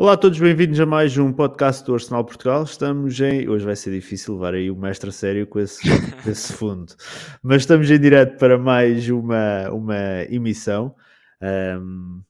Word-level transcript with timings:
Olá 0.00 0.12
a 0.12 0.16
todos, 0.16 0.38
bem-vindos 0.38 0.78
a 0.78 0.86
mais 0.86 1.18
um 1.18 1.32
podcast 1.32 1.84
do 1.84 1.92
Arsenal 1.92 2.24
Portugal. 2.24 2.62
Estamos 2.62 3.18
em. 3.18 3.48
Hoje 3.48 3.64
vai 3.64 3.74
ser 3.74 3.90
difícil 3.90 4.34
levar 4.34 4.54
aí 4.54 4.70
o 4.70 4.76
mestre 4.76 5.10
a 5.10 5.12
sério 5.12 5.44
com 5.44 5.58
esse, 5.58 5.82
esse 6.24 6.52
fundo, 6.52 6.94
mas 7.42 7.62
estamos 7.62 7.90
em 7.90 7.98
direto 7.98 8.38
para 8.38 8.56
mais 8.56 9.08
uma, 9.10 9.68
uma 9.72 10.22
emissão 10.30 10.94
um, 11.82 12.22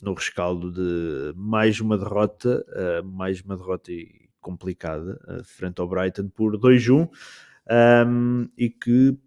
no 0.00 0.14
rescaldo 0.14 0.72
de 0.72 1.34
mais 1.36 1.78
uma 1.82 1.98
derrota, 1.98 2.64
uh, 2.70 3.06
mais 3.06 3.42
uma 3.42 3.58
derrota 3.58 3.92
complicada 4.40 5.20
uh, 5.28 5.44
frente 5.44 5.82
ao 5.82 5.88
Brighton 5.88 6.30
por 6.30 6.56
2-1 6.56 7.10
um, 8.06 8.48
e 8.56 8.70
que 8.70 9.18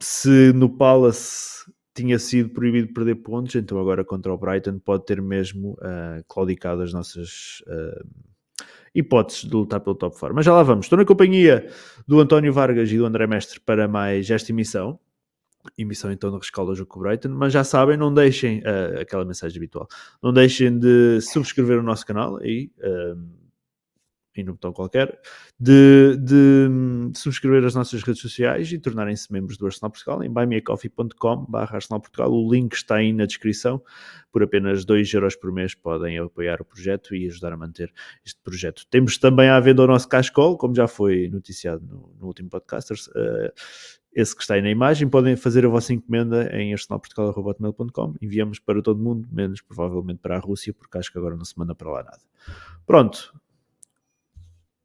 se 0.00 0.52
no 0.52 0.68
Palace 0.68 1.69
tinha 1.94 2.18
sido 2.18 2.50
proibido 2.50 2.92
perder 2.92 3.16
pontos, 3.16 3.54
então 3.54 3.78
agora 3.78 4.04
contra 4.04 4.32
o 4.32 4.38
Brighton 4.38 4.78
pode 4.78 5.04
ter 5.04 5.20
mesmo 5.20 5.72
uh, 5.72 6.24
claudicado 6.28 6.82
as 6.82 6.92
nossas 6.92 7.62
uh, 7.66 8.06
hipóteses 8.94 9.42
de 9.42 9.54
lutar 9.54 9.80
pelo 9.80 9.96
top 9.96 10.18
4. 10.18 10.34
Mas 10.34 10.44
já 10.44 10.52
lá 10.52 10.62
vamos. 10.62 10.86
Estou 10.86 10.98
na 10.98 11.04
companhia 11.04 11.68
do 12.06 12.20
António 12.20 12.52
Vargas 12.52 12.90
e 12.90 12.96
do 12.96 13.04
André 13.04 13.26
Mestre 13.26 13.60
para 13.60 13.88
mais 13.88 14.30
esta 14.30 14.52
emissão. 14.52 14.98
Emissão 15.76 16.10
então 16.10 16.30
no 16.30 16.38
rescaldo 16.38 16.70
ao 16.70 16.76
jogo 16.76 17.00
Brighton, 17.00 17.28
mas 17.30 17.52
já 17.52 17.62
sabem, 17.62 17.96
não 17.96 18.12
deixem 18.12 18.60
uh, 18.60 19.00
aquela 19.00 19.24
mensagem 19.24 19.58
habitual, 19.58 19.86
não 20.22 20.32
deixem 20.32 20.78
de 20.78 21.20
subscrever 21.20 21.78
o 21.78 21.82
nosso 21.82 22.06
canal 22.06 22.38
aí, 22.38 22.70
em 24.36 24.42
um 24.48 24.52
botão 24.52 24.72
qualquer, 24.72 25.20
de, 25.58 26.16
de, 26.16 26.68
subscrever 27.14 27.64
as 27.64 27.74
nossas 27.74 28.02
redes 28.02 28.20
sociais 28.20 28.70
e 28.72 28.78
tornarem-se 28.78 29.32
membros 29.32 29.56
do 29.56 29.66
Arsenal 29.66 29.90
Portugal 29.90 30.22
em 30.22 30.30
buymeacoffee.com 30.30 31.46
Arsenal 31.52 32.00
Portugal. 32.00 32.32
O 32.32 32.52
link 32.52 32.74
está 32.74 32.96
aí 32.96 33.12
na 33.12 33.26
descrição. 33.26 33.82
Por 34.32 34.44
apenas 34.44 34.84
2 34.84 35.12
euros 35.12 35.34
por 35.34 35.52
mês 35.52 35.74
podem 35.74 36.18
apoiar 36.18 36.60
o 36.60 36.64
projeto 36.64 37.14
e 37.14 37.26
ajudar 37.26 37.52
a 37.52 37.56
manter 37.56 37.92
este 38.24 38.40
projeto. 38.40 38.86
Temos 38.88 39.18
também 39.18 39.48
à 39.48 39.58
venda 39.58 39.82
o 39.82 39.86
nosso 39.86 40.08
Cashcall, 40.08 40.56
como 40.56 40.74
já 40.74 40.86
foi 40.86 41.28
noticiado 41.28 41.84
no, 41.84 42.14
no 42.18 42.26
último 42.26 42.48
Podcasters. 42.48 43.08
Uh, 43.08 43.50
esse 44.12 44.34
que 44.34 44.42
está 44.42 44.54
aí 44.54 44.62
na 44.62 44.70
imagem, 44.70 45.08
podem 45.08 45.36
fazer 45.36 45.64
a 45.64 45.68
vossa 45.68 45.92
encomenda 45.92 46.50
em 46.56 46.72
arsenalportugal.com. 46.72 48.14
Enviamos 48.20 48.58
para 48.58 48.82
todo 48.82 49.00
mundo, 49.00 49.28
menos 49.30 49.60
provavelmente 49.60 50.18
para 50.18 50.36
a 50.36 50.40
Rússia, 50.40 50.74
porque 50.74 50.98
acho 50.98 51.12
que 51.12 51.18
agora 51.18 51.36
não 51.36 51.44
se 51.44 51.56
manda 51.56 51.74
para 51.74 51.90
lá 51.90 52.02
nada. 52.02 52.20
Pronto, 52.84 53.32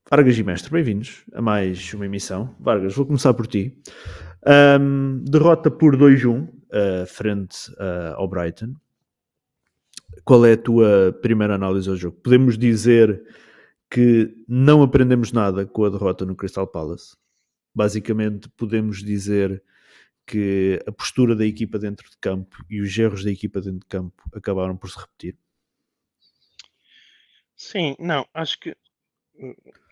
Vargas 0.08 0.38
e 0.38 0.44
Mestre, 0.44 0.72
bem-vindos 0.72 1.26
a 1.34 1.42
mais 1.42 1.92
uma 1.96 2.06
emissão. 2.06 2.56
Vargas, 2.60 2.94
vou 2.94 3.08
começar 3.08 3.34
por 3.34 3.48
ti. 3.48 3.76
Um, 4.80 5.24
derrota 5.24 5.72
por 5.72 5.98
2-1 5.98 6.48
uh, 6.48 7.08
frente 7.08 7.72
uh, 7.72 8.14
ao 8.14 8.28
Brighton. 8.28 8.76
Qual 10.24 10.46
é 10.46 10.54
a 10.54 10.58
tua 10.58 11.12
primeira 11.24 11.56
análise 11.56 11.90
ao 11.90 11.96
jogo? 11.96 12.18
Podemos 12.22 12.56
dizer 12.56 13.20
que 13.90 14.32
não 14.48 14.84
aprendemos 14.84 15.32
nada 15.32 15.66
com 15.66 15.84
a 15.86 15.90
derrota 15.90 16.24
no 16.24 16.36
Crystal 16.36 16.68
Palace. 16.68 17.18
Basicamente, 17.74 18.48
podemos 18.50 19.02
dizer 19.02 19.64
que 20.28 20.80
a 20.86 20.92
postura 20.92 21.36
da 21.36 21.48
equipa 21.48 21.80
dentro 21.80 22.08
de 22.12 22.18
campo 22.22 22.64
e 22.70 22.80
os 22.80 22.96
erros 22.96 23.24
da 23.24 23.32
equipa 23.32 23.60
dentro 23.60 23.80
de 23.80 23.88
campo 23.88 24.22
acabaram 24.36 24.78
por 24.78 24.88
se 24.88 25.00
repetir. 25.00 25.36
Sim, 27.56 27.96
não, 27.98 28.28
acho 28.36 28.60
que 28.60 28.76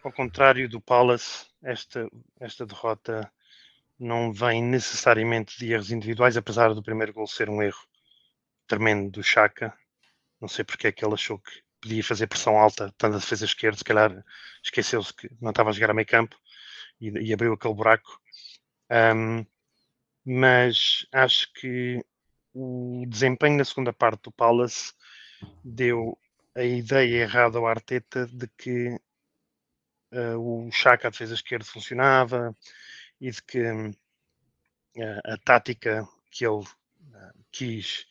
ao 0.03 0.11
contrário 0.11 0.67
do 0.69 0.81
Palace, 0.81 1.45
esta, 1.61 2.09
esta 2.39 2.65
derrota 2.65 3.31
não 3.99 4.31
vem 4.33 4.63
necessariamente 4.63 5.57
de 5.57 5.71
erros 5.71 5.91
individuais, 5.91 6.37
apesar 6.37 6.73
do 6.73 6.83
primeiro 6.83 7.13
gol 7.13 7.27
ser 7.27 7.49
um 7.49 7.61
erro 7.61 7.87
tremendo 8.67 9.11
do 9.11 9.23
Chaka. 9.23 9.73
Não 10.41 10.47
sei 10.47 10.63
porque 10.65 10.87
é 10.87 10.91
que 10.91 11.05
ele 11.05 11.13
achou 11.13 11.39
que 11.39 11.63
podia 11.81 12.03
fazer 12.03 12.27
pressão 12.27 12.57
alta, 12.57 12.93
tanto 12.97 13.15
a 13.15 13.19
defesa 13.19 13.45
esquerda, 13.45 13.77
se 13.77 13.83
calhar 13.83 14.23
esqueceu-se 14.63 15.13
que 15.13 15.29
não 15.41 15.51
estava 15.51 15.69
a 15.69 15.73
jogar 15.73 15.91
a 15.91 15.93
meio 15.93 16.07
campo 16.07 16.35
e, 16.99 17.09
e 17.09 17.33
abriu 17.33 17.53
aquele 17.53 17.73
buraco. 17.73 18.19
Um, 18.89 19.45
mas 20.25 21.05
acho 21.11 21.51
que 21.53 22.03
o 22.53 23.05
desempenho 23.07 23.57
na 23.57 23.65
segunda 23.65 23.91
parte 23.91 24.23
do 24.23 24.31
Palace 24.31 24.93
deu 25.63 26.17
a 26.55 26.63
ideia 26.63 27.23
errada 27.23 27.57
ao 27.57 27.67
Arteta 27.67 28.27
de 28.27 28.47
que 28.57 28.97
o 30.37 30.69
Chaka, 30.71 31.07
a 31.07 31.11
defesa 31.11 31.33
esquerda, 31.33 31.65
funcionava 31.65 32.55
e 33.19 33.31
de 33.31 33.41
que 33.43 33.61
uh, 33.61 33.95
a 35.25 35.37
tática 35.37 36.07
que 36.31 36.45
ele 36.45 36.63
uh, 36.63 37.45
quis 37.51 38.05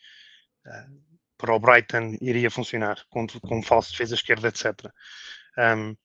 para 1.36 1.54
o 1.54 1.58
Brighton 1.58 2.16
iria 2.20 2.50
funcionar 2.50 3.04
com, 3.10 3.26
com 3.26 3.62
falso 3.62 3.90
defesa 3.90 4.14
esquerda, 4.14 4.48
etc. 4.48 4.92
Um, 5.58 5.96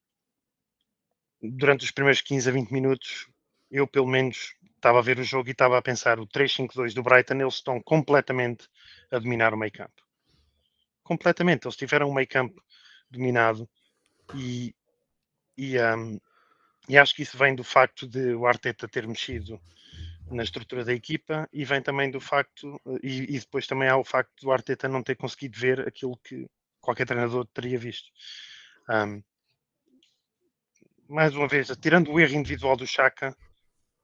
durante 1.41 1.85
os 1.85 1.91
primeiros 1.91 2.21
15 2.21 2.49
a 2.49 2.51
20 2.51 2.71
minutos, 2.71 3.27
eu 3.69 3.87
pelo 3.87 4.07
menos 4.07 4.55
estava 4.75 4.99
a 4.99 5.01
ver 5.01 5.19
o 5.19 5.23
jogo 5.23 5.49
e 5.49 5.51
estava 5.51 5.77
a 5.77 5.81
pensar 5.81 6.19
o 6.19 6.27
3-5-2 6.27 6.93
do 6.93 7.03
Brighton, 7.03 7.35
eles 7.35 7.55
estão 7.55 7.81
completamente 7.81 8.67
a 9.11 9.19
dominar 9.19 9.53
o 9.53 9.57
meio 9.57 9.71
campo. 9.71 10.01
Completamente, 11.03 11.65
eles 11.65 11.77
tiveram 11.77 12.09
o 12.09 12.13
meio 12.13 12.27
campo 12.27 12.61
dominado 13.09 13.69
e 14.35 14.75
e, 15.57 15.79
um, 15.79 16.19
e 16.88 16.97
acho 16.97 17.16
que 17.16 17.23
isso 17.23 17.38
vem 17.38 17.56
do 17.56 17.63
facto 17.63 18.07
de 18.07 18.34
o 18.34 18.45
Arteta 18.45 18.88
ter 18.88 19.07
mexido 19.07 19.59
na 20.29 20.44
estrutura 20.44 20.84
da 20.84 20.94
equipa 20.94 21.47
e 21.51 21.63
vem 21.63 21.81
também 21.81 22.12
do 22.12 22.19
facto, 22.19 22.79
e, 23.01 23.35
e, 23.35 23.40
depois 23.40 23.66
também 23.66 23.88
há 23.88 23.97
o 23.97 24.03
facto 24.03 24.34
do 24.41 24.51
Arteta 24.51 24.88
não 24.88 25.01
ter 25.01 25.16
conseguido 25.16 25.57
ver 25.57 25.88
aquilo 25.88 26.18
que 26.18 26.47
qualquer 26.81 27.06
treinador 27.06 27.45
teria 27.47 27.78
visto. 27.78 28.09
Um, 28.90 29.23
mais 31.07 31.34
uma 31.34 31.47
vez, 31.47 31.69
tirando 31.81 32.12
o 32.12 32.19
erro 32.19 32.35
individual 32.35 32.75
do 32.75 32.85
Chaka, 32.85 33.35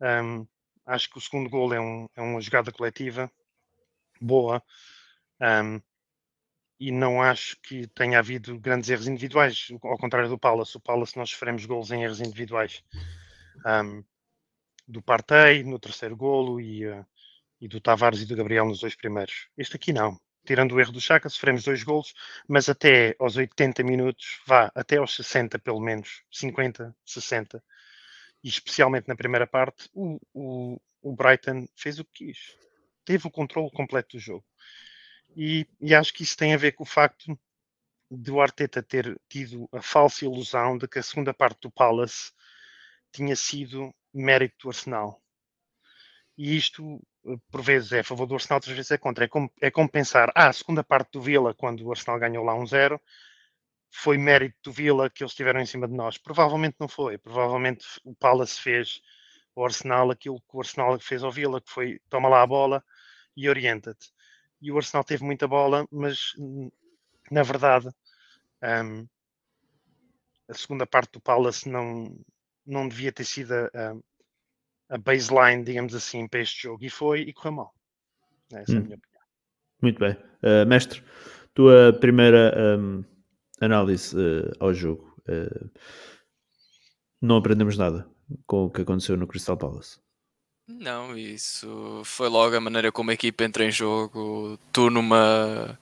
um, 0.01 0.47
acho 0.85 1.09
que 1.09 1.17
o 1.17 1.21
segundo 1.21 1.49
gol 1.49 1.73
é, 1.73 1.79
um, 1.79 2.07
é 2.15 2.21
uma 2.21 2.41
jogada 2.41 2.71
coletiva 2.71 3.29
boa. 4.19 4.63
Um, 5.41 5.81
e 6.85 6.91
não 6.91 7.21
acho 7.21 7.55
que 7.61 7.87
tenha 7.87 8.19
havido 8.19 8.59
grandes 8.59 8.89
erros 8.89 9.07
individuais, 9.07 9.69
ao 9.81 9.97
contrário 9.97 10.27
do 10.27 10.37
Palace. 10.37 10.75
O 10.75 10.81
Palace 10.81 11.15
nós 11.15 11.29
sofremos 11.29 11.65
golos 11.65 11.91
em 11.91 12.03
erros 12.03 12.19
individuais. 12.19 12.83
Um, 13.65 14.03
do 14.85 15.01
Partey 15.01 15.63
no 15.63 15.79
terceiro 15.79 16.13
golo 16.17 16.59
e, 16.59 16.85
uh, 16.85 17.05
e, 17.61 17.69
do 17.69 17.79
Tavares 17.79 18.19
e 18.19 18.25
do 18.25 18.35
Gabriel 18.35 18.65
nos 18.65 18.81
dois 18.81 18.95
primeiros. 18.95 19.47
Este 19.57 19.77
aqui 19.77 19.93
não. 19.93 20.19
Tirando 20.45 20.73
o 20.73 20.79
erro 20.81 20.91
do 20.91 20.99
Chaka, 20.99 21.29
sofremos 21.29 21.63
dois 21.63 21.83
golos, 21.83 22.13
mas 22.45 22.67
até 22.67 23.15
aos 23.17 23.37
80 23.37 23.81
minutos, 23.81 24.41
vá, 24.45 24.69
até 24.75 24.97
aos 24.97 25.15
60 25.15 25.57
pelo 25.59 25.79
menos, 25.79 26.23
50, 26.29 26.93
60, 27.05 27.63
e 28.43 28.49
especialmente 28.49 29.07
na 29.07 29.15
primeira 29.15 29.47
parte, 29.47 29.89
o, 29.93 30.19
o, 30.33 30.81
o 31.01 31.15
Brighton 31.15 31.65
fez 31.77 31.97
o 31.97 32.03
que 32.03 32.25
quis. 32.25 32.57
Teve 33.05 33.25
o 33.25 33.31
controle 33.31 33.71
completo 33.71 34.17
do 34.17 34.19
jogo. 34.19 34.43
E, 35.35 35.67
e, 35.81 35.95
acho 35.95 36.13
que 36.13 36.23
isso 36.23 36.37
tem 36.37 36.53
a 36.53 36.57
ver 36.57 36.73
com 36.73 36.83
o 36.83 36.87
facto 36.87 37.37
de 38.09 38.31
o 38.31 38.41
Arteta 38.41 38.83
ter 38.83 39.19
tido 39.27 39.67
a 39.71 39.81
falsa 39.81 40.25
ilusão 40.25 40.77
de 40.77 40.87
que 40.87 40.99
a 40.99 41.03
segunda 41.03 41.33
parte 41.33 41.61
do 41.61 41.71
Palace 41.71 42.31
tinha 43.11 43.35
sido 43.35 43.93
mérito 44.13 44.55
do 44.63 44.69
Arsenal. 44.69 45.21
E 46.37 46.55
isto, 46.57 46.99
eh, 47.25 47.37
por 47.51 47.61
vezes, 47.61 47.91
é 47.91 47.99
a 47.99 48.03
favor 48.03 48.25
do 48.25 48.35
Arsenal, 48.35 48.57
outras 48.57 48.75
vezes 48.75 48.91
é 48.91 48.97
contra. 48.97 49.25
É 49.25 49.27
como, 49.27 49.51
é 49.61 49.71
como 49.71 49.89
pensar, 49.89 50.31
ah, 50.35 50.49
a 50.49 50.53
segunda 50.53 50.83
parte 50.83 51.11
do 51.13 51.21
Vila, 51.21 51.53
quando 51.53 51.81
o 51.85 51.91
Arsenal 51.91 52.19
ganhou 52.19 52.43
lá 52.43 52.53
1-0, 52.55 52.99
foi 53.91 54.17
mérito 54.17 54.57
do 54.63 54.71
Vila 54.71 55.09
que 55.09 55.23
eles 55.23 55.31
estiveram 55.31 55.61
em 55.61 55.65
cima 55.65 55.87
de 55.87 55.93
nós. 55.93 56.17
Provavelmente 56.17 56.75
não 56.79 56.87
foi. 56.87 57.17
Provavelmente 57.17 57.85
o 58.03 58.15
Palace 58.15 58.59
fez 58.59 59.01
ao 59.55 59.65
Arsenal 59.65 60.11
aquilo 60.11 60.41
que 60.41 60.57
o 60.57 60.59
Arsenal 60.61 60.99
fez 60.99 61.23
ao 61.23 61.31
Vila, 61.31 61.61
que 61.61 61.69
foi 61.71 61.99
toma 62.09 62.29
lá 62.29 62.41
a 62.41 62.47
bola 62.47 62.83
e 63.35 63.49
orienta-te 63.49 64.11
e 64.63 64.71
o 64.71 64.77
Arsenal 64.77 65.03
teve 65.03 65.23
muita 65.23 65.47
bola, 65.47 65.85
mas 65.91 66.33
na 67.29 67.43
verdade 67.43 67.89
um, 68.63 69.05
a 70.49 70.53
segunda 70.53 70.87
parte 70.87 71.13
do 71.13 71.21
Palace 71.21 71.67
não, 71.67 72.17
não 72.65 72.87
devia 72.87 73.11
ter 73.11 73.25
sido 73.25 73.51
a, 73.53 73.95
a, 74.89 74.97
baseline, 74.97 75.63
digamos 75.63 75.93
assim, 75.93 76.27
para 76.27 76.39
este 76.39 76.63
jogo 76.63 76.83
e 76.83 76.89
foi 76.89 77.21
e 77.21 77.33
correu 77.33 77.51
mal. 77.53 77.75
Essa 78.53 78.71
hum. 78.71 78.75
é 78.75 78.77
a 78.77 78.81
hum. 78.81 78.83
minha 78.85 78.97
opinião. 78.97 79.23
Muito 79.81 79.99
bem. 79.99 80.13
Uh, 80.41 80.65
mestre, 80.65 81.03
tua 81.53 81.91
primeira 81.99 82.53
um, 82.79 83.03
análise 83.59 84.15
uh, 84.15 84.51
ao 84.59 84.73
jogo. 84.73 85.13
Uh, 85.27 85.69
não 87.21 87.37
aprendemos 87.37 87.77
nada 87.77 88.07
com 88.45 88.65
o 88.65 88.71
que 88.71 88.81
aconteceu 88.81 89.17
no 89.17 89.27
Crystal 89.27 89.57
Palace. 89.57 89.99
Não, 90.67 91.17
isso 91.17 92.01
foi 92.05 92.29
logo 92.29 92.55
a 92.55 92.59
maneira 92.59 92.91
como 92.91 93.11
a 93.11 93.13
equipa 93.13 93.43
entra 93.43 93.65
em 93.65 93.71
jogo. 93.71 94.57
Tu 94.71 94.89
numa 94.89 95.77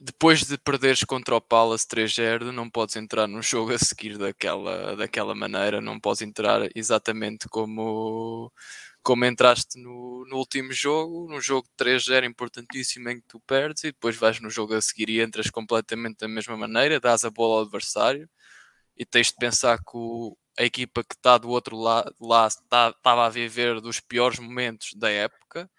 depois 0.00 0.44
de 0.44 0.58
perderes 0.58 1.04
contra 1.04 1.36
o 1.36 1.40
Palace 1.40 1.86
3-0, 1.86 2.52
não 2.52 2.68
podes 2.70 2.96
entrar 2.96 3.26
num 3.26 3.42
jogo 3.42 3.72
a 3.72 3.78
seguir 3.78 4.18
daquela, 4.18 4.94
daquela 4.96 5.34
maneira, 5.34 5.80
não 5.80 5.98
podes 5.98 6.22
entrar 6.22 6.68
exatamente 6.74 7.48
como, 7.48 8.52
como 9.02 9.24
entraste 9.24 9.78
no, 9.80 10.24
no 10.28 10.36
último 10.36 10.72
jogo, 10.72 11.28
num 11.28 11.40
jogo 11.40 11.66
de 11.68 11.74
3-0 11.76 12.24
importantíssimo 12.26 13.08
em 13.08 13.20
que 13.20 13.26
tu 13.26 13.40
perdes 13.40 13.84
e 13.84 13.92
depois 13.92 14.16
vais 14.16 14.38
no 14.40 14.50
jogo 14.50 14.74
a 14.74 14.80
seguir 14.82 15.08
e 15.08 15.20
entras 15.20 15.50
completamente 15.50 16.18
da 16.18 16.28
mesma 16.28 16.56
maneira, 16.56 17.00
dás 17.00 17.24
a 17.24 17.30
bola 17.30 17.60
ao 17.60 17.62
adversário 17.62 18.28
e 18.96 19.04
tens 19.06 19.28
de 19.28 19.36
pensar 19.36 19.78
que 19.78 19.92
o, 19.94 20.36
a 20.58 20.64
equipa 20.64 21.04
que 21.04 21.14
está 21.14 21.38
do 21.38 21.50
outro 21.50 21.76
lado 21.76 22.14
lá 22.20 22.46
estava 22.46 22.94
tá, 23.02 23.26
a 23.26 23.28
viver 23.28 23.80
dos 23.80 24.00
piores 24.00 24.38
momentos 24.38 24.94
da 24.94 25.10
época 25.10 25.70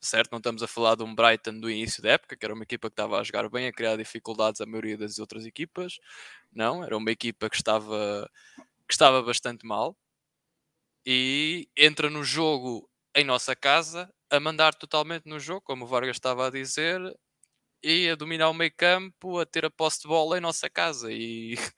certo? 0.00 0.30
Não 0.30 0.38
estamos 0.38 0.62
a 0.62 0.68
falar 0.68 0.94
de 0.94 1.02
um 1.02 1.14
Brighton 1.14 1.58
do 1.58 1.70
início 1.70 2.02
da 2.02 2.10
época, 2.10 2.36
que 2.36 2.44
era 2.44 2.54
uma 2.54 2.62
equipa 2.62 2.88
que 2.88 2.92
estava 2.92 3.18
a 3.18 3.24
jogar 3.24 3.48
bem, 3.48 3.66
a 3.66 3.72
criar 3.72 3.96
dificuldades 3.96 4.60
à 4.60 4.66
maioria 4.66 4.96
das 4.96 5.18
outras 5.18 5.44
equipas. 5.44 5.98
Não, 6.52 6.84
era 6.84 6.96
uma 6.96 7.10
equipa 7.10 7.50
que 7.50 7.56
estava, 7.56 8.30
que 8.88 8.94
estava 8.94 9.22
bastante 9.22 9.66
mal 9.66 9.96
e 11.04 11.68
entra 11.76 12.10
no 12.10 12.24
jogo 12.24 12.90
em 13.14 13.24
nossa 13.24 13.54
casa 13.54 14.12
a 14.28 14.40
mandar 14.40 14.74
totalmente 14.74 15.26
no 15.26 15.38
jogo, 15.38 15.62
como 15.62 15.84
o 15.84 15.88
Vargas 15.88 16.16
estava 16.16 16.48
a 16.48 16.50
dizer, 16.50 17.00
e 17.82 18.08
a 18.10 18.16
dominar 18.16 18.50
o 18.50 18.54
meio 18.54 18.72
campo, 18.76 19.38
a 19.38 19.46
ter 19.46 19.64
a 19.64 19.70
posse 19.70 20.02
de 20.02 20.08
bola 20.08 20.38
em 20.38 20.40
nossa 20.40 20.68
casa. 20.68 21.12
E 21.12 21.54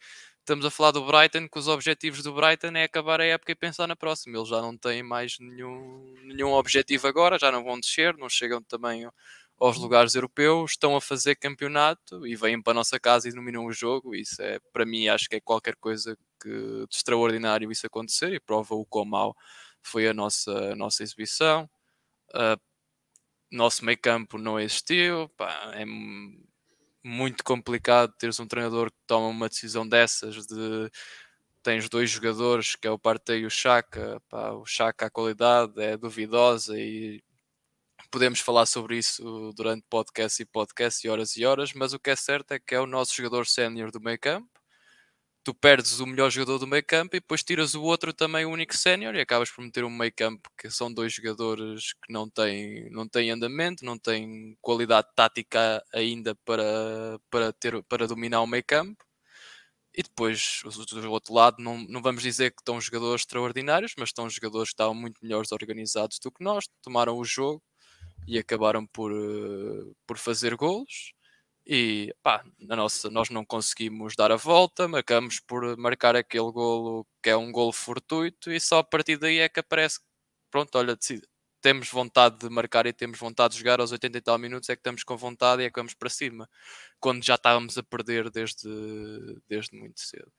estamos 0.49 0.65
a 0.65 0.71
falar 0.71 0.93
do 0.93 1.05
Brighton, 1.05 1.47
que 1.47 1.59
os 1.59 1.69
objetivos 1.69 2.23
do 2.23 2.33
Brighton 2.33 2.69
é 2.69 2.85
acabar 2.85 3.21
a 3.21 3.25
época 3.25 3.53
e 3.53 3.55
pensar 3.55 3.87
na 3.87 3.95
próxima. 3.95 4.39
Eles 4.39 4.49
já 4.49 4.63
não 4.63 4.75
têm 4.79 5.03
mais 5.03 5.39
nenhum, 5.39 6.15
nenhum 6.25 6.53
objetivo 6.53 7.07
agora, 7.07 7.39
já 7.39 7.53
não 7.53 7.63
vão 7.63 7.79
descer, 7.79 8.17
não 8.17 8.31
chegam 8.31 8.63
também 8.63 9.07
aos 9.59 9.77
lugares 9.77 10.15
europeus, 10.15 10.71
estão 10.71 10.97
a 10.97 11.03
fazer 11.03 11.37
campeonato 11.37 12.27
e 12.27 12.35
vêm 12.35 12.63
para 12.63 12.71
a 12.71 12.75
nossa 12.75 12.99
casa 12.99 13.29
e 13.29 13.33
dominam 13.33 13.67
o 13.67 13.73
jogo. 13.73 14.15
Isso 14.15 14.41
é, 14.41 14.59
para 14.73 14.87
mim, 14.87 15.09
acho 15.09 15.29
que 15.29 15.37
é 15.37 15.41
qualquer 15.41 15.77
coisa 15.77 16.17
que, 16.41 16.49
de 16.49 16.97
extraordinário 16.97 17.71
isso 17.71 17.87
acontecer 17.87 18.33
e 18.33 18.41
prova 18.41 18.75
o 18.75 18.87
quão 18.87 19.05
mal 19.05 19.37
foi 19.83 20.09
a 20.09 20.15
nossa, 20.15 20.73
a 20.73 20.75
nossa 20.75 21.03
exibição. 21.03 21.69
Uh, 22.31 22.59
nosso 23.53 23.85
meio 23.85 23.99
campo 24.01 24.39
não 24.39 24.59
existiu, 24.59 25.29
pá, 25.37 25.73
é 25.75 25.85
muito 27.05 27.45
complicado 27.45 28.13
teres 28.19 28.41
um 28.41 28.47
treinador 28.47 28.91
que 28.91 28.99
toma 29.07 29.29
uma 29.29 29.49
decisão 29.49 29.89
dessas 29.89 30.47
de 30.47 30.91
tens 31.63 31.89
dois 31.89 32.11
jogadores 32.11 32.77
que 32.77 32.87
é 32.87 32.91
o 32.91 32.99
Partey 32.99 33.41
e 33.41 33.47
o 33.47 33.51
Chaka, 33.51 34.21
o 34.55 34.67
Chaka 34.67 35.07
a 35.07 35.11
qualidade 35.11 35.81
é 35.81 35.97
duvidosa 35.97 36.79
e 36.79 37.23
podemos 38.11 38.41
falar 38.41 38.67
sobre 38.67 38.99
isso 38.99 39.53
durante 39.55 39.85
podcast 39.89 40.43
e 40.43 40.47
podcast 40.47 41.07
e 41.07 41.11
horas 41.11 41.37
e 41.37 41.45
horas, 41.45 41.73
mas 41.75 41.93
o 41.93 41.99
que 41.99 42.11
é 42.11 42.17
certo 42.17 42.53
é 42.53 42.59
que 42.59 42.75
é 42.75 42.81
o 42.81 42.87
nosso 42.87 43.15
jogador 43.15 43.47
sénior 43.47 43.91
do 43.91 44.01
meio 44.01 44.19
campo 44.19 44.58
tu 45.49 45.55
perdes 45.55 45.99
o 45.99 46.07
melhor 46.07 46.29
jogador 46.29 46.59
do 46.59 46.67
meio 46.67 46.85
campo 46.85 47.17
e 47.17 47.21
depois 47.21 47.43
tiras 47.43 47.75
o 47.75 47.83
outro 47.83 48.13
também 48.13 48.45
o 48.45 48.51
único 48.51 48.77
sénior 48.77 49.15
e 49.15 49.21
acabas 49.23 49.51
por 49.51 49.65
meter 49.65 49.83
um 49.83 49.89
meio 49.89 50.13
campo 50.15 50.51
que 50.59 50.71
são 50.71 50.93
dois 50.93 51.15
jogadores 51.15 51.95
que 51.95 52.13
não 52.13 52.29
têm, 52.29 52.91
não 52.91 53.09
têm 53.09 53.31
andamento, 53.31 53.83
não 53.83 53.99
têm 53.99 54.59
qualidade 54.61 55.09
tática 55.17 55.83
ainda 55.91 56.35
para, 56.45 57.19
para, 57.31 57.51
ter, 57.55 57.83
para 57.85 58.07
dominar 58.07 58.43
o 58.43 58.47
meio 58.47 58.63
campo. 58.63 59.03
E 59.97 60.03
depois, 60.03 60.61
do 60.91 61.11
outro 61.11 61.33
lado, 61.33 61.63
não, 61.63 61.79
não 61.79 62.03
vamos 62.03 62.23
dizer 62.23 62.51
que 62.51 62.61
estão 62.61 62.79
jogadores 62.79 63.23
extraordinários, 63.23 63.95
mas 63.99 64.11
estão 64.11 64.29
jogadores 64.29 64.69
que 64.69 64.75
estavam 64.75 64.95
muito 64.95 65.19
melhores 65.23 65.51
organizados 65.51 66.19
do 66.19 66.31
que 66.31 66.45
nós, 66.45 66.67
tomaram 66.83 67.17
o 67.17 67.25
jogo 67.25 67.63
e 68.27 68.39
acabaram 68.39 68.87
por, 68.87 69.13
eh, 69.13 69.95
por 70.07 70.19
fazer 70.19 70.55
golos 70.57 71.15
e 71.69 72.15
pá, 72.23 72.43
na 72.61 72.75
nossa, 72.77 73.11
nós 73.11 73.29
não 73.31 73.45
conseguimos 73.45 74.15
dar 74.17 74.33
a 74.33 74.37
volta, 74.37 74.89
marcamos 74.89 75.39
por 75.41 75.77
marcar 75.77 76.17
aquele 76.17 76.51
golo 76.51 77.07
que 77.23 77.31
é 77.31 77.37
um 77.37 77.53
golo 77.53 77.73
fortuito 77.73 78.51
e 78.51 78.59
só 78.61 78.79
a 78.79 78.85
partir 78.85 79.19
daí 79.19 79.39
é 79.41 79.49
que 79.51 79.61
aparece, 79.61 80.01
pronto, 80.51 80.79
olha, 80.79 80.97
temos 81.61 81.91
vontade 81.91 82.39
de 82.39 82.49
marcar 82.49 82.87
e 82.87 82.93
temos 82.93 83.19
vontade 83.19 83.53
de 83.55 83.59
jogar 83.61 83.81
aos 83.81 83.93
80 83.93 84.19
e 84.19 84.21
tal 84.23 84.39
minutos 84.39 84.69
é 84.71 84.77
que 84.77 84.81
estamos 84.81 85.05
com 85.05 85.17
vontade 85.17 85.63
e 85.63 85.67
é 85.67 85.71
que 85.71 85.79
vamos 85.79 85.95
para 85.95 86.09
cima, 86.09 86.49
quando 87.01 87.25
já 87.25 87.35
estávamos 87.35 87.77
a 87.79 87.83
perder 87.83 88.31
desde, 88.31 88.69
desde 89.49 89.77
muito 89.79 90.01
cedo. 90.01 90.33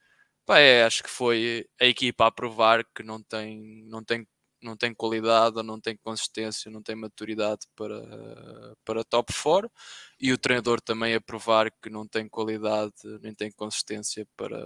Pá, 0.46 0.60
é, 0.60 0.84
acho 0.84 1.04
que 1.04 1.10
foi 1.10 1.68
a 1.80 1.86
equipa 1.86 2.28
a 2.28 2.32
provar 2.32 2.84
que 2.96 3.04
não 3.04 3.22
tem, 3.22 3.84
não 3.86 4.04
tem 4.04 4.28
não 4.62 4.76
tem 4.76 4.94
qualidade, 4.94 5.62
não 5.64 5.80
tem 5.80 5.96
consistência, 5.98 6.72
não 6.72 6.82
tem 6.82 6.96
maturidade 6.96 7.66
para, 7.76 8.76
para 8.86 9.04
top 9.04 9.34
4 9.34 9.72
e 10.20 10.34
o 10.34 10.38
treinador 10.38 10.82
também 10.82 11.16
a 11.16 11.22
provar 11.22 11.72
que 11.82 11.90
não 11.90 12.08
tem 12.08 12.28
qualidade 12.28 12.94
nem 13.22 13.34
tem 13.34 13.52
consistência 13.52 14.28
para, 14.36 14.60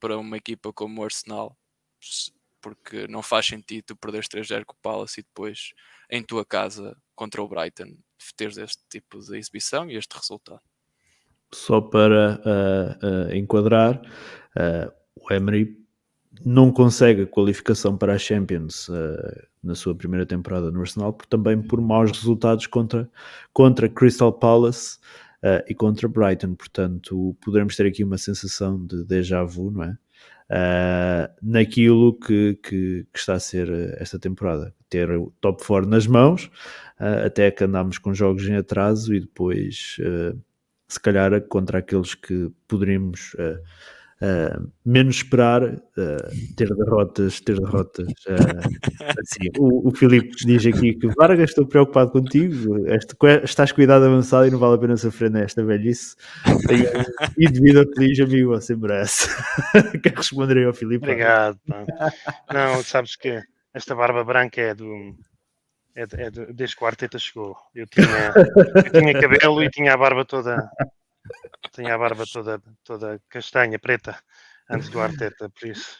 para 0.00 0.18
uma 0.18 0.36
equipa 0.36 0.72
como 0.72 1.00
o 1.00 1.04
Arsenal 1.04 1.56
porque 2.60 3.06
não 3.08 3.22
faz 3.22 3.46
sentido 3.46 3.84
tu 3.88 3.96
perderes 3.96 4.28
3-0 4.28 4.64
com 4.64 4.74
o 4.74 4.82
Palace 4.82 5.20
e 5.20 5.22
depois 5.22 5.72
em 6.10 6.22
tua 6.22 6.44
casa 6.44 6.96
contra 7.14 7.42
o 7.42 7.48
Brighton 7.48 7.96
teres 8.36 8.56
este 8.56 8.82
tipo 8.88 9.18
de 9.18 9.36
exibição 9.36 9.90
e 9.90 9.96
este 9.96 10.16
resultado. 10.16 10.62
Só 11.52 11.80
para 11.80 12.40
uh, 12.40 13.30
uh, 13.30 13.34
enquadrar, 13.34 14.00
uh, 14.56 14.92
o 15.14 15.32
Emery 15.32 15.83
não 16.42 16.72
consegue 16.72 17.22
a 17.22 17.26
qualificação 17.26 17.96
para 17.96 18.14
a 18.14 18.18
Champions 18.18 18.88
uh, 18.88 19.46
na 19.62 19.74
sua 19.74 19.94
primeira 19.94 20.26
temporada 20.26 20.70
no 20.70 20.80
Arsenal, 20.80 21.12
por, 21.12 21.26
também 21.26 21.60
por 21.60 21.80
maus 21.80 22.10
resultados 22.10 22.66
contra, 22.66 23.08
contra 23.52 23.88
Crystal 23.88 24.32
Palace 24.32 24.98
uh, 25.42 25.62
e 25.68 25.74
contra 25.74 26.08
Brighton. 26.08 26.54
Portanto, 26.54 27.36
poderemos 27.40 27.76
ter 27.76 27.86
aqui 27.86 28.02
uma 28.02 28.18
sensação 28.18 28.84
de 28.84 29.04
déjà 29.04 29.42
vu, 29.44 29.70
não 29.70 29.84
é? 29.84 29.98
Uh, 30.50 31.32
naquilo 31.42 32.18
que, 32.18 32.58
que, 32.62 33.06
que, 33.12 33.18
está 33.18 33.34
a 33.34 33.40
ser 33.40 33.68
esta 33.98 34.18
temporada. 34.18 34.74
Ter 34.90 35.10
o 35.10 35.32
top 35.40 35.64
4 35.64 35.88
nas 35.88 36.06
mãos, 36.06 36.50
até 36.98 37.50
que 37.50 37.64
andámos 37.64 37.96
com 37.98 38.12
jogos 38.12 38.46
em 38.46 38.54
atraso 38.54 39.14
e 39.14 39.20
depois, 39.20 39.96
se 40.86 41.00
calhar, 41.00 41.40
contra 41.48 41.78
aqueles 41.78 42.14
que 42.14 42.52
poderíamos 42.68 43.34
Uh, 44.24 44.72
menos 44.86 45.16
esperar 45.16 45.62
uh, 45.64 46.54
ter 46.56 46.74
derrotas, 46.74 47.40
ter 47.40 47.60
derrotas. 47.60 48.06
Uh, 48.24 49.20
assim, 49.20 49.50
o, 49.58 49.88
o 49.88 49.94
Filipe 49.94 50.34
diz 50.46 50.64
aqui 50.64 50.94
que 50.94 51.08
Vargas, 51.08 51.50
estou 51.50 51.66
preocupado 51.66 52.10
contigo, 52.10 52.86
este, 52.88 53.14
estás 53.42 53.70
com 53.70 53.82
idade 53.82 54.06
avançada 54.06 54.46
e 54.46 54.50
não 54.50 54.58
vale 54.58 54.76
a 54.76 54.78
pena 54.78 54.96
sofrer 54.96 55.30
nesta 55.30 55.62
velhice. 55.62 56.16
e 57.36 57.48
devido 57.48 57.80
a 57.80 57.94
feliz 57.94 58.18
amigo, 58.20 58.58
sempre 58.62 58.94
essa. 58.94 59.28
Quer 60.02 60.14
responder 60.14 60.64
ao 60.64 60.72
Filipe? 60.72 61.04
Obrigado. 61.04 61.58
Não, 62.50 62.82
sabes 62.82 63.16
que 63.16 63.42
esta 63.74 63.94
barba 63.94 64.24
branca 64.24 64.60
é 64.60 64.74
do. 64.74 65.14
É, 65.94 66.02
é 66.02 66.30
desde 66.30 66.76
que 66.76 66.84
o 66.84 66.86
Arteta 66.86 67.18
chegou. 67.18 67.56
Eu 67.74 67.86
tinha, 67.86 68.32
eu 68.76 68.90
tinha 68.90 69.20
cabelo 69.20 69.62
e 69.62 69.68
tinha 69.68 69.92
a 69.92 69.96
barba 69.96 70.24
toda 70.24 70.70
tinha 71.72 71.94
a 71.94 71.98
barba 71.98 72.24
toda, 72.30 72.62
toda 72.84 73.20
castanha, 73.28 73.78
preta, 73.78 74.18
antes 74.70 74.88
do 74.88 75.00
Arteta, 75.00 75.50
por 75.50 75.68
isso. 75.68 75.98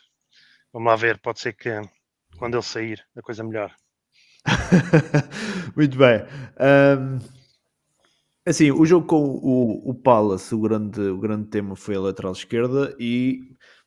Vamos 0.73 0.89
lá 0.89 0.97
ver, 0.97 1.19
pode 1.21 1.41
ser 1.41 1.53
que 1.53 1.71
quando 2.37 2.55
ele 2.55 2.63
sair 2.63 3.05
a 3.17 3.23
coisa 3.23 3.45
melhor. 3.45 3.75
Muito 5.77 5.97
bem. 5.97 6.23
Um, 6.61 7.19
assim, 8.47 8.71
o 8.71 8.85
jogo 8.85 9.07
com 9.07 9.25
o, 9.25 9.91
o 9.91 9.95
Palace, 9.95 10.55
o 10.55 10.61
grande, 10.61 11.01
o 11.01 11.19
grande 11.19 11.49
tema 11.49 11.77
foi 11.77 11.97
a 11.97 12.01
lateral 12.01 12.33
esquerda 12.33 12.95
e 12.99 13.41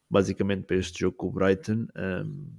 basicamente 0.09 0.63
para 0.63 0.77
este 0.77 0.99
jogo 1.01 1.17
com 1.17 1.27
o 1.27 1.31
Brighton 1.31 1.87
um, 1.95 2.57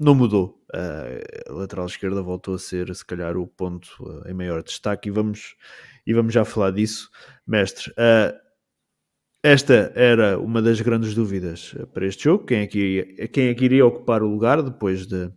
não 0.00 0.14
mudou. 0.14 0.58
Uh, 0.74 1.52
a 1.52 1.52
lateral 1.52 1.84
esquerda 1.84 2.22
voltou 2.22 2.54
a 2.54 2.58
ser, 2.58 2.92
se 2.94 3.04
calhar, 3.04 3.36
o 3.36 3.46
ponto 3.46 3.88
uh, 4.00 4.26
em 4.26 4.32
maior 4.32 4.62
destaque 4.62 5.10
e 5.10 5.12
vamos, 5.12 5.56
e 6.06 6.14
vamos 6.14 6.32
já 6.32 6.42
falar 6.42 6.70
disso, 6.70 7.10
mestre. 7.46 7.90
Uh, 7.90 8.34
esta 9.42 9.92
era 9.94 10.38
uma 10.38 10.62
das 10.62 10.80
grandes 10.80 11.14
dúvidas 11.14 11.74
para 11.92 12.06
este 12.06 12.24
jogo. 12.24 12.46
Quem 12.46 12.60
é 12.60 12.66
que 12.66 13.28
quem 13.32 13.48
é 13.48 13.54
que 13.54 13.64
iria 13.64 13.86
ocupar 13.86 14.22
o 14.22 14.28
lugar 14.28 14.62
depois 14.62 15.06
de, 15.06 15.32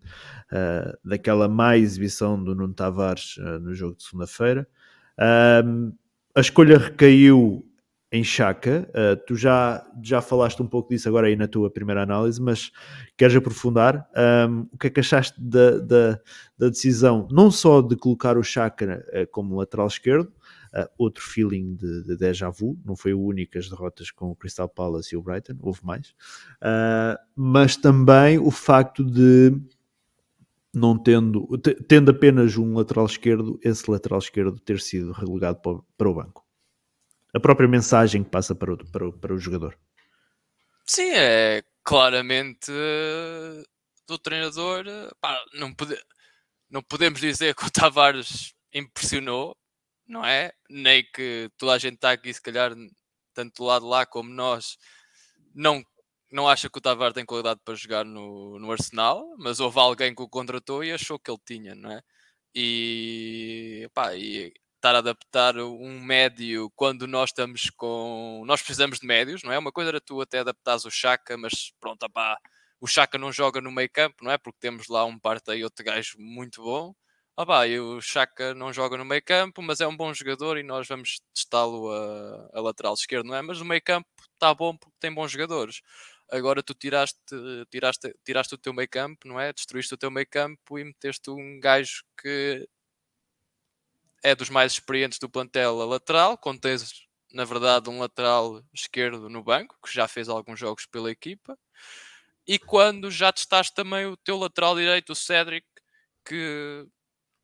daquela 1.02 1.48
má 1.48 1.78
exibição 1.78 2.44
do 2.44 2.54
Nuno 2.54 2.74
Tavares 2.74 3.38
no 3.62 3.74
jogo 3.74 3.96
de 3.96 4.04
segunda-feira? 4.04 4.68
A 5.18 6.42
escolha 6.42 6.78
recaiu 6.80 7.66
em 8.14 8.24
Chaka. 8.24 8.88
tu 9.26 9.36
já, 9.36 9.84
já 10.04 10.22
falaste 10.22 10.62
um 10.62 10.68
pouco 10.68 10.90
disso 10.90 11.10
agora 11.10 11.26
aí 11.26 11.36
na 11.36 11.48
tua 11.48 11.70
primeira 11.70 12.04
análise, 12.04 12.40
mas 12.40 12.72
queres 13.18 13.36
aprofundar? 13.36 14.08
Um, 14.48 14.68
o 14.72 14.78
que 14.78 14.86
é 14.86 14.90
que 14.92 15.00
achaste 15.00 15.42
da, 15.42 15.80
da, 15.80 16.20
da, 16.56 16.70
decisão, 16.70 17.28
não 17.32 17.50
só 17.50 17.82
de 17.82 17.96
colocar 17.96 18.38
o 18.38 18.44
Chaka 18.44 19.04
como 19.32 19.58
lateral 19.58 19.88
esquerdo, 19.88 20.32
uh, 20.74 20.88
outro 20.98 21.24
feeling 21.24 21.76
de, 21.76 22.04
de 22.04 22.18
déjà 22.18 22.50
vu, 22.50 22.78
não 22.86 22.96
foi 22.96 23.14
o 23.14 23.22
único 23.22 23.58
as 23.58 23.70
derrotas 23.70 24.12
com 24.12 24.32
o 24.32 24.36
Crystal 24.36 24.68
Palace 24.68 25.14
e 25.14 25.18
o 25.18 25.22
Brighton, 25.22 25.58
houve 25.60 25.80
mais, 25.84 26.10
uh, 26.62 27.18
mas 27.36 27.76
também 27.76 28.38
o 28.40 28.52
facto 28.52 29.04
de 29.04 29.54
não 30.74 30.98
tendo, 30.98 31.48
tendo 31.88 32.10
apenas 32.10 32.58
um 32.58 32.76
lateral 32.76 33.06
esquerdo, 33.06 33.60
esse 33.64 33.90
lateral 33.90 34.20
esquerdo 34.20 34.60
ter 34.60 34.80
sido 34.80 35.12
relegado 35.12 35.62
para 35.98 36.10
o 36.10 36.14
banco. 36.14 36.43
A 37.34 37.40
própria 37.40 37.68
mensagem 37.68 38.24
que 38.24 38.30
passa 38.30 38.54
para 38.54 38.74
o, 38.74 38.78
para 38.92 39.08
o, 39.08 39.14
para 39.14 39.34
o 39.34 39.40
jogador. 39.40 39.78
Sim, 40.86 41.12
é 41.14 41.64
claramente 41.84 42.72
uh, 42.72 43.64
do 44.08 44.18
treinador. 44.20 44.86
Pá, 45.20 45.44
não, 45.54 45.74
pode, 45.74 45.98
não 46.70 46.84
podemos 46.84 47.20
dizer 47.20 47.56
que 47.56 47.66
o 47.66 47.72
Tavares 47.72 48.54
impressionou, 48.74 49.58
não 50.08 50.26
é? 50.26 50.54
Nem 50.70 51.04
que 51.12 51.50
toda 51.58 51.74
a 51.74 51.78
gente 51.78 51.96
está 51.96 52.12
aqui, 52.12 52.34
se 52.34 52.42
calhar, 52.42 52.74
tanto 53.34 53.56
do 53.58 53.64
lado 53.64 53.88
lá 53.88 54.06
como 54.06 54.30
nós, 54.30 54.78
não, 55.56 55.84
não 56.32 56.48
acha 56.48 56.70
que 56.70 56.78
o 56.78 56.82
Tavares 56.82 57.14
tem 57.14 57.26
qualidade 57.26 57.62
para 57.64 57.76
jogar 57.76 58.06
no, 58.06 58.60
no 58.60 58.72
Arsenal, 58.72 59.36
mas 59.38 59.60
houve 59.60 59.80
alguém 59.80 60.14
que 60.14 60.22
o 60.22 60.30
contratou 60.30 60.84
e 60.84 60.92
achou 60.92 61.20
que 61.20 61.32
ele 61.32 61.40
tinha, 61.46 61.76
não 61.76 61.92
é? 61.92 62.02
E, 62.56 63.90
pá, 63.94 64.16
e 64.16 64.54
estar 64.84 64.96
a 64.96 64.98
adaptar 64.98 65.58
um 65.58 66.02
médio 66.02 66.70
quando 66.76 67.08
nós 67.08 67.30
estamos 67.30 67.70
com. 67.70 68.44
Nós 68.46 68.62
precisamos 68.62 69.00
de 69.00 69.08
médios, 69.08 69.42
não 69.42 69.52
é? 69.54 69.58
Uma 69.58 69.72
coisa 69.72 69.92
era 69.92 70.02
tu 70.02 70.20
até 70.20 70.40
adaptares 70.40 70.84
o 70.84 70.92
Chaka, 70.92 71.38
mas 71.38 71.72
pronto, 71.80 72.06
pá, 72.12 72.38
o 72.82 72.88
Chaka 72.88 73.18
não 73.18 73.32
joga 73.32 73.62
no 73.62 73.72
meio 73.72 73.90
campo, 73.90 74.26
não 74.26 74.32
é? 74.32 74.38
Porque 74.38 74.60
temos 74.60 74.90
lá 74.90 75.06
um 75.06 75.18
parte 75.18 75.64
outro 75.64 75.86
gajo 75.86 76.18
muito 76.20 76.62
bom. 76.62 76.94
Ah, 77.38 77.46
pá, 77.46 77.66
e 77.68 77.80
o 77.80 78.02
Chaka 78.02 78.54
não 78.54 78.74
joga 78.74 78.98
no 78.98 79.06
meio 79.06 79.24
campo, 79.24 79.62
mas 79.62 79.80
é 79.82 79.88
um 79.88 79.96
bom 79.96 80.14
jogador 80.14 80.58
e 80.58 80.64
nós 80.64 80.88
vamos 80.88 81.22
testá-lo 81.34 81.90
a, 81.92 82.50
a, 82.54 82.62
lateral 82.62 82.94
esquerdo, 82.94 83.28
não 83.28 83.36
é? 83.36 83.42
Mas 83.42 83.60
no 83.60 83.66
meio 83.66 83.82
campo 83.82 84.08
está 84.34 84.54
bom 84.54 84.76
porque 84.78 84.96
tem 85.00 85.14
bons 85.14 85.32
jogadores. 85.32 85.82
Agora 86.30 86.62
tu 86.64 86.74
tiraste, 86.74 87.18
tiraste, 87.72 88.14
tiraste 88.26 88.56
o 88.56 88.58
teu 88.58 88.74
meio 88.74 88.90
campo, 88.90 89.28
não 89.28 89.40
é? 89.40 89.54
Destruíste 89.54 89.94
o 89.94 89.98
teu 89.98 90.12
meio 90.12 90.28
campo 90.30 90.78
e 90.80 90.84
meteste 90.84 91.30
um 91.32 91.60
gajo 91.60 92.04
que 92.22 92.68
é 94.24 94.34
dos 94.36 94.50
mais 94.50 94.74
experientes 94.74 95.20
do 95.20 95.30
plantel 95.30 95.82
a 95.82 95.86
lateral, 95.86 96.38
quando 96.38 96.62
tens, 96.62 97.06
na 97.34 97.46
verdade, 97.46 97.90
um 97.90 98.00
lateral 98.00 98.64
esquerdo 98.74 99.30
no 99.30 99.44
banco, 99.44 99.78
que 99.86 99.94
já 99.94 100.08
fez 100.08 100.30
alguns 100.30 100.60
jogos 100.60 100.86
pela 100.86 101.12
equipa, 101.12 101.58
e 102.48 102.60
quando 102.60 103.12
já 103.12 103.32
testaste 103.32 103.74
também 103.74 104.06
o 104.06 104.18
teu 104.18 104.38
lateral 104.38 104.76
direito, 104.76 105.12
o 105.12 105.16
Cedric, 105.16 105.68
que 106.26 106.86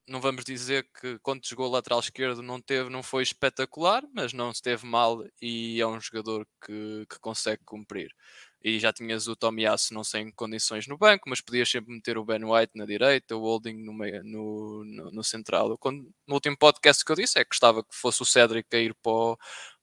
não 0.07 0.19
vamos 0.19 0.43
dizer 0.43 0.89
que 0.99 1.19
quando 1.19 1.45
jogou 1.45 1.67
o 1.67 1.71
lateral 1.71 1.99
esquerdo 1.99 2.41
não 2.41 2.59
teve, 2.59 2.89
não 2.89 3.03
foi 3.03 3.23
espetacular, 3.23 4.03
mas 4.13 4.33
não 4.33 4.51
esteve 4.51 4.85
mal 4.85 5.23
e 5.41 5.79
é 5.79 5.85
um 5.87 6.01
jogador 6.01 6.47
que, 6.65 7.05
que 7.09 7.19
consegue 7.19 7.63
cumprir 7.63 8.11
e 8.61 8.79
já 8.79 8.91
tinhas 8.91 9.27
o 9.27 9.35
Tomiyasu 9.35 9.93
não 9.93 10.03
sei 10.03 10.21
em 10.21 10.31
condições 10.31 10.85
no 10.87 10.97
banco, 10.97 11.29
mas 11.29 11.39
podias 11.41 11.69
sempre 11.69 11.93
meter 11.93 12.17
o 12.17 12.25
Ben 12.25 12.43
White 12.43 12.73
na 12.75 12.85
direita, 12.85 13.35
o 13.35 13.41
Holding 13.41 13.83
no, 13.83 13.93
meio, 13.93 14.23
no, 14.23 14.83
no, 14.83 15.11
no 15.11 15.23
central. 15.23 15.77
Quando, 15.77 16.11
no 16.27 16.33
último 16.35 16.57
podcast 16.57 17.03
que 17.03 17.11
eu 17.11 17.15
disse 17.15 17.39
é 17.39 17.43
que 17.43 17.49
gostava 17.49 17.83
que 17.83 17.95
fosse 17.95 18.21
o 18.21 18.25
Cedric 18.25 18.67
a 18.75 18.79
ir 18.79 18.93
para 18.95 19.11
o, 19.11 19.37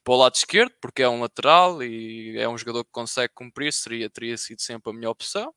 para 0.04 0.14
o 0.14 0.16
lado 0.18 0.34
esquerdo, 0.34 0.74
porque 0.80 1.02
é 1.02 1.08
um 1.08 1.20
lateral 1.20 1.82
e 1.82 2.36
é 2.38 2.48
um 2.48 2.58
jogador 2.58 2.84
que 2.84 2.90
consegue 2.92 3.32
cumprir, 3.34 3.72
seria, 3.72 4.10
teria 4.10 4.36
sido 4.36 4.60
sempre 4.60 4.90
a 4.90 4.94
melhor 4.94 5.12
opção. 5.12 5.54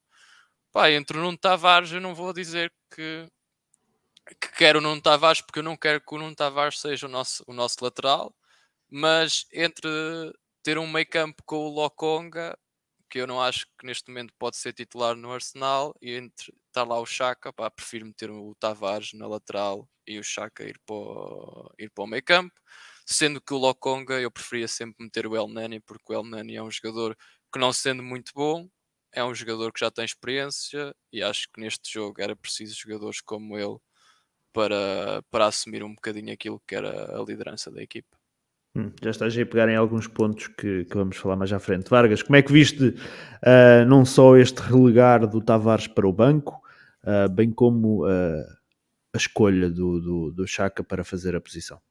Pá, 0.71 0.91
entre 0.91 1.17
o 1.17 1.21
Nuno 1.21 1.37
Tavares 1.37 1.91
eu 1.91 2.01
não 2.01 2.15
vou 2.15 2.33
dizer 2.33 2.71
que, 2.95 3.27
que 4.39 4.49
quero 4.57 4.79
o 4.79 4.81
Nuno 4.81 5.01
Tavares, 5.01 5.41
porque 5.41 5.59
eu 5.59 5.63
não 5.63 5.75
quero 5.77 6.01
que 6.01 6.15
o 6.15 6.17
Nuno 6.17 6.35
Tavares 6.35 6.79
seja 6.79 7.07
o 7.07 7.09
nosso, 7.09 7.43
o 7.47 7.53
nosso 7.53 7.77
lateral, 7.81 8.33
mas 8.89 9.45
entre 9.53 9.89
ter 10.63 10.77
um 10.77 10.87
meio 10.87 11.07
campo 11.09 11.43
com 11.45 11.57
o 11.57 11.69
Lokonga 11.69 12.57
que 13.09 13.19
eu 13.19 13.27
não 13.27 13.41
acho 13.41 13.65
que 13.77 13.85
neste 13.85 14.09
momento 14.09 14.33
pode 14.37 14.57
ser 14.57 14.73
titular 14.73 15.15
no 15.15 15.31
Arsenal 15.31 15.95
e 16.01 16.13
entre 16.13 16.53
estar 16.67 16.83
lá 16.83 16.99
o 16.99 17.05
Chaka, 17.05 17.51
pá, 17.53 17.69
prefiro 17.69 18.05
meter 18.05 18.29
o 18.31 18.55
Tavares 18.55 19.13
na 19.13 19.27
lateral 19.27 19.89
e 20.07 20.19
o 20.19 20.23
Chaka 20.23 20.63
ir 20.63 20.79
para 20.85 20.95
o, 20.95 21.71
ir 21.79 21.89
para 21.91 22.03
o 22.03 22.07
meio 22.07 22.23
campo, 22.23 22.53
sendo 23.05 23.41
que 23.41 23.53
o 23.53 23.57
Lokonga 23.57 24.19
eu 24.21 24.31
preferia 24.31 24.67
sempre 24.67 25.03
meter 25.03 25.27
o 25.27 25.35
El 25.35 25.47
Nani 25.47 25.79
porque 25.81 26.13
o 26.13 26.15
El 26.15 26.23
Nani 26.23 26.55
é 26.55 26.63
um 26.63 26.71
jogador 26.71 27.17
que 27.51 27.59
não 27.59 27.73
sendo 27.73 28.03
muito 28.03 28.31
bom, 28.35 28.69
é 29.13 29.23
um 29.23 29.33
jogador 29.35 29.73
que 29.73 29.79
já 29.79 29.91
tem 29.91 30.05
experiência 30.05 30.95
e 31.11 31.23
acho 31.23 31.49
que 31.53 31.61
neste 31.61 31.91
jogo 31.91 32.21
era 32.21 32.35
preciso 32.35 32.75
jogadores 32.75 33.21
como 33.21 33.57
ele 33.57 33.77
para, 34.53 35.23
para 35.31 35.47
assumir 35.47 35.83
um 35.83 35.95
bocadinho 35.95 36.33
aquilo 36.33 36.61
que 36.67 36.75
era 36.75 37.17
a 37.19 37.23
liderança 37.23 37.71
da 37.71 37.81
equipa. 37.81 38.18
Hum, 38.79 38.93
já 39.01 39.09
estás 39.09 39.37
a 39.37 39.45
pegar 39.45 39.67
em 39.67 39.75
alguns 39.75 40.07
pontos 40.07 40.47
que, 40.47 40.85
que, 40.85 40.95
vamos 40.95 41.17
falar 41.17 41.35
mais 41.35 41.51
à 41.51 41.59
frente. 41.59 41.89
Vargas, 41.89 42.23
como 42.23 42.37
é 42.37 42.41
que 42.41 42.53
viste 42.53 42.85
uh, 42.85 43.85
não 43.85 44.05
só 44.05 44.37
este 44.37 44.61
relegar 44.61 45.27
do 45.27 45.41
Tavares 45.41 45.87
para 45.87 46.07
o 46.07 46.13
banco, 46.13 46.61
uh, 47.03 47.29
bem 47.29 47.51
como 47.51 48.05
uh, 48.05 48.45
a 49.13 49.17
escolha 49.17 49.69
do, 49.69 49.99
do, 49.99 50.31
do 50.31 50.47
Chaka 50.47 50.81
para 50.81 51.03
fazer 51.03 51.35
a 51.35 51.41
posição? 51.41 51.81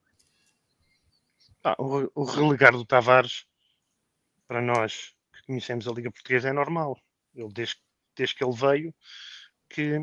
Ah, 1.63 1.75
o, 1.77 2.09
o, 2.15 2.23
relegar 2.23 2.71
do 2.71 2.83
Tavares, 2.83 3.45
para 4.47 4.59
nós 4.59 5.13
que 5.31 5.45
conhecemos 5.45 5.87
a 5.87 5.91
Liga 5.91 6.09
Portuguesa, 6.09 6.49
é 6.49 6.53
normal. 6.53 6.97
Ele, 7.35 7.53
desde, 7.53 7.75
desde 8.15 8.35
que 8.35 8.43
ele 8.43 8.55
veio, 8.55 8.95
que 9.69 9.99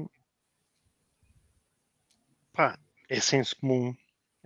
pá, 2.52 2.78
é 3.09 3.19
senso 3.19 3.57
comum 3.57 3.93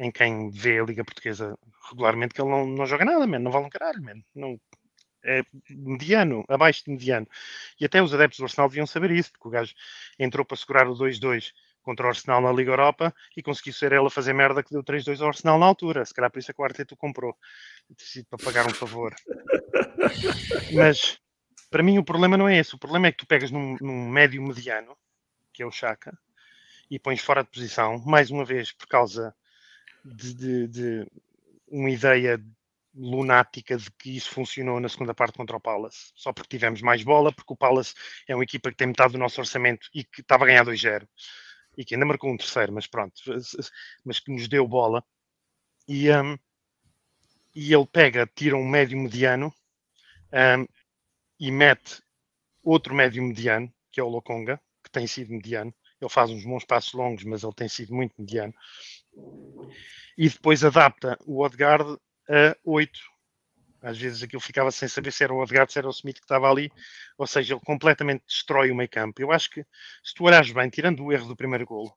em 0.01 0.11
quem 0.11 0.51
vê 0.51 0.81
a 0.81 0.85
Liga 0.85 1.05
Portuguesa 1.05 1.57
regularmente 1.91 2.35
que 2.35 2.41
ele 2.41 2.51
não, 2.51 2.67
não 2.67 2.87
joga 2.87 3.05
nada, 3.05 3.27
man, 3.27 3.39
não 3.39 3.51
vale 3.51 3.67
um 3.67 3.71
caralho, 3.71 4.03
man. 4.03 4.23
Não, 4.35 4.59
é 5.23 5.43
mediano, 5.69 6.43
abaixo 6.49 6.85
de 6.85 6.91
mediano. 6.91 7.29
E 7.79 7.85
até 7.85 8.03
os 8.03 8.15
adeptos 8.15 8.39
do 8.39 8.45
Arsenal 8.45 8.71
deviam 8.71 8.87
saber 8.87 9.11
isso, 9.11 9.31
porque 9.31 9.49
o 9.49 9.51
gajo 9.51 9.75
entrou 10.19 10.45
para 10.45 10.57
segurar 10.57 10.89
o 10.89 10.97
2-2 10.97 11.53
contra 11.83 12.07
o 12.07 12.09
Arsenal 12.09 12.41
na 12.41 12.51
Liga 12.51 12.71
Europa 12.71 13.15
e 13.37 13.43
conseguiu 13.43 13.75
ser 13.75 13.93
ele 13.93 14.07
a 14.07 14.11
fazer 14.11 14.33
merda 14.33 14.63
que 14.63 14.71
deu 14.71 14.83
3-2 14.83 15.21
ao 15.21 15.29
Arsenal 15.29 15.59
na 15.59 15.67
altura. 15.67 16.05
Se 16.07 16.15
calhar 16.15 16.31
por 16.31 16.39
isso 16.39 16.51
é 16.51 16.55
que 16.55 16.95
o 16.95 16.97
comprou. 16.97 17.37
Decidido 17.91 18.29
para 18.31 18.45
pagar 18.45 18.67
um 18.67 18.75
favor. 18.75 19.15
Mas 20.73 21.19
para 21.71 21.83
mim 21.83 21.99
o 21.99 22.05
problema 22.05 22.39
não 22.39 22.49
é 22.49 22.57
esse. 22.57 22.75
O 22.75 22.79
problema 22.79 23.09
é 23.09 23.13
que 23.13 23.19
tu 23.19 23.27
pegas 23.27 23.51
num, 23.51 23.77
num 23.83 24.09
médio 24.09 24.43
mediano, 24.43 24.97
que 25.53 25.63
é 25.63 25.67
o 25.67 25.71
Chaka, 25.71 26.19
e 26.91 26.99
pões 26.99 27.21
fora 27.21 27.43
de 27.43 27.51
posição, 27.51 27.99
mais 27.99 28.31
uma 28.31 28.47
vez 28.47 28.73
por 28.73 28.87
causa 28.87 29.35
de, 30.05 30.35
de, 30.35 30.69
de 30.69 31.07
uma 31.69 31.91
ideia 31.91 32.43
lunática 32.95 33.77
de 33.77 33.91
que 33.93 34.17
isso 34.17 34.31
funcionou 34.31 34.81
na 34.81 34.89
segunda 34.89 35.15
parte 35.15 35.37
contra 35.37 35.57
o 35.57 35.61
Palace, 35.61 36.13
só 36.15 36.33
porque 36.33 36.57
tivemos 36.57 36.83
mais 36.83 37.03
bola, 37.03 37.33
porque 37.33 37.53
o 37.53 37.57
Palace 37.57 37.95
é 38.27 38.35
uma 38.35 38.45
equipa 38.45 38.71
que 38.71 38.77
tem 38.77 38.89
metade 38.89 39.13
do 39.13 39.19
nosso 39.19 39.41
orçamento 39.41 39.89
e 39.95 40.05
que 40.05 40.21
estava 40.21 40.45
a 40.45 40.47
ganhar 40.47 40.65
2-0 40.65 41.07
e 41.77 41.85
que 41.85 41.95
ainda 41.95 42.05
marcou 42.05 42.31
um 42.31 42.37
terceiro, 42.37 42.73
mas 42.73 42.87
pronto, 42.87 43.15
mas 44.05 44.19
que 44.19 44.33
nos 44.33 44.49
deu 44.49 44.67
bola. 44.67 45.05
E, 45.87 46.11
um, 46.11 46.37
e 47.55 47.73
ele 47.73 47.87
pega, 47.87 48.27
tira 48.27 48.57
um 48.57 48.69
médio 48.69 48.99
mediano 48.99 49.55
um, 50.33 50.67
e 51.39 51.51
mete 51.51 52.03
outro 52.63 52.95
médio 52.95 53.23
mediano, 53.23 53.73
que 53.91 54.01
é 54.01 54.03
o 54.03 54.09
Lokonga, 54.09 54.61
que 54.85 54.91
tem 54.91 55.07
sido 55.07 55.33
mediano. 55.33 55.75
Ele 56.01 56.11
faz 56.11 56.31
uns 56.31 56.45
bons 56.45 56.65
passos 56.65 56.93
longos, 56.93 57.25
mas 57.25 57.43
ele 57.43 57.55
tem 57.55 57.69
sido 57.69 57.95
muito 57.95 58.15
mediano 58.19 58.55
e 60.17 60.29
depois 60.29 60.63
adapta 60.65 61.19
o 61.25 61.43
Odegaard 61.43 61.99
a 62.29 62.57
8. 62.65 63.01
Às 63.83 63.97
vezes 63.97 64.23
aquilo 64.23 64.43
ficava 64.43 64.71
sem 64.71 64.87
saber 64.87 65.11
se 65.11 65.25
era 65.25 65.33
o 65.33 65.41
Odegaard, 65.41 65.73
se 65.73 65.79
era 65.79 65.89
o 65.89 65.91
Smith 65.91 66.17
que 66.17 66.25
estava 66.25 66.51
ali, 66.51 66.71
ou 67.17 67.27
seja, 67.27 67.55
ele 67.55 67.63
completamente 67.65 68.25
destrói 68.27 68.71
o 68.71 68.75
meio 68.75 68.91
campo. 68.91 69.23
Eu 69.23 69.33
acho 69.33 69.49
que, 69.51 69.65
se 70.05 70.15
tu 70.15 70.25
olhares 70.25 70.53
bem, 70.53 70.69
tirando 70.69 71.03
o 71.03 71.11
erro 71.11 71.27
do 71.27 71.37
primeiro 71.37 71.65
golo, 71.65 71.91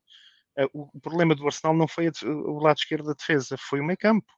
uh, 0.58 0.70
o, 0.94 1.02
problema 1.02 1.36
do 1.36 1.46
Arsenal 1.46 1.76
não 1.76 1.88
foi 1.88 2.10
o 2.24 2.60
lado 2.60 2.78
esquerdo 2.78 3.08
da 3.08 3.14
defesa, 3.14 3.58
foi 3.58 3.82
o 3.82 3.84
meio 3.84 3.98
campo. 3.98 4.32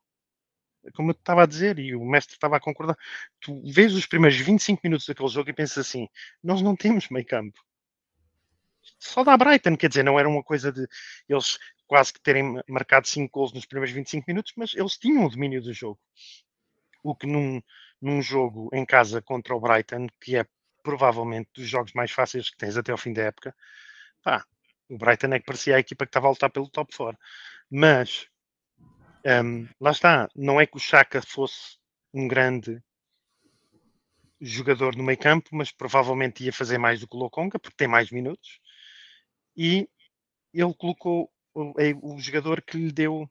Como 0.96 1.12
eu 1.12 1.14
estava 1.14 1.44
a 1.44 1.46
dizer, 1.46 1.78
e 1.78 1.96
o 1.96 2.04
mestre 2.04 2.36
estava 2.36 2.58
a 2.58 2.60
concordar, 2.60 2.98
tu 3.40 3.62
vês 3.72 3.94
os 3.94 4.08
primeiros 4.08 4.38
25 4.40 4.82
minutos 4.84 5.06
daquele 5.06 5.30
jogo 5.30 5.50
e 5.50 5.54
pensas 5.54 5.88
assim: 5.88 6.08
nós 6.44 6.62
não 6.62 6.76
temos 6.76 7.10
meio 7.10 7.26
campo 7.26 7.60
só 9.00 9.24
da 9.24 9.38
Brighton, 9.38 9.76
quer 9.76 9.90
dizer, 9.90 10.04
não 10.04 10.20
era 10.20 10.28
uma 10.28 10.44
coisa 10.44 10.72
de 10.72 10.88
eles 11.28 11.58
quase 11.88 12.14
que 12.14 12.22
terem 12.22 12.62
marcado 12.68 13.08
5 13.08 13.32
gols 13.32 13.54
nos 13.54 13.66
primeiros 13.66 13.94
25 13.94 14.26
minutos, 14.28 14.54
mas 14.56 14.74
eles 14.74 14.98
tinham 14.98 15.26
o 15.26 15.30
domínio 15.30 15.62
do 15.62 15.74
jogo. 15.74 16.00
O 17.04 17.16
que 17.16 17.28
num, 17.28 17.62
num 18.02 18.22
jogo 18.22 18.70
em 18.74 18.86
casa 18.86 19.22
contra 19.22 19.56
o 19.56 19.60
Brighton, 19.60 20.08
que 20.20 20.38
é 20.38 20.46
provavelmente 20.84 21.50
dos 21.54 21.68
jogos 21.68 21.94
mais 21.94 22.12
fáceis 22.12 22.50
que 22.50 22.58
tens 22.58 22.78
até 22.78 22.92
ao 22.92 22.98
fim 22.98 23.14
da 23.14 23.24
época, 23.24 23.56
pá, 24.24 24.46
o 24.90 24.98
Brighton 24.98 25.34
é 25.34 25.40
que 25.40 25.46
parecia 25.46 25.76
a 25.76 25.80
equipa 25.80 26.06
que 26.06 26.10
estava 26.10 26.28
a 26.28 26.32
lutar 26.32 26.50
pelo 26.50 26.70
top 26.70 26.96
4. 26.96 27.20
Mas 27.70 28.28
um, 29.44 29.68
lá 29.80 29.92
está, 29.92 30.30
não 30.36 30.62
é 30.62 30.68
que 30.68 30.78
o 30.78 30.80
Chaka 30.80 31.22
fosse 31.22 31.78
um 32.14 32.28
grande 32.28 32.82
jogador 34.40 34.96
no 34.96 35.04
meio 35.04 35.18
campo, 35.18 35.50
mas 35.52 35.72
provavelmente 35.72 36.44
ia 36.44 36.54
fazer 36.54 36.78
mais 36.78 37.00
do 37.00 37.08
que 37.08 37.16
o 37.16 37.20
Lokonga, 37.20 37.58
porque 37.58 37.76
tem 37.76 37.88
mais 37.88 38.12
minutos. 38.12 38.60
E 39.58 39.90
ele 40.54 40.74
colocou 40.76 41.32
é 41.78 41.94
o 42.02 42.20
jogador 42.20 42.62
que 42.62 42.78
lhe 42.78 42.92
deu 42.92 43.30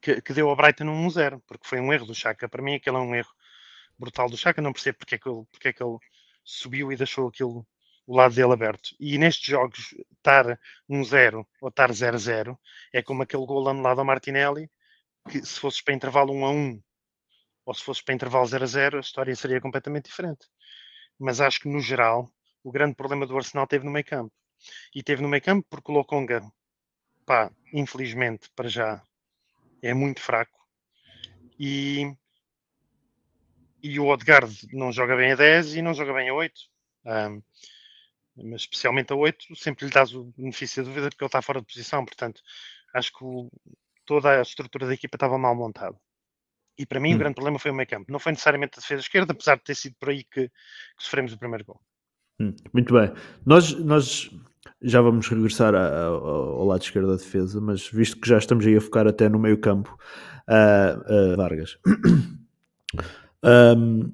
que, 0.00 0.20
que 0.22 0.32
deu 0.32 0.48
ao 0.48 0.56
Brighton 0.56 0.84
um 0.84 1.06
1-0, 1.08 1.42
porque 1.46 1.66
foi 1.66 1.80
um 1.80 1.92
erro 1.92 2.06
do 2.06 2.14
Chaka. 2.14 2.48
Para 2.48 2.62
mim, 2.62 2.74
aquele 2.74 2.96
é 2.96 3.00
um 3.00 3.14
erro 3.14 3.32
brutal 3.98 4.28
do 4.28 4.36
Chaka. 4.36 4.62
Não 4.62 4.72
percebo 4.72 4.98
porque 4.98 5.16
é 5.16 5.18
que 5.18 5.28
ele, 5.28 5.44
porque 5.50 5.68
é 5.68 5.72
que 5.72 5.82
ele 5.82 5.98
subiu 6.44 6.92
e 6.92 6.96
deixou 6.96 7.28
aquilo, 7.28 7.66
o 8.06 8.16
lado 8.16 8.34
dele 8.34 8.52
aberto. 8.52 8.94
E 8.98 9.18
nestes 9.18 9.46
jogos, 9.46 9.94
estar 10.16 10.58
1-0 10.88 11.46
ou 11.60 11.68
estar 11.68 11.90
0-0 11.90 12.58
é 12.92 13.02
como 13.02 13.22
aquele 13.22 13.44
gol 13.46 13.68
anulado 13.68 14.00
ao 14.00 14.04
Martinelli, 14.04 14.70
que 15.28 15.44
se 15.44 15.60
fosse 15.60 15.82
para 15.84 15.94
intervalo 15.94 16.32
1 16.32 16.46
a 16.46 16.50
1 16.50 16.82
ou 17.66 17.74
se 17.74 17.84
fosse 17.84 18.02
para 18.02 18.14
intervalo 18.14 18.46
0 18.46 18.64
a 18.64 18.66
0, 18.66 18.96
a 18.96 19.00
história 19.00 19.36
seria 19.36 19.60
completamente 19.60 20.06
diferente. 20.06 20.46
Mas 21.18 21.40
acho 21.40 21.60
que, 21.60 21.68
no 21.68 21.80
geral, 21.80 22.30
o 22.64 22.72
grande 22.72 22.94
problema 22.94 23.26
do 23.26 23.36
Arsenal 23.36 23.66
teve 23.66 23.84
no 23.84 23.90
meio 23.90 24.04
campo. 24.06 24.32
E 24.94 25.02
teve 25.02 25.22
no 25.22 25.28
meio 25.28 25.42
campo 25.42 25.66
porque 25.68 25.92
o 25.92 25.94
Lokonga, 25.94 26.40
pá, 27.28 27.52
infelizmente, 27.74 28.48
para 28.56 28.70
já, 28.70 29.02
é 29.82 29.92
muito 29.92 30.18
fraco. 30.18 30.58
E, 31.60 32.10
e 33.82 34.00
o 34.00 34.06
Odegaard 34.06 34.66
não 34.72 34.90
joga 34.90 35.14
bem 35.14 35.32
a 35.32 35.36
10 35.36 35.76
e 35.76 35.82
não 35.82 35.92
joga 35.92 36.14
bem 36.14 36.30
a 36.30 36.34
8. 36.34 36.54
Um, 37.04 37.42
mas 38.50 38.62
especialmente 38.62 39.12
a 39.12 39.16
8, 39.16 39.54
sempre 39.56 39.84
lhe 39.84 39.92
dás 39.92 40.14
o 40.14 40.32
benefício 40.38 40.82
da 40.82 40.88
dúvida 40.88 41.10
porque 41.10 41.22
ele 41.22 41.28
está 41.28 41.42
fora 41.42 41.60
de 41.60 41.66
posição. 41.66 42.02
Portanto, 42.02 42.40
acho 42.94 43.12
que 43.12 43.22
o, 43.22 43.50
toda 44.06 44.38
a 44.38 44.42
estrutura 44.42 44.86
da 44.86 44.94
equipa 44.94 45.16
estava 45.16 45.36
mal 45.36 45.54
montada. 45.54 46.00
E 46.78 46.86
para 46.86 46.98
mim 46.98 47.12
hum. 47.12 47.16
o 47.16 47.18
grande 47.18 47.34
problema 47.34 47.58
foi 47.58 47.72
o 47.72 47.74
meio 47.74 47.88
campo. 47.88 48.10
Não 48.10 48.18
foi 48.18 48.32
necessariamente 48.32 48.78
a 48.78 48.80
defesa 48.80 49.02
esquerda, 49.02 49.32
apesar 49.34 49.56
de 49.56 49.64
ter 49.64 49.74
sido 49.74 49.96
por 50.00 50.08
aí 50.08 50.24
que, 50.24 50.48
que 50.48 51.04
sofremos 51.04 51.34
o 51.34 51.38
primeiro 51.38 51.66
gol. 51.66 51.80
Hum, 52.40 52.54
muito 52.72 52.94
bem. 52.94 53.12
Nós, 53.44 53.74
nós 53.74 54.30
já 54.82 55.00
vamos 55.00 55.28
regressar 55.28 55.74
ao 55.74 56.64
lado 56.64 56.82
esquerdo 56.82 57.08
da 57.08 57.16
defesa, 57.16 57.60
mas 57.60 57.88
visto 57.88 58.20
que 58.20 58.28
já 58.28 58.38
estamos 58.38 58.66
aí 58.66 58.76
a 58.76 58.80
focar 58.80 59.06
até 59.06 59.28
no 59.28 59.38
meio 59.38 59.58
campo, 59.58 59.96
uh, 60.48 61.32
uh, 61.32 61.36
Vargas. 61.36 61.78
um, 63.76 64.12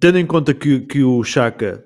tendo 0.00 0.18
em 0.18 0.26
conta 0.26 0.52
que, 0.52 0.80
que 0.80 1.02
o 1.02 1.22
Chaka, 1.22 1.84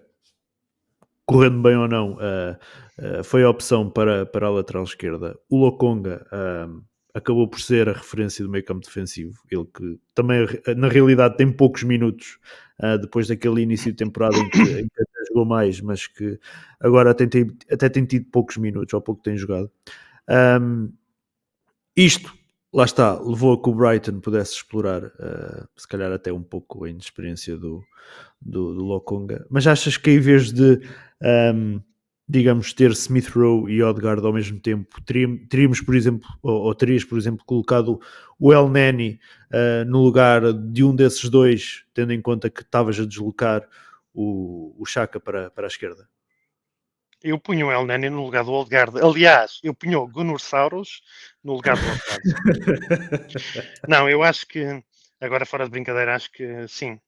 correndo 1.27 1.63
bem 1.63 1.77
ou 1.77 1.89
não, 1.89 2.15
uh, 2.15 3.25
foi 3.25 3.43
a 3.43 3.51
opção 3.51 3.91
para, 3.91 4.25
para 4.25 4.47
a 4.47 4.51
lateral 4.51 4.85
esquerda, 4.85 5.39
o 5.51 5.59
Lokonga 5.59 6.27
acabou 7.15 7.47
por 7.47 7.61
ser 7.61 7.89
a 7.89 7.93
referência 7.93 8.45
do 8.45 8.51
meio 8.51 8.65
campo 8.65 8.85
defensivo. 8.85 9.41
Ele 9.51 9.65
que 9.65 9.99
também, 10.15 10.47
na 10.77 10.89
realidade, 10.89 11.37
tem 11.37 11.51
poucos 11.51 11.85
minutos 11.85 12.39
uh, 12.83 12.99
depois 12.99 13.29
daquele 13.29 13.63
início 13.63 13.93
de 13.93 13.97
temporada 13.97 14.37
em 14.37 14.51
que, 14.51 14.59
em 14.59 14.89
que 14.89 15.01
até 15.01 15.27
jogou 15.29 15.47
mais, 15.47 15.81
mas 15.81 16.09
que 16.09 16.39
agora 16.81 17.13
até 17.13 17.25
tem, 17.27 17.57
até 17.71 17.89
tem 17.89 18.05
tido 18.05 18.27
poucos 18.31 18.57
minutos, 18.57 18.93
ou 18.93 19.01
pouco 19.01 19.23
tem 19.23 19.37
jogado. 19.37 19.71
Um, 20.61 20.93
isto, 21.97 22.35
lá 22.73 22.85
está, 22.85 23.21
levou 23.21 23.53
a 23.53 23.63
que 23.63 23.69
o 23.69 23.75
Brighton 23.75 24.19
pudesse 24.19 24.55
explorar, 24.55 25.05
uh, 25.05 25.69
se 25.77 25.87
calhar 25.87 26.11
até 26.11 26.33
um 26.33 26.43
pouco 26.43 26.85
a 26.85 26.91
inexperiência 26.91 27.57
do, 27.57 27.81
do, 28.43 28.75
do 28.75 28.83
Lokonga. 28.83 29.47
Mas 29.49 29.69
achas 29.69 29.97
que 29.97 30.11
em 30.11 30.19
vez 30.19 30.53
de. 30.53 30.81
Um, 31.23 31.81
digamos, 32.27 32.73
ter 32.73 32.91
Smith 32.93 33.29
Rowe 33.29 33.71
e 33.71 33.83
Odegaard 33.83 34.25
ao 34.25 34.33
mesmo 34.33 34.59
tempo, 34.59 35.01
teríamos, 35.03 35.81
por 35.81 35.95
exemplo, 35.95 36.29
ou, 36.43 36.63
ou 36.63 36.75
terias, 36.75 37.05
por 37.05 37.19
exemplo, 37.19 37.45
colocado 37.45 38.01
o 38.39 38.53
El 38.53 38.69
Neni 38.69 39.21
uh, 39.53 39.85
no 39.87 40.03
lugar 40.03 40.53
de 40.53 40.83
um 40.83 40.95
desses 40.97 41.29
dois, 41.29 41.85
tendo 41.93 42.13
em 42.13 42.23
conta 42.23 42.49
que 42.49 42.63
estavas 42.63 42.99
a 42.99 43.05
deslocar 43.05 43.69
o, 44.13 44.75
o 44.79 44.87
Chaka 44.87 45.21
para, 45.21 45.51
para 45.51 45.67
a 45.67 45.69
esquerda? 45.69 46.09
Eu 47.23 47.39
punho 47.39 47.69
o 47.69 47.73
El 47.73 47.87
Neni 47.87 48.11
no 48.11 48.25
lugar 48.25 48.45
do 48.45 48.53
Odegaard. 48.53 48.99
Aliás, 49.03 49.59
eu 49.63 49.75
punho 49.75 50.01
o 50.01 50.09
Gunnar 50.09 50.39
Sauros 50.39 51.03
no 51.43 51.55
lugar 51.55 51.77
do 51.77 51.83
Odegaard. 51.83 53.29
não, 53.89 54.09
eu 54.09 54.23
acho 54.23 54.47
que, 54.47 54.83
agora 55.21 55.47
fora 55.47 55.65
de 55.65 55.71
brincadeira, 55.71 56.15
acho 56.15 56.31
que 56.31 56.67
sim. 56.69 56.99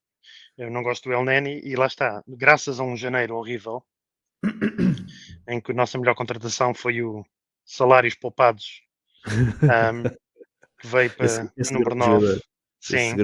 Eu 0.57 0.71
não 0.71 0.83
gosto 0.83 1.05
do 1.09 1.13
El 1.13 1.25
Neni 1.25 1.61
e 1.63 1.77
lá 1.77 1.87
está. 1.87 2.23
Graças 2.27 2.81
a 2.81 2.83
um 2.83 2.97
janeiro 2.97 3.37
horrível, 3.37 3.83
em 5.49 5.61
que 5.61 5.73
a 5.73 5.75
nossa 5.75 5.99
melhor 5.99 6.15
contratação 6.15 6.75
foi 6.75 7.03
o 7.03 7.25
Salários 7.65 8.15
Poupados, 8.15 8.83
um, 9.27 10.03
que 10.79 10.87
veio 10.87 11.11
para 11.17 11.27
esse, 11.27 11.51
esse 11.57 11.73
número 11.73 11.95
9. 11.95 12.41
Sim. 12.81 13.15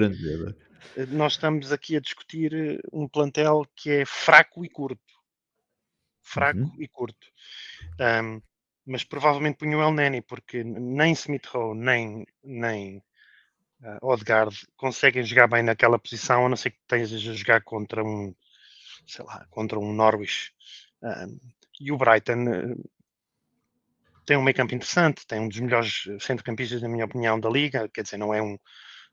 Eh, 0.96 1.06
nós 1.06 1.34
estamos 1.34 1.70
aqui 1.72 1.96
a 1.96 2.00
discutir 2.00 2.52
eh, 2.52 2.78
um 2.92 3.06
plantel 3.08 3.64
que 3.76 3.90
é 3.90 4.04
fraco 4.04 4.64
e 4.64 4.68
curto. 4.68 5.00
Fraco 6.22 6.58
uhum. 6.58 6.76
e 6.78 6.88
curto. 6.88 7.26
Um, 8.00 8.40
mas 8.84 9.04
provavelmente 9.04 9.58
punho 9.58 9.78
o 9.78 9.82
El 9.82 9.92
Neni, 9.92 10.22
porque 10.22 10.64
nem 10.64 11.12
Smith 11.12 11.46
Rowe, 11.46 11.76
nem, 11.76 12.26
nem 12.42 12.98
uh, 13.80 13.98
Odegaard 14.02 14.56
conseguem 14.76 15.22
jogar 15.22 15.46
bem 15.46 15.62
naquela 15.62 15.98
posição, 15.98 16.46
a 16.46 16.48
não 16.48 16.56
ser 16.56 16.70
que 16.70 16.80
tenhas 16.88 17.12
a 17.12 17.16
jogar 17.16 17.62
contra 17.62 18.02
um, 18.02 18.34
sei 19.06 19.24
lá, 19.24 19.46
contra 19.50 19.78
um 19.78 19.92
Norwich 19.92 20.52
e 21.80 21.90
o 21.92 21.96
Brighton 21.96 22.48
eh, 22.48 22.76
tem 24.24 24.36
um 24.36 24.42
meio 24.42 24.56
campo 24.56 24.74
interessante, 24.74 25.26
tem 25.26 25.40
um 25.40 25.48
dos 25.48 25.58
melhores 25.58 26.04
centrocampistas, 26.20 26.82
na 26.82 26.88
minha 26.88 27.04
opinião, 27.04 27.38
da 27.38 27.50
liga. 27.50 27.88
Quer 27.88 28.02
dizer, 28.02 28.16
não 28.16 28.32
é 28.32 28.40
um 28.42 28.58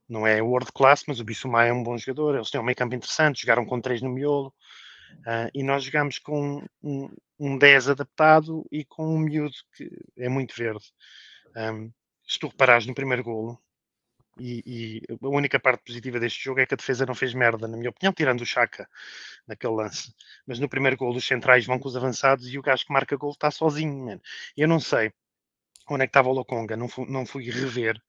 não 0.07 0.25
é 0.25 0.41
world 0.41 0.71
class, 0.73 1.03
mas 1.07 1.19
o 1.19 1.23
Bissouma 1.23 1.65
é 1.65 1.71
um 1.71 1.83
bom 1.83 1.95
jogador. 1.97 2.35
Eles 2.35 2.49
têm 2.49 2.59
um 2.59 2.63
meio 2.63 2.75
campo 2.75 2.95
interessante, 2.95 3.41
jogaram 3.41 3.63
com 3.63 3.79
três 3.79 4.01
no 4.01 4.09
miolo. 4.09 4.53
Uh, 5.19 5.49
e 5.53 5.63
nós 5.63 5.83
jogamos 5.83 6.17
com 6.17 6.63
um, 6.81 7.09
um 7.39 7.57
10 7.57 7.89
adaptado 7.89 8.65
e 8.71 8.83
com 8.83 9.15
um 9.15 9.19
miúdo 9.19 9.55
que 9.75 9.89
é 10.17 10.27
muito 10.29 10.55
verde. 10.55 10.83
Um, 11.55 11.91
se 12.27 12.39
tu 12.39 12.47
reparares 12.47 12.87
no 12.87 12.93
primeiro 12.95 13.23
golo, 13.23 13.59
e, 14.39 14.63
e, 14.65 15.01
a 15.21 15.27
única 15.27 15.59
parte 15.59 15.83
positiva 15.83 16.19
deste 16.19 16.43
jogo 16.43 16.59
é 16.59 16.65
que 16.65 16.73
a 16.73 16.77
defesa 16.77 17.05
não 17.05 17.13
fez 17.13 17.33
merda, 17.33 17.67
na 17.67 17.77
minha 17.77 17.89
opinião, 17.89 18.13
tirando 18.13 18.41
o 18.41 18.45
Chaka 18.45 18.87
naquele 19.47 19.73
lance. 19.73 20.13
Mas 20.47 20.59
no 20.59 20.69
primeiro 20.69 20.97
gol, 20.97 21.15
os 21.15 21.25
centrais 21.25 21.65
vão 21.65 21.77
com 21.77 21.87
os 21.87 21.95
avançados 21.95 22.47
e 22.47 22.57
o 22.57 22.61
gajo 22.61 22.85
que 22.85 22.93
marca 22.93 23.15
gol 23.15 23.31
está 23.31 23.51
sozinho, 23.51 24.05
man. 24.05 24.19
Eu 24.55 24.67
não 24.67 24.79
sei 24.79 25.11
onde 25.89 26.03
é 26.03 26.07
que 26.07 26.11
estava 26.11 26.29
o 26.29 26.33
Lokonga, 26.33 26.77
não 26.77 26.87
fui, 26.87 27.05
não 27.09 27.25
fui 27.25 27.49
rever, 27.49 27.99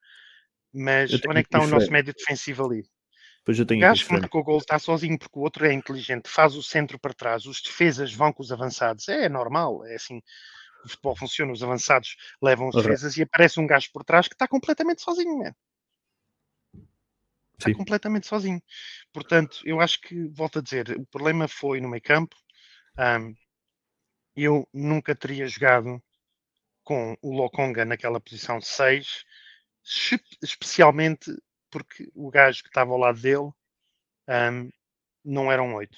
mas 0.73 1.11
onde 1.13 1.39
é 1.39 1.43
que 1.43 1.47
está 1.47 1.59
o 1.59 1.67
nosso 1.67 1.91
médio 1.91 2.13
defensivo 2.13 2.65
ali? 2.65 2.83
Pois 3.43 3.57
eu 3.57 3.65
tenho 3.65 3.79
o 3.79 3.81
gajo 3.81 4.05
que 4.05 4.13
marcou 4.13 4.41
o 4.41 4.43
gol 4.43 4.57
está 4.59 4.77
sozinho 4.77 5.17
porque 5.17 5.37
o 5.37 5.41
outro 5.41 5.65
é 5.65 5.73
inteligente, 5.73 6.29
faz 6.29 6.55
o 6.55 6.61
centro 6.61 6.99
para 6.99 7.13
trás, 7.13 7.45
os 7.45 7.61
defesas 7.61 8.13
vão 8.13 8.31
com 8.31 8.43
os 8.43 8.51
avançados. 8.51 9.09
É 9.09 9.27
normal, 9.27 9.83
é 9.85 9.95
assim. 9.95 10.21
O 10.85 10.89
futebol 10.89 11.15
funciona, 11.15 11.51
os 11.51 11.63
avançados 11.63 12.15
levam 12.41 12.69
os 12.69 12.75
defesas 12.75 13.17
e 13.17 13.23
aparece 13.23 13.59
um 13.59 13.67
gajo 13.67 13.89
por 13.91 14.03
trás 14.03 14.27
que 14.27 14.35
está 14.35 14.47
completamente 14.47 15.01
sozinho, 15.01 15.39
man 15.39 15.53
está 17.61 17.69
Sim. 17.69 17.75
completamente 17.75 18.27
sozinho. 18.27 18.61
Portanto, 19.13 19.61
eu 19.63 19.79
acho 19.79 20.01
que, 20.01 20.27
volto 20.29 20.59
a 20.59 20.61
dizer, 20.61 20.91
o 20.97 21.05
problema 21.05 21.47
foi 21.47 21.79
no 21.79 21.89
meio 21.89 22.01
campo. 22.01 22.35
Um, 22.97 23.33
eu 24.35 24.67
nunca 24.73 25.15
teria 25.15 25.47
jogado 25.47 26.01
com 26.83 27.15
o 27.21 27.35
Lokonga 27.35 27.85
naquela 27.85 28.19
posição 28.19 28.59
6, 28.59 29.23
especialmente 30.41 31.31
porque 31.69 32.09
o 32.13 32.29
gajo 32.29 32.63
que 32.63 32.69
estava 32.69 32.91
ao 32.91 32.97
lado 32.97 33.21
dele 33.21 33.51
um, 34.27 34.69
não 35.23 35.51
era 35.51 35.61
um 35.61 35.75
8. 35.75 35.97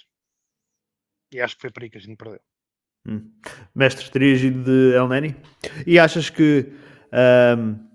E 1.31 1.41
acho 1.41 1.55
que 1.55 1.61
foi 1.61 1.71
por 1.71 1.83
aí 1.83 1.89
que 1.89 1.97
a 1.97 2.01
gente 2.01 2.17
perdeu. 2.17 2.41
Hum. 3.05 3.31
Mestre, 3.75 4.09
terias 4.11 4.41
ido 4.41 4.63
de 4.63 4.95
El 4.95 5.07
Neni? 5.07 5.35
E 5.85 5.99
achas 5.99 6.29
que 6.29 6.71
um, 7.57 7.93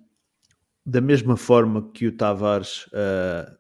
da 0.85 1.01
mesma 1.01 1.37
forma 1.37 1.91
que 1.93 2.07
o 2.07 2.17
Tavares 2.17 2.87
uh, 2.89 3.58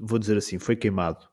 vou 0.00 0.18
dizer 0.18 0.36
assim, 0.36 0.58
foi 0.58 0.76
queimado 0.76 1.28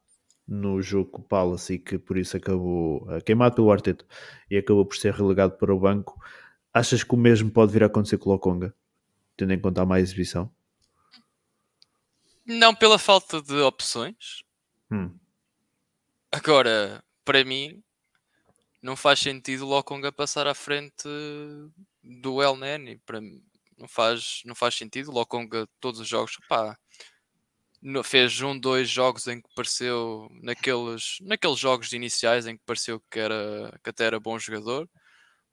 no 0.48 0.82
jogo 0.82 1.12
com 1.12 1.22
o 1.22 1.26
Palace 1.26 1.74
e 1.74 1.80
que 1.80 1.98
por 2.00 2.18
isso 2.18 2.36
acabou 2.36 3.04
uh, 3.04 3.24
queimado 3.24 3.56
pelo 3.56 3.72
Arteta 3.72 4.06
e 4.50 4.58
acabou 4.58 4.86
por 4.86 4.98
ser 4.98 5.14
relegado 5.14 5.58
para 5.58 5.74
o 5.74 5.80
banco. 5.80 6.20
Achas 6.74 7.04
que 7.04 7.14
o 7.14 7.18
mesmo 7.18 7.52
pode 7.52 7.72
vir 7.72 7.84
a 7.84 7.88
acontecer 7.88 8.18
com 8.18 8.30
o 8.30 8.34
Lokonga, 8.34 8.74
tendo 9.38 9.54
em 9.54 9.60
conta 9.60 9.82
a 9.82 9.86
má 9.86 10.00
exibição? 10.00 10.52
Não 12.46 12.74
pela 12.74 12.98
falta 12.98 13.42
de 13.42 13.56
opções. 13.62 14.44
Hum. 14.92 15.16
Agora, 16.32 17.04
para 17.24 17.44
mim, 17.44 17.84
não 18.82 18.96
faz 18.96 19.20
sentido 19.20 19.66
o 19.66 19.70
Lokonga 19.70 20.12
passar 20.12 20.48
à 20.48 20.56
frente 20.56 21.08
do 22.04 22.42
El 22.42 22.56
Neni. 22.56 22.98
Para 23.06 23.22
mim, 23.22 23.44
não 23.78 23.88
faz, 23.88 24.42
não 24.46 24.56
faz 24.56 24.76
sentido. 24.76 25.12
O 25.12 25.14
Lokonga, 25.14 25.68
todos 25.80 26.00
os 26.00 26.08
jogos, 26.08 26.38
pá, 26.48 26.78
no, 27.82 28.04
fez 28.04 28.42
um, 28.42 28.58
dois 28.60 28.90
jogos 28.90 29.28
em 29.28 29.42
que 29.42 29.50
pareceu 29.56 30.28
naqueles, 30.42 31.18
naqueles 31.22 31.60
jogos 31.60 31.94
iniciais 31.94 32.48
em 32.48 32.58
que 32.58 32.64
pareceu 32.66 33.02
que, 33.10 33.20
era, 33.20 33.80
que 33.84 33.90
até 33.90 34.06
era 34.06 34.20
bom 34.20 34.38
jogador. 34.40 34.90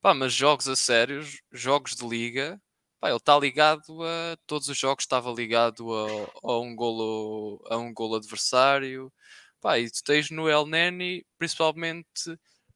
Pá, 0.03 0.15
mas 0.15 0.33
jogos 0.33 0.69
a 0.69 0.77
sérios, 0.77 1.41
jogos 1.53 1.97
de 1.97 2.07
liga, 2.07 2.61
pá, 3.01 3.09
ele 3.09 3.17
está 3.19 3.39
ligado 3.39 3.83
a 4.05 4.37
todos 4.47 4.69
os 4.69 4.79
jogos, 4.79 5.05
estava 5.05 5.31
ligado 5.33 5.93
a, 5.95 6.51
a, 6.53 6.61
um 6.61 6.75
golo, 6.77 7.63
a 7.71 7.77
um 7.79 7.93
golo 7.95 8.17
adversário. 8.17 9.13
Pá, 9.61 9.79
e 9.79 9.91
tu 9.91 10.03
tens 10.05 10.31
no 10.31 10.49
El 10.49 10.67
Neni, 10.67 11.25
principalmente, 11.39 12.09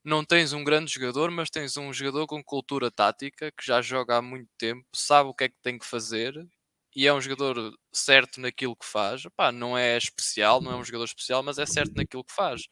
não 0.04 0.24
tens 0.24 0.52
um 0.52 0.64
grande 0.64 0.92
jogador, 0.92 1.30
mas 1.30 1.50
tens 1.50 1.76
um 1.76 1.92
jogador 1.92 2.26
com 2.26 2.42
cultura 2.42 2.90
tática 2.90 3.52
que 3.52 3.64
já 3.66 3.82
joga 3.82 4.16
há 4.18 4.22
muito 4.22 4.48
tempo, 4.58 4.84
sabe 4.94 5.28
o 5.30 5.34
que 5.34 5.44
é 5.44 5.48
que 5.48 5.56
tem 5.62 5.78
que 5.78 5.86
fazer 5.86 6.34
e 6.94 7.06
é 7.06 7.14
um 7.14 7.20
jogador 7.20 7.72
certo 7.92 8.40
naquilo 8.40 8.76
que 8.76 8.86
faz, 8.86 9.22
pá, 9.36 9.52
não 9.52 9.76
é 9.76 9.96
especial, 9.96 10.60
não 10.60 10.72
é 10.72 10.76
um 10.76 10.84
jogador 10.84 11.04
especial, 11.04 11.42
mas 11.42 11.58
é 11.58 11.66
certo 11.66 11.94
naquilo 11.94 12.24
que 12.24 12.32
faz. 12.34 12.62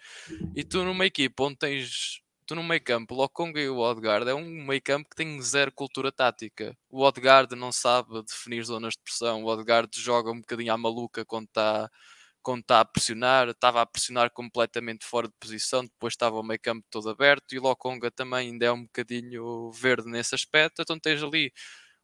E 0.54 0.64
tu 0.64 0.84
numa 0.84 1.06
equipa 1.06 1.44
onde 1.44 1.56
tens, 1.58 2.20
tu 2.46 2.54
no 2.54 2.62
meio 2.62 2.82
campo, 2.82 3.14
o 3.14 3.18
Lokonga 3.18 3.60
e 3.60 3.68
o 3.68 3.78
Odegaard, 3.78 4.28
é 4.28 4.34
um 4.34 4.44
meio 4.66 4.82
campo 4.82 5.08
que 5.08 5.16
tem 5.16 5.40
zero 5.40 5.72
cultura 5.72 6.10
tática. 6.10 6.76
O 6.90 7.02
Odegaard 7.02 7.54
não 7.54 7.70
sabe 7.72 8.22
definir 8.24 8.64
zonas 8.64 8.94
de 8.94 9.02
pressão, 9.02 9.44
o 9.44 9.46
Odegaard 9.46 9.90
joga 10.00 10.30
um 10.32 10.40
bocadinho 10.40 10.72
à 10.72 10.78
maluca 10.78 11.24
quando 11.24 11.46
está 11.46 11.90
quando 12.42 12.62
está 12.62 12.80
a 12.80 12.84
pressionar, 12.84 13.48
estava 13.48 13.82
a 13.82 13.86
pressionar 13.86 14.30
completamente 14.30 15.04
fora 15.04 15.28
de 15.28 15.34
posição, 15.38 15.82
depois 15.84 16.14
estava 16.14 16.38
o 16.38 16.42
meio 16.42 16.58
campo 16.60 16.86
todo 16.90 17.10
aberto. 17.10 17.52
E 17.52 17.58
o 17.58 17.62
Lokonga 17.62 18.10
também 18.10 18.48
ainda 18.50 18.66
é 18.66 18.72
um 18.72 18.84
bocadinho 18.84 19.70
verde 19.72 20.08
nesse 20.08 20.34
aspecto, 20.34 20.80
então 20.80 20.98
tens 20.98 21.22
ali 21.22 21.52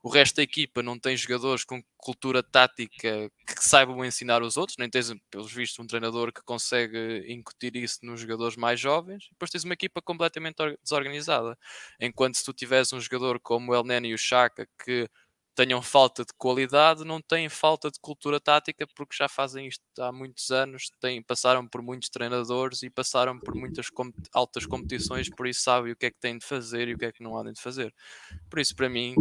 o 0.04 0.10
resto 0.10 0.36
da 0.36 0.42
equipa 0.42 0.82
não 0.82 0.98
tem 0.98 1.16
jogadores 1.16 1.64
com 1.64 1.82
cultura 1.96 2.42
tática 2.42 3.30
que 3.46 3.64
saibam 3.64 4.04
ensinar 4.04 4.42
os 4.42 4.58
outros, 4.58 4.76
nem 4.76 4.90
tens, 4.90 5.10
pelos 5.30 5.50
vistos, 5.50 5.82
um 5.82 5.86
treinador 5.86 6.30
que 6.30 6.42
consegue 6.42 7.24
incutir 7.26 7.74
isso 7.74 8.00
nos 8.02 8.20
jogadores 8.20 8.54
mais 8.54 8.78
jovens, 8.78 9.26
depois 9.30 9.50
tens 9.50 9.64
uma 9.64 9.72
equipa 9.72 10.02
completamente 10.02 10.56
desorganizada. 10.82 11.56
Enquanto 11.98 12.36
se 12.36 12.44
tu 12.44 12.52
tivesse 12.52 12.94
um 12.94 13.00
jogador 13.00 13.40
como 13.40 13.72
o 13.72 13.74
El 13.74 13.82
Nene 13.82 14.10
e 14.10 14.14
o 14.14 14.18
Chaka 14.18 14.68
que 14.84 15.08
tenham 15.54 15.80
falta 15.80 16.22
de 16.22 16.34
qualidade, 16.36 17.02
não 17.02 17.22
têm 17.22 17.48
falta 17.48 17.90
de 17.90 17.98
cultura 17.98 18.38
tática 18.38 18.86
porque 18.94 19.16
já 19.16 19.26
fazem 19.26 19.68
isto 19.68 19.82
há 19.98 20.12
muitos 20.12 20.50
anos, 20.50 20.90
têm, 21.00 21.22
passaram 21.22 21.66
por 21.66 21.80
muitos 21.80 22.10
treinadores 22.10 22.82
e 22.82 22.90
passaram 22.90 23.40
por 23.40 23.54
muitas 23.54 23.88
com, 23.88 24.12
altas 24.34 24.66
competições, 24.66 25.30
por 25.30 25.46
isso 25.46 25.62
sabem 25.62 25.92
o 25.92 25.96
que 25.96 26.04
é 26.04 26.10
que 26.10 26.20
têm 26.20 26.36
de 26.36 26.44
fazer 26.44 26.88
e 26.88 26.94
o 26.94 26.98
que 26.98 27.06
é 27.06 27.12
que 27.12 27.22
não 27.22 27.38
há 27.38 27.50
de 27.50 27.58
fazer. 27.58 27.94
Por 28.50 28.58
isso, 28.58 28.76
para 28.76 28.90
mim, 28.90 29.14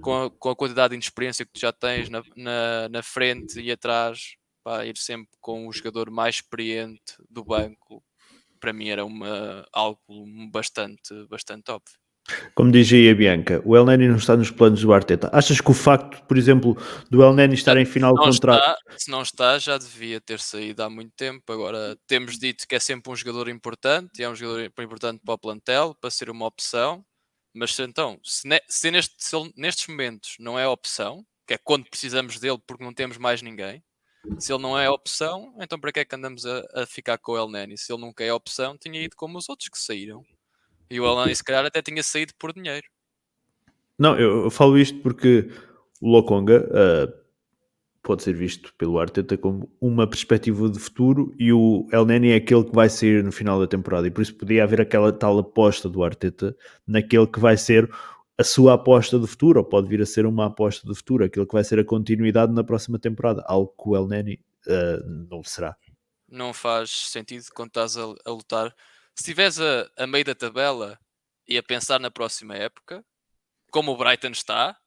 com 0.00 0.24
a, 0.24 0.30
com 0.30 0.50
a 0.50 0.56
quantidade 0.56 0.90
de 0.90 0.96
inexperiência 0.96 1.44
que 1.44 1.52
tu 1.52 1.60
já 1.60 1.72
tens 1.72 2.08
na, 2.08 2.22
na, 2.36 2.88
na 2.88 3.02
frente 3.02 3.60
e 3.60 3.70
atrás, 3.70 4.36
pá, 4.62 4.84
ir 4.84 4.96
sempre 4.96 5.30
com 5.40 5.66
o 5.66 5.72
jogador 5.72 6.10
mais 6.10 6.36
experiente 6.36 7.14
do 7.28 7.44
banco, 7.44 8.02
para 8.60 8.72
mim 8.72 8.88
era 8.88 9.04
uma, 9.04 9.66
algo 9.72 10.00
bastante, 10.50 11.14
bastante 11.28 11.70
óbvio. 11.70 11.96
Como 12.54 12.70
dizia 12.70 13.10
a 13.10 13.14
Bianca, 13.14 13.62
o 13.64 13.74
El 13.74 13.86
Neni 13.86 14.06
não 14.06 14.16
está 14.16 14.36
nos 14.36 14.50
planos 14.50 14.82
do 14.82 14.92
Arteta. 14.92 15.30
Achas 15.32 15.62
que 15.62 15.70
o 15.70 15.74
facto, 15.74 16.22
por 16.26 16.36
exemplo, 16.36 16.76
do 17.10 17.22
El 17.22 17.32
Neni 17.32 17.54
estar 17.54 17.76
em 17.78 17.86
final 17.86 18.12
de 18.12 18.20
contrato... 18.20 18.76
se 18.98 19.10
não 19.10 19.22
está, 19.22 19.58
já 19.58 19.78
devia 19.78 20.20
ter 20.20 20.38
saído 20.38 20.82
há 20.82 20.90
muito 20.90 21.12
tempo. 21.16 21.50
Agora, 21.50 21.96
temos 22.06 22.38
dito 22.38 22.66
que 22.68 22.74
é 22.74 22.78
sempre 22.78 23.10
um 23.10 23.16
jogador 23.16 23.48
importante, 23.48 24.18
e 24.18 24.24
é 24.24 24.28
um 24.28 24.36
jogador 24.36 24.70
importante 24.78 25.22
para 25.24 25.34
o 25.34 25.38
plantel, 25.38 25.96
para 25.98 26.10
ser 26.10 26.28
uma 26.28 26.46
opção. 26.46 27.02
Mas 27.58 27.76
então, 27.80 28.20
se, 28.22 28.46
ne, 28.46 28.60
se, 28.68 28.90
neste, 28.90 29.14
se 29.18 29.34
ele, 29.34 29.52
nestes 29.56 29.88
momentos 29.88 30.36
não 30.38 30.56
é 30.56 30.68
opção, 30.68 31.26
que 31.44 31.54
é 31.54 31.58
quando 31.58 31.90
precisamos 31.90 32.38
dele 32.38 32.58
porque 32.64 32.84
não 32.84 32.94
temos 32.94 33.18
mais 33.18 33.42
ninguém, 33.42 33.82
se 34.38 34.52
ele 34.52 34.62
não 34.62 34.78
é 34.78 34.88
opção, 34.88 35.52
então 35.60 35.78
para 35.78 35.90
que 35.90 36.00
é 36.00 36.04
que 36.04 36.14
andamos 36.14 36.46
a, 36.46 36.62
a 36.74 36.86
ficar 36.86 37.18
com 37.18 37.32
o 37.32 37.36
El 37.36 37.50
Neni? 37.50 37.76
Se 37.76 37.92
ele 37.92 38.00
nunca 38.00 38.22
é 38.22 38.32
opção, 38.32 38.78
tinha 38.78 39.02
ido 39.02 39.16
como 39.16 39.38
os 39.38 39.48
outros 39.48 39.68
que 39.68 39.78
saíram. 39.78 40.24
E 40.88 41.00
o 41.00 41.04
El 41.04 41.20
Neni, 41.20 41.34
se 41.34 41.42
calhar, 41.42 41.64
até 41.66 41.82
tinha 41.82 42.02
saído 42.02 42.32
por 42.38 42.52
dinheiro. 42.52 42.86
Não, 43.98 44.16
eu, 44.16 44.44
eu 44.44 44.50
falo 44.50 44.78
isto 44.78 44.96
porque 45.00 45.50
o 46.00 46.08
Lokonga 46.08 46.60
uh, 46.60 47.27
pode 48.08 48.22
ser 48.22 48.34
visto 48.34 48.72
pelo 48.78 48.98
Arteta 48.98 49.36
como 49.36 49.70
uma 49.78 50.06
perspectiva 50.06 50.66
de 50.70 50.78
futuro 50.78 51.34
e 51.38 51.52
o 51.52 51.86
El 51.92 52.06
Neni 52.06 52.30
é 52.30 52.36
aquele 52.36 52.64
que 52.64 52.74
vai 52.74 52.88
sair 52.88 53.22
no 53.22 53.30
final 53.30 53.60
da 53.60 53.66
temporada 53.66 54.06
e 54.06 54.10
por 54.10 54.22
isso 54.22 54.34
podia 54.34 54.64
haver 54.64 54.80
aquela 54.80 55.12
tal 55.12 55.38
aposta 55.38 55.90
do 55.90 56.02
Arteta 56.02 56.56
naquele 56.86 57.26
que 57.26 57.38
vai 57.38 57.58
ser 57.58 57.86
a 58.38 58.42
sua 58.42 58.74
aposta 58.74 59.18
de 59.18 59.26
futuro, 59.26 59.58
ou 59.58 59.64
pode 59.64 59.88
vir 59.88 60.00
a 60.00 60.06
ser 60.06 60.24
uma 60.24 60.46
aposta 60.46 60.88
de 60.88 60.94
futuro, 60.94 61.22
aquele 61.22 61.44
que 61.44 61.52
vai 61.52 61.62
ser 61.62 61.78
a 61.80 61.84
continuidade 61.84 62.50
na 62.50 62.64
próxima 62.64 62.98
temporada, 62.98 63.44
algo 63.46 63.74
que 63.76 63.90
o 63.90 63.94
El 63.94 64.08
Neni 64.08 64.40
uh, 64.66 65.06
não 65.28 65.44
será. 65.44 65.76
Não 66.26 66.54
faz 66.54 66.88
sentido 66.88 67.44
quando 67.54 67.68
estás 67.68 67.98
a, 67.98 68.04
a 68.24 68.30
lutar. 68.30 68.74
Se 69.14 69.22
estiveres 69.22 69.60
a, 69.60 69.90
a 69.98 70.06
meio 70.06 70.24
da 70.24 70.34
tabela 70.34 70.98
e 71.46 71.58
a 71.58 71.62
pensar 71.62 72.00
na 72.00 72.10
próxima 72.10 72.54
época, 72.54 73.04
como 73.70 73.92
o 73.92 73.98
Brighton 73.98 74.28
está, 74.28 74.78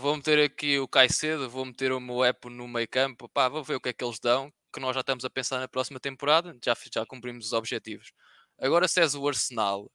vou 0.00 0.16
meter 0.16 0.38
aqui 0.44 0.78
o 0.78 0.88
Caicedo, 0.88 1.50
vou 1.50 1.64
meter 1.64 1.92
o 1.92 2.00
meu 2.00 2.24
Epo 2.24 2.48
no 2.48 2.68
meio 2.68 2.88
campo, 2.88 3.30
vou 3.50 3.64
ver 3.64 3.74
o 3.76 3.80
que 3.80 3.88
é 3.88 3.92
que 3.92 4.04
eles 4.04 4.20
dão, 4.20 4.52
que 4.72 4.80
nós 4.80 4.94
já 4.94 5.00
estamos 5.00 5.24
a 5.24 5.30
pensar 5.30 5.58
na 5.58 5.68
próxima 5.68 5.98
temporada, 5.98 6.56
já, 6.64 6.74
já 6.92 7.04
cumprimos 7.06 7.46
os 7.46 7.52
objetivos. 7.52 8.12
Agora 8.60 8.86
se 8.88 9.00
és 9.00 9.14
o 9.14 9.26
Arsenal 9.26 9.90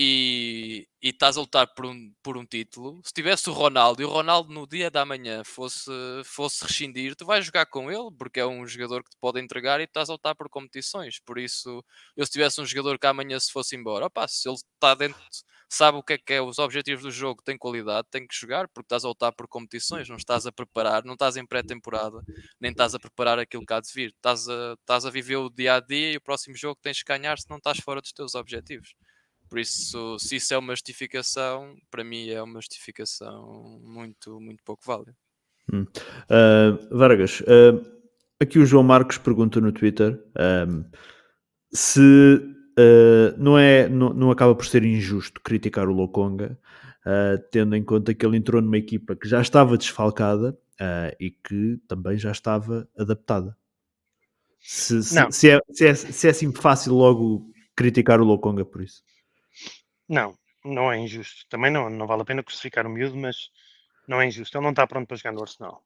e, 0.00 0.86
estás 1.02 1.36
a 1.36 1.40
lutar 1.40 1.66
por 1.74 1.86
um, 1.86 2.14
por 2.22 2.36
um 2.38 2.46
título, 2.46 3.00
se 3.04 3.12
tivesse 3.12 3.50
o 3.50 3.52
Ronaldo 3.52 4.00
e 4.00 4.04
o 4.04 4.08
Ronaldo 4.08 4.52
no 4.52 4.64
dia 4.64 4.92
da 4.92 5.04
manhã 5.04 5.42
fosse, 5.44 5.90
fosse 6.24 6.64
rescindir, 6.64 7.16
tu 7.16 7.26
vais 7.26 7.44
jogar 7.44 7.66
com 7.66 7.90
ele, 7.90 8.08
porque 8.16 8.38
é 8.38 8.46
um 8.46 8.64
jogador 8.64 9.02
que 9.02 9.10
te 9.10 9.16
pode 9.20 9.40
entregar 9.40 9.80
e 9.80 9.84
estás 9.84 10.08
a 10.08 10.12
lutar 10.12 10.36
por 10.36 10.48
competições. 10.48 11.18
Por 11.26 11.36
isso, 11.36 11.84
eu 12.16 12.24
se 12.24 12.30
tivesse 12.30 12.60
um 12.60 12.64
jogador 12.64 12.96
que 12.96 13.08
amanhã 13.08 13.40
se 13.40 13.50
fosse 13.50 13.74
embora, 13.74 14.06
opá, 14.06 14.28
se 14.28 14.48
ele 14.48 14.54
está 14.54 14.94
dentro, 14.94 15.20
sabe 15.68 15.98
o 15.98 16.02
que 16.02 16.12
é 16.12 16.18
que 16.18 16.32
é 16.34 16.40
os 16.40 16.60
objetivos 16.60 17.02
do 17.02 17.10
jogo, 17.10 17.42
tem 17.42 17.58
qualidade, 17.58 18.06
tem 18.08 18.24
que 18.24 18.36
jogar, 18.36 18.68
porque 18.68 18.84
estás 18.86 19.04
a 19.04 19.08
lutar 19.08 19.32
por 19.32 19.48
competições, 19.48 20.08
não 20.08 20.16
estás 20.16 20.46
a 20.46 20.52
preparar, 20.52 21.04
não 21.04 21.14
estás 21.14 21.36
em 21.36 21.44
pré-temporada, 21.44 22.22
nem 22.60 22.70
estás 22.70 22.94
a 22.94 23.00
preparar 23.00 23.40
aquilo 23.40 23.66
que 23.66 23.72
há 23.72 23.80
de 23.80 23.90
vir, 23.92 24.10
estás 24.10 24.48
a, 24.48 24.74
estás 24.74 25.04
a 25.04 25.10
viver 25.10 25.38
o 25.38 25.50
dia 25.50 25.74
a 25.74 25.80
dia 25.80 26.12
e 26.12 26.16
o 26.16 26.20
próximo 26.20 26.56
jogo 26.56 26.78
tens 26.80 27.02
que 27.02 27.12
ganhar 27.12 27.36
se 27.38 27.50
não 27.50 27.56
estás 27.56 27.78
fora 27.78 28.00
dos 28.00 28.12
teus 28.12 28.36
objetivos. 28.36 28.94
Por 29.48 29.58
isso, 29.58 30.18
se 30.18 30.36
isso 30.36 30.52
é 30.52 30.58
uma 30.58 30.74
justificação, 30.74 31.74
para 31.90 32.04
mim 32.04 32.28
é 32.28 32.42
uma 32.42 32.60
justificação 32.60 33.80
muito, 33.82 34.38
muito 34.40 34.62
pouco 34.62 34.82
válida. 34.84 35.14
Hum. 35.72 35.86
Uh, 36.30 36.96
Vargas, 36.96 37.40
uh, 37.40 37.84
aqui 38.40 38.58
o 38.58 38.66
João 38.66 38.82
Marcos 38.82 39.18
pergunta 39.18 39.60
no 39.60 39.72
Twitter 39.72 40.22
um, 40.68 40.84
se 41.72 42.00
uh, 42.00 43.34
não, 43.36 43.58
é, 43.58 43.88
não, 43.88 44.12
não 44.14 44.30
acaba 44.30 44.54
por 44.54 44.66
ser 44.66 44.84
injusto 44.84 45.40
criticar 45.40 45.88
o 45.88 45.92
Lokonga, 45.92 46.58
tendo 47.50 47.74
em 47.74 47.82
conta 47.82 48.12
que 48.12 48.26
ele 48.26 48.36
entrou 48.36 48.60
numa 48.60 48.76
equipa 48.76 49.16
que 49.16 49.26
já 49.26 49.40
estava 49.40 49.78
desfalcada 49.78 50.54
e 51.18 51.30
que 51.30 51.80
também 51.88 52.18
já 52.18 52.30
estava 52.30 52.86
adaptada. 52.98 53.56
Se, 54.60 55.02
se, 55.02 55.14
se, 55.30 55.50
é, 55.50 55.60
se, 55.70 55.86
é, 55.86 55.94
se 55.94 56.26
é 56.26 56.30
assim 56.30 56.52
fácil 56.52 56.92
logo 56.92 57.50
criticar 57.74 58.20
o 58.20 58.24
Lokonga 58.24 58.62
por 58.62 58.82
isso. 58.82 59.02
Não, 60.08 60.36
não 60.64 60.90
é 60.90 60.98
injusto. 60.98 61.46
Também 61.48 61.70
não, 61.70 61.90
não 61.90 62.06
vale 62.06 62.22
a 62.22 62.24
pena 62.24 62.42
crucificar 62.42 62.86
o 62.86 62.90
miúdo, 62.90 63.16
mas 63.16 63.50
não 64.06 64.20
é 64.20 64.26
injusto. 64.26 64.56
Ele 64.56 64.64
não 64.64 64.70
está 64.70 64.86
pronto 64.86 65.06
para 65.06 65.16
jogar 65.16 65.32
no 65.32 65.42
Arsenal. 65.42 65.84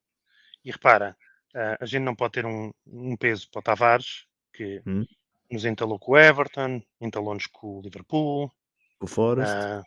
E 0.65 0.71
repara, 0.71 1.17
uh, 1.55 1.77
a 1.81 1.87
gente 1.87 2.03
não 2.03 2.15
pode 2.15 2.33
ter 2.33 2.47
um, 2.47 2.71
um 2.87 3.17
peso 3.17 3.51
para 3.51 3.61
o 3.61 3.63
Tavares, 3.63 4.27
que 4.53 4.83
hum. 4.87 5.05
nos 5.51 5.65
entalou 5.65 5.99
com 5.99 6.13
o 6.13 6.19
Everton, 6.19 6.83
entalou-nos 7.01 7.47
com 7.47 7.79
o 7.79 7.83
Liverpool. 7.83 8.51
Com 8.99 9.07
o 9.07 9.09
Forest. 9.09 9.55
Uh, 9.55 9.83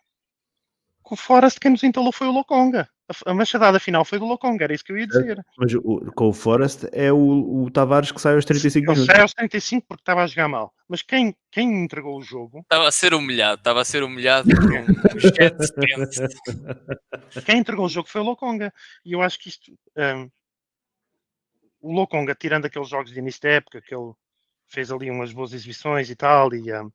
com 1.01 1.13
o 1.15 1.17
Forest, 1.17 1.59
quem 1.59 1.71
nos 1.71 1.83
entalou 1.83 2.11
foi 2.11 2.27
o 2.27 2.31
Lokonga. 2.31 2.89
A, 3.25 3.33
machadada 3.33 3.79
final 3.79 4.03
foi 4.03 4.17
do 4.17 4.25
Lokonga, 4.25 4.63
era 4.63 4.73
isso 4.73 4.83
que 4.83 4.91
eu 4.91 4.97
ia 4.97 5.05
dizer. 5.05 5.39
Mas 5.57 5.75
o, 5.75 6.11
com 6.15 6.29
o 6.29 6.33
Forest 6.33 6.87
é 6.91 7.11
o, 7.11 7.63
o 7.63 7.69
Tavares 7.69 8.11
que 8.11 8.19
sai 8.19 8.33
aos 8.33 8.45
35 8.45 8.81
minutos. 8.81 9.07
Ele 9.07 9.13
sai 9.13 9.21
aos 9.21 9.33
35 9.33 9.85
porque 9.87 10.01
estava 10.01 10.23
a 10.23 10.27
jogar 10.27 10.47
mal. 10.47 10.73
Mas 10.87 11.03
quem, 11.03 11.35
quem 11.51 11.83
entregou 11.83 12.17
o 12.17 12.23
jogo. 12.23 12.61
Estava 12.61 12.87
a 12.87 12.91
ser 12.91 13.13
humilhado, 13.13 13.59
estava 13.59 13.81
a 13.81 13.85
ser 13.85 14.01
humilhado 14.01 14.49
por 14.49 14.63
um 14.63 14.85
Quem 17.45 17.59
entregou 17.59 17.85
o 17.85 17.89
jogo 17.89 18.09
foi 18.09 18.21
o 18.21 18.23
Lokonga. 18.23 18.73
E 19.05 19.13
eu 19.13 19.21
acho 19.21 19.37
que 19.39 19.49
isto. 19.49 19.71
Um, 19.95 20.27
o 21.81 21.93
Lokonga, 21.93 22.33
tirando 22.33 22.65
aqueles 22.65 22.89
jogos 22.89 23.11
de 23.11 23.19
início 23.19 23.41
da 23.41 23.49
época, 23.49 23.81
que 23.81 23.93
ele 23.93 24.13
fez 24.67 24.91
ali 24.91 25.11
umas 25.11 25.31
boas 25.31 25.53
exibições 25.53 26.09
e 26.09 26.15
tal, 26.15 26.51
e 26.55 26.73
um, 26.73 26.91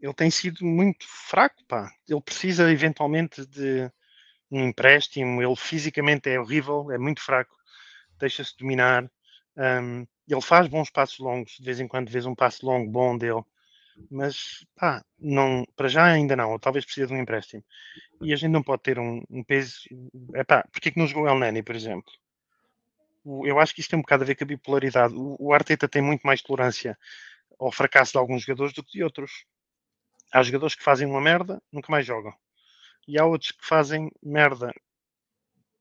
ele 0.00 0.14
tem 0.14 0.30
sido 0.30 0.64
muito 0.64 1.04
fraco, 1.06 1.64
pá. 1.66 1.90
Ele 2.08 2.20
precisa 2.20 2.70
eventualmente 2.70 3.44
de 3.46 3.90
um 4.50 4.68
empréstimo, 4.68 5.42
ele 5.42 5.56
fisicamente 5.56 6.28
é 6.30 6.40
horrível, 6.40 6.90
é 6.90 6.98
muito 6.98 7.22
fraco, 7.22 7.54
deixa-se 8.18 8.56
dominar. 8.56 9.10
Um, 9.56 10.06
ele 10.28 10.40
faz 10.40 10.68
bons 10.68 10.90
passos 10.90 11.18
longos, 11.18 11.56
de 11.58 11.64
vez 11.64 11.80
em 11.80 11.88
quando 11.88 12.10
vês 12.10 12.26
um 12.26 12.34
passo 12.34 12.64
longo 12.64 12.90
bom 12.90 13.16
dele, 13.16 13.42
mas 14.10 14.64
pá, 14.76 15.04
não, 15.18 15.66
para 15.76 15.88
já 15.88 16.04
ainda 16.04 16.36
não, 16.36 16.52
ou 16.52 16.58
talvez 16.58 16.84
precise 16.84 17.08
de 17.08 17.14
um 17.14 17.20
empréstimo. 17.20 17.64
E 18.20 18.32
a 18.32 18.36
gente 18.36 18.50
não 18.50 18.62
pode 18.62 18.82
ter 18.82 18.98
um, 18.98 19.22
um 19.30 19.42
peso. 19.44 19.80
Pá, 20.46 20.64
porque 20.72 20.88
é 20.88 20.92
que 20.92 20.98
não 20.98 21.06
jogou 21.06 21.28
El 21.28 21.38
Nani, 21.38 21.62
por 21.62 21.74
exemplo? 21.74 22.12
Eu 23.44 23.58
acho 23.58 23.74
que 23.74 23.80
isto 23.80 23.90
tem 23.90 23.98
um 23.98 24.02
bocado 24.02 24.22
a 24.22 24.26
ver 24.26 24.34
com 24.36 24.44
a 24.44 24.46
bipolaridade. 24.46 25.14
O, 25.14 25.36
o 25.38 25.52
Arteta 25.52 25.88
tem 25.88 26.00
muito 26.00 26.22
mais 26.26 26.40
tolerância 26.40 26.96
ao 27.58 27.72
fracasso 27.72 28.12
de 28.12 28.18
alguns 28.18 28.42
jogadores 28.42 28.72
do 28.72 28.82
que 28.82 28.92
de 28.92 29.04
outros. 29.04 29.44
Há 30.32 30.42
jogadores 30.42 30.74
que 30.74 30.82
fazem 30.82 31.06
uma 31.06 31.20
merda, 31.20 31.60
nunca 31.72 31.90
mais 31.90 32.06
jogam 32.06 32.34
e 33.08 33.18
há 33.18 33.24
outros 33.24 33.52
que 33.52 33.66
fazem 33.66 34.10
merda 34.22 34.70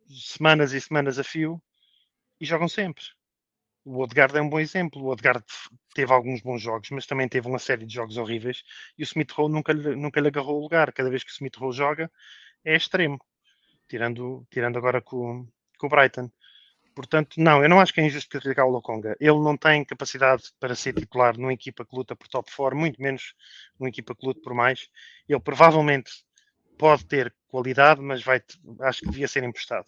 semanas 0.10 0.72
e 0.72 0.80
semanas 0.80 1.20
a 1.20 1.24
fio 1.24 1.62
e 2.40 2.46
jogam 2.46 2.70
sempre. 2.70 3.04
O 3.84 4.02
Odegaard 4.02 4.38
é 4.38 4.42
um 4.42 4.50
bom 4.50 4.60
exemplo. 4.60 5.04
O 5.04 5.08
Odegaard 5.08 5.44
teve 5.94 6.12
alguns 6.14 6.42
bons 6.42 6.62
jogos, 6.62 6.90
mas 6.90 7.06
também 7.06 7.28
teve 7.28 7.48
uma 7.48 7.60
série 7.60 7.86
de 7.86 7.94
jogos 7.94 8.18
horríveis 8.18 8.64
e 8.98 9.04
o 9.04 9.06
Smith 9.06 9.32
Rowe 9.32 9.52
nunca, 9.52 9.74
nunca 9.74 10.22
lhe 10.22 10.28
agarrou 10.30 10.58
o 10.58 10.62
lugar. 10.62 10.94
Cada 10.94 11.10
vez 11.10 11.24
que 11.24 11.32
o 11.32 11.34
Smith 11.34 11.58
Rowe 11.58 11.74
joga 11.76 12.10
é 12.64 12.76
extremo, 12.76 13.20
tirando, 13.90 14.48
tirando 14.50 14.78
agora 14.78 15.02
com, 15.02 15.46
com 15.78 15.88
o 15.88 15.90
Brighton. 15.90 16.32
Portanto, 16.96 17.36
não, 17.38 17.62
eu 17.62 17.70
não 17.70 17.80
acho 17.80 17.94
que 17.94 18.02
é 18.02 18.06
injusto 18.06 18.30
criticar 18.30 18.66
o 18.66 18.70
Lokonga. 18.70 19.16
Ele 19.20 19.40
não 19.40 19.56
tem 19.56 19.86
capacidade 19.86 20.44
para 20.60 20.76
ser 20.76 20.94
titular 20.94 21.38
numa 21.38 21.54
equipa 21.54 21.86
que 21.86 21.96
luta 21.96 22.16
por 22.16 22.28
top 22.28 22.50
4, 22.56 22.78
muito 22.78 23.02
menos 23.02 23.36
numa 23.80 23.90
equipa 23.90 24.16
que 24.16 24.26
luta 24.26 24.42
por 24.42 24.54
mais. 24.54 24.90
Ele 25.30 25.40
provavelmente 25.40 26.10
pode 26.78 27.06
ter 27.06 27.34
qualidade, 27.48 28.02
mas 28.02 28.24
vai, 28.24 28.42
acho 28.82 29.02
que 29.02 29.10
devia 29.10 29.28
ser 29.28 29.44
emprestado. 29.44 29.86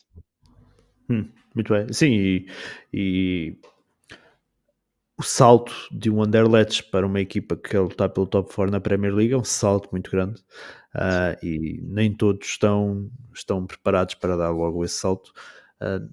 Hum, 1.10 1.28
muito 1.56 1.74
bem, 1.74 1.92
sim, 1.92 2.12
e, 2.12 2.48
e 2.94 3.58
o 5.20 5.24
salto 5.24 5.74
de 5.92 6.10
um 6.10 6.24
Anderlecht 6.24 6.84
para 6.86 7.06
uma 7.06 7.20
equipa 7.20 7.58
que 7.58 7.72
quer 7.72 7.82
lutar 7.82 8.10
pelo 8.10 8.26
top 8.26 8.54
4 8.54 8.72
na 8.72 8.80
Premier 8.80 9.14
League 9.14 9.34
é 9.34 9.38
um 9.38 9.44
salto 9.44 9.90
muito 9.92 10.10
grande 10.10 10.40
uh, 10.96 11.46
e 11.46 11.82
nem 11.84 12.14
todos 12.14 12.48
estão, 12.48 13.12
estão 13.34 13.68
preparados 13.68 14.16
para 14.16 14.38
dar 14.38 14.50
logo 14.50 14.86
esse 14.86 14.96
salto. 14.96 15.34
Uh, 15.82 16.10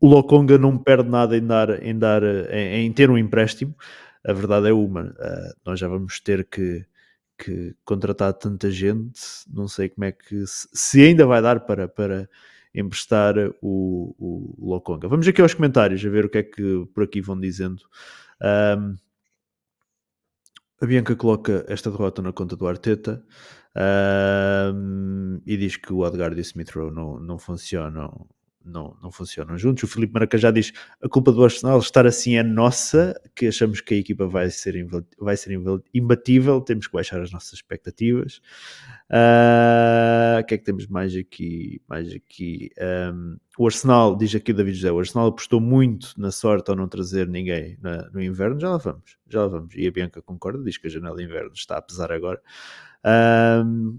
o 0.00 0.08
Lokonga 0.08 0.58
não 0.58 0.76
perde 0.76 1.08
nada 1.08 1.36
em, 1.36 1.46
dar, 1.46 1.82
em, 1.82 1.96
dar, 1.96 2.22
em, 2.52 2.86
em 2.86 2.92
ter 2.92 3.08
um 3.10 3.16
empréstimo, 3.16 3.76
a 4.26 4.32
verdade 4.32 4.68
é 4.68 4.72
uma, 4.72 5.04
uh, 5.04 5.54
nós 5.64 5.78
já 5.78 5.86
vamos 5.86 6.18
ter 6.18 6.44
que, 6.44 6.84
que 7.38 7.74
contratar 7.84 8.32
tanta 8.34 8.70
gente, 8.70 9.20
não 9.48 9.68
sei 9.68 9.88
como 9.88 10.04
é 10.04 10.12
que, 10.12 10.44
se 10.46 11.02
ainda 11.02 11.24
vai 11.26 11.40
dar 11.40 11.60
para, 11.60 11.88
para 11.88 12.28
emprestar 12.74 13.34
o, 13.62 14.14
o 14.18 14.70
Lokonga. 14.70 15.08
Vamos 15.08 15.26
aqui 15.28 15.40
aos 15.40 15.54
comentários, 15.54 16.04
a 16.04 16.08
ver 16.08 16.24
o 16.24 16.28
que 16.28 16.38
é 16.38 16.42
que 16.42 16.86
por 16.92 17.04
aqui 17.04 17.20
vão 17.20 17.38
dizendo. 17.38 17.82
Um, 18.42 18.96
a 20.80 20.86
Bianca 20.86 21.16
coloca 21.16 21.64
esta 21.68 21.90
derrota 21.90 22.22
na 22.22 22.32
conta 22.32 22.54
do 22.56 22.66
Arteta 22.66 23.24
um, 24.74 25.40
e 25.46 25.56
diz 25.56 25.76
que 25.76 25.92
o 25.92 26.00
Odgaard 26.00 26.36
e 26.36 26.40
o 26.40 26.42
Smith 26.42 26.70
Rowe 26.70 26.92
não, 26.92 27.18
não 27.18 27.38
funcionam 27.38 28.26
não, 28.68 28.96
não 29.02 29.10
funcionam 29.10 29.56
juntos. 29.56 29.84
O 29.84 29.86
Felipe 29.86 30.12
Maracajá 30.12 30.50
diz 30.50 30.72
a 31.02 31.08
culpa 31.08 31.32
do 31.32 31.42
Arsenal 31.42 31.78
estar 31.78 32.06
assim 32.06 32.36
é 32.36 32.42
nossa, 32.42 33.20
que 33.34 33.46
achamos 33.46 33.80
que 33.80 33.94
a 33.94 33.96
equipa 33.98 34.26
vai 34.26 34.50
ser, 34.50 34.86
vai 35.18 35.36
ser 35.36 35.58
imbatível, 35.94 36.60
temos 36.60 36.86
que 36.86 36.92
baixar 36.92 37.20
as 37.20 37.32
nossas 37.32 37.54
expectativas. 37.54 38.40
Uh, 39.10 40.40
o 40.40 40.44
que 40.44 40.54
é 40.54 40.58
que 40.58 40.64
temos 40.64 40.86
mais 40.86 41.16
aqui? 41.16 41.80
Mais 41.88 42.12
aqui. 42.12 42.70
Um, 43.12 43.36
o 43.58 43.66
Arsenal, 43.66 44.16
diz 44.16 44.34
aqui 44.34 44.52
o 44.52 44.54
David 44.54 44.76
José, 44.76 44.92
o 44.92 44.98
Arsenal 44.98 45.28
apostou 45.28 45.60
muito 45.60 46.12
na 46.16 46.30
sorte 46.30 46.70
ao 46.70 46.76
não 46.76 46.86
trazer 46.86 47.26
ninguém 47.26 47.78
na, 47.82 48.08
no 48.10 48.22
inverno, 48.22 48.60
já 48.60 48.70
lá 48.70 48.76
vamos, 48.76 49.16
já 49.28 49.42
lá 49.42 49.48
vamos. 49.48 49.74
E 49.74 49.86
a 49.86 49.90
Bianca 49.90 50.22
concorda, 50.22 50.62
diz 50.62 50.76
que 50.76 50.86
a 50.86 50.90
janela 50.90 51.16
de 51.16 51.24
inverno 51.24 51.52
está 51.54 51.78
a 51.78 51.82
pesar 51.82 52.12
agora. 52.12 52.40
Um, 53.64 53.98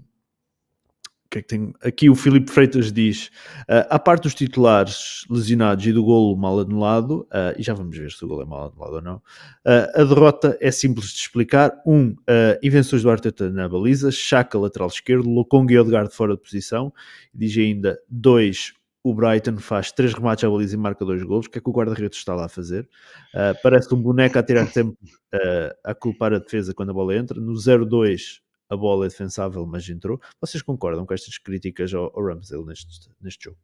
que 1.30 1.38
é 1.38 1.42
que 1.42 1.48
tem? 1.48 1.72
Aqui 1.82 2.10
o 2.10 2.14
Filipe 2.14 2.50
Freitas 2.50 2.92
diz: 2.92 3.28
uh, 3.62 3.86
à 3.88 3.98
parte 3.98 4.24
dos 4.24 4.34
titulares 4.34 5.24
lesionados 5.30 5.86
e 5.86 5.92
do 5.92 6.02
golo 6.02 6.36
mal 6.36 6.58
anulado, 6.58 7.20
uh, 7.30 7.54
e 7.56 7.62
já 7.62 7.72
vamos 7.72 7.96
ver 7.96 8.10
se 8.10 8.24
o 8.24 8.28
golo 8.28 8.42
é 8.42 8.44
mal 8.44 8.66
anulado 8.68 8.94
ou 8.94 9.02
não, 9.02 9.16
uh, 9.16 10.00
a 10.00 10.04
derrota 10.04 10.58
é 10.60 10.70
simples 10.70 11.12
de 11.12 11.20
explicar. 11.20 11.72
Um, 11.86 12.16
invenções 12.62 13.02
do 13.02 13.10
Arteta 13.10 13.50
na 13.50 13.68
baliza, 13.68 14.10
Chaka 14.10 14.58
lateral 14.58 14.88
esquerdo, 14.88 15.28
Lokong 15.28 15.72
e 15.72 15.78
Odegaard 15.78 16.12
fora 16.12 16.34
de 16.34 16.42
posição. 16.42 16.92
Diz 17.32 17.56
ainda: 17.56 17.98
dois, 18.08 18.72
o 19.04 19.14
Brighton 19.14 19.56
faz 19.58 19.92
três 19.92 20.12
remates 20.12 20.44
à 20.44 20.50
baliza 20.50 20.74
e 20.74 20.78
marca 20.78 21.04
dois 21.04 21.22
golos. 21.22 21.46
O 21.46 21.50
que 21.50 21.58
é 21.58 21.60
que 21.60 21.70
o 21.70 21.72
guarda-redes 21.72 22.18
está 22.18 22.34
lá 22.34 22.46
a 22.46 22.48
fazer? 22.48 22.88
Uh, 23.34 23.56
parece 23.62 23.94
um 23.94 24.02
boneco 24.02 24.36
a 24.36 24.42
tirar 24.42 24.66
tempo 24.70 24.98
uh, 25.34 25.74
a 25.84 25.94
culpar 25.94 26.34
a 26.34 26.38
defesa 26.38 26.74
quando 26.74 26.90
a 26.90 26.94
bola 26.94 27.14
entra. 27.14 27.40
No 27.40 27.52
0-2, 27.52 28.40
a 28.70 28.76
bola 28.76 29.06
é 29.06 29.08
defensável, 29.08 29.66
mas 29.66 29.88
entrou. 29.88 30.20
Vocês 30.40 30.62
concordam 30.62 31.04
com 31.04 31.12
estas 31.12 31.36
críticas 31.36 31.92
ao, 31.92 32.04
ao 32.16 32.24
Ramsdale 32.24 32.64
neste, 32.64 33.10
neste 33.20 33.44
jogo? 33.44 33.58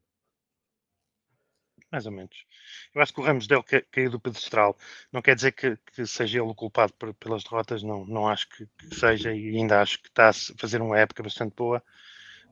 Mais 1.90 2.05
ou 2.05 2.12
menos. 2.12 2.45
Eu 2.92 3.01
acho 3.01 3.14
que 3.14 3.21
o 3.21 3.23
Ramsdale 3.23 3.62
caiu 3.92 4.11
do 4.11 4.21
pedestral. 4.21 4.77
Não 5.12 5.23
quer 5.23 5.37
dizer 5.37 5.53
que, 5.53 5.77
que 5.95 6.05
seja 6.05 6.40
ele 6.40 6.51
o 6.51 6.55
culpado 6.55 6.92
por, 6.95 7.14
pelas 7.14 7.45
derrotas, 7.45 7.85
não, 7.85 8.05
não 8.05 8.29
acho 8.29 8.49
que, 8.49 8.66
que, 8.66 8.95
seja 8.97 9.33
e 9.33 9.57
ainda 9.57 9.81
acho 9.81 10.03
que 10.03 10.09
está 10.09 10.31
a 10.31 10.33
fazer 10.59 10.83
uma 10.83 10.99
época 10.99 11.23
bastante 11.23 11.55
boa. 11.55 11.81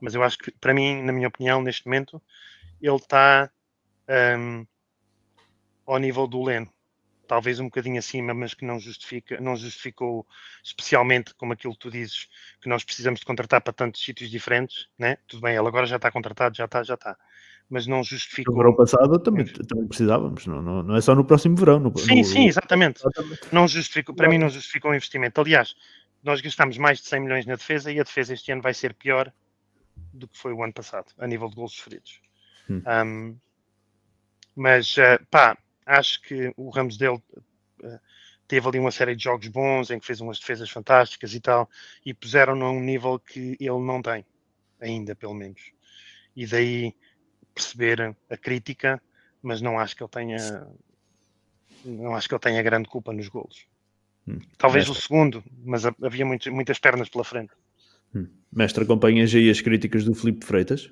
Mas 0.01 0.14
eu 0.14 0.23
acho 0.23 0.38
que, 0.38 0.53
para 0.53 0.73
mim, 0.73 1.03
na 1.03 1.12
minha 1.12 1.29
opinião, 1.29 1.61
neste 1.61 1.87
momento, 1.87 2.23
ele 2.81 2.97
está 2.97 3.51
um, 4.38 4.64
ao 5.87 5.99
nível 5.99 6.27
do 6.27 6.43
Leno 6.43 6.73
talvez 7.26 7.60
um 7.60 7.64
bocadinho 7.64 7.98
acima, 7.98 8.32
mas 8.34 8.54
que 8.54 8.64
não 8.64 8.78
justifica, 8.78 9.40
não 9.40 9.56
justificou 9.56 10.26
especialmente 10.62 11.34
como 11.34 11.52
aquilo 11.52 11.72
que 11.74 11.78
tu 11.78 11.90
dizes, 11.90 12.28
que 12.60 12.68
nós 12.68 12.84
precisamos 12.84 13.20
de 13.20 13.26
contratar 13.26 13.60
para 13.60 13.72
tantos 13.72 14.02
sítios 14.04 14.30
diferentes, 14.30 14.88
né? 14.98 15.18
Tudo 15.26 15.42
bem, 15.42 15.56
ele 15.56 15.66
agora 15.66 15.87
já 15.87 15.96
está 15.96 16.10
contratado, 16.10 16.56
já 16.56 16.64
está, 16.64 16.82
já 16.82 16.94
está. 16.94 17.16
Mas 17.68 17.87
não 17.87 18.04
justificou. 18.04 18.54
No 18.54 18.60
verão 18.60 18.76
passado 18.76 19.18
também, 19.18 19.46
também 19.46 19.87
precisávamos, 19.87 20.46
não, 20.46 20.60
não, 20.60 20.82
não 20.82 20.96
é 20.96 21.00
só 21.00 21.14
no 21.14 21.24
próximo 21.24 21.56
verão. 21.56 21.80
No, 21.80 21.96
sim, 21.98 22.18
no, 22.18 22.24
sim, 22.24 22.46
exatamente. 22.46 23.02
Não 23.50 23.66
justificou, 23.66 24.14
para 24.14 24.28
mim 24.28 24.38
não 24.38 24.50
justificou 24.50 24.90
o 24.90 24.94
investimento. 24.94 25.40
Aliás, 25.40 25.74
nós 26.22 26.40
gastamos 26.40 26.76
mais 26.78 26.98
de 26.98 27.06
100 27.06 27.20
milhões 27.20 27.46
na 27.46 27.56
defesa 27.56 27.90
e 27.90 27.98
a 27.98 28.02
defesa 28.02 28.34
este 28.34 28.52
ano 28.52 28.62
vai 28.62 28.74
ser 28.74 28.94
pior 28.94 29.32
do 30.12 30.28
que 30.28 30.38
foi 30.38 30.52
o 30.52 30.62
ano 30.62 30.72
passado, 30.72 31.06
a 31.18 31.26
nível 31.26 31.48
de 31.48 31.56
gols 31.56 31.72
sofridos. 31.72 32.20
Hum. 32.68 32.82
Um, 32.87 33.37
mas, 34.56 34.96
uh, 34.96 35.24
pá, 35.30 35.58
acho 35.87 36.23
que 36.23 36.53
o 36.57 36.70
Ramos 36.70 36.97
dele 36.97 37.23
uh, 37.83 38.01
teve 38.47 38.68
ali 38.68 38.79
uma 38.79 38.90
série 38.90 39.16
de 39.16 39.25
jogos 39.25 39.49
bons 39.49 39.90
em 39.90 39.99
que 39.99 40.07
fez 40.07 40.20
umas 40.20 40.38
defesas 40.38 40.70
fantásticas 40.70 41.35
e 41.35 41.40
tal, 41.40 41.68
e 42.05 42.12
puseram-no 42.12 42.64
a 42.64 42.70
um 42.70 42.81
nível 42.81 43.18
que 43.18 43.57
ele 43.61 43.81
não 43.81 44.03
tem, 44.03 44.25
ainda 44.81 45.14
pelo 45.14 45.35
menos. 45.35 45.73
E 46.37 46.47
daí 46.47 46.94
perceber 47.55 48.16
a 48.29 48.37
crítica, 48.37 49.01
mas 49.42 49.61
não 49.61 49.79
acho 49.79 49.97
que 49.97 50.03
ele 50.03 50.11
tenha 50.11 50.66
não 51.85 52.14
acho 52.14 52.29
que 52.29 52.35
ele 52.35 52.40
tenha 52.40 52.62
grande 52.62 52.88
culpa 52.88 53.12
nos 53.12 53.29
golos. 53.29 53.66
Hum. 54.27 54.38
Talvez 54.57 54.88
Mestre. 54.88 54.99
o 54.99 55.03
segundo, 55.03 55.44
mas 55.64 55.85
havia 55.85 56.25
muitas, 56.25 56.53
muitas 56.53 56.79
pernas 56.79 57.09
pela 57.09 57.25
frente. 57.25 57.53
Hum. 58.14 58.27
Mestre, 58.51 58.85
acompanhas 58.85 59.35
aí 59.35 59.51
as 59.51 59.61
críticas 59.61 60.05
do 60.05 60.14
Felipe 60.14 60.44
Freitas? 60.47 60.90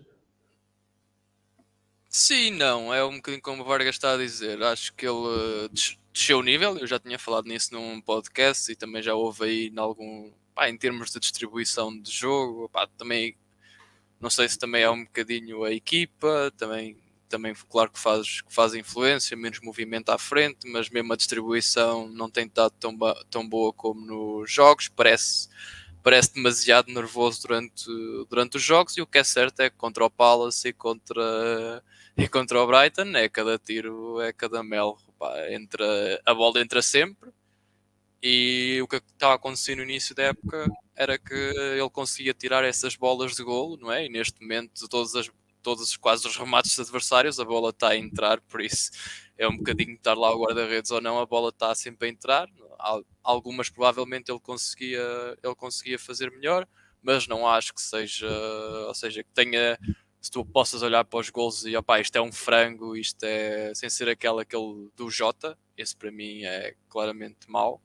Sim, 2.14 2.51
não, 2.51 2.92
é 2.92 3.03
um 3.05 3.16
bocadinho 3.16 3.42
como 3.42 3.62
o 3.62 3.64
Vargas 3.64 3.94
está 3.94 4.12
a 4.12 4.16
dizer. 4.18 4.62
Acho 4.62 4.92
que 4.94 5.07
ele 5.07 5.68
desceu 6.12 6.38
o 6.38 6.42
nível, 6.42 6.77
eu 6.77 6.87
já 6.87 6.98
tinha 6.98 7.18
falado 7.18 7.46
nisso 7.46 7.72
num 7.72 8.01
podcast 8.03 8.70
e 8.70 8.77
também 8.77 9.03
já 9.03 9.14
houve 9.14 9.44
aí 9.44 9.68
em 9.68 9.79
algum. 9.79 10.31
Pá, 10.55 10.68
em 10.68 10.77
termos 10.77 11.11
de 11.11 11.18
distribuição 11.18 11.98
de 11.98 12.11
jogo, 12.12 12.68
pá, 12.68 12.87
também 12.98 13.35
não 14.20 14.31
sei 14.31 14.48
se 14.48 14.59
também 14.59 14.83
é 14.83 14.90
um 14.90 15.05
bocadinho 15.05 15.64
a 15.64 15.72
equipa, 15.72 16.53
também, 16.59 16.96
também 17.29 17.55
claro 17.70 17.90
que 17.90 17.98
faz, 17.98 18.42
que 18.42 18.55
faz 18.55 18.75
influência, 18.75 19.37
menos 19.37 19.61
movimento 19.61 20.11
à 20.11 20.18
frente, 20.18 20.68
mas 20.68 20.90
mesmo 20.90 21.12
a 21.12 21.16
distribuição 21.16 22.09
não 22.09 22.31
tem 22.31 22.46
estado 22.46 22.75
tão, 22.81 22.96
tão 23.31 23.48
boa 23.48 23.72
como 23.72 24.01
nos 24.07 24.53
jogos, 24.53 24.88
parece 24.88 25.48
parece 26.03 26.35
demasiado 26.35 26.92
nervoso 26.92 27.42
durante, 27.42 27.85
durante 28.29 28.57
os 28.57 28.62
jogos 28.62 28.96
e 28.96 29.03
o 29.03 29.07
que 29.07 29.18
é 29.18 29.25
certo 29.25 29.61
é 29.61 29.70
que 29.70 29.77
contra 29.77 30.05
o 30.05 30.11
Palace 30.11 30.68
e 30.68 30.72
contra 30.72 31.83
e 32.16 32.29
contra 32.29 32.61
o 32.61 32.66
Brighton 32.66 33.16
é 33.16 33.29
cada 33.29 33.59
tiro, 33.59 34.20
é 34.20 34.33
cada 34.33 34.62
mel. 34.62 34.98
Pá, 35.18 35.51
entra, 35.51 36.20
a 36.27 36.35
bola 36.35 36.61
entra 36.61 36.83
sempre. 36.83 37.31
E 38.22 38.79
o 38.83 38.87
que 38.87 38.96
estava 38.96 39.33
a 39.33 39.37
acontecer 39.37 39.75
no 39.75 39.83
início 39.83 40.14
da 40.14 40.25
época 40.25 40.70
era 40.94 41.18
que 41.18 41.35
ele 41.35 41.90
conseguia 41.90 42.33
tirar 42.33 42.62
essas 42.64 42.94
bolas 42.94 43.35
de 43.35 43.42
golo, 43.42 43.77
não 43.77 43.90
é? 43.90 44.07
E 44.07 44.09
neste 44.09 44.40
momento, 44.40 44.87
todas 44.88 45.16
as, 45.16 45.31
todos 45.62 45.96
quase 45.96 46.29
os 46.29 46.37
remates 46.37 46.77
dos 46.77 46.87
adversários, 46.87 47.40
a 47.40 47.44
bola 47.44 47.70
está 47.70 47.88
a 47.88 47.96
entrar, 47.96 48.40
por 48.42 48.61
isso 48.61 48.90
é 49.37 49.48
um 49.48 49.57
bocadinho 49.57 49.94
estar 49.94 50.14
lá 50.14 50.33
o 50.33 50.40
guarda-redes 50.40 50.90
ou 50.90 51.01
não, 51.01 51.18
a 51.18 51.27
bola 51.27 51.48
está 51.48 51.75
sempre 51.75 52.09
a 52.09 52.11
entrar. 52.11 52.48
Algumas 53.25 53.68
provavelmente 53.70 54.31
ele 54.31 54.40
conseguia, 54.40 55.03
ele 55.42 55.55
conseguia 55.55 55.98
fazer 55.98 56.31
melhor, 56.31 56.66
mas 57.01 57.27
não 57.27 57.46
acho 57.46 57.75
que 57.75 57.81
seja, 57.81 58.29
ou 58.87 58.94
seja, 58.94 59.25
que 59.25 59.31
tenha 59.31 59.79
se 60.22 60.30
tu 60.30 60.44
possas 60.44 60.82
olhar 60.82 61.04
para 61.04 61.18
os 61.18 61.28
gols 61.30 61.64
e 61.64 61.76
opá, 61.76 62.00
isto 62.00 62.14
é 62.14 62.22
um 62.22 62.30
frango, 62.30 62.96
isto 62.96 63.24
é 63.24 63.74
sem 63.74 63.90
ser 63.90 64.08
aquele, 64.08 64.40
aquele 64.40 64.88
do 64.94 65.11
Jota, 65.11 65.58
esse 65.76 65.96
para 65.96 66.12
mim 66.12 66.44
é 66.44 66.76
claramente 66.88 67.50
mau, 67.50 67.82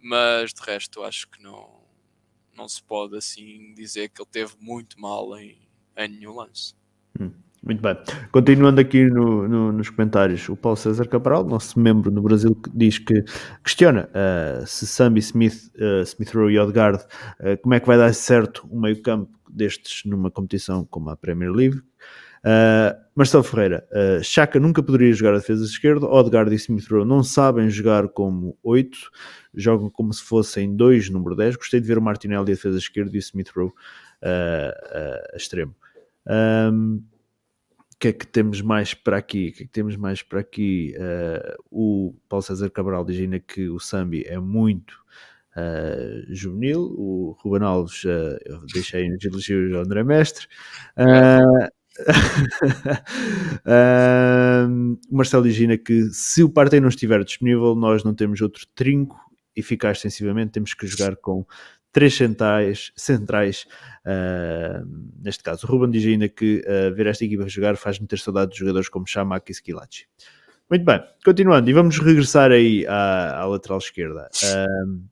mas 0.00 0.54
de 0.54 0.62
resto 0.62 1.02
acho 1.02 1.28
que 1.28 1.42
não, 1.42 1.84
não 2.54 2.66
se 2.66 2.82
pode 2.82 3.18
assim 3.18 3.74
dizer 3.74 4.08
que 4.08 4.22
ele 4.22 4.30
teve 4.30 4.54
muito 4.58 4.98
mal 4.98 5.38
em, 5.38 5.68
em 5.98 6.08
nenhum 6.08 6.36
lance. 6.36 6.74
Hum, 7.20 7.34
muito 7.66 7.82
bem. 7.82 7.96
Continuando 8.30 8.80
aqui 8.80 9.04
no, 9.06 9.48
no, 9.48 9.72
nos 9.72 9.90
comentários, 9.90 10.48
o 10.48 10.56
Paulo 10.56 10.76
César 10.76 11.08
Cabral, 11.08 11.44
nosso 11.44 11.80
membro 11.80 12.12
no 12.12 12.22
Brasil, 12.22 12.56
diz 12.72 12.98
que 13.00 13.24
questiona 13.64 14.08
uh, 14.08 14.64
se 14.64 14.86
Sambi 14.86 15.18
Smith, 15.18 15.72
uh, 15.76 16.02
Smith 16.02 16.32
Rowe 16.32 16.52
e 16.52 16.58
Odegaard, 16.60 17.02
uh, 17.40 17.60
como 17.60 17.74
é 17.74 17.80
que 17.80 17.86
vai 17.86 17.98
dar 17.98 18.14
certo 18.14 18.66
o 18.70 18.80
meio 18.80 19.02
campo 19.02 19.36
destes 19.50 20.04
numa 20.04 20.30
competição 20.30 20.84
como 20.84 21.10
a 21.10 21.16
Premier 21.16 21.50
League. 21.50 21.82
Marcelo 23.16 23.42
Ferreira, 23.42 23.84
uh, 23.90 24.22
Chaka 24.22 24.60
nunca 24.60 24.80
poderia 24.80 25.12
jogar 25.12 25.34
a 25.34 25.38
defesa 25.38 25.64
esquerda, 25.64 26.06
Odegaard 26.06 26.52
e 26.52 26.54
Smith 26.54 26.86
Rowe 26.88 27.04
não 27.04 27.24
sabem 27.24 27.68
jogar 27.68 28.06
como 28.10 28.56
8, 28.62 28.96
jogam 29.52 29.90
como 29.90 30.12
se 30.12 30.22
fossem 30.22 30.76
2, 30.76 31.10
número 31.10 31.34
10. 31.34 31.56
Gostei 31.56 31.80
de 31.80 31.88
ver 31.88 31.98
o 31.98 32.02
Martinelli 32.02 32.42
a 32.42 32.44
defesa 32.44 32.78
esquerda 32.78 33.10
e 33.12 33.18
o 33.18 33.18
Smith 33.18 33.50
Rowe 33.56 33.72
a 34.22 35.36
extremo. 35.36 35.74
Um, 36.28 37.02
o 37.96 37.98
que 37.98 38.08
é 38.08 38.12
que 38.12 38.26
temos 38.26 38.60
mais 38.60 38.92
para 38.92 39.16
aqui? 39.16 39.48
O 39.48 39.52
que 39.52 39.62
é 39.62 39.66
que 39.66 39.72
temos 39.72 39.96
mais 39.96 40.22
para 40.22 40.40
aqui? 40.40 40.94
Uh, 40.98 41.56
o 41.70 42.14
Paulo 42.28 42.42
César 42.42 42.68
Cabral 42.68 43.06
diz 43.06 43.18
ainda 43.18 43.40
que 43.40 43.70
o 43.70 43.80
Sambi 43.80 44.22
é 44.26 44.38
muito 44.38 44.92
uh, 45.56 46.26
juvenil, 46.28 46.94
o 46.98 47.34
Ruben 47.40 47.66
Alves, 47.66 48.04
uh, 48.04 48.36
eu 48.44 48.60
deixei 48.74 49.08
nos 49.08 49.24
elogios 49.24 49.74
ao 49.74 49.80
André 49.82 50.04
Mestre. 50.04 50.46
O 55.08 55.16
Marcelo 55.16 55.46
Higina 55.46 55.78
que 55.78 56.10
se 56.12 56.42
o 56.42 56.50
Partey 56.50 56.78
não 56.78 56.90
estiver 56.90 57.24
disponível, 57.24 57.74
nós 57.74 58.04
não 58.04 58.14
temos 58.14 58.42
outro 58.42 58.66
trinco 58.74 59.18
eficaz 59.56 59.96
defensivamente, 59.96 60.52
temos 60.52 60.74
que 60.74 60.86
jogar 60.86 61.16
com 61.16 61.46
três 61.96 62.14
centrais, 62.14 62.92
centrais 62.94 63.66
uh, 64.04 64.86
neste 65.18 65.42
caso, 65.42 65.66
o 65.66 65.70
Ruben 65.70 65.90
diz 65.90 66.04
ainda 66.04 66.28
que 66.28 66.62
uh, 66.68 66.94
ver 66.94 67.06
esta 67.06 67.24
equipa 67.24 67.48
jogar 67.48 67.74
faz-me 67.78 68.06
ter 68.06 68.18
saudade 68.18 68.52
de 68.52 68.58
jogadores 68.58 68.90
como 68.90 69.06
Shamak 69.06 69.50
e 69.50 69.54
Skilachi. 69.54 70.06
Muito 70.68 70.84
bem, 70.84 71.02
continuando, 71.24 71.70
e 71.70 71.72
vamos 71.72 71.98
regressar 71.98 72.52
aí 72.52 72.86
à, 72.86 73.40
à 73.40 73.46
lateral 73.46 73.78
esquerda. 73.78 74.28
Uh, 74.44 75.06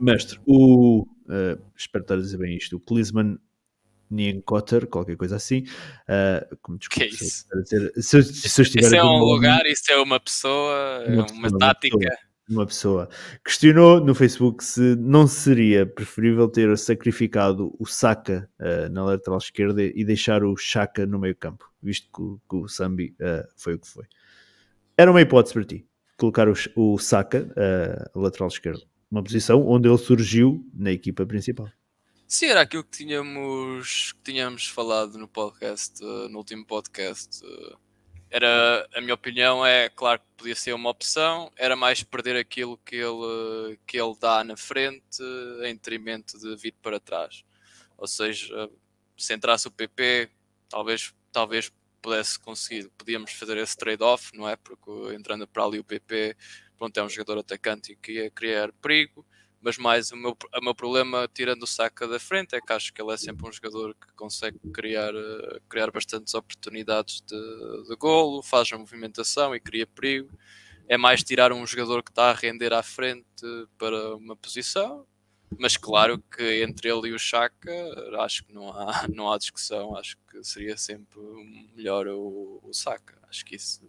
mestre, 0.00 0.40
o 0.46 1.02
uh, 1.02 1.62
espero 1.76 2.04
estar 2.04 2.14
a 2.14 2.20
dizer 2.20 2.38
bem 2.38 2.56
isto, 2.56 2.76
o 2.76 2.80
Klinsmann 2.80 3.36
Nienkotter, 4.10 4.86
qualquer 4.86 5.18
coisa 5.18 5.36
assim. 5.36 5.64
Uh, 6.08 6.56
como 6.62 6.78
desculpa, 6.78 7.06
que 7.06 7.14
é 7.14 7.14
isso? 7.14 7.44
Se, 8.00 8.22
se, 8.22 8.48
se 8.48 8.78
isso 8.78 8.94
é 8.94 9.04
um 9.04 9.18
lugar, 9.18 9.66
isso 9.66 9.92
é 9.92 9.98
uma 9.98 10.18
pessoa, 10.18 11.04
uma, 11.06 11.26
é 11.26 11.32
uma, 11.32 11.48
uma 11.48 11.58
tática. 11.58 11.98
Pessoa 11.98 12.25
uma 12.48 12.66
pessoa 12.66 13.08
questionou 13.44 14.00
no 14.00 14.14
Facebook 14.14 14.62
se 14.62 14.94
não 14.96 15.26
seria 15.26 15.84
preferível 15.84 16.48
ter 16.48 16.76
sacrificado 16.78 17.74
o 17.78 17.86
Saka 17.86 18.48
uh, 18.60 18.88
na 18.90 19.04
lateral 19.04 19.38
esquerda 19.38 19.82
e 19.82 20.04
deixar 20.04 20.44
o 20.44 20.56
Chaka 20.56 21.04
no 21.06 21.18
meio 21.18 21.34
campo, 21.34 21.70
visto 21.82 22.06
que, 22.06 22.48
que 22.48 22.56
o 22.56 22.68
Sambi 22.68 23.14
uh, 23.20 23.46
foi 23.56 23.74
o 23.74 23.78
que 23.78 23.88
foi. 23.88 24.04
Era 24.96 25.10
uma 25.10 25.20
hipótese 25.20 25.54
para 25.54 25.64
ti, 25.64 25.86
colocar 26.16 26.48
o, 26.48 26.54
o 26.76 26.98
Saka 26.98 27.48
uh, 28.14 28.20
lateral 28.20 28.48
esquerdo, 28.48 28.82
uma 29.10 29.22
posição 29.22 29.66
onde 29.66 29.88
ele 29.88 29.98
surgiu 29.98 30.64
na 30.72 30.92
equipa 30.92 31.26
principal. 31.26 31.68
Sim, 32.28 32.46
era 32.46 32.62
aquilo 32.62 32.82
que 32.82 32.90
tínhamos, 32.90 34.12
que 34.12 34.32
tínhamos 34.32 34.66
falado 34.66 35.16
no 35.16 35.28
podcast, 35.28 36.02
no 36.02 36.38
último 36.38 36.66
podcast 36.66 37.40
era 38.36 38.86
a 38.94 39.00
minha 39.00 39.14
opinião 39.14 39.64
é 39.64 39.88
claro 39.88 40.20
que 40.20 40.26
podia 40.36 40.54
ser 40.54 40.74
uma 40.74 40.90
opção 40.90 41.50
era 41.56 41.74
mais 41.74 42.02
perder 42.02 42.36
aquilo 42.36 42.76
que 42.84 42.96
ele 42.96 43.78
que 43.86 43.98
ele 43.98 44.14
dá 44.20 44.44
na 44.44 44.56
frente 44.56 45.22
em 45.64 45.74
detrimento 45.74 46.38
de 46.38 46.54
vir 46.56 46.74
para 46.82 47.00
trás. 47.00 47.44
Ou 47.96 48.06
seja 48.06 48.68
se 49.16 49.34
entrasse 49.34 49.66
o 49.66 49.70
PP 49.70 50.28
talvez 50.68 51.14
talvez 51.32 51.72
pudesse 52.02 52.38
conseguir 52.38 52.90
podíamos 52.98 53.32
fazer 53.32 53.56
esse 53.56 53.74
trade-off 53.74 54.36
não 54.36 54.46
é? 54.46 54.54
Porque 54.56 55.14
entrando 55.14 55.48
para 55.48 55.64
ali 55.64 55.78
o 55.78 55.84
PP 55.84 56.36
pronto 56.76 56.94
é 56.98 57.02
um 57.02 57.08
jogador 57.08 57.38
atacante 57.38 57.92
e 57.92 57.96
que 57.96 58.12
ia 58.12 58.30
criar 58.30 58.70
perigo 58.82 59.24
mas 59.66 59.76
mais 59.78 60.12
o 60.12 60.16
meu, 60.16 60.30
o 60.30 60.60
meu 60.64 60.76
problema, 60.76 61.28
tirando 61.34 61.64
o 61.64 61.66
Saka 61.66 62.06
da 62.06 62.20
frente, 62.20 62.54
é 62.54 62.60
que 62.60 62.72
acho 62.72 62.92
que 62.92 63.02
ele 63.02 63.12
é 63.12 63.16
sempre 63.16 63.48
um 63.48 63.50
jogador 63.50 63.96
que 63.96 64.12
consegue 64.14 64.60
criar, 64.72 65.12
uh, 65.12 65.60
criar 65.68 65.90
bastantes 65.90 66.34
oportunidades 66.34 67.20
de, 67.20 67.88
de 67.88 67.96
golo, 67.96 68.44
faz 68.44 68.72
a 68.72 68.78
movimentação 68.78 69.56
e 69.56 69.58
cria 69.58 69.84
perigo. 69.84 70.30
É 70.86 70.96
mais 70.96 71.24
tirar 71.24 71.52
um 71.52 71.66
jogador 71.66 72.04
que 72.04 72.12
está 72.12 72.30
a 72.30 72.32
render 72.32 72.72
à 72.72 72.80
frente 72.80 73.26
para 73.76 74.14
uma 74.14 74.36
posição, 74.36 75.04
mas 75.58 75.76
claro 75.76 76.22
que 76.30 76.62
entre 76.62 76.88
ele 76.88 77.08
e 77.08 77.12
o 77.12 77.18
Chaka 77.18 77.72
acho 78.20 78.44
que 78.44 78.54
não 78.54 78.70
há, 78.70 79.08
não 79.12 79.32
há 79.32 79.36
discussão, 79.36 79.96
acho 79.96 80.16
que 80.30 80.44
seria 80.44 80.76
sempre 80.76 81.18
melhor 81.74 82.06
o, 82.06 82.60
o 82.62 82.72
Saka. 82.72 83.18
Acho 83.28 83.44
que 83.44 83.56
isso, 83.56 83.84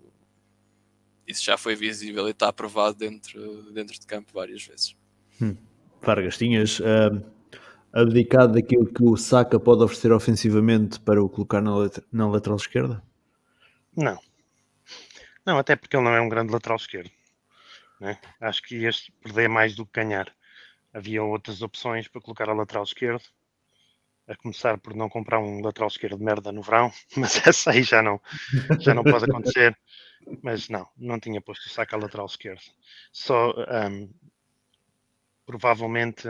isso 1.27 1.43
já 1.43 1.55
foi 1.55 1.75
visível 1.75 2.27
e 2.27 2.31
está 2.31 2.47
aprovado 2.47 2.97
dentro, 2.97 3.71
dentro 3.71 3.93
de 3.99 4.07
campo 4.07 4.33
várias 4.33 4.63
vezes. 4.63 4.95
Hum. 5.39 5.66
Vargas, 6.01 6.38
tinhas 6.38 6.79
uh, 6.79 7.23
abdicado 7.93 8.53
daquilo 8.53 8.86
que 8.86 9.03
o 9.03 9.17
Saka 9.17 9.60
pode 9.60 9.83
oferecer 9.83 10.12
ofensivamente 10.12 10.99
para 10.99 11.21
o 11.21 11.29
colocar 11.29 11.62
na, 11.62 11.71
na 12.12 12.29
lateral 12.29 12.57
esquerda? 12.57 13.03
Não. 13.95 14.19
Não, 15.45 15.57
até 15.57 15.75
porque 15.75 15.95
ele 15.95 16.03
não 16.03 16.13
é 16.13 16.21
um 16.21 16.29
grande 16.29 16.51
lateral 16.51 16.77
esquerdo. 16.77 17.10
Né? 17.99 18.19
Acho 18.39 18.62
que 18.62 18.86
este 18.86 19.12
perder 19.23 19.49
mais 19.49 19.75
do 19.75 19.86
que 19.86 20.01
ganhar. 20.01 20.31
Havia 20.93 21.23
outras 21.23 21.62
opções 21.62 22.07
para 22.07 22.21
colocar 22.21 22.49
a 22.49 22.53
lateral 22.53 22.83
esquerdo. 22.83 23.23
A 24.27 24.36
começar 24.36 24.77
por 24.77 24.93
não 24.93 25.07
comprar 25.07 25.39
um 25.39 25.62
lateral 25.62 25.88
esquerdo 25.88 26.17
de 26.17 26.23
merda 26.23 26.51
no 26.51 26.62
verão, 26.62 26.91
mas 27.15 27.47
essa 27.47 27.71
aí 27.71 27.81
já 27.81 28.01
não, 28.01 28.21
já 28.79 28.93
não 28.93 29.03
pode 29.03 29.25
acontecer. 29.25 29.77
Mas 30.43 30.67
não, 30.67 30.86
não 30.97 31.19
tinha 31.19 31.41
posto 31.41 31.67
o 31.67 31.69
saco 31.69 31.95
a 31.95 31.99
lateral 31.99 32.25
esquerdo. 32.25 32.62
Só 33.12 33.53
um, 33.89 34.10
provavelmente 35.47 36.27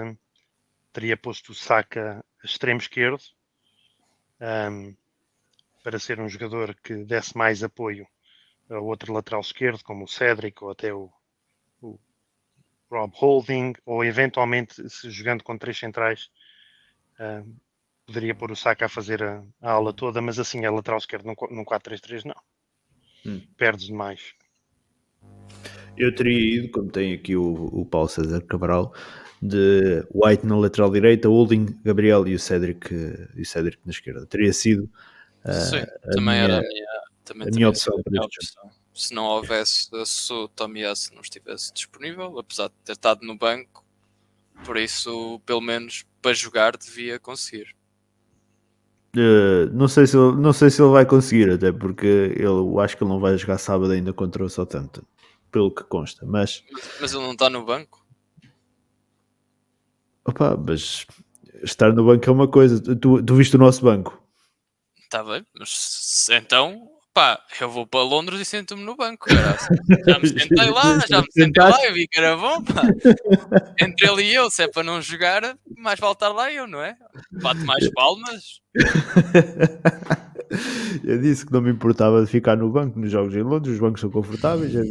teria 0.93 1.17
posto 1.17 1.51
o 1.51 1.55
Saka 1.55 2.23
extremo 2.43 2.79
esquerdo 2.79 3.21
um, 4.39 4.95
para 5.83 5.97
ser 5.97 6.19
um 6.19 6.29
jogador 6.29 6.75
que 6.75 7.03
desse 7.03 7.35
mais 7.35 7.63
apoio 7.63 8.07
ao 8.69 8.85
outro 8.85 9.11
lateral 9.11 9.41
esquerdo, 9.41 9.83
como 9.83 10.05
o 10.05 10.07
Cedric 10.07 10.63
ou 10.63 10.69
até 10.69 10.93
o, 10.93 11.11
o 11.81 11.99
Rob 12.91 13.11
Holding, 13.15 13.73
ou 13.85 14.05
eventualmente, 14.05 14.87
se 14.87 15.09
jogando 15.09 15.43
com 15.43 15.57
três 15.57 15.79
centrais, 15.79 16.29
um, 17.19 17.55
poderia 18.05 18.35
pôr 18.35 18.51
o 18.51 18.55
Saka 18.55 18.85
a 18.85 18.89
fazer 18.89 19.23
a, 19.23 19.43
a 19.61 19.71
aula 19.71 19.93
toda, 19.93 20.21
mas 20.21 20.37
assim 20.37 20.63
a 20.63 20.71
lateral 20.71 20.99
esquerdo 20.99 21.25
num, 21.25 21.35
num 21.49 21.65
4-3-3 21.65 22.25
não. 22.25 22.41
Hum. 23.25 23.47
Perdes 23.57 23.87
demais. 23.87 24.35
Eu 25.97 26.13
teria 26.13 26.59
ido, 26.59 26.69
como 26.69 26.89
tem 26.89 27.13
aqui 27.13 27.35
o, 27.35 27.69
o 27.71 27.85
Paulo 27.85 28.07
César 28.07 28.41
Cabral, 28.41 28.93
de 29.41 30.05
White 30.13 30.45
na 30.45 30.57
lateral 30.57 30.91
direita, 30.91 31.27
Holding, 31.27 31.77
Gabriel 31.83 32.27
e 32.27 32.35
o 32.35 32.39
Cedric, 32.39 32.93
e 32.93 33.41
o 33.41 33.63
na 33.85 33.91
esquerda. 33.91 34.25
Teria 34.25 34.53
sido 34.53 34.89
uh, 35.45 35.51
Sim, 35.51 35.77
a 35.77 36.09
também 36.11 36.23
minha, 36.23 36.35
era 36.35 36.57
a 36.59 36.61
minha, 36.61 36.87
também 37.23 37.47
a 37.47 37.51
minha 37.51 37.69
opção. 37.69 38.01
Para 38.03 38.25
opção. 38.25 38.69
Se 38.93 39.13
não 39.13 39.25
houvesse, 39.25 39.89
se 40.05 40.33
o 40.33 40.47
Tomiyasu 40.47 41.13
não 41.13 41.21
estivesse 41.21 41.71
disponível, 41.73 42.39
apesar 42.39 42.67
de 42.69 42.73
ter 42.83 42.93
estado 42.93 43.25
no 43.25 43.37
banco, 43.37 43.85
por 44.65 44.75
isso, 44.75 45.39
pelo 45.45 45.61
menos 45.61 46.03
para 46.21 46.33
jogar, 46.33 46.75
devia 46.75 47.19
conseguir. 47.19 47.75
Uh, 49.15 49.71
não, 49.71 49.87
sei 49.87 50.05
se 50.05 50.17
ele, 50.17 50.35
não 50.35 50.51
sei 50.51 50.69
se 50.69 50.81
ele 50.81 50.91
vai 50.91 51.05
conseguir, 51.05 51.51
até 51.51 51.71
porque 51.71 52.33
eu 52.35 52.79
acho 52.79 52.97
que 52.97 53.03
ele 53.03 53.09
não 53.09 53.19
vai 53.19 53.37
jogar 53.37 53.57
sábado 53.57 53.91
ainda 53.91 54.13
contra 54.13 54.43
o 54.43 54.49
Southampton 54.49 55.03
pelo 55.51 55.73
que 55.73 55.83
consta, 55.83 56.25
mas... 56.25 56.63
Mas 56.99 57.13
ele 57.13 57.23
não 57.23 57.33
está 57.33 57.49
no 57.49 57.65
banco? 57.65 58.05
Opa, 60.25 60.57
mas 60.57 61.05
estar 61.63 61.93
no 61.93 62.05
banco 62.05 62.29
é 62.29 62.31
uma 62.31 62.47
coisa. 62.47 62.81
Tu, 62.81 63.23
tu 63.23 63.35
viste 63.35 63.55
o 63.55 63.59
nosso 63.59 63.81
banco? 63.83 64.21
Está 64.99 65.23
bem, 65.23 65.45
mas 65.57 66.27
então 66.29 66.89
pá, 67.17 67.41
eu 67.59 67.67
vou 67.67 67.87
para 67.87 68.03
Londres 68.03 68.39
e 68.39 68.45
sento-me 68.45 68.83
no 68.83 68.95
banco, 68.95 69.25
cara. 69.25 69.57
Já 70.05 70.19
me 70.19 70.27
sentei 70.27 70.69
lá, 70.69 70.99
já 71.09 71.19
me 71.19 71.31
sentei 71.31 71.63
lá 71.63 71.85
e 71.87 71.91
vi 71.91 72.07
que 72.07 72.19
era 72.19 72.37
bom, 72.37 72.63
pá. 72.63 72.83
Entre 73.81 74.07
ele 74.07 74.21
e 74.21 74.35
eu, 74.35 74.51
se 74.51 74.61
é 74.61 74.67
para 74.67 74.83
não 74.83 75.01
jogar, 75.01 75.57
mais 75.75 75.99
vale 75.99 76.13
estar 76.13 76.29
lá 76.29 76.51
eu, 76.51 76.67
não 76.67 76.79
é? 76.79 76.95
Bate 77.31 77.61
mais 77.61 77.89
palmas. 77.91 78.61
Eu 81.03 81.19
disse 81.19 81.45
que 81.45 81.51
não 81.51 81.61
me 81.61 81.71
importava 81.71 82.21
de 82.23 82.27
ficar 82.27 82.55
no 82.55 82.69
banco 82.69 82.99
nos 82.99 83.11
jogos 83.11 83.35
em 83.35 83.41
Londres, 83.41 83.75
os 83.75 83.79
bancos 83.79 84.01
são 84.01 84.09
confortáveis, 84.09 84.75
a, 84.75 84.81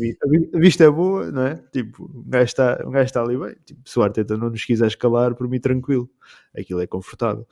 vista 0.58 0.84
é 0.84 0.90
boa, 0.90 1.30
não 1.30 1.42
é? 1.42 1.56
Tipo, 1.72 2.10
um 2.14 2.28
gajo 2.28 2.44
está, 2.44 2.82
um 2.86 2.90
gajo 2.90 3.04
está 3.04 3.22
ali 3.22 3.36
bem. 3.36 3.54
Tipo, 3.64 3.80
se 3.84 3.98
o 3.98 4.02
Arteta 4.02 4.36
não 4.36 4.50
nos 4.50 4.64
quiser 4.64 4.86
escalar, 4.86 5.34
por 5.34 5.48
mim 5.48 5.60
tranquilo, 5.60 6.08
aquilo 6.56 6.80
é 6.80 6.86
confortável. 6.86 7.46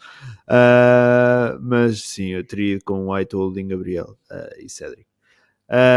Uh, 0.48 1.58
mas 1.60 2.02
sim, 2.02 2.28
eu 2.28 2.44
teria 2.46 2.78
com 2.84 3.12
White 3.12 3.34
Holding, 3.34 3.68
Gabriel 3.68 4.16
uh, 4.30 4.60
e 4.60 4.68
Cedric. 4.68 5.06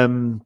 Um, 0.10 0.40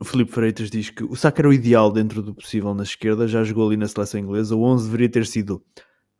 o 0.00 0.04
Filipe 0.04 0.32
Freitas 0.32 0.68
diz 0.68 0.90
que 0.90 1.04
o 1.04 1.14
Saka 1.14 1.42
era 1.42 1.48
o 1.48 1.52
ideal 1.52 1.92
dentro 1.92 2.22
do 2.22 2.34
possível 2.34 2.74
na 2.74 2.82
esquerda, 2.82 3.28
já 3.28 3.44
jogou 3.44 3.68
ali 3.68 3.76
na 3.76 3.86
seleção 3.86 4.18
inglesa, 4.18 4.56
o 4.56 4.62
11 4.62 4.86
deveria 4.86 5.08
ter 5.08 5.26
sido. 5.26 5.62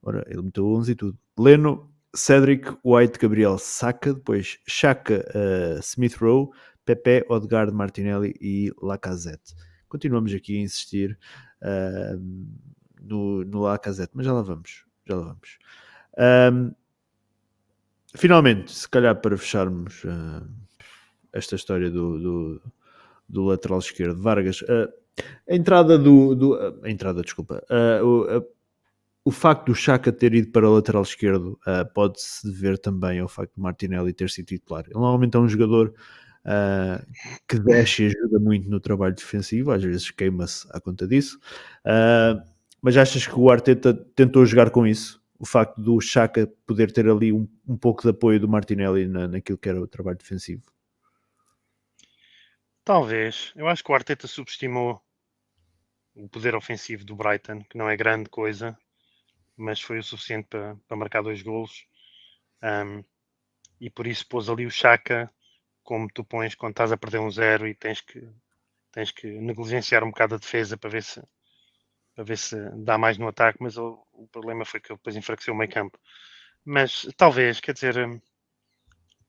Ora, 0.01 0.25
ele 0.29 0.43
meteu 0.43 0.67
11 0.67 0.93
e 0.93 0.95
tudo. 0.95 1.19
Leno, 1.39 1.92
Cedric, 2.15 2.77
White, 2.85 3.19
Gabriel, 3.19 3.59
Saka, 3.59 4.13
depois 4.13 4.59
Chaka, 4.67 5.25
uh, 5.35 5.81
Smith 5.81 6.17
Rowe, 6.17 6.51
Pepe, 6.85 7.25
Odegaard, 7.29 7.73
Martinelli 7.73 8.35
e 8.41 8.71
Lacazette. 8.83 9.55
Continuamos 9.89 10.33
aqui 10.35 10.59
a 10.59 10.63
insistir 10.63 11.19
uh, 11.63 12.19
no, 13.01 13.45
no 13.45 13.61
Lacazette, 13.61 14.13
mas 14.15 14.27
já 14.27 14.33
lá 14.33 14.43
vamos, 14.43 14.85
já 15.07 15.17
lá 15.17 15.23
vamos. 15.25 15.59
Um, 16.19 16.75
finalmente, 18.15 18.73
se 18.73 18.89
calhar 18.89 19.21
para 19.21 19.37
fecharmos 19.37 20.05
uh, 20.05 20.47
esta 21.33 21.57
história 21.57 21.91
do, 21.91 22.19
do, 22.19 22.63
do, 23.29 23.45
lateral 23.45 23.79
esquerdo, 23.79 24.21
Vargas, 24.21 24.61
uh, 24.63 24.93
a 25.49 25.55
entrada 25.55 25.99
do, 25.99 26.35
do 26.35 26.81
a 26.83 26.91
entrada, 26.91 27.23
desculpa, 27.23 27.63
uh, 27.71 28.47
o 29.25 29.31
facto 29.31 29.67
do 29.67 29.75
Chaka 29.75 30.13
ter 30.13 30.35
ido 30.35 30.51
para 30.51 30.69
o 30.69 30.75
lateral 30.75 31.03
esquerdo 31.03 31.59
uh, 31.67 31.91
pode-se 31.93 32.45
dever 32.47 32.79
também 32.79 33.21
ao 33.21 33.29
facto 33.29 33.55
de 33.55 33.61
Martinelli 33.61 34.13
ter 34.13 34.29
sido 34.31 34.47
titular. 34.47 34.85
Ele 34.87 34.95
normalmente 34.95 35.37
é 35.37 35.41
um 35.41 35.49
jogador 35.49 35.95
uh, 36.45 37.07
que 37.49 37.59
desce 37.61 38.05
e 38.05 38.07
ajuda 38.07 38.41
muito 38.41 38.69
no 38.69 38.81
trabalho 38.81 39.15
defensivo, 39.15 39.71
às 39.71 39.83
vezes 39.83 40.11
queima-se 40.11 40.67
à 40.71 40.81
conta 40.81 41.07
disso. 41.07 41.39
Uh, 41.85 42.43
mas 42.81 42.97
achas 42.97 43.27
que 43.27 43.39
o 43.39 43.49
Arteta 43.49 43.95
tentou 43.95 44.45
jogar 44.45 44.71
com 44.71 44.87
isso? 44.87 45.23
O 45.39 45.47
facto 45.47 45.81
do 45.81 46.01
Chaka 46.01 46.53
poder 46.67 46.93
ter 46.93 47.09
ali 47.09 47.33
um, 47.33 47.49
um 47.67 47.77
pouco 47.77 48.03
de 48.03 48.09
apoio 48.09 48.41
do 48.41 48.49
Martinelli 48.49 49.07
na, 49.07 49.29
naquilo 49.29 49.59
que 49.59 49.69
era 49.69 49.81
o 49.81 49.87
trabalho 49.87 50.19
defensivo? 50.19 50.63
Talvez. 52.85 53.53
Eu 53.55 53.69
acho 53.69 53.85
que 53.85 53.93
o 53.93 53.95
Arteta 53.95 54.27
subestimou 54.27 55.01
o 56.15 56.29
poder 56.29 56.55
ofensivo 56.57 57.05
do 57.05 57.15
Brighton, 57.15 57.63
que 57.71 57.79
não 57.79 57.89
é 57.89 57.97
grande 57.97 58.29
coisa, 58.29 58.77
mas 59.57 59.81
foi 59.81 59.99
o 59.99 60.03
suficiente 60.03 60.49
para, 60.49 60.77
para 60.89 60.97
marcar 60.97 61.23
dois 61.23 61.43
golos. 61.43 61.87
Um, 62.63 63.03
e 63.81 63.91
por 63.91 64.07
isso 64.07 64.27
pôs 64.29 64.49
ali 64.49 64.67
o 64.67 64.71
Chaka, 64.71 65.31
como 65.83 66.09
tu 66.09 66.25
pões 66.25 66.55
quando 66.55 66.73
estás 66.73 66.93
a 66.93 66.97
perder 66.97 67.19
um 67.19 67.31
zero 67.31 67.67
e 67.67 67.75
tens 67.75 68.01
que, 68.01 68.29
tens 68.93 69.11
que 69.11 69.27
negligenciar 69.27 70.05
um 70.05 70.11
bocado 70.11 70.37
a 70.37 70.39
defesa 70.39 70.77
para 70.77 70.91
ver 70.91 71.03
se, 71.03 71.23
para 72.15 72.25
ver 72.25 72.39
se 72.39 72.57
dá 72.77 72.97
mais 72.97 73.19
no 73.19 73.29
ataque, 73.29 73.59
mas 73.61 73.77
o, 73.77 74.07
o 74.13 74.29
problema 74.29 74.65
foi 74.65 74.81
que 74.81 74.93
depois 74.93 75.17
enfraqueceu 75.17 75.55
o 75.55 75.57
meio 75.57 75.71
campo. 75.71 75.99
Mas 76.65 77.09
talvez, 77.17 77.61
quer 77.61 77.73
dizer, 77.73 77.97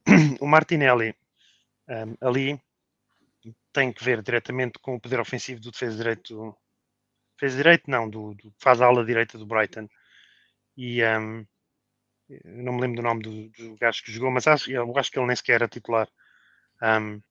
o 0.40 0.46
Martinelli 0.46 1.16
um, 1.90 2.28
ali 2.28 2.62
tem 3.72 3.92
que 3.92 4.04
ver 4.04 4.22
diretamente 4.22 4.80
com 4.80 4.96
o 4.96 5.00
poder 5.00 5.20
ofensivo 5.20 5.60
do 5.60 5.72
defesa 5.72 5.98
direito. 5.98 6.56
Defesa 7.36 7.58
direito, 7.58 7.90
não, 7.90 8.10
do, 8.10 8.36
do 8.36 8.54
faz 8.60 8.82
a 8.82 8.86
ala 8.86 9.04
direita 9.04 9.38
do 9.38 9.46
Brighton. 9.46 9.90
E 10.76 11.04
um, 11.04 11.46
não 12.46 12.74
me 12.74 12.82
lembro 12.82 12.98
do 12.98 13.04
nome 13.04 13.22
do, 13.22 13.50
do 13.50 13.76
gajo 13.78 14.04
que 14.04 14.12
jogou, 14.12 14.32
mas 14.32 14.48
acho, 14.48 14.72
eu 14.72 14.98
acho 14.98 15.12
que 15.12 15.20
ele 15.20 15.28
nem 15.28 15.36
sequer 15.36 15.54
era 15.54 15.68
titular. 15.68 16.08
Um, 16.82 17.22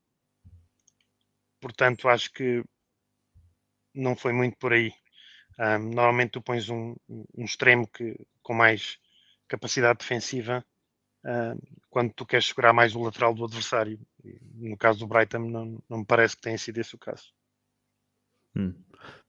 portanto, 1.60 2.08
acho 2.08 2.32
que 2.32 2.64
não 3.94 4.16
foi 4.16 4.32
muito 4.32 4.56
por 4.58 4.72
aí. 4.72 4.92
Um, 5.58 5.90
normalmente 5.90 6.32
tu 6.32 6.42
pões 6.42 6.68
um, 6.68 6.94
um 7.08 7.44
extremo 7.44 7.86
que, 7.86 8.16
com 8.42 8.54
mais 8.54 8.98
capacidade 9.48 9.98
defensiva 9.98 10.64
uh, 11.24 11.78
quando 11.90 12.12
tu 12.14 12.24
queres 12.24 12.46
segurar 12.46 12.72
mais 12.72 12.94
o 12.94 13.02
lateral 13.02 13.34
do 13.34 13.44
adversário. 13.44 14.00
No 14.54 14.76
caso 14.76 15.00
do 15.00 15.06
Brighton, 15.06 15.50
não, 15.50 15.82
não 15.88 15.98
me 15.98 16.06
parece 16.06 16.36
que 16.36 16.42
tenha 16.42 16.58
sido 16.58 16.78
esse 16.78 16.94
o 16.94 16.98
caso. 16.98 17.32
Hum, 18.56 18.74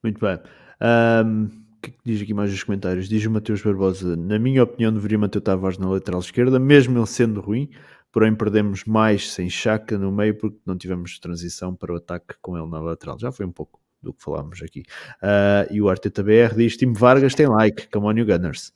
muito 0.01 0.19
bem. 0.19 0.39
Um, 0.81 1.62
que, 1.83 1.89
é 1.89 1.93
que 1.93 1.99
diz 2.05 2.21
aqui 2.21 2.33
mais 2.33 2.53
os 2.53 2.63
comentários? 2.63 3.09
Diz 3.09 3.25
o 3.25 3.31
Mateus 3.31 3.61
Barbosa: 3.61 4.15
Na 4.15 4.39
minha 4.39 4.63
opinião, 4.63 4.93
deveria 4.93 5.17
manter 5.17 5.39
o 5.39 5.41
Tavares 5.41 5.77
na 5.77 5.89
lateral 5.89 6.21
esquerda, 6.21 6.57
mesmo 6.59 6.97
ele 6.97 7.05
sendo 7.05 7.41
ruim. 7.41 7.69
Porém, 8.11 8.33
perdemos 8.35 8.85
mais 8.85 9.31
sem 9.31 9.49
chaca 9.49 9.97
no 9.97 10.11
meio 10.11 10.37
porque 10.37 10.59
não 10.65 10.77
tivemos 10.77 11.19
transição 11.19 11.75
para 11.75 11.91
o 11.91 11.97
ataque 11.97 12.35
com 12.41 12.57
ele 12.57 12.69
na 12.69 12.79
lateral. 12.79 13.17
Já 13.19 13.31
foi 13.31 13.45
um 13.45 13.51
pouco 13.51 13.81
do 14.01 14.13
que 14.13 14.23
falámos 14.23 14.61
aqui. 14.61 14.83
Uh, 15.21 15.73
e 15.73 15.81
o 15.81 15.89
Arteta 15.89 16.23
BR 16.23 16.55
diz: 16.55 16.77
Tim 16.77 16.93
Vargas 16.93 17.33
tem 17.35 17.47
like, 17.47 17.89
come 17.89 18.05
on 18.05 18.17
you 18.17 18.25
Gunners. 18.25 18.71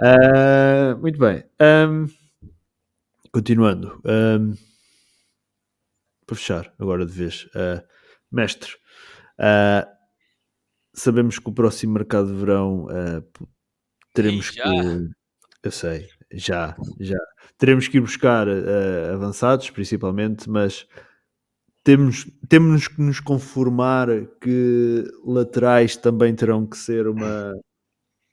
Uh, 0.00 0.96
muito 1.00 1.18
bem. 1.18 1.42
Um, 1.60 2.06
continuando. 3.32 4.00
Um, 4.04 4.54
para 6.26 6.36
fechar, 6.36 6.72
agora 6.78 7.06
de 7.06 7.12
vez. 7.12 7.44
Uh, 7.46 7.82
mestre, 8.30 8.72
sabemos 10.96 11.38
que 11.38 11.48
o 11.48 11.52
próximo 11.52 11.94
mercado 11.94 12.28
de 12.28 12.34
verão 12.34 12.86
teremos 14.12 14.50
que. 14.50 14.60
Eu 15.62 15.70
sei, 15.70 16.08
já, 16.32 16.76
já. 17.00 17.18
Teremos 17.58 17.88
que 17.88 17.96
ir 17.96 18.00
buscar 18.00 18.46
avançados, 19.12 19.68
principalmente, 19.70 20.48
mas 20.48 20.86
temos, 21.86 22.28
temos 22.48 22.88
que 22.88 23.00
nos 23.00 23.20
conformar 23.20 24.08
que 24.40 25.04
laterais 25.24 25.96
também 25.96 26.34
terão 26.34 26.66
que 26.66 26.76
ser 26.76 27.06
uma, 27.06 27.52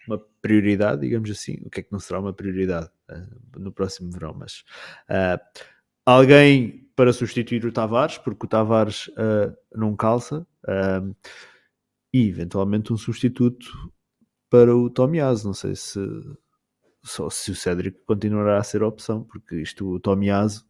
uma 0.07 0.20
prioridade, 0.41 1.01
digamos 1.01 1.30
assim. 1.30 1.59
O 1.64 1.70
que 1.70 1.82
é 1.82 1.84
que 1.84 1.91
não 1.91 1.99
será 1.99 2.20
uma 2.20 2.34
prioridade 2.34 2.89
uh, 3.11 3.59
no 3.59 3.72
próximo 3.72 4.11
verão? 4.11 4.34
Mas 4.34 4.64
uh, 5.07 5.39
alguém 6.03 6.89
para 6.95 7.14
substituir 7.14 7.64
o 7.64 7.72
Tavares, 7.72 8.18
porque 8.18 8.43
o 8.43 8.49
Tavares 8.49 9.07
uh, 9.09 9.55
não 9.76 9.95
calça, 9.95 10.47
e 12.14 12.28
eventualmente 12.28 12.93
um 12.93 12.97
substituto 12.97 13.91
para 14.49 14.76
o 14.76 14.89
Tomiaso. 14.89 15.47
Não 15.47 15.53
sei 15.53 15.76
se, 15.76 15.99
só 17.03 17.30
se 17.30 17.51
o 17.51 17.55
Cédric 17.55 17.99
continuará 18.05 18.59
a 18.59 18.64
ser 18.64 18.84
a 18.84 18.88
opção, 18.88 19.24
porque 19.24 19.55
isto, 19.55 19.89
o 19.89 19.99
Tomiaso 19.99 20.66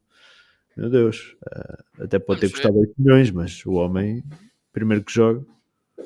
meu 0.75 0.89
Deus, 0.89 1.35
uh, 1.45 2.03
até 2.03 2.17
pode 2.17 2.41
ter 2.41 2.51
custado 2.51 2.77
8 2.79 2.93
milhões, 2.97 3.29
mas 3.29 3.63
o 3.65 3.73
homem, 3.73 4.23
primeiro 4.71 5.03
que 5.03 5.13
joga. 5.13 5.45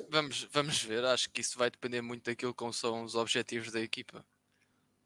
Vamos, 0.10 0.48
vamos 0.52 0.84
ver, 0.84 1.06
acho 1.06 1.30
que 1.30 1.40
isso 1.40 1.58
vai 1.58 1.72
depender 1.72 2.02
muito 2.02 2.26
daquilo 2.26 2.54
que 2.54 2.74
são 2.74 3.04
os 3.04 3.16
objetivos 3.16 3.72
da 3.72 3.80
equipa. 3.80 4.26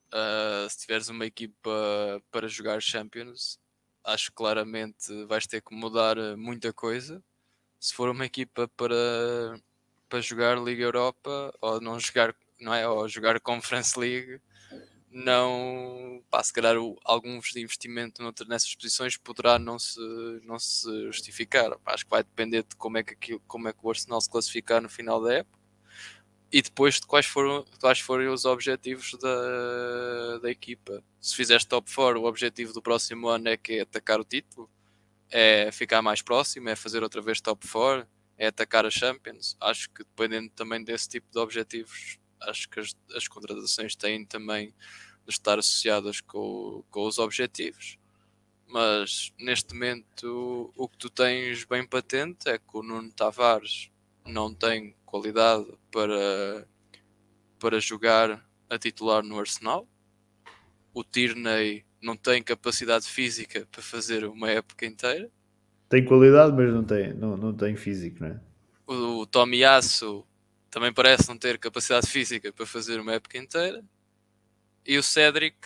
Uh, 0.08 0.68
se 0.70 0.80
tiveres 0.80 1.10
uma 1.10 1.26
equipa 1.26 2.22
para 2.32 2.48
jogar 2.48 2.82
Champions, 2.82 3.60
acho 4.04 4.30
que 4.30 4.36
claramente 4.36 5.26
vais 5.26 5.46
ter 5.46 5.62
que 5.62 5.76
mudar 5.76 6.16
muita 6.36 6.74
coisa. 6.74 7.24
Se 7.80 7.94
for 7.94 8.10
uma 8.10 8.26
equipa 8.26 8.68
para, 8.76 8.96
para 10.12 10.20
jogar 10.20 10.62
Liga 10.62 10.84
Europa 10.84 11.54
ou 11.62 11.80
não 11.80 11.98
jogar, 11.98 12.36
não 12.60 12.74
é? 12.74 12.86
Ou 12.86 13.08
jogar 13.08 13.40
Conference 13.40 13.98
League, 13.98 14.42
não, 15.10 16.22
pá, 16.30 16.44
se 16.44 16.52
calhar 16.52 16.76
alguns 17.06 17.52
de 17.54 17.62
investimento 17.62 18.22
nessas 18.46 18.76
posições 18.76 19.16
poderá 19.16 19.58
não 19.58 19.80
se, 19.80 20.00
não 20.44 20.60
se 20.60 20.86
justificar. 21.06 21.78
Pá, 21.80 21.94
acho 21.94 22.04
que 22.04 22.10
vai 22.12 22.24
depender 22.24 22.64
de 22.64 22.76
como 22.76 22.98
é 22.98 23.04
que, 23.04 23.14
aquilo, 23.14 23.42
como 23.48 23.70
é 23.70 23.74
que 23.74 23.80
o 23.82 23.90
Arsenal 23.90 24.20
se 24.20 24.30
classificar 24.30 24.82
no 24.82 24.90
final 24.90 25.22
da 25.24 25.36
época 25.36 25.60
e 26.52 26.62
depois 26.62 26.96
de 27.00 27.08
quais 27.08 27.26
foram, 27.26 27.64
quais 27.80 28.00
foram 28.02 28.34
os 28.34 28.44
objetivos 28.44 29.14
da, 29.14 30.40
da 30.40 30.52
equipa. 30.52 31.02
Se 31.22 31.34
fizeres 31.36 31.64
top 31.64 31.90
4, 31.94 32.22
o 32.22 32.26
objetivo 32.26 32.74
do 32.74 32.82
próximo 32.82 33.30
ano 33.30 33.48
é 33.48 33.56
que 33.56 33.76
é 33.76 33.82
atacar 33.82 34.20
o 34.20 34.26
título, 34.26 34.70
é 35.30 35.72
ficar 35.72 36.02
mais 36.02 36.22
próximo, 36.22 36.68
é 36.68 36.76
fazer 36.76 37.02
outra 37.02 37.22
vez 37.22 37.40
top 37.40 37.66
4, 37.66 38.06
é 38.42 38.48
atacar 38.48 38.88
a 38.88 38.90
Champions. 38.90 39.56
Acho 39.62 39.88
que 39.92 40.04
dependendo 40.04 40.50
também 40.50 40.84
desse 40.84 41.08
tipo 41.08 41.32
de 41.32 41.38
objetivos, 41.38 42.18
acho 42.42 42.68
que 42.68 42.80
as, 42.80 42.96
as 43.16 43.28
contratações 43.28 43.96
têm 43.96 44.26
também 44.26 44.74
de 45.28 45.32
estar 45.32 45.60
associadas 45.60 46.22
com, 46.22 46.84
com 46.90 47.06
os 47.06 47.20
objetivos. 47.20 48.00
Mas 48.68 49.32
neste 49.38 49.76
momento 49.76 50.74
o 50.76 50.88
que 50.90 50.98
tu 50.98 51.08
tens 51.08 51.66
bem 51.66 51.86
patente 51.86 52.50
é 52.50 52.58
que 52.58 52.66
o 52.74 52.82
Nuno 52.82 53.12
Tavares 53.12 53.92
não 54.26 54.52
tem 54.52 54.96
qualidade 55.06 55.72
para, 55.92 56.68
para 57.60 57.80
jogar 57.80 58.44
a 58.68 58.80
titular 58.80 59.22
no 59.22 59.40
Arsenal. 59.40 59.88
O 60.96 61.04
Tierney 61.04 61.86
não 62.02 62.18
tem 62.18 62.42
capacidade 62.42 63.06
física 63.06 63.68
para 63.72 63.84
fazer 63.84 64.26
uma 64.26 64.50
época 64.50 64.84
inteira. 64.88 65.32
Tem 65.92 66.06
qualidade, 66.06 66.54
mas 66.54 66.74
não 66.74 66.86
tem, 66.86 67.14
não, 67.14 67.36
não 67.36 67.54
tem 67.54 67.76
físico, 67.76 68.24
não 68.24 68.30
é? 68.30 68.40
O, 68.88 69.20
o 69.20 69.26
Tomiyasu 69.26 70.26
também 70.70 70.94
parece 70.94 71.28
não 71.28 71.38
ter 71.38 71.60
capacidade 71.60 72.08
física 72.08 72.54
para 72.54 72.66
fazer 72.66 72.98
uma 73.02 73.12
época 73.12 73.38
inteira. 73.38 73.84
E 74.86 74.98
o 74.98 75.04
Cedric 75.04 75.58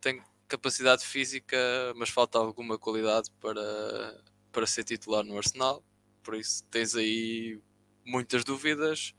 tem 0.00 0.22
capacidade 0.48 1.04
física, 1.04 1.58
mas 1.96 2.08
falta 2.08 2.38
alguma 2.38 2.78
qualidade 2.78 3.30
para, 3.42 4.24
para 4.50 4.66
ser 4.66 4.84
titular 4.84 5.22
no 5.22 5.36
Arsenal. 5.36 5.84
Por 6.22 6.34
isso 6.34 6.64
tens 6.70 6.96
aí 6.96 7.60
muitas 8.06 8.44
dúvidas, 8.44 9.14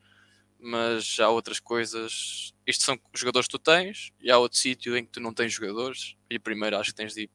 mas 0.58 1.16
há 1.20 1.28
outras 1.28 1.60
coisas. 1.60 2.52
Isto 2.66 2.82
são 2.82 2.98
jogadores 3.14 3.46
que 3.46 3.52
tu 3.52 3.60
tens, 3.60 4.10
e 4.20 4.32
há 4.32 4.38
outro 4.38 4.58
sítio 4.58 4.96
em 4.96 5.04
que 5.04 5.12
tu 5.12 5.20
não 5.20 5.32
tens 5.32 5.52
jogadores. 5.52 6.16
E 6.28 6.40
primeiro 6.40 6.76
acho 6.76 6.90
que 6.90 6.96
tens 6.96 7.14
de 7.14 7.22
ir 7.22 7.30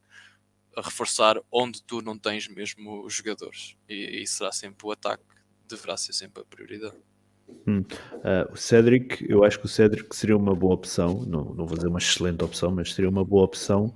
a 0.76 0.82
reforçar 0.82 1.40
onde 1.52 1.82
tu 1.84 2.02
não 2.02 2.18
tens 2.18 2.48
mesmo 2.48 3.10
jogadores. 3.10 3.76
E, 3.88 4.22
e 4.22 4.28
será 4.28 4.52
sempre 4.52 4.86
o 4.86 4.92
ataque, 4.92 5.24
deverá 5.68 5.98
ser 5.98 6.14
sempre 6.14 6.42
a 6.42 6.46
prioridade. 6.46 6.98
Hum. 7.68 7.80
Uh, 7.80 8.54
o 8.54 8.56
Cedric, 8.56 9.26
eu 9.30 9.44
acho 9.44 9.60
que 9.60 9.66
o 9.66 9.70
Cedric 9.70 10.16
seria 10.16 10.38
uma 10.38 10.56
boa 10.56 10.74
opção, 10.74 11.26
não, 11.26 11.54
não 11.54 11.66
vou 11.66 11.76
dizer 11.76 11.88
uma 11.88 12.00
excelente 12.00 12.44
opção, 12.44 12.72
mas 12.72 12.94
seria 12.94 13.10
uma 13.10 13.24
boa 13.24 13.44
opção 13.44 13.94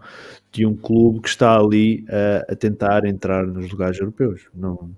de 0.52 0.66
um 0.66 0.76
clube 0.76 1.22
que 1.22 1.30
está 1.30 1.58
ali 1.58 2.04
uh, 2.04 2.52
a 2.52 2.56
tentar 2.56 3.06
entrar 3.06 3.46
nos 3.46 3.70
lugares 3.72 4.00
europeus. 4.00 4.48
Não, 4.54 4.96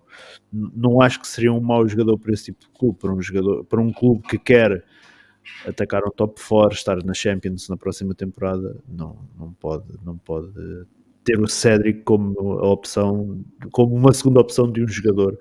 não 0.51 1.01
acho 1.01 1.19
que 1.19 1.27
seria 1.27 1.51
um 1.53 1.61
mau 1.61 1.87
jogador 1.87 2.17
para 2.17 2.33
esse 2.33 2.45
tipo 2.45 2.61
de 2.61 2.69
clube, 2.69 2.97
para 2.99 3.13
um, 3.13 3.21
jogador, 3.21 3.65
para 3.65 3.81
um 3.81 3.91
clube 3.91 4.27
que 4.27 4.37
quer 4.37 4.83
atacar 5.65 6.03
um 6.03 6.11
top 6.11 6.41
4, 6.41 6.75
estar 6.75 7.03
na 7.03 7.13
Champions 7.13 7.69
na 7.69 7.77
próxima 7.77 8.13
temporada, 8.13 8.81
não, 8.87 9.17
não, 9.37 9.53
pode, 9.53 9.85
não 10.03 10.17
pode 10.17 10.51
ter 11.25 11.39
o 11.39 11.47
Cedric 11.47 12.03
como 12.03 12.59
a 12.59 12.69
opção, 12.69 13.43
como 13.71 13.95
uma 13.95 14.13
segunda 14.13 14.39
opção 14.39 14.71
de 14.71 14.83
um 14.83 14.87
jogador 14.87 15.37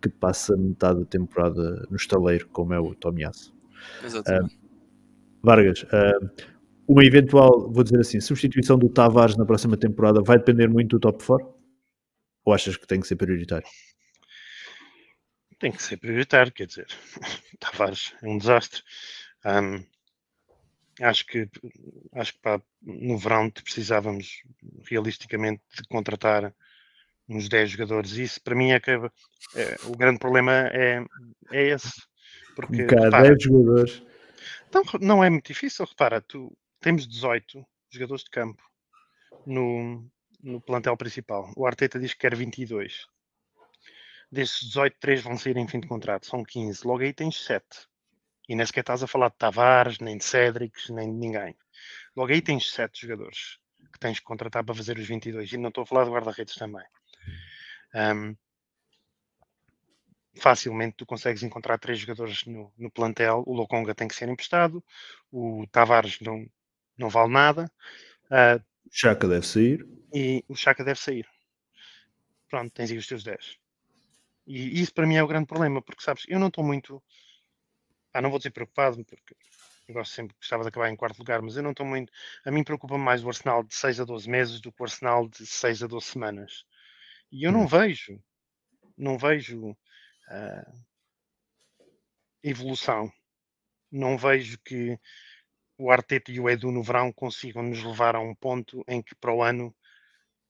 que 0.00 0.08
passa 0.08 0.56
metade 0.56 1.00
da 1.00 1.06
temporada 1.06 1.86
no 1.90 1.96
estaleiro, 1.96 2.46
como 2.48 2.74
é 2.74 2.78
o 2.78 2.94
Tomiasso. 2.94 3.54
Exatamente. 4.04 4.54
Uh, 4.54 4.62
Vargas, 5.42 5.82
uh, 5.84 6.46
uma 6.86 7.04
eventual, 7.04 7.72
vou 7.72 7.82
dizer 7.82 8.00
assim, 8.00 8.20
substituição 8.20 8.78
do 8.78 8.88
Tavares 8.88 9.36
na 9.36 9.46
próxima 9.46 9.76
temporada 9.76 10.20
vai 10.22 10.38
depender 10.38 10.68
muito 10.68 10.96
do 10.96 11.00
top 11.00 11.24
4? 11.24 11.54
Ou 12.44 12.52
achas 12.52 12.76
que 12.76 12.86
tem 12.86 13.00
que 13.00 13.06
ser 13.06 13.16
prioritário? 13.16 13.66
Tem 15.58 15.72
que 15.72 15.82
ser 15.82 15.96
prioritário, 15.96 16.52
quer 16.52 16.66
dizer, 16.66 16.86
Tavares 17.58 18.12
é 18.22 18.28
um 18.28 18.36
desastre. 18.36 18.82
Um, 19.44 19.84
acho 21.00 21.26
que, 21.26 21.48
acho 22.14 22.34
que 22.34 22.40
pá, 22.40 22.60
no 22.82 23.16
verão 23.18 23.50
precisávamos 23.50 24.42
realisticamente 24.88 25.62
de 25.74 25.82
contratar 25.88 26.54
uns 27.28 27.48
10 27.48 27.70
jogadores. 27.70 28.12
Isso 28.12 28.40
para 28.42 28.54
mim 28.54 28.72
é 28.72 28.80
que 28.80 28.90
é, 28.90 29.00
o 29.84 29.96
grande 29.96 30.18
problema 30.18 30.52
é, 30.68 31.04
é 31.50 31.68
esse. 31.68 31.92
Porque, 32.54 32.84
um 32.84 32.86
repara, 32.86 33.28
10 33.28 33.42
jogadores. 33.42 34.02
Então, 34.68 34.82
não 35.00 35.22
é 35.22 35.30
muito 35.30 35.46
difícil, 35.46 35.84
repara, 35.84 36.20
tu 36.20 36.56
temos 36.80 37.06
18 37.06 37.64
jogadores 37.90 38.24
de 38.24 38.30
campo 38.30 38.62
no, 39.46 40.06
no 40.42 40.60
plantel 40.60 40.96
principal. 40.96 41.52
O 41.56 41.66
Arteta 41.66 41.98
diz 41.98 42.12
que 42.12 42.20
quer 42.20 42.34
22. 42.34 43.06
Desses 44.30 44.60
18, 44.68 44.96
3 44.98 45.22
vão 45.22 45.36
sair 45.36 45.56
em 45.58 45.68
fim 45.68 45.80
de 45.80 45.86
contrato, 45.86 46.26
são 46.26 46.42
15. 46.42 46.86
Logo 46.86 47.02
aí 47.02 47.12
tens 47.12 47.44
7. 47.44 47.64
E 48.52 48.54
nem 48.54 48.66
sequer 48.66 48.80
estás 48.80 49.02
a 49.02 49.06
falar 49.06 49.30
de 49.30 49.36
Tavares, 49.36 49.98
nem 49.98 50.18
de 50.18 50.24
Cédrics, 50.24 50.90
nem 50.90 51.10
de 51.10 51.18
ninguém. 51.18 51.56
Logo 52.14 52.30
aí 52.30 52.42
tens 52.42 52.70
7 52.70 53.00
jogadores 53.00 53.58
que 53.90 53.98
tens 53.98 54.18
que 54.18 54.26
contratar 54.26 54.62
para 54.62 54.74
fazer 54.74 54.98
os 54.98 55.06
22. 55.06 55.50
E 55.50 55.56
não 55.56 55.70
estou 55.70 55.84
a 55.84 55.86
falar 55.86 56.04
de 56.04 56.10
guarda-redes 56.10 56.54
também. 56.56 56.84
Um, 57.94 58.36
facilmente 60.36 60.96
tu 60.98 61.06
consegues 61.06 61.42
encontrar 61.42 61.78
três 61.78 61.98
jogadores 61.98 62.44
no, 62.44 62.70
no, 62.76 62.90
plantel. 62.90 63.42
O 63.46 63.54
Lokonga 63.54 63.94
tem 63.94 64.06
que 64.06 64.14
ser 64.14 64.28
emprestado, 64.28 64.84
o 65.30 65.66
Tavares 65.72 66.20
não, 66.20 66.46
não 66.98 67.08
vale 67.08 67.32
nada. 67.32 67.72
Uh, 68.26 68.62
o 68.86 68.90
Chaka 68.92 69.26
deve 69.26 69.46
sair. 69.46 69.88
E 70.12 70.44
o 70.46 70.54
Chaka 70.54 70.84
deve 70.84 71.00
sair. 71.00 71.26
Pronto, 72.50 72.70
tens 72.70 72.90
aí 72.90 72.98
os 72.98 73.06
teus 73.06 73.24
10. 73.24 73.56
E 74.46 74.78
isso 74.78 74.92
para 74.92 75.06
mim 75.06 75.16
é 75.16 75.22
o 75.22 75.26
grande 75.26 75.46
problema, 75.46 75.80
porque 75.80 76.02
sabes, 76.02 76.24
eu 76.28 76.38
não 76.38 76.48
estou 76.48 76.62
muito. 76.62 77.02
Ah, 78.12 78.20
não 78.20 78.30
vou 78.30 78.38
dizer 78.38 78.50
preocupado, 78.50 79.04
porque 79.04 79.34
eu 79.88 79.94
gosto 79.94 80.12
sempre, 80.12 80.36
gostava 80.36 80.62
de 80.62 80.68
acabar 80.68 80.90
em 80.90 80.96
quarto 80.96 81.18
lugar, 81.18 81.42
mas 81.42 81.56
eu 81.56 81.62
não 81.62 81.70
estou 81.70 81.86
muito. 81.86 82.12
A 82.44 82.50
mim 82.50 82.62
preocupa 82.64 82.96
mais 82.98 83.24
o 83.24 83.28
Arsenal 83.28 83.62
de 83.62 83.74
6 83.74 84.00
a 84.00 84.04
12 84.04 84.28
meses 84.28 84.60
do 84.60 84.72
que 84.72 84.80
o 84.82 84.84
Arsenal 84.84 85.28
de 85.28 85.46
6 85.46 85.82
a 85.82 85.86
12 85.86 86.06
semanas. 86.06 86.64
E 87.30 87.44
eu 87.44 87.52
não 87.52 87.62
hum. 87.62 87.66
vejo, 87.66 88.22
não 88.96 89.18
vejo 89.18 89.70
uh, 89.70 90.84
evolução. 92.42 93.12
Não 93.90 94.16
vejo 94.16 94.58
que 94.58 94.98
o 95.76 95.90
Arteta 95.90 96.30
e 96.30 96.40
o 96.40 96.48
Edu 96.48 96.70
no 96.70 96.82
verão 96.82 97.12
consigam 97.12 97.62
nos 97.62 97.82
levar 97.82 98.14
a 98.14 98.20
um 98.20 98.34
ponto 98.34 98.84
em 98.88 99.02
que 99.02 99.14
para 99.14 99.34
o 99.34 99.42
ano 99.42 99.74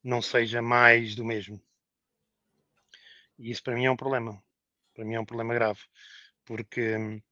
não 0.03 0.21
seja 0.21 0.61
mais 0.61 1.15
do 1.15 1.25
mesmo. 1.25 1.61
E 3.39 3.51
isso 3.51 3.63
para 3.63 3.75
mim 3.75 3.87
é 3.87 3.91
um 3.91 3.97
problema. 3.97 4.43
Para 4.95 5.05
mim 5.05 5.15
é 5.15 5.21
um 5.21 5.25
problema 5.25 5.55
grave. 5.55 5.81
Porque 6.45 6.97
hum, 6.97 7.23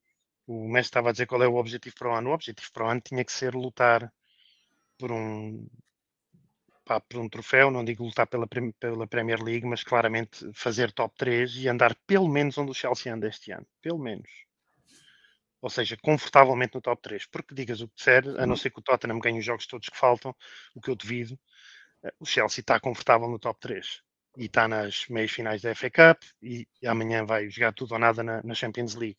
o 0.51 0.69
mestre 0.69 0.89
estava 0.91 1.11
a 1.11 1.13
dizer 1.13 1.27
qual 1.27 1.43
é 1.43 1.49
o 1.49 1.55
objetivo 1.55 1.95
para 1.97 2.11
o 2.11 2.15
ano. 2.15 2.31
O 2.31 2.33
objetivo 2.35 2.73
para 2.73 2.85
o 2.85 2.89
ano 2.89 3.01
tinha 3.01 3.25
que 3.25 3.33
ser 3.33 3.55
lutar 3.55 4.13
por 4.99 5.13
um, 5.13 5.65
pá, 6.85 7.01
por 7.01 7.21
um 7.21 7.29
troféu, 7.29 7.71
não 7.71 7.85
digo 7.85 8.05
lutar 8.05 8.27
pela, 8.27 8.49
pela 8.81 9.07
Premier 9.07 9.41
League, 9.41 9.65
mas 9.65 9.85
claramente 9.85 10.51
fazer 10.53 10.91
top 10.91 11.15
3 11.17 11.57
e 11.57 11.69
andar 11.69 11.95
pelo 12.07 12.29
menos 12.29 12.59
onde 12.59 12.73
o 12.73 12.75
Chelsea 12.75 13.15
anda 13.15 13.29
este 13.29 13.53
ano. 13.53 13.67
Pelo 13.81 13.99
menos. 13.99 14.29
Ou 15.63 15.71
seja, 15.71 15.97
confortavelmente 16.03 16.75
no 16.75 16.81
top 16.81 17.01
3. 17.01 17.27
Porque 17.27 17.55
digas 17.55 17.81
o 17.81 17.89
que 17.89 17.95
disser, 17.95 18.27
a 18.27 18.45
não 18.45 18.51
uhum. 18.51 18.57
ser 18.57 18.71
que 18.71 18.81
o 18.81 18.83
Tottenham 18.83 19.21
ganhe 19.21 19.39
os 19.39 19.45
jogos 19.45 19.67
todos 19.67 19.89
que 19.89 19.97
faltam, 19.97 20.35
o 20.75 20.81
que 20.81 20.91
eu 20.91 20.97
devido, 20.97 21.39
eh, 22.03 22.13
o 22.19 22.27
Chelsea 22.27 22.61
está 22.61 22.81
confortável 22.81 23.29
no 23.29 23.39
top 23.39 23.61
3 23.61 24.03
e 24.37 24.47
está 24.47 24.67
nas 24.67 25.07
meias 25.09 25.31
finais 25.31 25.63
da 25.63 25.75
FA 25.75 25.91
Cup 25.91 26.23
e, 26.43 26.67
e 26.83 26.87
amanhã 26.87 27.25
vai 27.25 27.49
jogar 27.51 27.73
tudo 27.73 27.93
ou 27.93 27.99
nada 27.99 28.23
na, 28.23 28.43
na, 28.43 28.55
Champions 28.55 28.95
League. 28.95 29.19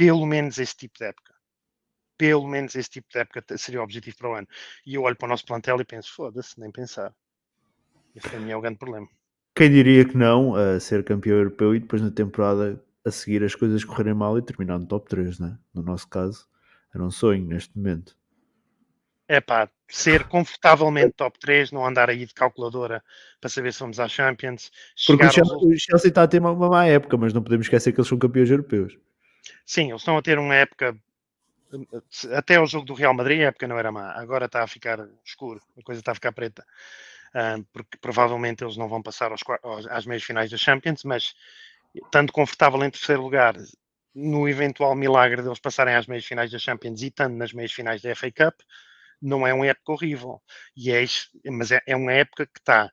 Pelo 0.00 0.24
menos 0.24 0.56
esse 0.56 0.74
tipo 0.74 0.98
de 0.98 1.04
época. 1.04 1.34
Pelo 2.16 2.48
menos 2.48 2.74
esse 2.74 2.88
tipo 2.88 3.06
de 3.10 3.18
época 3.18 3.44
seria 3.58 3.80
o 3.80 3.84
objetivo 3.84 4.16
para 4.16 4.30
o 4.30 4.34
ano. 4.34 4.48
E 4.86 4.94
eu 4.94 5.02
olho 5.02 5.14
para 5.14 5.26
o 5.26 5.28
nosso 5.28 5.44
plantel 5.44 5.78
e 5.78 5.84
penso, 5.84 6.10
foda-se, 6.14 6.58
nem 6.58 6.70
pensar. 6.70 7.14
Esse 8.16 8.26
para 8.26 8.40
mim 8.40 8.50
é 8.50 8.56
o 8.56 8.62
grande 8.62 8.78
problema. 8.78 9.06
Quem 9.54 9.70
diria 9.70 10.06
que 10.06 10.16
não 10.16 10.54
a 10.54 10.80
ser 10.80 11.04
campeão 11.04 11.36
europeu 11.36 11.74
e 11.74 11.80
depois 11.80 12.00
na 12.00 12.10
temporada 12.10 12.82
a 13.04 13.10
seguir 13.10 13.44
as 13.44 13.54
coisas 13.54 13.84
correrem 13.84 14.14
mal 14.14 14.38
e 14.38 14.42
terminar 14.42 14.78
no 14.78 14.86
top 14.86 15.06
3, 15.06 15.38
né? 15.38 15.58
No 15.74 15.82
nosso 15.82 16.08
caso, 16.08 16.48
era 16.94 17.04
um 17.04 17.10
sonho 17.10 17.44
neste 17.44 17.76
momento 17.76 18.16
é 19.30 19.40
pá, 19.40 19.70
ser 19.88 20.24
confortavelmente 20.24 21.12
top 21.12 21.38
3, 21.38 21.70
não 21.70 21.86
andar 21.86 22.10
aí 22.10 22.26
de 22.26 22.34
calculadora 22.34 23.00
para 23.40 23.48
saber 23.48 23.72
se 23.72 23.78
vamos 23.78 24.00
à 24.00 24.08
Champions. 24.08 24.72
Porque 25.06 25.24
o 25.24 25.30
Chelsea, 25.30 25.56
o 25.56 25.78
Chelsea, 25.78 26.08
está 26.08 26.24
a 26.24 26.26
ter 26.26 26.40
uma 26.40 26.52
má 26.52 26.84
época, 26.84 27.16
mas 27.16 27.32
não 27.32 27.40
podemos 27.40 27.66
esquecer 27.66 27.92
que 27.92 28.00
eles 28.00 28.08
são 28.08 28.18
campeões 28.18 28.50
europeus. 28.50 28.98
Sim, 29.64 29.90
eles 29.90 30.00
estão 30.00 30.16
a 30.16 30.22
ter 30.22 30.38
uma 30.38 30.54
época. 30.54 30.96
Até 32.36 32.60
o 32.60 32.66
jogo 32.66 32.84
do 32.84 32.94
Real 32.94 33.14
Madrid, 33.14 33.40
a 33.40 33.46
época 33.46 33.68
não 33.68 33.78
era 33.78 33.92
má. 33.92 34.12
Agora 34.12 34.46
está 34.46 34.62
a 34.62 34.66
ficar 34.66 34.98
escuro, 35.24 35.60
a 35.78 35.82
coisa 35.82 36.00
está 36.00 36.12
a 36.12 36.14
ficar 36.14 36.32
preta. 36.32 36.66
Uh, 37.34 37.64
porque 37.72 37.96
provavelmente 37.98 38.64
eles 38.64 38.76
não 38.76 38.88
vão 38.88 39.00
passar 39.00 39.30
aos, 39.30 39.86
às 39.88 40.04
meias 40.04 40.24
finais 40.24 40.50
da 40.50 40.56
Champions, 40.56 41.04
mas 41.04 41.34
estando 41.94 42.32
confortável 42.32 42.82
em 42.84 42.90
terceiro 42.90 43.22
lugar, 43.22 43.54
no 44.14 44.48
eventual 44.48 44.94
milagre 44.96 45.42
deles 45.42 45.60
passarem 45.60 45.94
às 45.94 46.06
meias 46.06 46.24
finais 46.24 46.50
da 46.50 46.58
Champions 46.58 47.02
e 47.02 47.06
estando 47.06 47.36
nas 47.36 47.52
meias 47.52 47.72
finais 47.72 48.02
da 48.02 48.14
FA 48.16 48.32
Cup, 48.32 48.60
não 49.22 49.46
é 49.46 49.54
uma 49.54 49.66
época 49.66 49.92
horrível. 49.92 50.42
E 50.76 50.90
é, 50.90 51.04
mas 51.46 51.70
é, 51.70 51.80
é 51.86 51.94
uma 51.94 52.12
época 52.12 52.46
que 52.46 52.58
está 52.58 52.90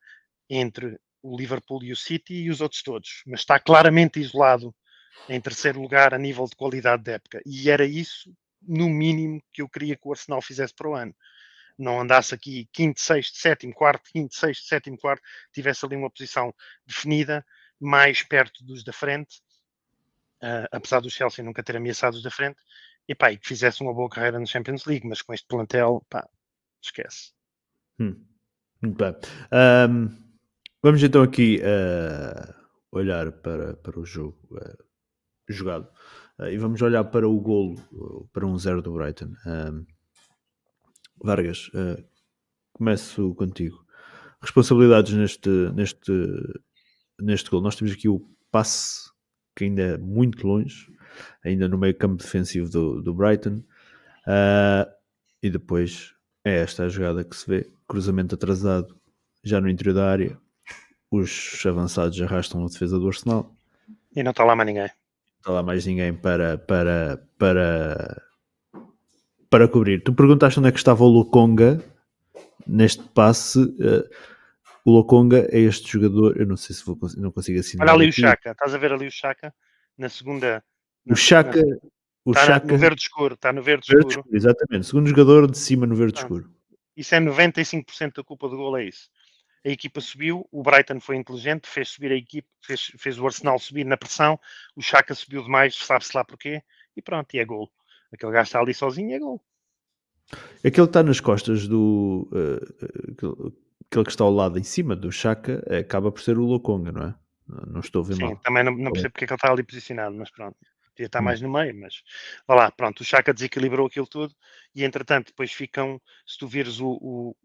entre 0.49 0.99
o 1.21 1.35
Liverpool 1.35 1.83
e 1.83 1.91
o 1.91 1.95
City 1.95 2.33
e 2.33 2.49
os 2.49 2.61
outros 2.61 2.83
todos, 2.83 3.23
mas 3.25 3.41
está 3.41 3.59
claramente 3.59 4.19
isolado 4.19 4.73
em 5.29 5.39
terceiro 5.39 5.81
lugar 5.81 6.13
a 6.13 6.17
nível 6.17 6.45
de 6.45 6.55
qualidade 6.55 7.03
de 7.03 7.11
época. 7.11 7.41
E 7.45 7.69
era 7.69 7.85
isso, 7.85 8.33
no 8.61 8.89
mínimo, 8.89 9.41
que 9.51 9.61
eu 9.61 9.69
queria 9.69 9.95
que 9.95 10.07
o 10.07 10.11
Arsenal 10.11 10.41
fizesse 10.41 10.73
para 10.73 10.89
o 10.89 10.95
ano. 10.95 11.15
Não 11.77 12.01
andasse 12.01 12.33
aqui 12.33 12.67
quinto, 12.73 12.99
sexto, 12.99 13.37
sétimo, 13.37 13.73
quarto, 13.73 14.09
quinto, 14.11 14.35
sexto, 14.35 14.65
sétimo, 14.67 14.97
quarto, 14.97 15.21
tivesse 15.53 15.85
ali 15.85 15.95
uma 15.95 16.09
posição 16.09 16.53
definida, 16.85 17.45
mais 17.79 18.23
perto 18.23 18.63
dos 18.63 18.83
da 18.83 18.91
frente, 18.91 19.37
uh, 20.41 20.67
apesar 20.71 20.99
do 20.99 21.09
Chelsea 21.09 21.45
nunca 21.45 21.61
ter 21.61 21.77
ameaçado 21.77 22.15
os 22.15 22.23
da 22.23 22.31
frente, 22.31 22.57
e 23.07 23.13
pá, 23.13 23.31
e 23.31 23.37
que 23.37 23.47
fizesse 23.47 23.81
uma 23.81 23.93
boa 23.93 24.09
carreira 24.09 24.39
na 24.39 24.45
Champions 24.45 24.85
League, 24.85 25.07
mas 25.07 25.21
com 25.21 25.33
este 25.33 25.45
plantel, 25.47 26.03
pá, 26.09 26.27
esquece. 26.81 27.31
Hum. 27.99 28.25
Muito 28.81 28.95
bem. 28.95 29.15
Um, 29.51 30.09
vamos 30.83 31.01
então 31.01 31.23
aqui 31.23 31.59
uh, 31.61 32.53
olhar 32.91 33.31
para, 33.31 33.75
para 33.77 33.99
o 33.99 34.05
jogo 34.05 34.37
uh, 34.51 34.86
jogado 35.53 35.87
uh, 36.39 36.45
e 36.45 36.57
vamos 36.57 36.81
olhar 36.81 37.03
para 37.05 37.27
o 37.27 37.39
golo, 37.39 37.75
para 38.33 38.45
um 38.45 38.57
zero 38.57 38.81
do 38.81 38.93
Brighton. 38.93 39.33
Um, 39.45 39.85
Vargas, 41.23 41.71
começo 42.73 43.33
contigo. 43.33 43.83
Responsabilidades 44.39 45.13
neste, 45.13 45.49
neste, 45.73 46.11
neste 47.19 47.49
gol. 47.49 47.59
Nós 47.59 47.75
temos 47.75 47.91
aqui 47.91 48.07
o 48.07 48.21
passe 48.51 49.09
que 49.55 49.63
ainda 49.63 49.81
é 49.81 49.97
muito 49.97 50.45
longe 50.45 50.95
ainda 51.43 51.67
no 51.67 51.77
meio 51.77 51.95
campo 51.95 52.21
defensivo 52.21 52.69
do, 52.69 53.01
do 53.01 53.13
Brighton. 53.13 53.63
Uh, 54.27 54.89
e 55.41 55.49
depois 55.49 56.13
é 56.43 56.57
esta 56.59 56.83
a 56.83 56.89
jogada 56.89 57.23
que 57.23 57.35
se 57.35 57.47
vê: 57.47 57.69
cruzamento 57.87 58.35
atrasado 58.35 58.99
já 59.43 59.61
no 59.61 59.69
interior 59.69 59.93
da 59.93 60.09
área. 60.09 60.37
Os 61.09 61.63
avançados 61.65 62.21
arrastam 62.21 62.63
a 62.63 62.67
defesa 62.67 62.99
do 62.99 63.07
Arsenal. 63.07 63.55
E 64.13 64.21
não 64.21 64.31
está 64.31 64.43
lá 64.43 64.55
mais 64.55 64.67
ninguém. 64.67 64.89
Não 65.47 65.53
está 65.53 65.53
lá 65.53 65.63
mais 65.63 65.85
ninguém 65.85 66.13
para, 66.13 66.57
para, 66.57 67.25
para, 67.37 68.21
para 69.49 69.67
cobrir. 69.69 70.03
Tu 70.03 70.13
perguntaste 70.13 70.59
onde 70.59 70.67
é 70.67 70.71
que 70.73 70.77
estava 70.77 71.05
o 71.05 71.07
Lokonga 71.07 71.81
neste 72.67 73.01
passe. 73.01 73.57
Uh, 73.59 74.03
o 74.83 74.91
Lokonga 74.91 75.47
é 75.49 75.59
este 75.59 75.89
jogador, 75.89 76.37
eu 76.37 76.45
não 76.45 76.57
sei 76.57 76.75
se 76.75 76.83
vou, 76.83 76.99
não 77.15 77.31
consigo 77.31 77.61
assinar. 77.61 77.87
Olha 77.87 77.95
ali 77.95 78.09
aqui. 78.09 78.19
o 78.19 78.27
Chaka, 78.27 78.51
estás 78.51 78.75
a 78.75 78.77
ver 78.77 78.91
ali 78.91 79.07
o 79.07 79.11
Chaka 79.11 79.53
na 79.97 80.09
segunda 80.09 80.61
o 81.09 81.15
Chaka. 81.15 81.61
O 82.25 82.31
está 82.31 82.45
Chaka... 82.45 82.67
no 82.67 82.77
verde 82.77 83.01
escuro, 83.01 83.33
está 83.35 83.53
no 83.53 83.63
verde, 83.63 83.87
verde 83.87 84.09
escuro. 84.09 84.19
escuro. 84.25 84.35
Exatamente, 84.35 84.85
segundo 84.85 85.07
jogador 85.07 85.49
de 85.49 85.57
cima 85.57 85.87
no 85.87 85.95
verde 85.95 86.19
ah, 86.19 86.23
escuro. 86.23 86.51
Isso 86.97 87.15
é 87.15 87.21
95% 87.21 88.15
da 88.17 88.23
culpa 88.23 88.49
do 88.49 88.57
gol, 88.57 88.77
é 88.77 88.83
isso. 88.83 89.09
A 89.65 89.69
equipa 89.69 89.99
subiu, 89.99 90.47
o 90.51 90.63
Brighton 90.63 90.99
foi 90.99 91.15
inteligente, 91.15 91.67
fez 91.67 91.89
subir 91.89 92.11
a 92.11 92.15
equipa, 92.15 92.47
fez, 92.61 92.91
fez 92.97 93.19
o 93.19 93.25
Arsenal 93.25 93.59
subir 93.59 93.85
na 93.85 93.97
pressão, 93.97 94.39
o 94.75 94.81
Chaka 94.81 95.13
subiu 95.13 95.43
demais, 95.43 95.75
sabe-se 95.75 96.15
lá 96.15 96.23
porquê, 96.23 96.61
e 96.95 97.01
pronto, 97.01 97.33
e 97.33 97.39
é 97.39 97.45
gol. 97.45 97.71
Aquele 98.11 98.31
gajo 98.31 98.47
está 98.47 98.59
ali 98.59 98.73
sozinho 98.73 99.15
é 99.15 99.19
gol. 99.19 99.43
Aquele 100.59 100.71
que 100.71 100.81
está 100.81 101.03
nas 101.03 101.19
costas 101.19 101.67
do. 101.67 102.29
Uh, 102.31 103.53
aquele 103.89 104.05
que 104.05 104.11
está 104.11 104.23
ao 104.23 104.31
lado 104.31 104.59
em 104.59 104.63
cima 104.63 104.95
do 104.95 105.11
Chaka 105.11 105.63
acaba 105.79 106.11
por 106.11 106.21
ser 106.21 106.37
o 106.37 106.45
Lokonga, 106.45 106.91
não 106.91 107.03
é? 107.03 107.15
Não 107.67 107.79
estou 107.79 108.03
a 108.03 108.05
ver 108.05 108.15
Sim, 108.15 108.23
mal. 108.23 108.37
também 108.37 108.63
não, 108.63 108.75
não 108.75 108.91
percebo 108.91 109.13
porque 109.13 109.23
é 109.23 109.27
que 109.27 109.33
ele 109.33 109.37
está 109.37 109.51
ali 109.51 109.63
posicionado, 109.63 110.15
mas 110.15 110.29
pronto. 110.29 110.57
Podia 110.93 111.05
estar 111.05 111.21
hum. 111.21 111.23
mais 111.23 111.39
no 111.41 111.49
meio, 111.49 111.79
mas 111.79 112.03
vá 112.47 112.55
lá, 112.55 112.71
pronto, 112.71 113.01
o 113.01 113.05
Chaka 113.05 113.33
desequilibrou 113.33 113.87
aquilo 113.87 114.07
tudo 114.07 114.33
e 114.75 114.83
entretanto 114.83 115.27
depois 115.27 115.51
ficam, 115.53 116.01
se 116.25 116.37
tu 116.37 116.47
vires 116.47 116.79
o, 116.81 116.89
o, 116.89 117.35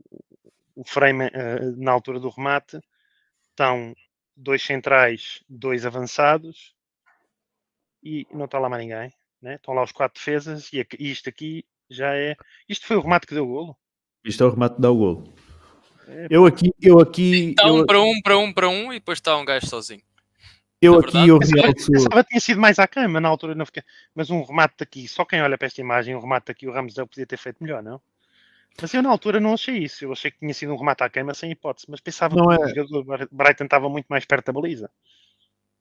o 0.82 0.84
frame 0.84 1.26
uh, 1.26 1.76
na 1.76 1.92
altura 1.92 2.18
do 2.18 2.28
remate, 2.28 2.80
estão 3.50 3.94
dois 4.36 4.62
centrais, 4.62 5.42
dois 5.48 5.86
avançados 5.86 6.74
e 8.02 8.26
não 8.32 8.46
está 8.46 8.58
lá 8.58 8.68
mais 8.68 8.82
ninguém, 8.82 9.12
né? 9.40 9.54
estão 9.54 9.74
lá 9.74 9.82
os 9.84 9.92
quatro 9.92 10.18
defesas 10.18 10.70
e 10.72 10.84
isto 10.98 11.28
aqui 11.28 11.64
já 11.88 12.16
é. 12.16 12.34
Isto 12.68 12.86
foi 12.86 12.96
o 12.96 13.00
remate 13.00 13.26
que 13.26 13.34
deu 13.34 13.44
o 13.44 13.48
golo. 13.48 13.76
Isto 14.24 14.42
é 14.42 14.46
o 14.48 14.50
remate 14.50 14.76
que 14.76 14.82
dá 14.82 14.90
o 14.90 14.96
golo. 14.96 15.34
Eu 16.28 16.46
aqui, 16.46 16.72
eu 16.80 16.98
aqui. 16.98 17.50
Está 17.50 17.68
eu, 17.68 17.76
um 17.76 17.86
para 17.86 18.02
um, 18.02 18.20
para 18.20 18.38
um, 18.38 18.52
para 18.52 18.68
um 18.68 18.92
e 18.92 18.96
depois 18.98 19.18
está 19.18 19.36
um 19.36 19.44
gajo 19.44 19.66
sozinho. 19.68 20.02
eu 20.80 20.96
é 20.96 20.98
aqui 20.98 21.12
verdade. 21.12 21.28
eu 21.28 21.38
Pensava, 21.38 21.62
realço. 21.62 21.92
pensava 21.92 22.24
que 22.24 22.30
tinha 22.30 22.40
sido 22.40 22.60
mais 22.60 22.78
à 22.80 22.88
cama 22.88 23.20
na 23.20 23.28
altura, 23.28 23.54
não 23.54 23.66
fiquei. 23.66 23.84
Mas 24.14 24.30
um 24.30 24.42
remate 24.42 24.74
daqui, 24.78 25.06
só 25.06 25.24
quem 25.24 25.40
olha 25.40 25.56
para 25.56 25.66
esta 25.66 25.80
imagem, 25.80 26.16
um 26.16 26.20
remate 26.20 26.46
daqui, 26.46 26.66
o 26.66 26.72
Ramos 26.72 26.94
podia 26.94 27.26
ter 27.26 27.36
feito 27.36 27.62
melhor, 27.62 27.84
não? 27.84 28.00
Mas 28.80 28.94
eu 28.94 29.02
na 29.02 29.10
altura 29.10 29.38
não 29.40 29.54
achei 29.54 29.78
isso. 29.78 30.04
Eu 30.04 30.12
achei 30.12 30.30
que 30.30 30.38
tinha 30.38 30.54
sido 30.54 30.72
um 30.72 30.78
remate 30.78 31.02
à 31.04 31.10
queima 31.10 31.34
sem 31.34 31.50
hipótese. 31.50 31.86
Mas 31.88 32.00
pensava 32.00 32.34
Não 32.34 32.48
que 32.48 32.54
é. 32.54 32.66
o 32.66 32.86
jogador 32.86 33.28
Brighton 33.30 33.64
estava 33.64 33.88
muito 33.88 34.06
mais 34.06 34.24
perto 34.24 34.46
da 34.46 34.52
baliza. 34.52 34.90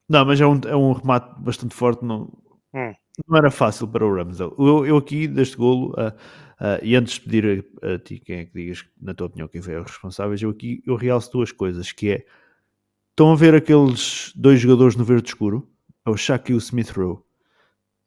Não, 0.10 0.26
mas 0.26 0.42
é 0.42 0.46
um, 0.46 0.60
é 0.68 0.76
um 0.76 0.92
remate 0.92 1.40
bastante 1.42 1.74
forte. 1.74 2.04
Não, 2.04 2.30
Hum. 2.74 2.94
não 3.28 3.38
era 3.38 3.52
fácil 3.52 3.88
para 3.88 4.06
o 4.06 4.16
Ramsdale. 4.16 4.54
Eu, 4.58 4.86
eu 4.86 4.98
aqui, 4.98 5.28
deste 5.28 5.58
golo, 5.58 5.94
ah, 5.98 6.14
ah, 6.60 6.80
e 6.82 6.96
antes 6.96 7.16
de 7.16 7.22
pedir 7.22 7.66
a, 7.82 7.94
a 7.94 8.00
ti 8.00 8.20
quem 8.20 8.40
é 8.40 8.46
que 8.46 8.54
digas, 8.54 8.86
na 9.02 9.14
tua 9.14 9.28
opinião, 9.28 9.48
quem 9.48 9.62
foi 9.62 9.76
os 9.78 9.92
responsáveis, 9.92 10.42
eu 10.42 10.50
aqui 10.50 10.82
eu 10.86 10.96
realço 10.96 11.32
duas 11.32 11.52
coisas, 11.52 11.92
que 11.92 12.12
é, 12.12 12.26
estão 13.10 13.32
a 13.32 13.36
ver 13.36 13.54
aqueles 13.56 14.32
dois 14.36 14.60
jogadores 14.60 14.96
no 14.96 15.04
verde 15.04 15.28
escuro? 15.28 15.70
É 16.06 16.10
o 16.10 16.18
Shaq 16.18 16.52
e 16.52 16.56
o 16.56 16.58
Smith 16.58 16.90
Rowe. 16.92 17.20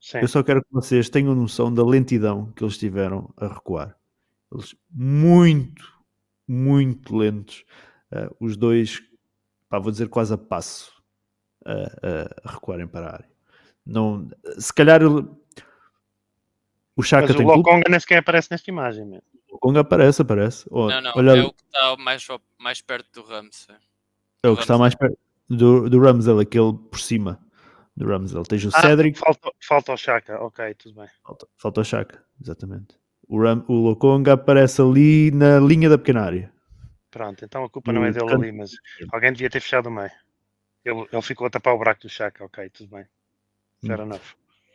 Sim. 0.00 0.18
Eu 0.18 0.28
só 0.28 0.42
quero 0.42 0.62
que 0.62 0.72
vocês 0.72 1.08
tenham 1.08 1.34
noção 1.34 1.72
da 1.72 1.84
lentidão 1.84 2.52
que 2.52 2.62
eles 2.64 2.76
tiveram 2.76 3.32
a 3.36 3.46
recuar. 3.48 3.96
Eles 4.54 4.74
muito, 4.90 5.92
muito 6.46 7.16
lentos. 7.16 7.64
Ah, 8.12 8.30
os 8.40 8.56
dois, 8.56 9.02
pá, 9.68 9.78
vou 9.78 9.90
dizer 9.90 10.08
quase 10.08 10.32
a 10.34 10.38
passo 10.38 10.92
a, 11.64 11.72
a- 11.72 12.30
a 12.44 12.52
recuarem 12.52 12.86
para 12.86 13.06
a 13.08 13.12
área. 13.14 13.30
Não, 13.84 14.28
se 14.58 14.72
calhar 14.72 15.02
ele- 15.02 15.26
o 16.96 17.02
Chaka 17.02 17.26
Mas 17.26 17.34
o 17.34 17.38
tem 17.38 17.46
culpa. 17.46 17.58
Lokonga 17.70 17.90
nem 17.90 17.98
sequer 18.00 18.18
aparece 18.18 18.48
nesta 18.50 18.70
imagem. 18.70 19.04
mesmo. 19.04 19.22
O 19.50 19.58
Conga 19.58 19.80
aparece, 19.80 20.22
aparece. 20.22 20.66
Oh, 20.70 20.88
Não, 20.88 21.00
não, 21.00 21.12
olha, 21.16 21.30
é 21.38 21.42
o 21.42 21.52
que 21.52 21.62
está 21.64 21.96
mais, 21.96 22.26
mais 22.58 22.80
perto 22.80 23.20
do 23.20 23.26
Rams. 23.28 23.66
é. 24.42 24.48
o 24.48 24.54
que 24.56 24.62
está 24.62 24.76
mais 24.78 24.94
perto 24.94 25.18
do, 25.48 25.88
do 25.90 26.00
Ramsdale, 26.00 26.42
aquele 26.42 26.72
por 26.72 26.98
cima 27.00 27.40
do 27.96 28.06
Ramsdale. 28.06 28.44
Tens 28.46 28.64
o 28.64 28.68
Ah, 28.74 28.80
Cedric, 28.82 29.18
falta, 29.18 29.50
falta 29.60 29.92
o 29.92 29.96
Chaka. 29.96 30.40
Ok, 30.44 30.74
tudo 30.74 30.94
bem. 30.96 31.08
falta, 31.24 31.46
falta 31.56 31.80
o 31.80 31.84
Chaka, 31.84 32.24
exatamente. 32.40 32.96
O, 33.34 33.42
Ram, 33.42 33.64
o 33.66 33.74
Lokonga 33.74 34.34
aparece 34.34 34.80
ali 34.80 35.32
na 35.32 35.58
linha 35.58 35.88
da 35.88 35.98
pequena 35.98 36.22
área. 36.22 36.52
Pronto, 37.10 37.44
então 37.44 37.64
a 37.64 37.68
culpa 37.68 37.92
não 37.92 38.04
é 38.04 38.12
dele 38.12 38.32
ali, 38.32 38.52
mas 38.52 38.70
alguém 39.12 39.32
devia 39.32 39.50
ter 39.50 39.60
fechado 39.60 39.88
o 39.88 39.90
meio. 39.90 40.10
Ele, 40.84 41.04
ele 41.12 41.22
ficou 41.22 41.46
a 41.46 41.50
tapar 41.50 41.74
o 41.74 41.78
buraco 41.78 42.02
do 42.02 42.08
Chaka. 42.08 42.44
Ok, 42.44 42.70
tudo 42.70 42.90
bem. 42.94 43.04
Fair 43.84 44.00
Hum. 44.00 44.04
enough. 44.04 44.20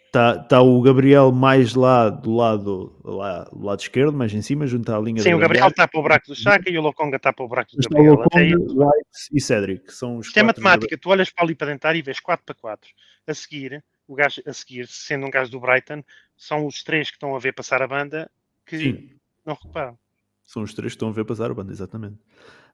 Está 0.08 0.40
tá 0.40 0.62
o 0.62 0.82
Gabriel 0.82 1.32
mais 1.32 1.74
lá 1.76 2.10
do 2.10 2.36
lado, 2.36 3.00
lá, 3.04 3.44
do 3.44 3.64
lado 3.64 3.80
esquerdo, 3.80 4.12
mais 4.12 4.34
em 4.34 4.42
cima, 4.42 4.66
junto 4.68 4.92
à 4.92 5.00
linha 5.00 5.22
Sim, 5.22 5.36
o 5.36 5.40
Gabriel 5.40 5.66
área. 5.66 5.76
tapa 5.76 6.00
o 6.00 6.02
buraco 6.02 6.28
do 6.28 6.36
Chaka 6.36 6.70
e 6.70 6.78
o 6.78 6.82
Lokonga 6.82 7.20
tapa 7.20 7.44
o 7.44 7.48
buraco 7.48 7.72
do 7.76 7.80
Está 7.80 7.94
Gabriel. 7.96 8.16
Lokonga, 8.16 8.88
White 8.88 9.10
e 9.32 9.40
Cedric. 9.40 9.94
São 9.94 10.18
os 10.18 10.28
Isto 10.28 10.40
é 10.40 10.44
matemática, 10.44 10.98
tu 10.98 11.10
olhas 11.10 11.30
para 11.30 11.46
ali 11.46 11.56
para 11.56 11.68
dentro 11.72 11.96
e 11.96 12.02
vês 12.02 12.20
4 12.20 12.44
para 12.44 12.56
4. 12.56 12.90
A 13.28 13.34
seguir, 13.34 13.84
o 14.08 14.16
gajo 14.16 14.42
a 14.46 14.52
seguir, 14.52 14.88
sendo 14.88 15.28
um 15.28 15.30
gajo 15.30 15.52
do 15.52 15.60
Brighton, 15.60 16.04
são 16.36 16.66
os 16.66 16.84
três 16.84 17.10
que 17.10 17.16
estão 17.18 17.36
a 17.36 17.40
ver 17.40 17.54
passar 17.54 17.82
a 17.84 17.88
banda 17.88 18.30
que 18.70 18.78
Sim, 18.78 19.10
não 19.46 19.58
reparam. 19.62 19.98
são 20.46 20.64
os 20.64 20.74
três 20.74 20.94
que 20.94 20.96
estão 20.96 21.10
a 21.10 21.12
ver 21.12 21.26
passar 21.26 21.50
a 21.50 21.54
banda, 21.54 21.72
exatamente. 21.72 22.20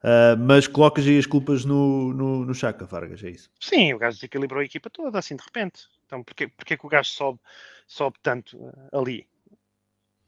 Ah, 0.03 0.35
mas 0.37 0.67
colocas 0.67 1.05
aí 1.07 1.17
as 1.17 1.25
culpas 1.25 1.65
no, 1.65 2.13
no, 2.13 2.45
no 2.45 2.53
Chaka, 2.53 2.85
Vargas, 2.85 3.23
é 3.23 3.29
isso. 3.31 3.49
Sim, 3.59 3.93
o 3.93 3.97
gajo 3.97 4.17
desequilibrou 4.17 4.61
a 4.61 4.65
equipa 4.65 4.87
toda, 4.87 5.17
assim 5.17 5.35
de 5.35 5.43
repente. 5.43 5.87
Então, 6.05 6.23
porquê, 6.23 6.47
porquê 6.47 6.77
que 6.77 6.85
o 6.85 6.89
gajo 6.89 7.09
sobe, 7.09 7.39
sobe 7.87 8.17
tanto 8.21 8.55
eh, 8.55 8.97
ali? 8.97 9.27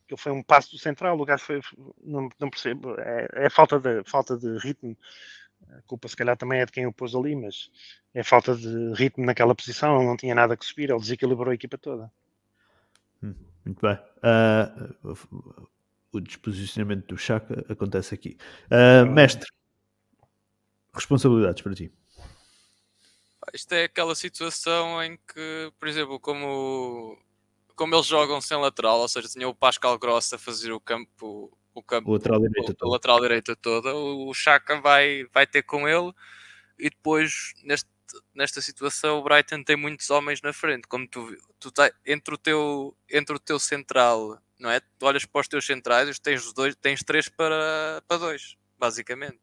Ele 0.09 0.18
foi 0.18 0.32
um 0.32 0.41
passo 0.41 0.72
do 0.72 0.80
central, 0.80 1.20
o 1.20 1.26
gajo 1.26 1.43
foi. 1.43 1.61
Não, 2.03 2.28
não 2.39 2.49
percebo. 2.49 2.95
É, 2.99 3.28
é 3.45 3.49
falta, 3.51 3.80
de, 3.80 4.03
falta 4.05 4.36
de 4.36 4.57
ritmo. 4.57 4.97
A 5.70 5.82
culpa, 5.84 6.07
se 6.07 6.15
calhar, 6.15 6.36
também 6.38 6.61
é 6.61 6.65
de 6.65 6.72
quem 6.72 6.88
o 6.88 6.93
pôs 6.93 7.13
ali, 7.13 7.36
mas 7.36 7.70
é 8.15 8.24
falta 8.24 8.55
de 8.55 8.93
ritmo 8.93 9.26
naquela 9.26 9.53
posição. 9.53 9.97
Ele 9.97 10.07
não 10.07 10.18
tinha 10.18 10.34
nada 10.34 10.57
que 10.57 10.65
subir, 10.65 10.89
ele 10.89 10.99
desequilibrou 10.99 11.51
a 11.51 11.55
equipa 11.55 11.78
toda. 11.78 12.11
Hum, 13.22 13.36
muito 13.68 13.82
bem. 13.82 13.97
Ah, 14.24 14.72
o 16.11 16.20
desposicionamento 16.20 17.07
do 17.07 17.18
Chaka 17.18 17.65
acontece 17.70 18.13
aqui. 18.15 18.38
Ah, 18.70 19.05
mestre, 19.05 19.47
responsabilidades 20.93 21.61
para 21.61 21.76
ti. 21.76 21.91
Pá, 23.39 23.47
Isto 23.53 23.74
é 23.74 23.84
aquela 23.84 24.15
situação 24.15 25.03
em 25.03 25.18
que, 25.18 25.72
por 25.80 25.88
exemplo, 25.88 26.20
como, 26.20 27.18
como 27.76 27.95
eles 27.95 28.05
jogam 28.05 28.41
sem 28.41 28.57
lateral, 28.57 28.99
ou 28.99 29.07
seja, 29.07 29.28
tinha 29.28 29.47
o 29.47 29.55
Pascal 29.55 29.97
Gross 29.99 30.34
a 30.34 30.38
fazer 30.38 30.72
o 30.72 30.80
campo, 30.80 31.55
o 31.74 31.84
campo 31.84 32.09
O 32.09 32.13
lateral 32.13 32.39
direito 32.39 32.72
a 32.72 32.76
todo. 32.76 32.89
lateral 32.89 33.22
direita 33.22 33.55
toda, 33.55 33.93
o 33.95 34.34
Chaka 34.34 34.82
vai, 34.82 35.26
vai 35.34 35.45
ter 35.45 35.63
com 35.63 35.88
ele 35.88 36.11
e 36.80 36.89
depois 36.89 37.53
neste, 37.63 37.89
nesta 38.33 38.61
situação 38.61 39.19
o 39.19 39.23
Brighton 39.23 39.63
tem 39.63 39.75
muitos 39.75 40.09
homens 40.09 40.41
na 40.41 40.53
frente, 40.53 40.87
como 40.87 41.07
tu, 41.07 41.35
tu 41.59 41.71
tá, 41.71 41.91
entre, 42.05 42.33
o 42.33 42.37
teu, 42.37 42.95
entre 43.09 43.35
o 43.35 43.39
teu 43.39 43.59
central, 43.59 44.41
não 44.59 44.69
é? 44.69 44.79
Tu 44.79 45.05
olhas 45.05 45.25
para 45.25 45.41
os 45.41 45.47
teus 45.47 45.65
centrais, 45.65 46.19
tens, 46.19 46.51
dois, 46.53 46.75
tens 46.75 47.03
três 47.03 47.27
para, 47.29 48.01
para 48.07 48.17
dois, 48.17 48.55
basicamente. 48.77 49.39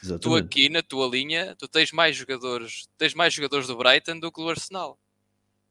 Tu 0.00 0.06
Exatamente. 0.06 0.44
aqui 0.44 0.68
na 0.68 0.82
tua 0.82 1.08
linha, 1.08 1.56
tu 1.56 1.66
tens 1.66 1.90
mais 1.92 2.14
jogadores, 2.16 2.88
tens 2.96 3.14
mais 3.14 3.34
jogadores 3.34 3.66
do 3.66 3.76
Brighton 3.76 4.18
do 4.20 4.30
que 4.30 4.40
do 4.40 4.48
Arsenal. 4.48 4.98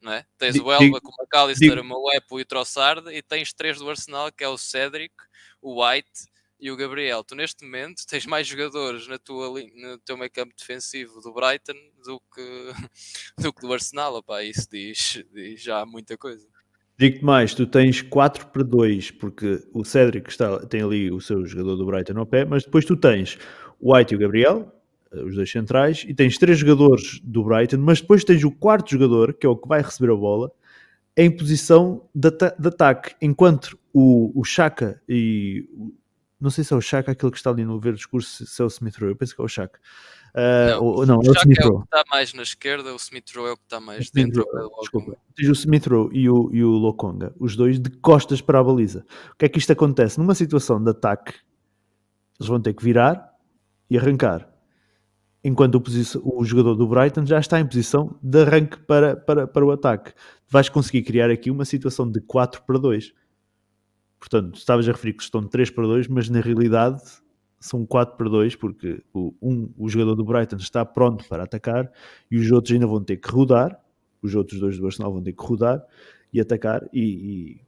Não 0.01 0.11
é? 0.11 0.25
Tens 0.37 0.53
Digo- 0.53 0.69
o 0.69 0.71
Elba 0.71 1.01
com 1.01 1.09
o 1.09 1.23
McAllister, 1.23 1.69
digo- 1.69 1.81
o 1.81 1.83
Moepo 1.83 2.39
e 2.39 2.43
o 2.43 2.45
Trossard 2.45 3.09
e 3.11 3.21
tens 3.21 3.51
três 3.53 3.79
do 3.79 3.89
Arsenal 3.89 4.31
que 4.31 4.43
é 4.43 4.47
o 4.47 4.57
Cedric, 4.57 5.13
o 5.61 5.83
White 5.83 6.27
e 6.59 6.71
o 6.71 6.77
Gabriel. 6.77 7.23
Tu 7.23 7.35
neste 7.35 7.63
momento 7.63 8.05
tens 8.07 8.25
mais 8.25 8.47
jogadores 8.47 9.07
na 9.07 9.17
tua 9.17 9.49
no 9.49 9.97
teu 9.99 10.17
meio 10.17 10.31
campo 10.31 10.53
defensivo 10.57 11.21
do 11.21 11.33
Brighton 11.33 11.73
do 12.03 12.19
que 12.33 12.71
do, 13.41 13.53
que 13.53 13.61
do 13.61 13.73
Arsenal. 13.73 14.15
Opá, 14.15 14.43
isso 14.43 14.67
diz, 14.71 15.23
diz 15.33 15.61
já 15.61 15.85
muita 15.85 16.17
coisa. 16.17 16.47
Digo-te 16.99 17.23
mais, 17.23 17.53
tu 17.53 17.67
tens 17.67 18.01
4 18.01 18.47
para 18.47 18.63
2, 18.63 19.11
porque 19.11 19.63
o 19.71 19.85
Cedric 19.85 20.31
está, 20.31 20.65
tem 20.65 20.81
ali 20.81 21.11
o 21.11 21.21
seu 21.21 21.45
jogador 21.45 21.75
do 21.75 21.85
Brighton 21.85 22.17
ao 22.17 22.25
pé, 22.25 22.43
mas 22.43 22.63
depois 22.63 22.85
tu 22.85 22.97
tens 22.97 23.37
o 23.79 23.93
White 23.93 24.15
e 24.15 24.17
o 24.17 24.19
Gabriel, 24.19 24.73
eh, 25.11 25.21
os 25.21 25.35
dois 25.35 25.51
centrais, 25.51 26.03
e 26.07 26.13
tens 26.15 26.39
três 26.39 26.57
jogadores 26.57 27.19
do 27.19 27.43
Brighton, 27.43 27.77
mas 27.77 28.01
depois 28.01 28.23
tens 28.23 28.43
o 28.43 28.49
quarto 28.49 28.89
jogador, 28.89 29.35
que 29.35 29.45
é 29.45 29.49
o 29.49 29.55
que 29.55 29.67
vai 29.67 29.79
receber 29.83 30.11
a 30.11 30.15
bola, 30.15 30.51
em 31.15 31.29
posição 31.29 32.09
de, 32.15 32.31
de 32.31 32.67
ataque, 32.67 33.13
enquanto 33.21 33.77
o, 33.93 34.31
o 34.33 34.43
Chaka 34.43 34.99
e 35.07 35.69
não 36.39 36.49
sei 36.49 36.63
se 36.63 36.73
é 36.73 36.75
o 36.77 36.81
Chaka 36.81 37.11
aquele 37.11 37.31
que 37.31 37.37
está 37.37 37.49
ali 37.49 37.65
no 37.65 37.79
verde 37.79 37.99
escuro, 37.99 38.23
se 38.23 38.45
se 38.45 38.61
é 38.61 38.65
o 38.65 38.67
Smith 38.67 38.95
Rowe, 38.97 39.11
eu 39.11 39.15
penso 39.15 39.35
que 39.35 39.41
é 39.41 39.45
o 39.45 39.47
Chaka. 39.47 39.79
Ah, 40.35 40.71
Não, 40.75 40.83
ou- 40.83 41.05
não, 41.05 41.15
é 41.15 41.29
o 41.29 41.33
Smith 41.33 41.57
que 41.57 41.63
é 41.63 41.65
o 41.65 41.69
Rowe. 41.71 41.81
que 41.87 41.95
está 41.95 42.03
mais 42.11 42.33
na 42.33 42.43
esquerda, 42.43 42.93
o 42.93 42.95
Smith 42.97 43.25
Rowe 43.35 43.49
é 43.49 43.51
o 43.53 43.57
que 43.57 43.63
está 43.63 43.79
mais 43.79 44.03
Smith 44.05 44.13
dentro. 44.13 44.45
Rowe, 44.53 44.69
desculpa. 44.81 45.17
Tens 45.35 45.49
o 45.49 45.53
Smith 45.53 45.87
Rowe 45.87 46.09
e 46.15 46.29
o, 46.29 46.49
e 46.53 46.63
o 46.63 46.69
Lokonga, 46.71 47.33
os 47.39 47.55
dois 47.55 47.79
de 47.79 47.89
costas 47.89 48.39
para 48.41 48.59
a 48.59 48.63
baliza. 48.63 49.05
O 49.33 49.37
que 49.37 49.45
é 49.45 49.49
que 49.49 49.57
isto 49.57 49.71
acontece? 49.71 50.19
Numa 50.19 50.35
situação 50.35 50.83
de 50.83 50.91
ataque, 50.91 51.33
eles 52.39 52.47
vão 52.47 52.61
ter 52.61 52.73
que 52.73 52.83
virar 52.83 53.31
e 53.89 53.97
arrancar. 53.97 54.47
Enquanto 55.43 55.75
o, 55.75 56.39
o 56.39 56.43
jogador 56.43 56.75
do 56.75 56.87
Brighton 56.87 57.25
já 57.25 57.39
está 57.39 57.59
em 57.59 57.65
posição 57.65 58.19
de 58.21 58.41
arranque 58.41 58.77
para, 58.81 59.15
para, 59.15 59.47
para 59.47 59.65
o 59.65 59.71
ataque. 59.71 60.11
Vais 60.49 60.67
conseguir 60.67 61.03
criar 61.03 61.29
aqui 61.31 61.49
uma 61.49 61.63
situação 61.63 62.09
de 62.09 62.19
4 62.21 62.63
para 62.63 62.77
2. 62.77 63.13
Portanto, 64.19 64.57
estavas 64.57 64.87
a 64.87 64.91
referir 64.91 65.13
que 65.13 65.23
estão 65.23 65.41
de 65.41 65.49
3 65.49 65.69
para 65.69 65.85
2, 65.85 66.07
mas 66.07 66.29
na 66.29 66.41
realidade 66.41 67.01
são 67.59 67.85
4 67.85 68.15
para 68.17 68.29
2, 68.29 68.55
porque 68.55 69.03
o, 69.13 69.33
um, 69.41 69.71
o 69.77 69.89
jogador 69.89 70.15
do 70.15 70.23
Brighton 70.23 70.57
está 70.57 70.85
pronto 70.85 71.25
para 71.27 71.43
atacar 71.43 71.91
e 72.29 72.37
os 72.37 72.49
outros 72.51 72.73
ainda 72.73 72.87
vão 72.87 73.03
ter 73.03 73.17
que 73.17 73.29
rodar. 73.29 73.79
Os 74.21 74.33
outros 74.33 74.59
dois 74.59 74.77
do 74.77 74.85
Arsenal 74.85 75.13
vão 75.13 75.21
ter 75.21 75.33
que 75.33 75.43
rodar 75.43 75.83
e 76.33 76.41
atacar. 76.41 76.87
E, 76.91 77.01
e, 77.01 77.61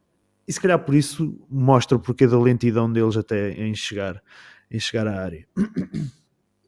e 0.48 0.54
se 0.54 0.60
calhar 0.60 0.84
por 0.84 0.96
isso 0.96 1.40
mostra 1.50 1.96
o 1.98 2.00
porquê 2.00 2.28
da 2.28 2.40
lentidão 2.40 2.92
deles 2.92 3.16
até 3.16 3.52
em 3.52 3.74
chegar, 3.76 4.22
em 4.70 4.80
chegar 4.80 5.08
à 5.08 5.22
área. 5.22 5.48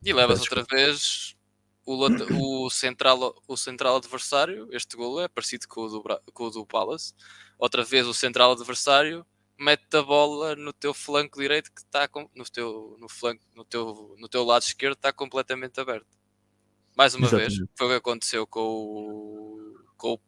E 0.04 0.14
levas 0.14 0.42
outra 0.42 0.64
vez 0.70 1.36
o, 1.86 1.96
lata- 1.96 2.28
o 2.34 2.70
central, 2.70 3.36
o 3.48 3.58
central 3.58 3.98
adversário. 3.98 4.68
Este 4.72 4.96
golo 4.96 5.20
é 5.20 5.28
parecido 5.28 5.68
com 5.68 5.82
o, 5.82 5.90
do, 5.90 6.04
com 6.34 6.44
o 6.46 6.50
do 6.50 6.66
Palace. 6.66 7.14
Outra 7.58 7.84
vez 7.84 8.08
o 8.08 8.14
central 8.14 8.52
adversário 8.52 9.26
mete 9.62 9.96
a 9.98 10.04
bola 10.04 10.56
no 10.56 10.74
teu 10.74 10.94
flanco 10.94 11.40
direito 11.40 11.72
que 11.74 11.82
está 11.82 12.10
no 12.36 12.46
teu 12.46 12.98
no 13.00 13.10
flanco 13.10 13.44
no 13.56 13.66
teu 13.66 14.16
no 14.20 14.30
teu 14.30 14.44
lado 14.44 14.64
esquerdo 14.64 14.96
está 14.96 15.14
completamente 15.14 15.80
aberto. 15.80 16.08
Mais 16.98 17.16
uma 17.16 17.32
vez 17.32 17.54
Exatamente. 17.54 17.72
foi 17.78 17.88
o 17.88 17.90
que 17.92 17.96
aconteceu 17.98 18.48
com 18.48 18.62
o 18.62 19.76
com, 19.98 20.14
o- 20.14 20.22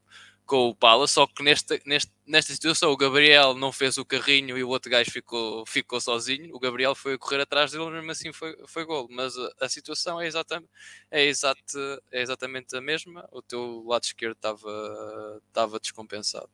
com 0.46 0.70
o 0.70 0.76
Palace, 0.76 1.14
só 1.14 1.26
que 1.28 1.42
nesta, 1.44 1.80
neste, 1.86 2.12
nesta 2.28 2.54
situação 2.54 2.92
o 2.92 2.98
Gabriel 2.98 3.54
não 3.56 3.72
fez 3.72 3.98
o 3.98 4.06
carrinho 4.06 4.58
e 4.58 4.64
o 4.64 4.70
outro 4.70 4.92
gajo 4.92 5.10
ficou, 5.12 5.66
ficou 5.66 6.00
sozinho. 6.02 6.54
O 6.56 6.60
Gabriel 6.60 6.94
foi 6.96 7.14
a 7.16 7.18
correr 7.18 7.42
atrás 7.42 7.72
dele, 7.72 7.90
mesmo 7.90 8.12
assim 8.12 8.32
foi, 8.34 8.56
foi 8.68 8.86
gol. 8.86 9.08
Mas 9.10 9.36
a, 9.38 9.52
a 9.62 9.70
situação 9.70 10.20
é, 10.22 10.28
exatamente, 10.28 10.70
é, 11.10 11.26
exato, 11.26 11.62
é 12.12 12.22
exatamente 12.22 12.76
a 12.76 12.82
mesma. 12.82 13.28
O 13.32 13.42
teu 13.42 13.84
lado 13.88 14.04
esquerdo 14.04 14.34
estava 14.36 15.42
estava 15.48 15.80
descompensado. 15.80 16.50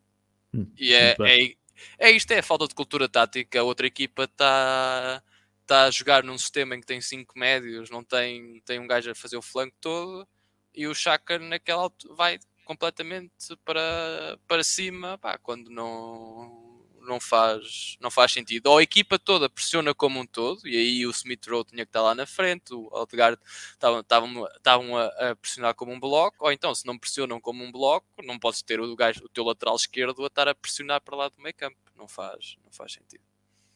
Hum, 0.53 0.65
E 0.77 0.93
é, 0.93 1.17
é, 1.23 1.53
é 1.97 2.11
isto, 2.11 2.31
é 2.31 2.39
a 2.39 2.43
falta 2.43 2.67
de 2.67 2.75
cultura 2.75 3.07
tática. 3.09 3.59
A 3.59 3.63
outra 3.63 3.87
equipa 3.87 4.23
está 4.23 5.23
está 5.69 5.85
a 5.85 5.91
jogar 5.91 6.23
num 6.23 6.37
sistema 6.37 6.75
em 6.75 6.81
que 6.81 6.87
tem 6.87 6.99
cinco 6.99 7.37
médios, 7.37 7.91
não 7.91 8.03
tem, 8.03 8.59
tem 8.65 8.79
um 8.79 8.87
gajo 8.87 9.11
a 9.11 9.15
fazer 9.15 9.37
o 9.37 9.41
flanco 9.41 9.75
todo, 9.79 10.27
e 10.73 10.87
o 10.87 10.95
Chaka 10.95 11.37
naquela 11.37 11.83
altura 11.83 12.15
vai 12.15 12.39
completamente 12.65 13.55
para, 13.63 14.39
para 14.47 14.63
cima, 14.63 15.17
pá, 15.19 15.37
quando 15.37 15.69
não, 15.69 16.68
não, 17.09 17.19
faz, 17.19 17.97
não 17.99 18.11
faz 18.11 18.31
sentido. 18.31 18.67
Ou 18.67 18.77
a 18.77 18.83
equipa 18.83 19.17
toda 19.17 19.49
pressiona 19.49 19.93
como 19.93 20.19
um 20.19 20.25
todo, 20.25 20.67
e 20.67 20.77
aí 20.77 21.05
o 21.05 21.11
Smith 21.11 21.45
Rowe 21.47 21.65
tinha 21.65 21.83
que 21.83 21.89
estar 21.89 22.01
lá 22.01 22.13
na 22.13 22.25
frente, 22.25 22.73
o 22.73 22.87
Aldegaard 22.93 23.37
estavam 23.73 24.97
a, 24.97 25.05
a 25.05 25.35
pressionar 25.35 25.73
como 25.75 25.91
um 25.91 25.99
bloco, 25.99 26.37
ou 26.39 26.51
então 26.51 26.73
se 26.73 26.85
não 26.85 26.97
pressionam 26.97 27.41
como 27.41 27.63
um 27.63 27.71
bloco, 27.71 28.07
não 28.23 28.37
podes 28.37 28.61
ter 28.61 28.79
o, 28.79 28.95
gajo, 28.95 29.25
o 29.25 29.29
teu 29.29 29.43
lateral 29.43 29.75
esquerdo 29.75 30.23
a 30.23 30.27
estar 30.27 30.47
a 30.47 30.55
pressionar 30.55 31.01
para 31.01 31.17
lá 31.17 31.29
do 31.29 31.41
meio 31.41 31.55
campo. 31.55 31.75
Não 31.97 32.07
faz, 32.07 32.57
não 32.63 32.71
faz 32.71 32.93
sentido. 32.93 33.23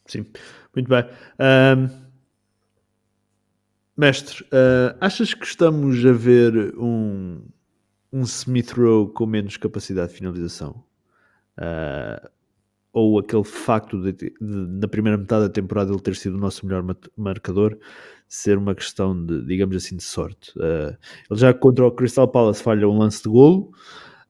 Sim, 0.05 0.25
muito 0.73 0.88
bem. 0.88 1.03
Um, 1.39 2.07
mestre, 3.97 4.43
uh, 4.45 4.97
achas 5.01 5.34
que 5.34 5.45
estamos 5.45 6.05
a 6.05 6.11
ver 6.11 6.77
um, 6.77 7.45
um 8.11 8.21
Smith 8.21 8.71
Rowe 8.71 9.11
com 9.11 9.25
menos 9.25 9.57
capacidade 9.57 10.11
de 10.11 10.17
finalização? 10.17 10.84
Uh, 11.57 12.29
ou 12.93 13.17
aquele 13.17 13.43
facto 13.43 13.99
de, 13.99 14.13
de, 14.13 14.33
na 14.39 14.87
primeira 14.87 15.17
metade 15.17 15.47
da 15.47 15.49
temporada 15.49 15.91
ele 15.91 15.99
ter 15.99 16.15
sido 16.15 16.35
o 16.35 16.39
nosso 16.39 16.65
melhor 16.65 16.85
marcador 17.17 17.77
ser 18.27 18.57
uma 18.57 18.75
questão 18.75 19.25
de, 19.25 19.43
digamos 19.45 19.75
assim, 19.75 19.97
de 19.97 20.03
sorte. 20.03 20.51
Uh, 20.57 20.95
ele 21.29 21.39
já 21.39 21.53
contra 21.53 21.85
o 21.85 21.91
Crystal 21.91 22.27
Palace 22.27 22.61
falha 22.61 22.87
um 22.87 22.97
lance 22.97 23.21
de 23.23 23.29
golo, 23.29 23.71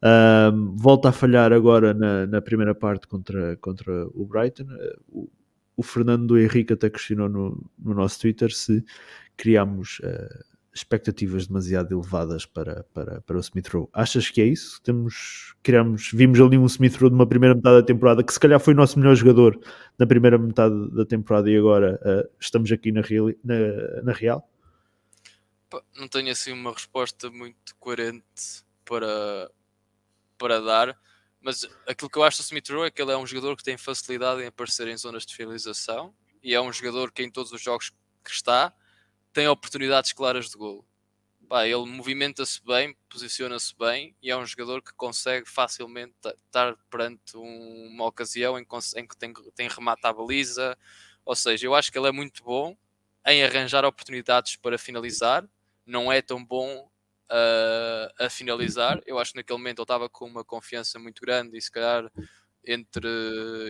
uh, 0.02 0.76
volta 0.76 1.10
a 1.10 1.12
falhar 1.12 1.52
agora 1.52 1.94
na, 1.94 2.26
na, 2.26 2.42
primeira 2.42 2.74
parte 2.74 3.06
contra, 3.06 3.58
contra 3.58 4.08
o 4.14 4.26
Brighton. 4.26 4.66
Uh, 5.12 5.30
o 5.76 5.84
Fernando 5.84 6.38
Henrique 6.38 6.74
até 6.74 6.90
questionou 6.90 7.28
no, 7.28 7.70
no 7.78 7.94
nosso 7.94 8.20
Twitter 8.22 8.52
se 8.52 8.84
criámos 9.36 10.00
expectativas 10.74 11.48
demasiado 11.48 11.94
elevadas 11.94 12.46
para, 12.46 12.84
para, 12.94 13.22
para 13.22 13.38
o 13.38 13.40
Smith 13.40 13.68
Rowe. 13.68 13.88
Achas 13.94 14.30
que 14.30 14.42
é 14.42 14.46
isso? 14.46 14.82
Temos, 14.82 15.56
criamos, 15.62 16.12
vimos 16.12 16.40
ali 16.40 16.58
um 16.58 16.66
Smith 16.66 16.96
Rowe 16.96 17.12
numa 17.12 17.28
primeira 17.28 17.56
metade 17.56 17.82
da 17.82 17.86
temporada 17.86 18.24
que 18.24 18.34
se 18.34 18.40
calhar 18.40 18.60
foi 18.60 18.74
o 18.74 18.78
nosso 18.78 18.98
melhor 18.98 19.16
jogador 19.16 19.60
na 19.98 20.08
primeira 20.08 20.38
metade 20.38 20.90
da 20.92 21.06
temporada 21.06 21.50
e 21.50 21.58
agora 21.58 22.00
uh, 22.04 22.30
estamos 22.40 22.72
aqui 22.72 22.92
na, 22.92 23.02
real, 23.02 23.30
na, 23.44 24.02
na 24.04 24.12
Real? 24.12 24.50
Não 25.96 26.08
tenho 26.08 26.32
assim 26.32 26.52
uma 26.52 26.72
resposta 26.72 27.30
muito 27.30 27.76
coerente 27.80 28.64
para, 28.86 29.52
para 30.38 30.60
dar 30.60 30.98
mas 31.44 31.68
aquilo 31.86 32.10
que 32.10 32.18
eu 32.18 32.24
acho 32.24 32.38
do 32.38 32.46
Smith 32.46 32.70
Rowe 32.70 32.88
é 32.88 32.90
que 32.90 33.02
ele 33.02 33.12
é 33.12 33.18
um 33.18 33.28
jogador 33.28 33.58
que 33.58 33.64
tem 33.64 33.78
facilidade 33.78 34.42
em 34.42 34.48
aparecer 34.48 34.88
em 34.88 34.96
zonas 34.96 35.26
de 35.26 35.36
finalização 35.36 36.16
e 36.42 36.56
é 36.56 36.62
um 36.62 36.72
jogador 36.72 37.12
que 37.12 37.22
em 37.22 37.30
todos 37.30 37.52
os 37.52 37.62
jogos 37.62 37.92
que 38.24 38.32
está 38.32 38.74
tem 39.34 39.48
oportunidades 39.48 40.14
claras 40.14 40.50
de 40.50 40.58
golo. 40.58 40.86
Ele 41.62 41.86
movimenta-se 41.86 42.64
bem, 42.64 42.96
posiciona-se 43.10 43.76
bem 43.78 44.16
e 44.24 44.32
é 44.32 44.38
um 44.38 44.46
jogador 44.46 44.82
que 44.82 44.94
consegue 44.94 45.48
facilmente 45.48 46.14
estar 46.48 46.76
perante 46.90 47.38
um, 47.38 47.88
uma 47.92 48.06
ocasião 48.06 48.58
em, 48.58 48.66
em 48.96 49.08
que 49.08 49.16
tem, 49.18 49.34
tem 49.54 49.68
remate 49.68 50.02
à 50.06 50.14
baliza. 50.14 50.78
Ou 51.26 51.36
seja, 51.36 51.68
eu 51.68 51.76
acho 51.76 51.92
que 51.92 51.98
ele 51.98 52.08
é 52.08 52.12
muito 52.12 52.44
bom 52.44 52.76
em 53.26 53.44
arranjar 53.44 53.86
oportunidades 53.86 54.56
para 54.56 54.78
finalizar, 54.78 55.48
não 55.86 56.12
é 56.12 56.22
tão 56.22 56.44
bom 56.44 56.90
a, 57.30 58.26
a 58.26 58.30
finalizar. 58.30 59.00
Eu 59.06 59.20
acho 59.20 59.32
que 59.32 59.38
naquele 59.38 59.60
momento 59.60 59.80
ele 59.80 59.84
estava 59.84 60.10
com 60.10 60.26
uma 60.26 60.44
confiança 60.44 60.98
muito 60.98 61.22
grande 61.22 61.58
e 61.58 61.62
se 61.62 61.72
calhar 61.72 62.12
entre, 62.66 63.08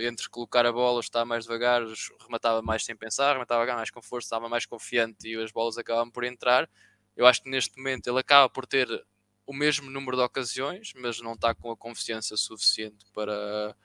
entre 0.08 0.30
colocar 0.30 0.66
a 0.66 0.72
bola, 0.72 1.00
estar 1.00 1.26
mais 1.26 1.46
devagar, 1.46 1.82
rematava 2.22 2.62
mais 2.62 2.86
sem 2.86 2.96
pensar, 2.96 3.34
rematava 3.34 3.66
mais 3.74 3.90
com 3.90 4.02
força, 4.02 4.28
estava 4.28 4.48
mais 4.48 4.66
confiante 4.66 5.28
e 5.28 5.36
as 5.36 5.52
bolas 5.52 5.78
acabavam 5.78 6.12
por 6.12 6.24
entrar. 6.24 6.70
Eu 7.16 7.26
acho 7.26 7.42
que 7.42 7.50
neste 7.50 7.78
momento 7.78 8.08
ele 8.08 8.20
acaba 8.20 8.50
por 8.50 8.66
ter 8.66 8.88
o 9.46 9.54
mesmo 9.54 9.90
número 9.90 10.18
de 10.18 10.24
ocasiões, 10.24 10.94
mas 10.96 11.20
não 11.22 11.34
está 11.34 11.54
com 11.54 11.72
a 11.72 11.78
confiança 11.78 12.38
suficiente 12.38 13.06
para, 13.14 13.76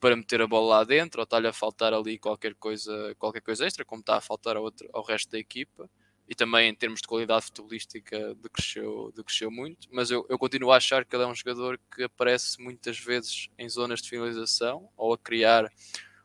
para 0.00 0.16
meter 0.16 0.40
a 0.40 0.46
bola 0.46 0.78
lá 0.78 0.84
dentro, 0.84 1.20
ou 1.20 1.24
está-lhe 1.24 1.46
a 1.48 1.52
faltar 1.52 1.92
ali 1.92 2.18
qualquer 2.18 2.54
coisa, 2.54 3.14
qualquer 3.18 3.42
coisa 3.42 3.66
extra, 3.66 3.84
como 3.84 4.00
está 4.00 4.16
a 4.16 4.20
faltar 4.20 4.56
ao, 4.56 4.62
outro, 4.62 4.88
ao 4.92 5.04
resto 5.04 5.30
da 5.30 5.38
equipa 5.38 5.88
e 6.28 6.34
também 6.34 6.70
em 6.70 6.74
termos 6.74 7.00
de 7.00 7.06
qualidade 7.06 7.44
futebolística 7.46 8.34
decresceu, 8.36 9.12
decresceu 9.14 9.50
muito, 9.50 9.88
mas 9.92 10.10
eu, 10.10 10.26
eu 10.28 10.38
continuo 10.38 10.72
a 10.72 10.76
achar 10.76 11.04
que 11.04 11.14
ele 11.14 11.24
é 11.24 11.26
um 11.26 11.34
jogador 11.34 11.78
que 11.94 12.04
aparece 12.04 12.60
muitas 12.60 12.98
vezes 12.98 13.48
em 13.58 13.68
zonas 13.68 14.00
de 14.00 14.08
finalização, 14.08 14.88
ou 14.96 15.12
a 15.12 15.18
criar 15.18 15.70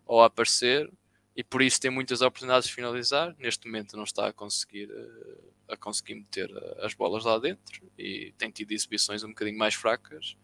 ou 0.05 0.21
a 0.21 0.27
aparecer, 0.27 0.89
e 1.35 1.43
por 1.43 1.61
isso 1.61 1.79
tem 1.79 1.91
muitas 1.91 2.21
oportunidades 2.21 2.67
de 2.67 2.73
finalizar. 2.73 3.35
Neste 3.37 3.67
momento 3.67 3.95
não 3.95 4.03
está 4.03 4.27
a 4.27 4.33
conseguir, 4.33 4.89
eh, 4.91 5.73
a 5.73 5.77
conseguir 5.77 6.15
meter 6.15 6.49
eh, 6.49 6.85
as 6.85 6.93
bolas 6.93 7.23
lá 7.23 7.37
dentro 7.37 7.89
e 7.97 8.33
tem 8.37 8.49
tido 8.49 8.71
exibições 8.71 9.23
um 9.23 9.29
bocadinho 9.29 9.57
mais 9.57 9.73
fracas. 9.75 10.35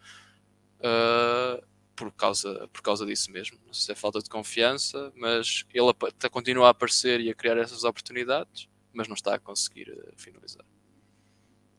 Uh, 0.79 1.65
por 1.95 2.11
causa, 2.11 2.69
por 2.71 2.81
causa 2.81 3.05
disso 3.05 3.31
mesmo. 3.31 3.57
Não 3.65 3.73
sei 3.73 3.85
se 3.85 3.91
é 3.93 3.95
falta 3.95 4.19
de 4.19 4.29
confiança, 4.29 5.11
mas 5.15 5.65
ele 5.73 5.93
continua 6.29 6.67
a 6.67 6.69
aparecer 6.71 7.21
e 7.21 7.29
a 7.29 7.33
criar 7.33 7.57
essas 7.57 7.83
oportunidades 7.85 8.67
mas 8.95 9.07
não 9.07 9.13
está 9.13 9.35
a 9.35 9.39
conseguir 9.39 9.89
uh, 9.91 10.13
finalizar. 10.15 10.65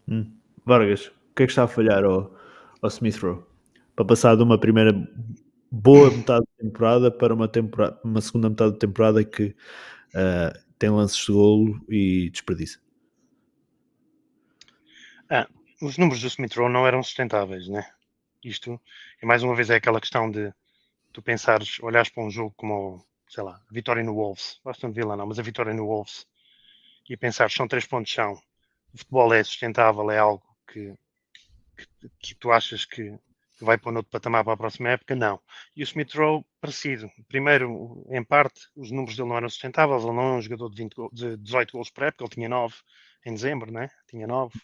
Hum. 0.08 0.32
Vargas, 0.64 1.06
o 1.06 1.34
que 1.34 1.42
é 1.42 1.46
que 1.46 1.52
está 1.52 1.64
a 1.64 1.68
falhar 1.68 2.04
ao, 2.04 2.34
ao 2.82 2.88
Smith 2.88 3.16
Rowe? 3.16 3.42
Para 3.94 4.04
passar 4.04 4.36
de 4.36 4.42
uma 4.42 4.58
primeira 4.58 4.92
boa 5.70 6.10
metade 6.10 6.44
da 6.44 6.64
temporada 6.64 7.10
para 7.10 7.34
uma, 7.34 7.48
temporada, 7.48 7.98
uma 8.04 8.20
segunda 8.20 8.50
metade 8.50 8.72
da 8.72 8.78
temporada 8.78 9.24
que 9.24 9.54
uh, 10.14 10.66
tem 10.78 10.90
lances 10.90 11.24
de 11.24 11.32
golo 11.32 11.80
e 11.88 12.30
desperdiça. 12.30 12.78
Ah, 15.28 15.48
os 15.80 15.98
números 15.98 16.20
do 16.20 16.28
Smith 16.28 16.54
Rowe 16.54 16.72
não 16.72 16.86
eram 16.86 17.02
sustentáveis, 17.02 17.68
né? 17.68 17.88
Isto, 18.44 18.80
e 19.22 19.26
mais 19.26 19.42
uma 19.42 19.54
vez, 19.56 19.70
é 19.70 19.76
aquela 19.76 20.00
questão 20.00 20.30
de 20.30 20.52
tu 21.12 21.22
pensares, 21.22 21.80
olhares 21.80 22.10
para 22.10 22.22
um 22.22 22.30
jogo 22.30 22.54
como, 22.56 23.04
sei 23.28 23.42
lá, 23.42 23.60
a 23.68 23.72
vitória 23.74 24.02
no 24.04 24.14
Wolves, 24.14 24.60
Boston 24.62 24.92
Villa 24.92 25.16
não, 25.16 25.26
mas 25.26 25.38
a 25.38 25.42
vitória 25.42 25.72
no 25.72 25.86
Wolves, 25.86 26.26
e 27.08 27.16
pensar 27.16 27.50
são 27.50 27.68
três 27.68 27.86
pontos 27.86 28.12
chão, 28.12 28.34
o 28.92 28.98
futebol 28.98 29.32
é 29.32 29.42
sustentável, 29.44 30.10
é 30.10 30.18
algo 30.18 30.44
que, 30.66 30.94
que, 31.76 32.10
que 32.20 32.34
tu 32.34 32.50
achas 32.50 32.84
que 32.84 33.18
vai 33.60 33.78
para 33.78 33.92
um 33.92 33.96
outro 33.96 34.10
patamar 34.10 34.44
para 34.44 34.52
a 34.52 34.56
próxima 34.56 34.90
época, 34.90 35.14
não. 35.14 35.40
E 35.74 35.82
o 35.82 35.84
Smith 35.84 36.14
Rowe, 36.14 36.44
parecido. 36.60 37.10
Primeiro, 37.28 38.04
em 38.10 38.22
parte, 38.22 38.60
os 38.74 38.90
números 38.90 39.16
dele 39.16 39.28
não 39.28 39.36
eram 39.36 39.48
sustentáveis, 39.48 40.02
ele 40.02 40.12
não 40.12 40.22
é 40.22 40.32
um 40.36 40.42
jogador 40.42 40.68
de, 40.70 40.76
20, 40.76 40.94
de 41.12 41.36
18 41.38 41.72
gols 41.72 41.90
por 41.90 42.04
época, 42.04 42.24
ele 42.24 42.30
tinha 42.30 42.48
9 42.48 42.74
em 43.24 43.34
dezembro, 43.34 43.72
né? 43.72 43.90
tinha 44.08 44.26
9. 44.26 44.56
Uh, 44.56 44.60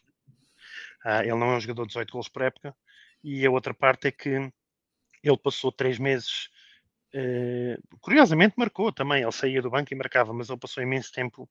ah, 1.05 1.23
ele 1.23 1.35
não 1.35 1.53
é 1.53 1.57
um 1.57 1.61
jogador 1.61 1.83
de 1.83 1.89
18 1.89 2.13
gols 2.13 2.29
por 2.29 2.43
época. 2.43 2.77
E 3.25 3.47
a 3.47 3.51
outra 3.51 3.73
parte 3.73 4.09
é 4.09 4.13
que 4.13 4.51
ele 5.23 5.39
passou 5.39 5.73
3 5.73 5.99
meses, 5.99 6.49
uh, 7.15 7.99
curiosamente 8.01 8.55
marcou 8.57 8.93
também, 8.93 9.23
ele 9.23 9.33
saía 9.33 9.63
do 9.63 9.71
banco 9.71 9.93
e 9.93 9.97
marcava, 9.97 10.33
mas 10.33 10.51
ele 10.51 10.59
passou 10.59 10.83
imenso 10.83 11.13
tempo 11.13 11.49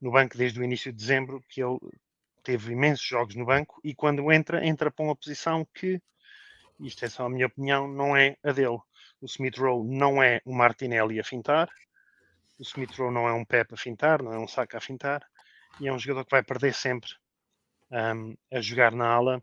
no 0.00 0.10
banco 0.10 0.36
desde 0.36 0.60
o 0.60 0.64
início 0.64 0.92
de 0.92 0.98
dezembro, 0.98 1.42
que 1.48 1.62
ele 1.62 1.78
teve 2.42 2.72
imensos 2.72 3.04
jogos 3.04 3.34
no 3.34 3.44
banco 3.44 3.80
e 3.84 3.94
quando 3.94 4.32
entra, 4.32 4.64
entra 4.64 4.90
para 4.90 5.04
uma 5.04 5.16
posição 5.16 5.66
que, 5.74 6.00
isto 6.80 7.04
é 7.04 7.08
só 7.08 7.26
a 7.26 7.30
minha 7.30 7.46
opinião, 7.46 7.88
não 7.88 8.16
é 8.16 8.36
a 8.42 8.52
dele. 8.52 8.78
O 9.20 9.26
Smith 9.26 9.58
Rowe 9.58 9.86
não 9.86 10.22
é 10.22 10.40
um 10.46 10.54
Martinelli 10.54 11.18
a 11.18 11.24
fintar, 11.24 11.68
o 12.58 12.62
Smith 12.62 12.96
Rowe 12.96 13.12
não 13.12 13.28
é 13.28 13.32
um 13.32 13.44
Pep 13.44 13.74
a 13.74 13.76
fintar, 13.76 14.22
não 14.22 14.32
é 14.32 14.38
um 14.38 14.48
Saka 14.48 14.78
a 14.78 14.80
fintar, 14.80 15.26
e 15.80 15.88
é 15.88 15.92
um 15.92 15.98
jogador 15.98 16.24
que 16.24 16.30
vai 16.30 16.42
perder 16.42 16.74
sempre 16.74 17.10
um, 17.90 18.36
a 18.52 18.60
jogar 18.60 18.92
na 18.92 19.08
ala, 19.08 19.42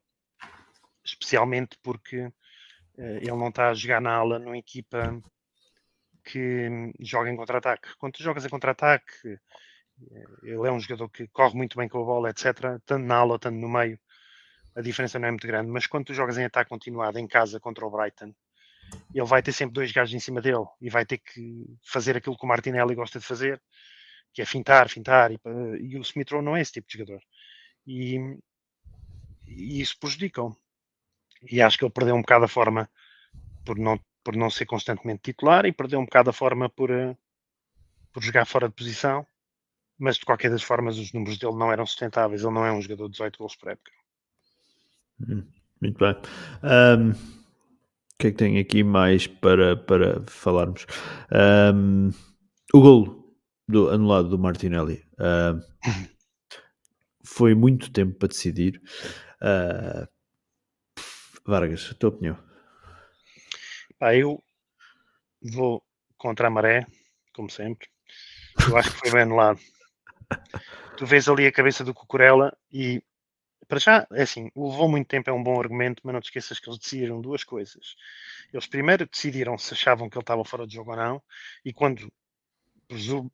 especialmente 1.04 1.78
porque 1.84 2.26
uh, 2.26 2.32
ele 2.98 3.32
não 3.32 3.50
está 3.50 3.70
a 3.70 3.74
jogar 3.74 4.02
na 4.02 4.14
ala 4.14 4.40
numa 4.40 4.58
equipa 4.58 5.22
que 6.24 6.92
joga 7.00 7.30
em 7.30 7.36
contra-ataque. 7.36 7.96
Quando 7.98 8.14
tu 8.14 8.24
jogas 8.24 8.46
em 8.46 8.50
contra-ataque, 8.50 9.40
ele 10.44 10.68
é 10.68 10.72
um 10.72 10.80
jogador 10.80 11.10
que 11.10 11.28
corre 11.28 11.56
muito 11.56 11.78
bem 11.78 11.88
com 11.88 12.02
a 12.02 12.06
bola, 12.06 12.30
etc. 12.30 12.80
Tanto 12.86 13.06
na 13.06 13.16
ala, 13.16 13.40
tanto 13.40 13.58
no 13.58 13.70
meio, 13.70 14.00
a 14.76 14.82
diferença 14.82 15.18
não 15.20 15.28
é 15.28 15.32
muito 15.32 15.48
grande. 15.48 15.70
Mas 15.70 15.88
quando 15.88 16.06
tu 16.06 16.14
jogas 16.14 16.38
em 16.38 16.46
ataque 16.46 16.70
continuado 16.70 17.18
em 17.18 17.28
casa 17.28 17.60
contra 17.60 17.86
o 17.86 17.90
Brighton, 17.90 18.34
ele 19.14 19.26
vai 19.26 19.42
ter 19.42 19.54
sempre 19.54 19.74
dois 19.74 19.92
gajos 19.92 20.14
em 20.14 20.20
cima 20.20 20.42
dele 20.42 20.66
e 20.82 20.90
vai 20.90 21.06
ter 21.06 21.18
que 21.18 21.66
fazer 21.84 22.18
aquilo 22.18 22.38
que 22.38 22.46
o 22.46 22.48
Martinelli 22.48 22.94
gosta 22.94 23.20
de 23.20 23.26
fazer, 23.26 23.62
que 24.34 24.42
é 24.42 24.46
fintar, 24.46 24.90
fintar. 24.90 25.32
E, 25.32 25.40
e 25.82 25.98
o 25.98 26.02
Smith 26.02 26.32
Rowe 26.32 26.44
não 26.44 26.56
é 26.56 26.62
esse 26.62 26.74
tipo 26.74 26.88
de 26.88 26.98
jogador. 26.98 27.22
E, 27.88 28.18
e 29.48 29.82
isso 29.82 29.98
prejudica-o. 30.00 30.56
E 31.50 31.62
acho 31.62 31.78
que 31.78 31.86
ele 31.86 31.94
perdeu 31.94 32.16
um 32.16 32.22
bocado 32.22 32.46
a 32.46 32.50
forma 32.50 32.90
por 33.66 33.78
não, 33.78 34.00
por 34.24 34.36
não 34.36 34.50
ser 34.50 34.66
constantemente 34.66 35.22
titular 35.24 35.66
e 35.66 35.72
perdeu 35.72 36.00
um 36.00 36.06
bocado 36.06 36.30
a 36.30 36.34
forma 36.34 36.70
por, 36.70 36.92
eh, 36.92 37.16
por 38.12 38.24
jogar 38.24 38.46
fora 38.46 38.68
de 38.68 38.76
posição 38.76 39.26
mas 39.98 40.18
de 40.18 40.26
qualquer 40.26 40.52
das 40.52 40.64
formas 40.64 40.98
os 40.98 41.14
números 41.14 41.38
dele 41.38 41.56
não 41.56 41.72
eram 41.72 41.86
sustentáveis. 41.86 42.44
Ele 42.44 42.54
não 42.54 42.66
é 42.66 42.72
um 42.72 42.82
jogador 42.82 43.06
de 43.06 43.14
18 43.14 43.38
gols 43.38 43.56
por 43.56 43.72
época. 43.72 43.92
Hum, 45.22 45.46
muito 45.82 45.98
bem. 45.98 46.16
Um, 46.64 47.12
o 47.12 48.18
que 48.20 48.28
é 48.28 48.32
que 48.32 48.38
tem 48.38 48.60
aqui 48.60 48.84
mais 48.84 49.28
para, 49.28 49.76
para 49.76 50.24
falarmos? 50.28 50.86
Um, 51.74 52.10
o 52.74 52.82
golo. 52.82 53.36
do, 53.68 53.90
anulado 53.90 54.30
do 54.30 54.40
Martinelli. 54.40 55.04
Uh, 55.14 55.62
foi 57.24 57.56
muito 57.56 57.92
tempo 57.92 58.18
para 58.18 58.30
decidir. 58.30 58.82
Uh, 59.42 60.08
Vargas, 61.46 61.90
a 61.92 61.94
tua 61.94 62.10
opinião? 62.10 62.38
Pá, 64.00 64.16
eu 64.16 64.44
vou 65.42 65.84
contra 66.18 66.48
a 66.48 66.50
maré, 66.50 66.88
como 67.34 67.50
sempre. 67.50 67.88
Eu 68.68 68.78
acho 68.78 68.92
que 68.92 69.00
foi 69.00 69.12
bem 69.12 69.22
anulado. 69.22 69.60
Tu 70.98 71.06
vês 71.06 71.28
ali 71.28 71.46
a 71.46 71.52
cabeça 71.52 71.84
do 71.84 71.94
Cucurella 71.94 72.56
e 72.72 73.02
para 73.68 73.80
já, 73.80 74.08
é 74.12 74.22
assim, 74.22 74.52
levou 74.56 74.88
muito 74.88 75.08
tempo, 75.08 75.30
é 75.30 75.34
um 75.34 75.44
bom 75.44 75.60
argumento, 75.60 76.02
mas 76.04 76.14
não 76.14 76.22
te 76.22 76.26
esqueças 76.26 76.60
que 76.60 76.70
eles 76.70 76.80
decidiram 76.80 77.20
duas 77.20 77.44
coisas. 77.44 77.96
Eles 78.54 78.68
primeiro 78.68 79.08
decidiram 79.08 79.58
se 79.58 79.74
achavam 79.74 80.10
que 80.10 80.18
ele 80.18 80.24
estava 80.24 80.46
fora 80.46 80.68
de 80.68 80.76
jogo 80.76 80.92
ou 80.92 80.98
não, 80.98 81.24
e 81.64 81.74
quando 81.74 82.12
presum, 82.88 83.28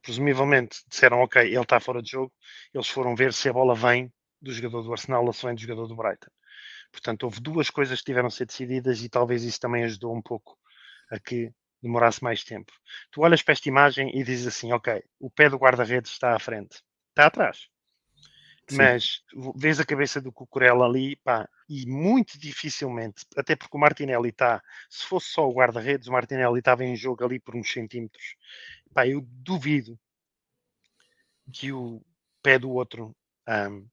presumivelmente 0.00 0.82
disseram 0.88 1.20
ok, 1.20 1.42
ele 1.42 1.60
está 1.60 1.78
fora 1.78 2.02
de 2.02 2.10
jogo, 2.10 2.32
eles 2.72 2.88
foram 2.88 3.14
ver 3.14 3.32
se 3.32 3.48
a 3.48 3.52
bola 3.52 3.74
vem 3.74 4.12
do 4.40 4.52
jogador 4.52 4.82
do 4.82 4.92
Arsenal 4.92 5.24
ou 5.24 5.32
se 5.32 5.44
vem 5.44 5.54
do 5.54 5.60
jogador 5.60 5.86
do 5.86 5.96
Brighton. 5.96 6.30
Portanto, 6.90 7.24
houve 7.24 7.40
duas 7.40 7.68
coisas 7.68 7.98
que 7.98 8.06
tiveram 8.06 8.28
a 8.28 8.30
ser 8.30 8.46
decididas 8.46 9.02
e 9.02 9.08
talvez 9.10 9.44
isso 9.44 9.60
também 9.60 9.84
ajudou 9.84 10.16
um 10.16 10.22
pouco 10.22 10.58
a 11.10 11.18
que 11.18 11.52
demorasse 11.82 12.22
mais 12.22 12.44
tempo. 12.44 12.72
Tu 13.10 13.20
olhas 13.20 13.42
para 13.42 13.52
esta 13.52 13.68
imagem 13.68 14.16
e 14.18 14.22
dizes 14.22 14.46
assim, 14.46 14.72
ok, 14.72 15.02
o 15.18 15.30
pé 15.30 15.48
do 15.48 15.56
guarda-redes 15.56 16.10
está 16.10 16.34
à 16.34 16.38
frente, 16.38 16.82
está 17.10 17.26
atrás. 17.26 17.68
Sim. 18.68 18.76
Mas 18.76 19.22
vês 19.56 19.80
a 19.80 19.86
cabeça 19.86 20.20
do 20.20 20.30
Cucurella 20.30 20.84
ali, 20.84 21.16
pá, 21.16 21.48
e 21.68 21.86
muito 21.86 22.38
dificilmente, 22.38 23.24
até 23.36 23.56
porque 23.56 23.76
o 23.76 23.80
Martinelli 23.80 24.28
está, 24.28 24.62
se 24.90 25.06
fosse 25.06 25.28
só 25.28 25.48
o 25.48 25.54
guarda-redes, 25.54 26.08
o 26.08 26.12
Martinelli 26.12 26.58
estava 26.58 26.84
em 26.84 26.94
jogo 26.94 27.24
ali 27.24 27.40
por 27.40 27.56
uns 27.56 27.72
centímetros. 27.72 28.36
Pá, 28.92 29.06
eu 29.06 29.22
duvido 29.22 29.98
que 31.50 31.72
o 31.72 32.02
pé 32.42 32.58
do 32.58 32.70
outro 32.70 33.16
um, 33.48 33.88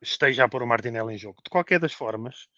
esteja 0.00 0.44
a 0.44 0.48
pôr 0.48 0.62
o 0.62 0.66
Martinelli 0.66 1.14
em 1.14 1.18
jogo. 1.18 1.42
De 1.42 1.50
qualquer 1.50 1.80
das 1.80 1.92
formas, 1.92 2.48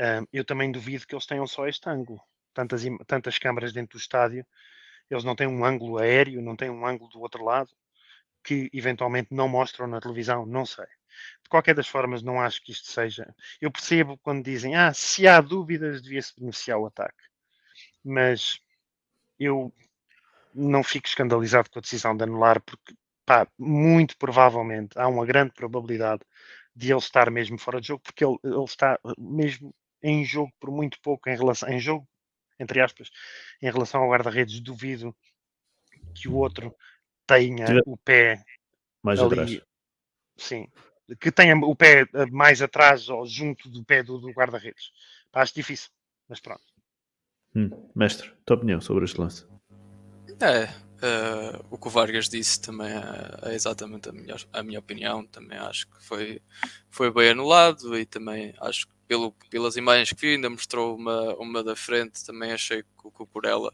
um, 0.00 0.26
eu 0.32 0.44
também 0.44 0.72
duvido 0.72 1.06
que 1.06 1.14
eles 1.14 1.26
tenham 1.26 1.46
só 1.46 1.68
este 1.68 1.88
ângulo. 1.90 2.20
Tantas, 2.54 2.82
tantas 3.06 3.38
câmaras 3.38 3.72
dentro 3.72 3.98
do 3.98 4.00
estádio, 4.00 4.46
eles 5.10 5.24
não 5.24 5.36
têm 5.36 5.46
um 5.46 5.64
ângulo 5.64 5.98
aéreo, 5.98 6.42
não 6.42 6.56
têm 6.56 6.70
um 6.70 6.86
ângulo 6.86 7.10
do 7.10 7.20
outro 7.20 7.44
lado 7.44 7.70
que 8.44 8.68
eventualmente 8.72 9.28
não 9.32 9.48
mostram 9.48 9.86
na 9.86 10.00
televisão, 10.00 10.44
não 10.46 10.66
sei. 10.66 10.86
De 11.42 11.48
qualquer 11.48 11.74
das 11.74 11.88
formas, 11.88 12.22
não 12.22 12.40
acho 12.40 12.62
que 12.62 12.72
isto 12.72 12.90
seja. 12.90 13.34
Eu 13.60 13.70
percebo 13.70 14.18
quando 14.18 14.44
dizem, 14.44 14.74
ah, 14.74 14.92
se 14.92 15.26
há 15.28 15.40
dúvidas, 15.40 16.02
devia-se 16.02 16.34
beneficiar 16.38 16.78
o 16.78 16.86
ataque. 16.86 17.22
Mas 18.04 18.60
eu 19.38 19.72
não 20.54 20.82
fico 20.82 21.06
escandalizado 21.08 21.70
com 21.70 21.78
a 21.78 21.82
decisão 21.82 22.16
de 22.16 22.24
anular, 22.24 22.60
porque, 22.62 22.94
pá, 23.26 23.46
muito 23.58 24.16
provavelmente 24.18 24.98
há 24.98 25.08
uma 25.08 25.26
grande 25.26 25.52
probabilidade 25.52 26.22
de 26.74 26.90
ele 26.90 26.98
estar 26.98 27.30
mesmo 27.30 27.58
fora 27.58 27.80
de 27.80 27.88
jogo, 27.88 28.02
porque 28.02 28.24
ele, 28.24 28.38
ele 28.44 28.64
está 28.64 28.98
mesmo 29.18 29.74
em 30.02 30.24
jogo 30.24 30.52
por 30.60 30.70
muito 30.70 31.00
pouco 31.00 31.28
em 31.28 31.36
relação, 31.36 31.68
em 31.68 31.78
jogo, 31.78 32.06
entre 32.58 32.80
aspas, 32.80 33.10
em 33.60 33.70
relação 33.70 34.02
ao 34.02 34.10
guarda-redes, 34.10 34.60
duvido 34.60 35.14
que 36.14 36.28
o 36.28 36.34
outro 36.36 36.74
tenha 37.26 37.66
o 37.86 37.96
pé 37.96 38.42
mais 39.02 39.20
ali, 39.20 39.26
atrás. 39.26 39.60
Sim, 40.36 40.68
que 41.20 41.30
tenha 41.30 41.56
o 41.56 41.76
pé 41.76 42.02
eh, 42.14 42.26
mais 42.26 42.62
atrás 42.62 43.08
ou 43.08 43.26
junto 43.26 43.68
do 43.68 43.84
pé 43.84 44.02
do, 44.02 44.18
do 44.18 44.30
guarda-redes. 44.30 44.90
Acho 45.32 45.54
difícil, 45.54 45.90
mas 46.28 46.40
pronto. 46.40 46.62
Hum, 47.54 47.70
mestre, 47.94 48.32
tua 48.44 48.56
opinião 48.56 48.80
sobre 48.80 49.04
este 49.04 49.20
lance? 49.20 49.46
É, 50.40 50.64
uh, 50.64 51.64
o 51.70 51.78
que 51.78 51.86
o 51.86 51.90
Vargas 51.90 52.28
disse 52.28 52.60
também 52.60 52.88
é, 52.88 53.50
é, 53.50 53.54
exatamente 53.54 54.08
a 54.08 54.12
minha, 54.12 54.36
a 54.52 54.62
minha 54.62 54.78
opinião. 54.78 55.26
Também 55.26 55.58
acho 55.58 55.86
que 55.88 56.02
foi, 56.02 56.40
foi 56.90 57.12
bem 57.12 57.30
anulado 57.30 57.96
e 57.96 58.06
também 58.06 58.54
acho 58.60 58.86
que 58.86 58.91
pelo, 59.06 59.32
pelas 59.50 59.76
imagens 59.76 60.12
que 60.12 60.20
vi 60.20 60.34
ainda 60.34 60.50
mostrou 60.50 60.96
uma, 60.96 61.34
uma 61.36 61.62
da 61.62 61.76
frente. 61.76 62.24
Também 62.24 62.52
achei 62.52 62.82
que 62.82 62.88
o 63.04 63.10
Cucurella 63.10 63.72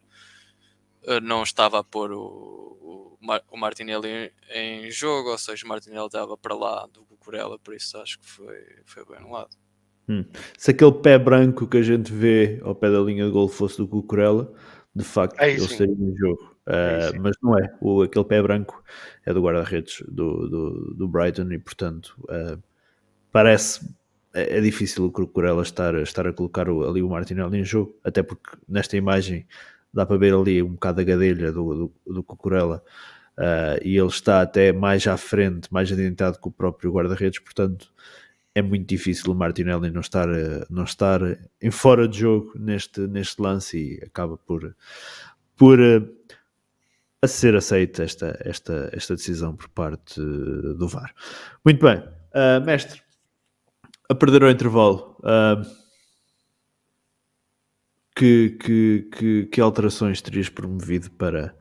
uh, 1.07 1.20
não 1.20 1.43
estava 1.43 1.79
a 1.79 1.85
pôr 1.85 2.12
o, 2.12 3.18
o 3.51 3.57
Martinelli 3.57 4.33
em 4.51 4.91
jogo, 4.91 5.31
ou 5.31 5.39
seja, 5.39 5.64
o 5.64 5.68
Martinelli 5.68 6.07
estava 6.07 6.37
para 6.37 6.55
lá 6.55 6.87
do 6.93 7.05
Cucurella, 7.05 7.59
por 7.59 7.74
isso 7.74 7.99
acho 7.99 8.18
que 8.18 8.29
foi, 8.29 8.64
foi 8.85 9.05
bem 9.05 9.16
anulado. 9.16 9.57
Hum. 10.09 10.24
Se 10.57 10.70
aquele 10.70 10.93
pé 10.93 11.18
branco 11.18 11.66
que 11.66 11.76
a 11.76 11.83
gente 11.83 12.11
vê 12.11 12.61
ao 12.62 12.74
pé 12.74 12.91
da 12.91 13.01
linha 13.01 13.26
de 13.26 13.31
gol 13.31 13.49
fosse 13.49 13.76
do 13.76 13.87
Cucurella, 13.87 14.51
de 14.95 15.05
facto 15.05 15.39
Aí, 15.39 15.53
ele 15.53 15.64
estaria 15.64 15.93
em 15.93 16.16
jogo. 16.16 16.57
Uh, 16.66 17.20
mas 17.20 17.37
não 17.43 17.59
é, 17.59 17.74
o, 17.81 18.03
aquele 18.03 18.24
pé 18.24 18.43
branco 18.43 18.83
é 19.24 19.33
do 19.33 19.43
guarda-redes 19.43 20.03
do, 20.07 20.49
do, 20.49 20.95
do, 20.95 21.09
Brighton 21.09 21.51
e 21.51 21.59
portanto 21.59 22.14
uh, 22.24 22.62
parece 23.33 23.89
é, 24.35 24.59
é, 24.59 24.61
difícil 24.61 25.05
o 25.05 25.11
Cucurella 25.11 25.62
estar, 25.62 25.95
estar 25.97 26.26
a 26.26 26.33
colocar 26.33 26.68
o, 26.68 26.89
ali 26.89 27.03
o 27.03 27.09
Martinelli 27.09 27.59
em 27.59 27.64
jogo, 27.64 27.99
até 28.05 28.22
porque 28.22 28.57
nesta 28.68 28.97
imagem 28.97 29.47
dá 29.93 30.05
para 30.05 30.18
ver 30.18 30.35
ali 30.35 30.62
um 30.62 30.72
bocado 30.72 31.01
a 31.01 31.05
gadelha 31.05 31.51
do, 31.51 31.93
do, 32.07 32.14
do 32.14 32.22
Cucurella 32.22 32.83
uh, 33.39 33.81
e 33.83 33.97
ele 33.97 34.09
está 34.09 34.43
até 34.43 34.72
mais 34.72 35.07
à 35.07 35.16
frente, 35.16 35.72
mais 35.72 35.91
adiantado 35.91 36.39
que 36.39 36.49
o 36.49 36.53
próprio 36.53 36.93
guarda-redes, 36.93 37.39
portanto 37.41 37.93
é 38.55 38.62
muito 38.62 38.89
difícil 38.89 39.33
o 39.33 39.35
Martinelli 39.35 39.91
não 39.91 40.01
estar, 40.01 40.26
não 40.68 40.85
estar 40.85 41.20
em 41.62 41.70
fora 41.70 42.09
de 42.09 42.18
jogo 42.18 42.53
neste, 42.59 43.01
neste 43.07 43.41
lance 43.41 43.79
e 43.79 44.05
acaba 44.05 44.37
por, 44.37 44.74
por 45.57 45.79
uh, 45.81 46.18
a 47.22 47.26
ser 47.26 47.57
aceita 47.57 48.03
esta, 48.03 48.39
esta, 48.45 48.91
esta 48.93 49.14
decisão 49.14 49.57
por 49.57 49.68
parte 49.68 50.20
do 50.20 50.87
VAR. 50.87 51.12
Muito 51.64 51.85
bem, 51.85 51.99
uh, 51.99 52.64
mestre, 52.64 53.01
a 54.09 54.15
perder 54.15 54.43
o 54.43 54.51
intervalo. 54.51 55.17
Uh, 55.21 55.89
que, 58.19 58.51
que, 58.61 59.09
que, 59.17 59.47
que 59.47 59.61
alterações 59.61 60.21
terias 60.21 60.49
promovido 60.49 61.09
para, 61.13 61.57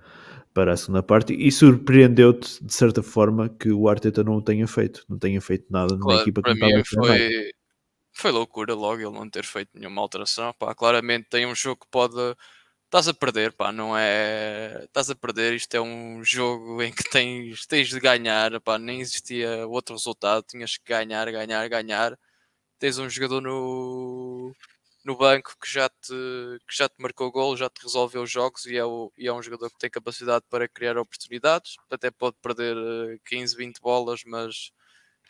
para 0.51 0.73
a 0.73 0.77
segunda 0.77 1.03
parte 1.03 1.33
e 1.33 1.51
surpreendeu-te 1.51 2.65
de 2.65 2.73
certa 2.73 3.03
forma 3.03 3.47
que 3.47 3.71
o 3.71 3.87
Arteta 3.87 4.23
não 4.23 4.37
o 4.37 4.41
tenha 4.41 4.67
feito, 4.67 5.05
não 5.07 5.19
tenha 5.19 5.39
feito 5.39 5.67
nada 5.69 5.95
claro, 5.99 6.21
equipa 6.21 6.41
que 6.41 6.53
mim 6.55 6.83
foi, 6.83 7.51
foi 8.11 8.31
loucura 8.31 8.73
logo 8.73 8.99
ele 8.99 9.11
não 9.11 9.29
ter 9.29 9.45
feito 9.45 9.69
nenhuma 9.75 10.01
alteração. 10.01 10.51
Pá, 10.57 10.73
claramente 10.73 11.27
tem 11.29 11.45
um 11.45 11.53
jogo 11.53 11.81
que 11.81 11.91
pode. 11.91 12.15
Estás 12.85 13.07
a 13.07 13.13
perder, 13.13 13.53
pá, 13.53 13.71
não 13.71 13.95
é. 13.95 14.81
Estás 14.85 15.11
a 15.11 15.15
perder. 15.15 15.53
Isto 15.53 15.75
é 15.75 15.81
um 15.81 16.23
jogo 16.23 16.81
em 16.81 16.91
que 16.91 17.07
tens, 17.07 17.67
tens 17.67 17.89
de 17.89 17.99
ganhar, 17.99 18.59
pá, 18.61 18.79
nem 18.79 19.01
existia 19.01 19.67
outro 19.67 19.93
resultado. 19.93 20.43
Tinhas 20.47 20.75
que 20.77 20.85
ganhar, 20.91 21.31
ganhar, 21.31 21.69
ganhar. 21.69 22.17
Tens 22.79 22.97
um 22.99 23.09
jogador 23.09 23.41
no, 23.41 24.53
no 25.03 25.15
banco 25.17 25.55
que 25.59 25.71
já 25.71 25.89
te, 25.89 26.13
que 26.67 26.75
já 26.75 26.87
te 26.89 26.95
marcou 26.99 27.31
gol, 27.31 27.57
já 27.57 27.69
te 27.69 27.81
resolveu 27.81 28.23
os 28.23 28.31
jogos 28.31 28.65
e 28.65 28.77
é, 28.77 28.85
o, 28.85 29.11
e 29.17 29.27
é 29.27 29.33
um 29.33 29.41
jogador 29.41 29.69
que 29.71 29.79
tem 29.79 29.89
capacidade 29.89 30.45
para 30.49 30.67
criar 30.67 30.97
oportunidades. 30.97 31.75
Até 31.89 32.11
pode 32.11 32.35
perder 32.41 32.75
15, 33.25 33.55
eh, 33.55 33.57
20 33.57 33.79
bolas, 33.81 34.21
mas 34.25 34.71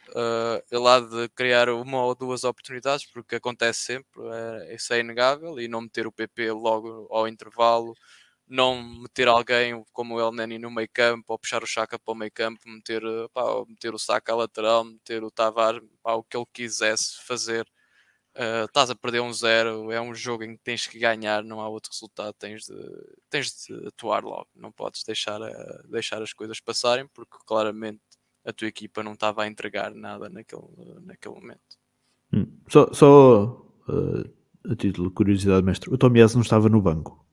uh, 0.10 0.62
ele 0.72 0.88
há 0.88 1.00
de 1.00 1.30
criar 1.30 1.70
uma 1.70 2.04
ou 2.04 2.16
duas 2.16 2.44
oportunidades, 2.44 3.06
porque 3.06 3.36
acontece 3.36 3.80
sempre, 3.82 4.22
é, 4.70 4.76
isso 4.76 4.94
é 4.94 5.00
inegável. 5.00 5.60
E 5.60 5.68
não 5.68 5.82
meter 5.82 6.08
o 6.08 6.12
PP 6.12 6.52
logo 6.52 7.08
ao 7.12 7.28
intervalo, 7.28 7.94
não 8.48 8.82
meter 8.82 9.28
alguém 9.28 9.84
como 9.94 10.16
o 10.16 10.20
El 10.20 10.32
Neni 10.32 10.58
no 10.58 10.72
meio 10.72 10.90
campo, 10.92 11.34
ou 11.34 11.40
puxar 11.40 11.64
o 11.64 11.68
Chaka 11.68 12.00
para 12.00 12.12
o 12.12 12.16
meio 12.16 12.32
campo, 12.32 12.60
meter, 12.66 13.04
pá, 13.34 13.44
meter 13.68 13.94
o 13.94 14.00
Saka 14.00 14.34
à 14.34 14.36
lateral, 14.36 14.84
meter 14.84 15.24
o 15.24 15.32
Tavar, 15.32 15.82
pá, 16.02 16.14
o 16.14 16.24
que 16.24 16.38
ele 16.38 16.46
quisesse 16.54 17.22
fazer 17.26 17.68
Uh, 18.38 18.66
estás 18.66 18.92
a 18.92 18.96
perder 18.96 19.20
um 19.20 19.34
zero, 19.34 19.92
é 19.92 20.00
um 20.00 20.14
jogo 20.14 20.44
em 20.44 20.56
que 20.56 20.64
tens 20.64 20.86
que 20.86 21.00
ganhar, 21.00 21.44
não 21.44 21.60
há 21.60 21.68
outro 21.68 21.92
resultado, 21.92 22.36
tens 22.38 22.66
de, 22.66 22.76
tens 23.32 23.66
de 23.66 23.88
atuar 23.88 24.24
logo, 24.24 24.48
não 24.56 24.72
podes 24.72 25.04
deixar, 25.04 25.40
deixar 25.90 26.22
as 26.22 26.34
coisas 26.34 26.60
passarem, 26.60 27.08
porque 27.08 27.36
claramente 27.48 28.00
a 28.46 28.54
tua 28.54 28.68
equipa 28.68 29.02
não 29.02 29.14
estava 29.14 29.42
a 29.42 29.48
entregar 29.48 29.92
nada 29.96 30.30
naquele, 30.30 30.68
naquele 31.02 31.34
momento. 31.34 31.80
Hum. 32.32 32.46
Só, 32.70 32.94
só 32.94 33.46
uh, 33.90 34.72
a 34.72 34.76
título 34.76 35.10
de 35.10 35.16
curiosidade, 35.16 35.66
mestre, 35.66 35.92
o 35.92 35.98
Tomias 35.98 36.36
não 36.36 36.44
estava 36.44 36.70
no 36.70 36.80
banco? 36.80 37.27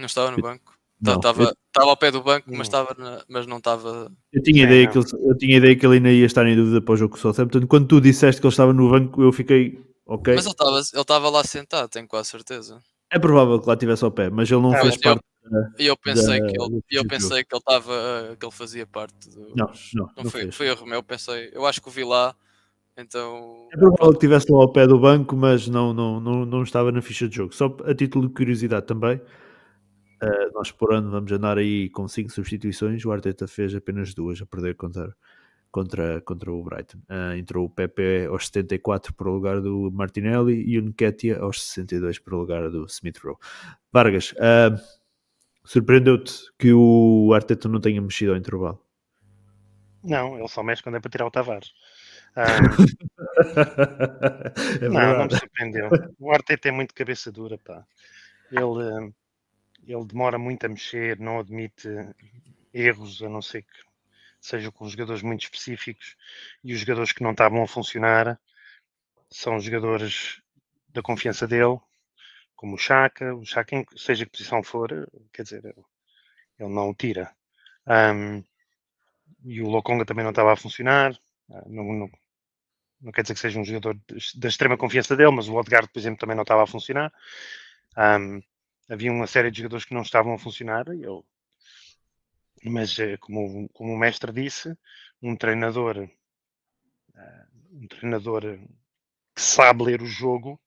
Não 0.00 0.06
estava 0.06 0.30
no 0.30 0.38
banco? 0.38 0.72
Estava, 1.02 1.42
eu... 1.44 1.88
ao 1.88 1.96
pé 1.96 2.10
do 2.10 2.22
banco, 2.22 2.50
mas, 2.50 2.66
estava 2.66 2.94
na, 2.98 3.22
mas 3.26 3.46
não 3.46 3.56
estava. 3.56 4.12
Eu 4.30 4.42
tinha, 4.42 4.64
ideia 4.64 4.86
que 4.86 4.98
ele, 4.98 5.06
eu 5.22 5.38
tinha 5.38 5.56
ideia 5.56 5.74
que 5.74 5.86
ele 5.86 5.94
ainda 5.96 6.10
ia 6.10 6.26
estar 6.26 6.46
em 6.46 6.54
dúvida 6.54 6.82
para 6.82 6.92
o 6.92 6.96
jogo 6.96 7.12
com 7.12 7.18
o 7.18 7.20
Southampton. 7.20 7.66
Quando 7.66 7.88
tu 7.88 8.00
disseste 8.00 8.38
que 8.40 8.46
ele 8.46 8.52
estava 8.52 8.72
no 8.74 8.90
banco, 8.90 9.22
eu 9.22 9.32
fiquei 9.32 9.82
ok? 10.06 10.34
Mas 10.34 10.44
ele 10.44 10.52
estava 10.52 10.76
ele 10.76 11.00
estava 11.00 11.30
lá 11.30 11.42
sentado, 11.42 11.88
tenho 11.88 12.06
quase 12.06 12.28
certeza. 12.28 12.82
É 13.10 13.18
provável 13.18 13.58
que 13.58 13.66
lá 13.66 13.74
estivesse 13.74 14.04
ao 14.04 14.10
pé, 14.10 14.28
mas 14.28 14.50
ele 14.50 14.60
não 14.60 14.74
é, 14.74 14.80
fez 14.82 14.94
eu, 14.96 15.00
parte. 15.00 15.24
E 15.78 15.86
eu 15.86 15.96
pensei 15.96 16.40
da, 16.40 16.46
que 16.46 16.60
ele, 16.60 16.82
eu 16.90 17.06
pensei 17.06 17.44
que 17.44 17.54
ele 17.54 17.60
estava 17.60 18.36
que 18.38 18.44
ele 18.44 18.52
fazia 18.52 18.86
parte 18.86 19.30
do. 19.30 19.54
Não, 19.56 19.72
não, 19.94 20.10
não, 20.18 20.24
foi, 20.30 20.52
foi 20.52 20.66
erro 20.68 20.84
meu, 20.84 20.96
eu 20.96 21.02
pensei, 21.02 21.50
eu 21.54 21.64
acho 21.64 21.80
que 21.80 21.88
o 21.88 21.90
vi 21.90 22.04
lá, 22.04 22.36
então. 22.96 23.68
É 23.72 23.76
provável 23.76 24.10
que 24.10 24.16
estivesse 24.16 24.52
lá 24.52 24.58
ao 24.58 24.70
pé 24.70 24.86
do 24.86 24.98
banco, 24.98 25.34
mas 25.34 25.66
não, 25.66 25.94
não, 25.94 26.20
não, 26.20 26.44
não 26.44 26.62
estava 26.62 26.92
na 26.92 27.00
ficha 27.00 27.26
de 27.26 27.36
jogo. 27.36 27.54
Só 27.54 27.74
a 27.86 27.94
título 27.94 28.28
de 28.28 28.34
curiosidade 28.34 28.86
também. 28.86 29.18
Uh, 30.22 30.52
nós 30.52 30.70
por 30.70 30.92
ano 30.92 31.10
vamos 31.10 31.32
andar 31.32 31.56
aí 31.56 31.88
com 31.90 32.06
cinco 32.06 32.30
substituições. 32.30 33.04
O 33.04 33.12
Arteta 33.12 33.48
fez 33.48 33.74
apenas 33.74 34.12
duas 34.12 34.40
a 34.42 34.46
perder 34.46 34.76
contra, 34.76 35.14
contra, 35.70 36.20
contra 36.20 36.52
o 36.52 36.62
Brighton. 36.62 36.98
Uh, 37.08 37.36
entrou 37.36 37.64
o 37.64 37.70
Pepe 37.70 38.26
aos 38.26 38.46
74 38.46 39.14
para 39.14 39.28
o 39.28 39.32
lugar 39.32 39.60
do 39.60 39.90
Martinelli 39.90 40.62
e 40.66 40.78
o 40.78 40.82
Nketiah 40.82 41.40
aos 41.40 41.62
62 41.62 42.18
para 42.18 42.34
o 42.34 42.38
lugar 42.38 42.70
do 42.70 42.84
Smith 42.86 43.18
Rowe. 43.18 43.38
Vargas, 43.92 44.32
uh, 44.32 44.78
surpreendeu-te 45.64 46.34
que 46.58 46.72
o 46.72 47.32
Arteta 47.34 47.68
não 47.68 47.80
tenha 47.80 48.00
mexido 48.00 48.32
ao 48.32 48.38
intervalo? 48.38 48.82
Não, 50.02 50.38
ele 50.38 50.48
só 50.48 50.62
mexe 50.62 50.82
quando 50.82 50.96
é 50.96 51.00
para 51.00 51.10
tirar 51.10 51.26
o 51.26 51.30
Tavares. 51.30 51.74
Um, 52.36 52.40
é 54.84 54.88
não, 54.88 55.18
não 55.18 55.26
me 55.26 55.36
surpreendeu. 55.36 55.90
O 56.18 56.32
Arteta 56.32 56.68
é 56.68 56.72
muito 56.72 56.94
cabeça 56.94 57.30
dura, 57.30 57.58
pá. 57.58 57.84
Ele, 58.50 59.12
ele 59.92 60.04
demora 60.04 60.38
muito 60.38 60.64
a 60.64 60.68
mexer, 60.68 61.18
não 61.18 61.40
admite 61.40 61.88
erros, 62.72 63.22
a 63.22 63.28
não 63.28 63.42
ser 63.42 63.62
que 63.62 63.90
seja 64.40 64.70
com 64.70 64.88
jogadores 64.88 65.22
muito 65.22 65.42
específicos. 65.42 66.16
E 66.64 66.72
os 66.72 66.80
jogadores 66.80 67.12
que 67.12 67.22
não 67.22 67.32
estavam 67.32 67.62
a 67.62 67.66
funcionar 67.66 68.40
são 69.30 69.60
jogadores 69.60 70.40
da 70.88 71.02
confiança 71.02 71.46
dele, 71.46 71.78
como 72.56 72.74
o 72.74 72.78
Chaka. 72.78 73.34
O 73.34 73.44
Chaka, 73.44 73.84
seja 73.96 74.24
que 74.24 74.32
posição 74.32 74.62
for, 74.62 75.08
quer 75.32 75.42
dizer, 75.42 75.64
ele 76.58 76.74
não 76.74 76.90
o 76.90 76.94
tira. 76.94 77.34
Um, 77.86 78.44
e 79.44 79.62
o 79.62 79.68
Lokonga 79.68 80.04
também 80.04 80.24
não 80.24 80.30
estava 80.30 80.52
a 80.52 80.56
funcionar. 80.56 81.18
Ah, 81.50 81.62
não, 81.66 81.84
não, 81.84 82.10
não, 83.00 83.12
quer 83.12 83.22
dizer 83.22 83.34
que 83.34 83.40
seja 83.40 83.58
um 83.58 83.64
jogador 83.64 83.98
da 84.36 84.48
extrema 84.48 84.76
confiança 84.76 85.16
dele, 85.16 85.32
mas 85.32 85.48
o 85.48 85.54
Odegaard, 85.54 85.88
por 85.92 85.98
exemplo, 85.98 86.20
também 86.20 86.36
não 86.36 86.42
estava 86.42 86.62
a 86.62 86.66
funcionar. 86.66 87.12
Um, 87.96 88.42
havia 88.90 89.12
uma 89.12 89.26
série 89.26 89.50
de 89.50 89.58
jogadores 89.58 89.84
que 89.84 89.94
não 89.94 90.02
estavam 90.02 90.34
a 90.34 90.38
funcionar. 90.38 90.86
Eu, 90.88 91.24
mas, 92.64 92.98
eh, 92.98 93.16
como, 93.18 93.68
como 93.70 93.92
o 93.94 93.98
mestre 93.98 94.32
disse, 94.32 94.76
um 95.22 95.36
treinador, 95.36 96.10
ah, 97.14 97.46
um 97.72 97.86
treinador 97.86 98.42
que 99.34 99.40
sabe 99.40 99.84
ler 99.84 100.02
o 100.02 100.06
jogo, 100.06 100.60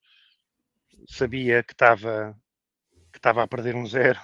sabia 1.07 1.63
que 1.63 1.73
estava 1.73 2.35
que 3.11 3.19
estava 3.19 3.43
a 3.43 3.47
perder 3.47 3.75
um 3.75 3.85
zero 3.85 4.19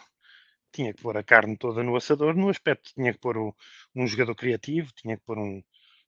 tinha 0.72 0.94
que 0.94 1.02
pôr 1.02 1.18
a 1.18 1.24
carne 1.24 1.58
toda 1.58 1.84
no 1.84 1.96
assador, 1.96 2.36
no 2.36 2.50
aspecto 2.50 2.94
tinha 2.94 3.14
que 3.14 3.20
pôr 3.20 3.38
o, 3.38 3.56
um 3.96 4.08
jogador 4.08 4.36
criativo, 4.36 4.92
tinha 4.94 5.18
que 5.18 5.24
pôr 5.24 5.38
um, 5.38 5.64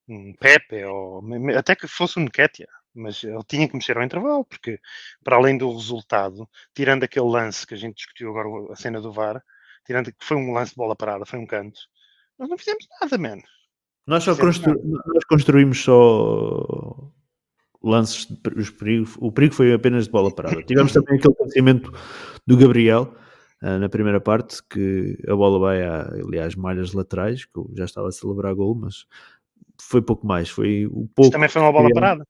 um 0.08 0.34
Pepe, 0.34 0.84
ou 0.86 1.22
até 1.58 1.76
que 1.76 1.88
fosse 1.88 2.20
um 2.20 2.24
Nketiah, 2.24 2.72
mas 2.94 3.24
ele 3.24 3.44
tinha 3.48 3.68
que 3.68 3.76
mexer 3.76 3.98
ao 3.98 4.04
intervalo, 4.04 4.46
porque 4.46 4.80
para 5.24 5.38
além 5.38 5.58
do 5.58 5.72
resultado, 5.72 6.48
tirando 6.74 7.04
aquele 7.04 7.26
lance 7.26 7.66
que 7.66 7.74
a 7.74 7.78
gente 7.78 7.96
discutiu 7.96 8.30
agora, 8.30 8.74
a 8.74 8.76
cena 8.76 9.02
do 9.02 9.12
VAR, 9.12 9.42
tirando 9.86 10.12
que 10.12 10.26
foi 10.26 10.38
um 10.38 10.52
lance 10.52 10.72
de 10.72 10.78
bola 10.78 10.96
parada, 10.96 11.26
foi 11.26 11.40
um 11.40 11.46
canto, 11.46 11.80
nós 12.38 12.50
não 12.50 12.58
fizemos 12.58 12.88
nada, 13.00 13.18
man. 13.18 13.42
Nós 14.08 14.24
só 14.24 14.36
constru... 14.36 14.76
nós 14.84 15.24
construímos 15.26 15.84
só 15.84 17.12
lances, 17.84 18.28
os 18.56 18.70
perigos, 18.70 19.16
o 19.20 19.32
perigo 19.32 19.54
foi 19.54 19.74
apenas 19.74 20.06
de 20.06 20.12
bola 20.12 20.34
parada. 20.34 20.62
Tivemos 20.66 20.92
também 20.92 21.18
aquele 21.18 21.34
acontecimento 21.34 21.92
do 22.46 22.58
Gabriel, 22.58 23.14
uh, 23.62 23.78
na 23.78 23.90
primeira 23.90 24.20
parte, 24.20 24.62
que 24.70 25.18
a 25.28 25.36
bola 25.36 25.60
vai 25.60 25.84
a, 25.84 26.02
ali 26.08 26.40
às 26.40 26.56
malhas 26.56 26.94
laterais, 26.94 27.46
que 27.46 27.58
eu 27.58 27.70
já 27.76 27.86
estava 27.86 28.08
a 28.08 28.12
celebrar 28.12 28.54
gol, 28.54 28.76
mas 28.76 29.06
foi 29.80 30.02
pouco 30.02 30.26
mais. 30.26 30.50
Foi 30.50 30.86
o 30.88 31.08
pouco 31.08 31.22
Isso 31.22 31.32
também 31.32 31.50
foi 31.50 31.62
uma 31.62 31.72
bola 31.72 31.90
parada. 31.94 32.26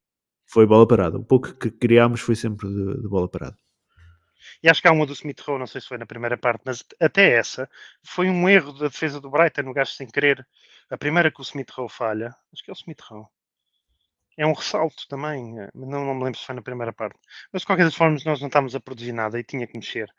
Foi 0.51 0.65
bola 0.65 0.85
parada. 0.85 1.17
O 1.17 1.23
pouco 1.23 1.53
que 1.53 1.71
criámos 1.71 2.19
foi 2.19 2.35
sempre 2.35 2.67
de, 2.67 3.01
de 3.01 3.07
bola 3.07 3.29
parada. 3.29 3.57
E 4.61 4.69
acho 4.69 4.81
que 4.81 4.87
há 4.87 4.91
uma 4.91 5.05
do 5.05 5.13
Smith 5.13 5.39
Rowe, 5.39 5.57
não 5.57 5.65
sei 5.65 5.79
se 5.79 5.87
foi 5.87 5.97
na 5.97 6.05
primeira 6.05 6.37
parte, 6.37 6.61
mas 6.65 6.83
até 6.99 7.31
essa 7.31 7.69
foi 8.03 8.29
um 8.29 8.49
erro 8.49 8.73
da 8.73 8.87
defesa 8.89 9.21
do 9.21 9.29
Brighton, 9.29 9.63
no 9.63 9.73
gajo 9.73 9.91
sem 9.93 10.07
querer. 10.07 10.45
A 10.89 10.97
primeira 10.97 11.31
que 11.31 11.39
o 11.39 11.43
Smith 11.43 11.71
Rowe 11.71 11.89
falha, 11.89 12.35
acho 12.51 12.63
que 12.63 12.69
é 12.69 12.73
o 12.73 12.75
Smith 12.75 13.01
Rowe. 13.01 13.27
É 14.37 14.45
um 14.45 14.53
ressalto 14.53 15.07
também, 15.07 15.57
eh, 15.59 15.69
não, 15.73 16.05
não 16.05 16.15
me 16.15 16.23
lembro 16.25 16.39
se 16.39 16.45
foi 16.45 16.55
na 16.55 16.61
primeira 16.61 16.91
parte. 16.91 17.17
Mas 17.51 17.61
de 17.61 17.65
qualquer 17.65 17.85
das 17.85 17.95
formas, 17.95 18.25
nós 18.25 18.41
não 18.41 18.47
estávamos 18.47 18.75
a 18.75 18.79
produzir 18.81 19.13
nada 19.13 19.39
e 19.39 19.43
tinha 19.43 19.65
que 19.67 19.77
mexer 19.77 20.13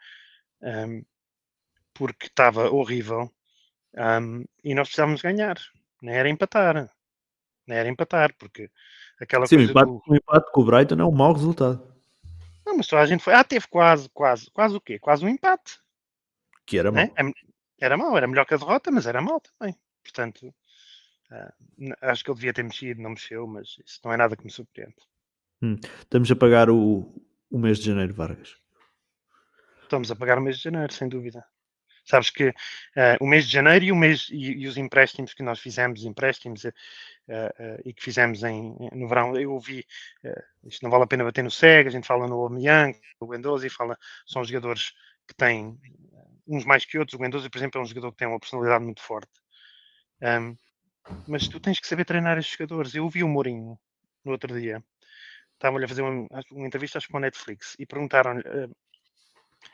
um, 0.62 1.04
porque 1.94 2.26
estava 2.26 2.70
horrível 2.70 3.30
um, 3.94 4.44
e 4.64 4.74
nós 4.74 4.88
precisávamos 4.88 5.20
ganhar, 5.20 5.58
não 6.00 6.12
era 6.12 6.28
empatar, 6.28 6.90
não 7.66 7.76
era 7.76 7.88
empatar, 7.88 8.34
porque 8.38 8.70
aquela 9.22 9.46
Sim, 9.46 9.56
coisa. 9.56 9.68
O 9.68 9.72
empate, 9.72 9.86
do... 9.86 10.02
o 10.06 10.16
empate 10.16 10.52
com 10.52 10.60
o 10.60 10.64
Brighton 10.64 11.00
é 11.00 11.04
um 11.04 11.12
mau 11.12 11.32
resultado. 11.32 11.92
Não, 12.64 12.76
mas 12.76 12.86
toda 12.86 13.02
a 13.02 13.06
gente 13.06 13.22
foi. 13.22 13.34
Ah, 13.34 13.44
teve 13.44 13.66
quase, 13.68 14.08
quase, 14.10 14.50
quase 14.50 14.76
o 14.76 14.80
quê? 14.80 14.98
Quase 14.98 15.24
um 15.24 15.28
empate. 15.28 15.78
Que 16.66 16.78
era 16.78 16.92
mau. 16.92 17.02
É? 17.02 17.12
Era 17.80 17.96
mau, 17.96 18.16
era 18.16 18.28
melhor 18.28 18.46
que 18.46 18.54
a 18.54 18.56
derrota, 18.56 18.90
mas 18.90 19.06
era 19.06 19.20
mau 19.20 19.40
também. 19.40 19.76
Portanto, 20.02 20.54
uh, 21.30 21.94
acho 22.02 22.24
que 22.24 22.30
ele 22.30 22.36
devia 22.36 22.52
ter 22.52 22.62
mexido, 22.62 23.02
não 23.02 23.10
mexeu, 23.10 23.46
mas 23.46 23.76
isso 23.84 24.00
não 24.04 24.12
é 24.12 24.16
nada 24.16 24.36
que 24.36 24.44
me 24.44 24.50
surpreende. 24.50 24.94
Hum. 25.60 25.76
Estamos 26.00 26.30
a 26.30 26.36
pagar 26.36 26.70
o, 26.70 27.12
o 27.50 27.58
mês 27.58 27.78
de 27.78 27.86
janeiro, 27.86 28.14
Vargas 28.14 28.62
estamos 29.92 30.10
a 30.10 30.16
pagar 30.16 30.38
o 30.38 30.40
mês 30.40 30.56
de 30.56 30.62
janeiro, 30.62 30.90
sem 30.90 31.06
dúvida. 31.06 31.44
Sabes 32.04 32.30
que 32.30 32.48
uh, 32.48 32.54
o 33.20 33.26
mês 33.26 33.46
de 33.46 33.52
janeiro 33.52 33.84
e, 33.84 33.92
o 33.92 33.96
mês, 33.96 34.28
e, 34.30 34.62
e, 34.62 34.66
os 34.66 34.76
empréstimos 34.76 35.34
que 35.34 35.42
nós 35.42 35.60
fizemos, 35.60 36.04
empréstimos 36.04 36.64
uh, 36.64 36.68
uh, 36.68 37.82
e 37.84 37.92
que 37.92 38.02
fizemos 38.02 38.42
em, 38.42 38.76
no 38.92 39.08
verão, 39.08 39.36
eu 39.36 39.52
ouvi, 39.52 39.86
isto 40.64 40.82
não 40.82 40.90
vale 40.90 41.04
a 41.04 41.06
pena 41.06 41.24
bater 41.24 41.44
no 41.44 41.50
cego, 41.50 41.88
a 41.88 41.92
gente 41.92 42.06
fala 42.06 42.26
no 42.26 42.34
Aubameyang, 42.34 42.98
o 43.20 43.26
Guendouzi, 43.26 43.70
fala, 43.70 43.96
são 44.26 44.42
jogadores 44.44 44.92
que 45.26 45.34
têm 45.34 45.78
uns 46.46 46.64
mais 46.64 46.84
que 46.84 46.98
outros, 46.98 47.14
o 47.14 47.22
Guendouzi, 47.22 47.48
por 47.48 47.58
exemplo, 47.58 47.80
é 47.80 47.84
um 47.84 47.86
jogador 47.86 48.10
que 48.12 48.18
tem 48.18 48.28
uma 48.28 48.40
personalidade 48.40 48.84
muito 48.84 49.00
forte. 49.00 49.30
Um, 50.20 50.56
mas 51.26 51.48
tu 51.48 51.58
tens 51.60 51.80
que 51.80 51.86
saber 51.86 52.04
treinar 52.04 52.38
estes 52.38 52.56
jogadores. 52.56 52.94
Eu 52.94 53.04
ouvi 53.04 53.24
o 53.24 53.28
Mourinho 53.28 53.78
no 54.24 54.32
outro 54.32 54.58
dia, 54.58 54.82
estava-lhe 55.54 55.84
a 55.84 55.88
fazer 55.88 56.02
uma, 56.02 56.28
uma 56.50 56.66
entrevista, 56.66 56.98
acho 56.98 57.06
que 57.06 57.12
com 57.12 57.18
a 57.18 57.22
Netflix, 57.22 57.74
e 57.78 57.86
perguntaram-lhe 57.86 58.42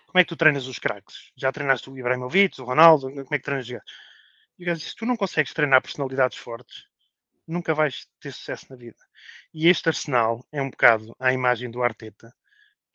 como 0.09 0.20
é 0.20 0.24
que 0.24 0.28
tu 0.30 0.36
treinas 0.36 0.66
os 0.66 0.78
craques? 0.78 1.30
Já 1.36 1.52
treinaste 1.52 1.90
o 1.90 1.98
Ibrahimovic, 1.98 2.59
o 2.61 2.64
Ronaldo? 2.64 3.11
Como 3.11 3.34
é 3.34 3.38
que 3.38 3.44
treinas 3.44 3.66
os 3.66 3.72
gajos? 3.72 3.92
E 4.59 4.62
o 4.64 4.66
gajo 4.66 4.78
disse, 4.78 4.90
se 4.90 4.96
tu 4.96 5.04
não 5.04 5.16
consegues 5.16 5.52
treinar 5.52 5.82
personalidades 5.82 6.38
fortes, 6.38 6.86
nunca 7.46 7.74
vais 7.74 8.09
ter 8.18 8.32
sucesso 8.32 8.66
na 8.70 8.76
vida. 8.76 8.98
E 9.52 9.68
este 9.68 9.88
Arsenal 9.88 10.44
é 10.50 10.62
um 10.62 10.70
bocado 10.70 11.14
à 11.20 11.32
imagem 11.32 11.70
do 11.70 11.82
Arteta, 11.82 12.34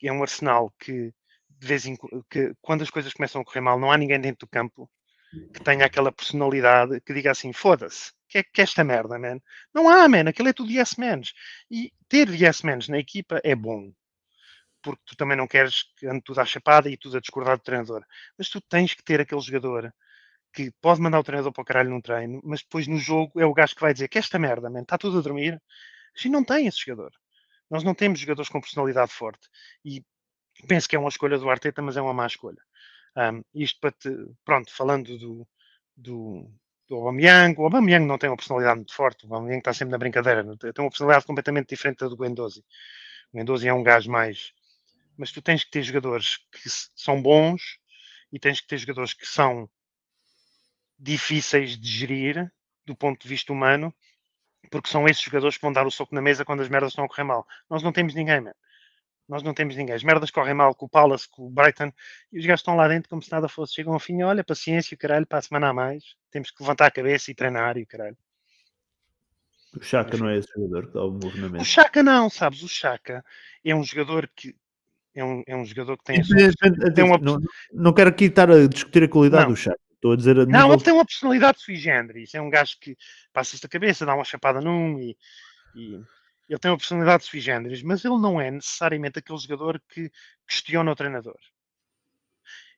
é 0.02 0.12
um 0.12 0.22
Arsenal 0.22 0.74
que, 0.78 1.14
de 1.48 1.66
vez 1.66 1.86
em 1.86 1.96
que 2.28 2.52
quando 2.60 2.82
as 2.82 2.90
coisas 2.90 3.14
começam 3.14 3.40
a 3.40 3.44
correr 3.44 3.62
mal, 3.62 3.78
não 3.78 3.90
há 3.90 3.96
ninguém 3.96 4.20
dentro 4.20 4.46
do 4.46 4.50
campo 4.50 4.90
que 5.52 5.62
tenha 5.62 5.86
aquela 5.86 6.12
personalidade 6.12 7.00
que 7.00 7.14
diga 7.14 7.30
assim, 7.30 7.52
foda-se, 7.54 8.12
que 8.28 8.38
é 8.38 8.42
que 8.42 8.60
é 8.60 8.64
esta 8.64 8.84
merda, 8.84 9.18
man? 9.18 9.40
Não 9.72 9.88
há, 9.88 10.06
man, 10.08 10.28
aquilo 10.28 10.48
é 10.48 10.52
tudo 10.52 10.70
yes 10.70 10.96
mans. 10.96 11.32
E 11.70 11.90
ter 12.08 12.28
yes 12.28 12.60
mans 12.62 12.88
na 12.88 12.98
equipa 12.98 13.40
é 13.42 13.54
bom 13.54 13.92
porque 14.84 15.02
tu 15.06 15.16
também 15.16 15.36
não 15.36 15.48
queres 15.48 15.84
que 15.96 16.06
ande 16.06 16.20
tudo 16.22 16.40
à 16.40 16.44
chapada 16.44 16.88
e 16.90 16.96
tudo 16.96 17.16
a 17.16 17.20
discordar 17.20 17.56
do 17.56 17.62
treinador. 17.62 18.04
Mas 18.38 18.48
tu 18.48 18.60
tens 18.60 18.94
que 18.94 19.02
ter 19.02 19.20
aquele 19.20 19.40
jogador 19.40 19.92
que 20.52 20.70
pode 20.80 21.00
mandar 21.00 21.18
o 21.18 21.24
treinador 21.24 21.52
para 21.52 21.62
o 21.62 21.64
caralho 21.64 21.90
num 21.90 22.00
treino, 22.00 22.40
mas 22.44 22.60
depois 22.60 22.86
no 22.86 22.98
jogo 22.98 23.40
é 23.40 23.46
o 23.46 23.54
gajo 23.54 23.74
que 23.74 23.80
vai 23.80 23.92
dizer 23.92 24.08
que 24.08 24.18
esta 24.18 24.38
merda, 24.38 24.70
man, 24.70 24.82
está 24.82 24.98
tudo 24.98 25.18
a 25.18 25.22
dormir. 25.22 25.54
A 26.14 26.18
gente 26.18 26.30
não 26.30 26.44
tem 26.44 26.66
esse 26.66 26.78
jogador. 26.78 27.12
Nós 27.70 27.82
não 27.82 27.94
temos 27.94 28.20
jogadores 28.20 28.48
com 28.48 28.60
personalidade 28.60 29.12
forte. 29.12 29.48
E 29.84 30.04
penso 30.68 30.88
que 30.88 30.94
é 30.94 30.98
uma 30.98 31.08
escolha 31.08 31.38
do 31.38 31.50
Arteta, 31.50 31.82
mas 31.82 31.96
é 31.96 32.02
uma 32.02 32.14
má 32.14 32.26
escolha. 32.26 32.62
Um, 33.16 33.42
isto 33.54 33.80
para 33.80 33.92
te, 33.92 34.10
pronto, 34.44 34.70
falando 34.72 35.18
do, 35.18 35.48
do, 35.96 36.50
do 36.88 36.96
Aubameyang, 36.96 37.58
o 37.58 37.64
Aubameyang 37.64 38.04
não 38.04 38.18
tem 38.18 38.30
uma 38.30 38.36
personalidade 38.36 38.76
muito 38.76 38.94
forte, 38.94 39.26
o 39.26 39.34
Aubameyang 39.34 39.58
está 39.58 39.72
sempre 39.72 39.92
na 39.92 39.98
brincadeira, 39.98 40.44
tem 40.56 40.72
uma 40.78 40.90
personalidade 40.90 41.26
completamente 41.26 41.68
diferente 41.68 41.98
da 41.98 42.08
do 42.08 42.16
Guendouzi. 42.16 42.64
O 43.32 43.38
Guendouzi 43.38 43.68
é 43.68 43.74
um 43.74 43.82
gajo 43.82 44.10
mais 44.10 44.52
mas 45.16 45.32
tu 45.32 45.40
tens 45.40 45.64
que 45.64 45.70
ter 45.70 45.82
jogadores 45.82 46.38
que 46.50 46.68
são 46.94 47.20
bons 47.20 47.78
e 48.32 48.38
tens 48.38 48.60
que 48.60 48.66
ter 48.66 48.78
jogadores 48.78 49.14
que 49.14 49.26
são 49.26 49.68
difíceis 50.98 51.78
de 51.78 51.88
gerir 51.88 52.52
do 52.84 52.94
ponto 52.94 53.22
de 53.22 53.28
vista 53.28 53.52
humano, 53.52 53.94
porque 54.70 54.88
são 54.88 55.06
esses 55.06 55.22
jogadores 55.22 55.56
que 55.56 55.62
vão 55.62 55.72
dar 55.72 55.86
o 55.86 55.90
soco 55.90 56.14
na 56.14 56.22
mesa 56.22 56.44
quando 56.44 56.60
as 56.60 56.68
merdas 56.68 56.92
estão 56.92 57.04
a 57.04 57.08
correr 57.08 57.24
mal. 57.24 57.46
Nós 57.68 57.82
não 57.82 57.92
temos 57.92 58.14
ninguém, 58.14 58.40
man. 58.40 58.54
Nós 59.28 59.42
não 59.42 59.54
temos 59.54 59.74
ninguém. 59.74 59.94
As 59.94 60.02
merdas 60.02 60.30
correm 60.30 60.54
mal 60.54 60.74
com 60.74 60.84
o 60.84 60.88
Palace, 60.88 61.28
com 61.28 61.46
o 61.46 61.50
Brighton, 61.50 61.90
e 62.30 62.38
os 62.38 62.44
gajos 62.44 62.60
estão 62.60 62.76
lá 62.76 62.86
dentro 62.88 63.08
como 63.08 63.22
se 63.22 63.32
nada 63.32 63.48
fosse. 63.48 63.74
Chegam 63.74 63.94
ao 63.94 63.98
fim, 63.98 64.22
olha, 64.22 64.44
paciência, 64.44 64.96
caralho, 64.96 65.26
para 65.26 65.38
a 65.38 65.42
semana 65.42 65.68
a 65.70 65.72
mais. 65.72 66.14
Temos 66.30 66.50
que 66.50 66.62
levantar 66.62 66.86
a 66.86 66.90
cabeça 66.90 67.30
e 67.30 67.34
treinar 67.34 67.78
e 67.78 67.82
o 67.82 67.86
caralho. 67.86 68.16
O 69.76 69.82
Chaka 69.82 70.16
não 70.16 70.28
é 70.28 70.38
esse 70.38 70.48
jogador 70.54 70.86
que 70.86 70.94
dá 70.94 71.04
o 71.04 71.10
movimento. 71.10 71.62
O 71.62 71.64
Chaka 71.64 72.02
não, 72.02 72.30
sabes? 72.30 72.62
O 72.62 72.68
Chaka 72.68 73.24
é 73.64 73.74
um 73.74 73.82
jogador 73.82 74.30
que 74.36 74.54
é 75.14 75.24
um, 75.24 75.42
é 75.46 75.56
um 75.56 75.64
jogador 75.64 75.96
que 75.96 76.04
tem, 76.04 76.20
a 76.20 76.24
sua, 76.24 76.92
tem 76.92 77.04
uma... 77.04 77.18
não, 77.18 77.38
não 77.72 77.92
quero 77.92 78.10
aqui 78.10 78.24
estar 78.24 78.50
a 78.50 78.66
discutir 78.66 79.04
a 79.04 79.08
qualidade 79.08 79.44
não. 79.44 79.50
do 79.50 79.56
Chaco. 79.56 79.78
Estou 79.94 80.12
a 80.12 80.16
dizer 80.16 80.38
a 80.38 80.44
Não, 80.44 80.70
ele 80.70 80.82
tem 80.82 80.92
uma 80.92 81.04
personalidade 81.06 81.62
sui 81.62 81.76
generis. 81.76 82.34
É 82.34 82.40
um 82.40 82.50
gajo 82.50 82.76
que 82.78 82.94
passa-se 83.32 83.64
a 83.64 83.68
cabeça, 83.68 84.04
dá 84.04 84.14
uma 84.14 84.24
chapada 84.24 84.60
num 84.60 84.98
e, 84.98 85.16
e, 85.74 85.94
ele 86.46 86.58
tem 86.58 86.70
uma 86.70 86.76
personalidade 86.76 87.24
sui 87.24 87.40
generis, 87.40 87.82
mas 87.82 88.04
ele 88.04 88.18
não 88.18 88.38
é 88.38 88.50
necessariamente 88.50 89.18
aquele 89.18 89.38
jogador 89.38 89.80
que 89.88 90.10
questiona 90.46 90.92
o 90.92 90.94
treinador. 90.94 91.38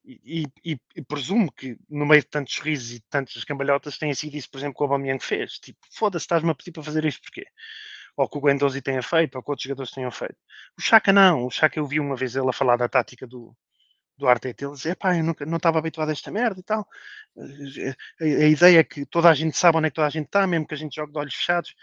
e, 0.05 0.47
e, 0.65 0.79
e, 0.95 1.03
presumo 1.03 1.51
que 1.51 1.77
no 1.91 2.07
meio 2.07 2.21
de 2.21 2.29
tantos 2.29 2.55
sorrisos 2.55 2.93
e 2.93 3.01
tantas 3.11 3.43
cambalhotas 3.43 3.99
tenha 3.99 4.15
sido 4.15 4.37
isso, 4.37 4.49
por 4.49 4.59
exemplo, 4.59 4.77
que 4.77 4.83
o 4.83 4.85
Aubameyang 4.85 5.21
fez. 5.21 5.59
Tipo, 5.59 5.81
foda-se, 5.91 6.23
estás-me 6.23 6.51
a 6.51 6.55
pedir 6.55 6.71
para 6.71 6.85
fazer 6.85 7.05
isto 7.05 7.23
porquê? 7.23 7.45
Ou 8.17 8.29
que 8.29 8.39
o 8.39 8.41
Guendouzi 8.41 8.81
tenha 8.81 9.03
feito, 9.03 9.37
ou 9.37 9.43
que 9.43 9.51
outros 9.51 9.65
jogadores 9.65 9.93
tenham 9.93 10.11
feito. 10.11 10.37
O 10.79 10.81
Chaka 10.81 11.13
não. 11.13 11.47
O 11.47 11.51
Chaka 11.51 11.79
eu 11.79 11.87
vi 11.87 12.01
uma 12.01 12.17
vez 12.17 12.35
ele 12.35 12.49
a 12.49 12.53
falar 12.53 12.77
da 12.77 12.89
tática 12.89 13.27
do, 13.27 13.55
do 14.17 14.27
Arteta. 14.27 14.65
Ele 14.65 14.73
dizia, 14.73 14.97
pá, 14.97 15.17
eu 15.17 15.25
nunca, 15.25 15.45
não 15.45 15.59
estava 15.59 15.79
habituado 15.79 16.09
a 16.09 16.13
esta 16.13 16.31
merda 16.31 16.61
e 16.61 16.63
tal. 16.63 16.89
A, 17.37 17.43
a, 17.43 18.25
a, 18.25 18.49
ideia 18.49 18.81
é 18.81 18.85
que 18.85 19.05
toda 19.07 19.29
a 19.31 19.35
gente 19.35 19.57
sabe 19.57 19.79
onde 19.79 19.89
é 19.89 19.91
que 19.91 19.97
toda 19.97 20.07
a 20.07 20.11
gente 20.11 20.27
está, 20.27 20.47
mesmo 20.47 20.67
que 20.67 20.75
a 20.75 20.79
gente 20.79 20.97
jogue 20.97 21.13
de 21.13 21.19
olhos 21.19 21.35
fechados. 21.35 21.75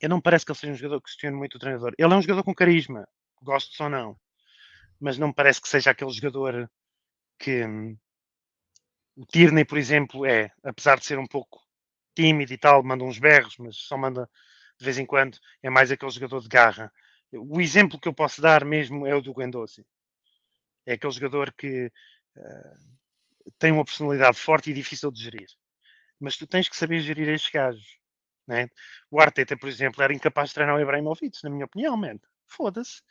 Eu 0.00 0.08
não 0.08 0.20
parece 0.20 0.44
que 0.44 0.52
ele 0.52 0.58
seja 0.58 0.72
um 0.72 0.76
jogador 0.76 1.00
que 1.00 1.06
questione 1.06 1.36
muito 1.36 1.56
o 1.56 1.58
treinador. 1.58 1.92
Ele 1.98 2.12
é 2.12 2.16
um 2.16 2.22
jogador 2.22 2.44
com 2.44 2.54
carisma, 2.54 3.06
gosto 3.42 3.82
ou 3.82 3.90
não. 3.90 4.16
Mas 5.00 5.18
não 5.18 5.32
parece 5.32 5.60
que 5.60 5.68
seja 5.68 5.90
aquele 5.90 6.10
jogador 6.10 6.70
que 7.38 7.64
hum, 7.64 7.96
o 9.16 9.26
Tierney, 9.26 9.64
por 9.64 9.78
exemplo, 9.78 10.26
é, 10.26 10.50
apesar 10.62 10.98
de 10.98 11.04
ser 11.06 11.18
um 11.18 11.26
pouco 11.26 11.60
tímido 12.14 12.52
e 12.52 12.58
tal, 12.58 12.82
manda 12.82 13.04
uns 13.04 13.18
berros, 13.18 13.56
mas 13.58 13.76
só 13.76 13.96
manda 13.96 14.28
de 14.80 14.84
vez 14.84 14.98
em 14.98 15.04
quando, 15.04 15.38
é 15.62 15.68
mais 15.68 15.92
aquele 15.92 16.10
jogador 16.10 16.40
de 16.40 16.48
garra. 16.48 16.92
O 17.32 17.60
exemplo 17.60 18.00
que 18.00 18.08
eu 18.08 18.14
posso 18.14 18.40
dar 18.40 18.64
mesmo 18.64 19.06
é 19.06 19.14
o 19.14 19.20
do 19.20 19.34
Guendouzi. 19.34 19.86
É 20.86 20.94
aquele 20.94 21.12
jogador 21.12 21.52
que 21.52 21.92
uh, 22.36 23.52
tem 23.58 23.70
uma 23.72 23.84
personalidade 23.84 24.38
forte 24.38 24.70
e 24.70 24.74
difícil 24.74 25.12
de 25.12 25.22
gerir. 25.22 25.48
Mas 26.18 26.36
tu 26.36 26.46
tens 26.46 26.66
que 26.66 26.76
saber 26.76 27.00
gerir 27.00 27.28
estes 27.28 27.52
gajos. 27.52 27.98
Né? 28.46 28.68
O 29.10 29.20
Arteta, 29.20 29.56
por 29.56 29.68
exemplo, 29.68 30.02
era 30.02 30.14
incapaz 30.14 30.48
de 30.48 30.54
treinar 30.54 30.76
o 30.76 30.80
Ibrahimovic, 30.80 31.38
na 31.44 31.50
minha 31.50 31.66
opinião, 31.66 31.96
man. 31.96 32.18
Foda-se 32.46 33.02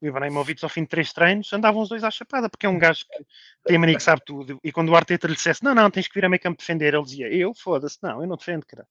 o 0.00 0.06
Ibrahimovic 0.06 0.62
ao 0.64 0.68
fim 0.68 0.82
de 0.82 0.88
três 0.88 1.12
treinos 1.12 1.52
andavam 1.52 1.82
os 1.82 1.88
dois 1.88 2.04
à 2.04 2.10
chapada, 2.10 2.48
porque 2.48 2.66
é 2.66 2.68
um 2.68 2.78
gajo 2.78 3.04
que 3.06 3.24
tem 3.64 3.78
mania 3.78 3.96
que 3.96 4.02
sabe 4.02 4.22
tudo. 4.24 4.58
E 4.62 4.70
quando 4.70 4.90
o 4.90 4.96
Arteta 4.96 5.26
lhe 5.26 5.34
dissesse, 5.34 5.62
não, 5.62 5.74
não, 5.74 5.90
tens 5.90 6.08
que 6.08 6.14
vir 6.14 6.24
a 6.24 6.28
meio 6.28 6.40
campo 6.40 6.58
defender, 6.58 6.94
ele 6.94 7.02
dizia, 7.02 7.32
eu, 7.32 7.54
foda-se, 7.54 7.98
não, 8.02 8.20
eu 8.20 8.26
não 8.26 8.36
defendo, 8.36 8.66
cara. 8.66 8.86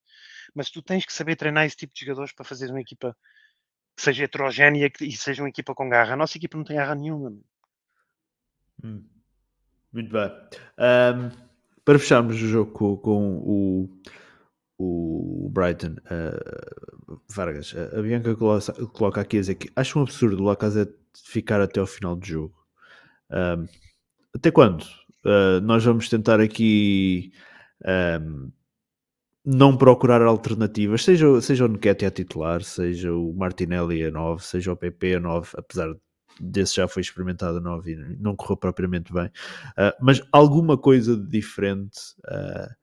Mas 0.53 0.69
tu 0.69 0.81
tens 0.81 1.05
que 1.05 1.13
saber 1.13 1.35
treinar 1.35 1.65
esse 1.65 1.75
tipo 1.75 1.93
de 1.93 2.01
jogadores 2.01 2.33
para 2.33 2.45
fazer 2.45 2.69
uma 2.69 2.81
equipa 2.81 3.15
que 3.95 4.01
seja 4.01 4.23
heterogénea 4.23 4.91
e 5.01 5.11
seja 5.11 5.43
uma 5.43 5.49
equipa 5.49 5.75
com 5.75 5.89
garra. 5.89 6.13
A 6.13 6.17
nossa 6.17 6.37
equipa 6.37 6.57
não 6.57 6.63
tem 6.63 6.77
garra 6.77 6.95
nenhuma. 6.95 7.33
Hum. 8.83 9.03
Muito 9.91 10.11
bem. 10.11 10.31
Um, 10.79 11.29
para 11.85 11.99
fecharmos 11.99 12.35
o 12.35 12.47
jogo 12.47 12.71
com, 12.71 12.97
com 12.97 13.37
o 13.37 14.01
o 15.45 15.49
Brighton, 15.49 15.95
uh, 16.05 17.21
Vargas, 17.29 17.75
a 17.75 18.01
Bianca 18.01 18.35
coloca 18.35 19.21
aqui 19.21 19.37
a 19.37 19.39
dizer 19.41 19.55
que 19.55 19.69
acho 19.75 19.99
um 19.99 20.03
absurdo 20.03 20.41
o 20.41 20.45
Lacazette 20.45 20.93
ficar 21.23 21.61
até 21.61 21.79
ao 21.79 21.85
final 21.85 22.15
do 22.15 22.25
jogo. 22.25 22.55
Um, 23.29 23.65
até 24.35 24.51
quando? 24.51 24.83
Uh, 25.25 25.61
nós 25.61 25.83
vamos 25.83 26.09
tentar 26.09 26.39
aqui 26.39 27.31
um, 28.21 28.51
não 29.45 29.77
procurar 29.77 30.21
alternativas, 30.21 31.03
seja, 31.03 31.41
seja 31.41 31.65
o 31.65 31.67
Nketiah 31.67 32.07
a 32.07 32.11
titular, 32.11 32.63
seja 32.63 33.13
o 33.13 33.33
Martinelli 33.33 34.03
a 34.03 34.11
9, 34.11 34.43
seja 34.43 34.71
o 34.71 34.77
PP 34.77 35.15
a 35.15 35.19
9, 35.19 35.49
apesar 35.57 35.93
desse 36.39 36.77
já 36.77 36.87
foi 36.87 37.01
experimentado 37.01 37.57
a 37.57 37.61
9 37.61 37.91
e 37.91 37.95
não 38.19 38.35
correu 38.35 38.57
propriamente 38.57 39.13
bem, 39.13 39.27
uh, 39.27 39.93
mas 40.01 40.21
alguma 40.31 40.77
coisa 40.77 41.15
de 41.15 41.27
diferente 41.27 41.99
uh, 42.25 42.82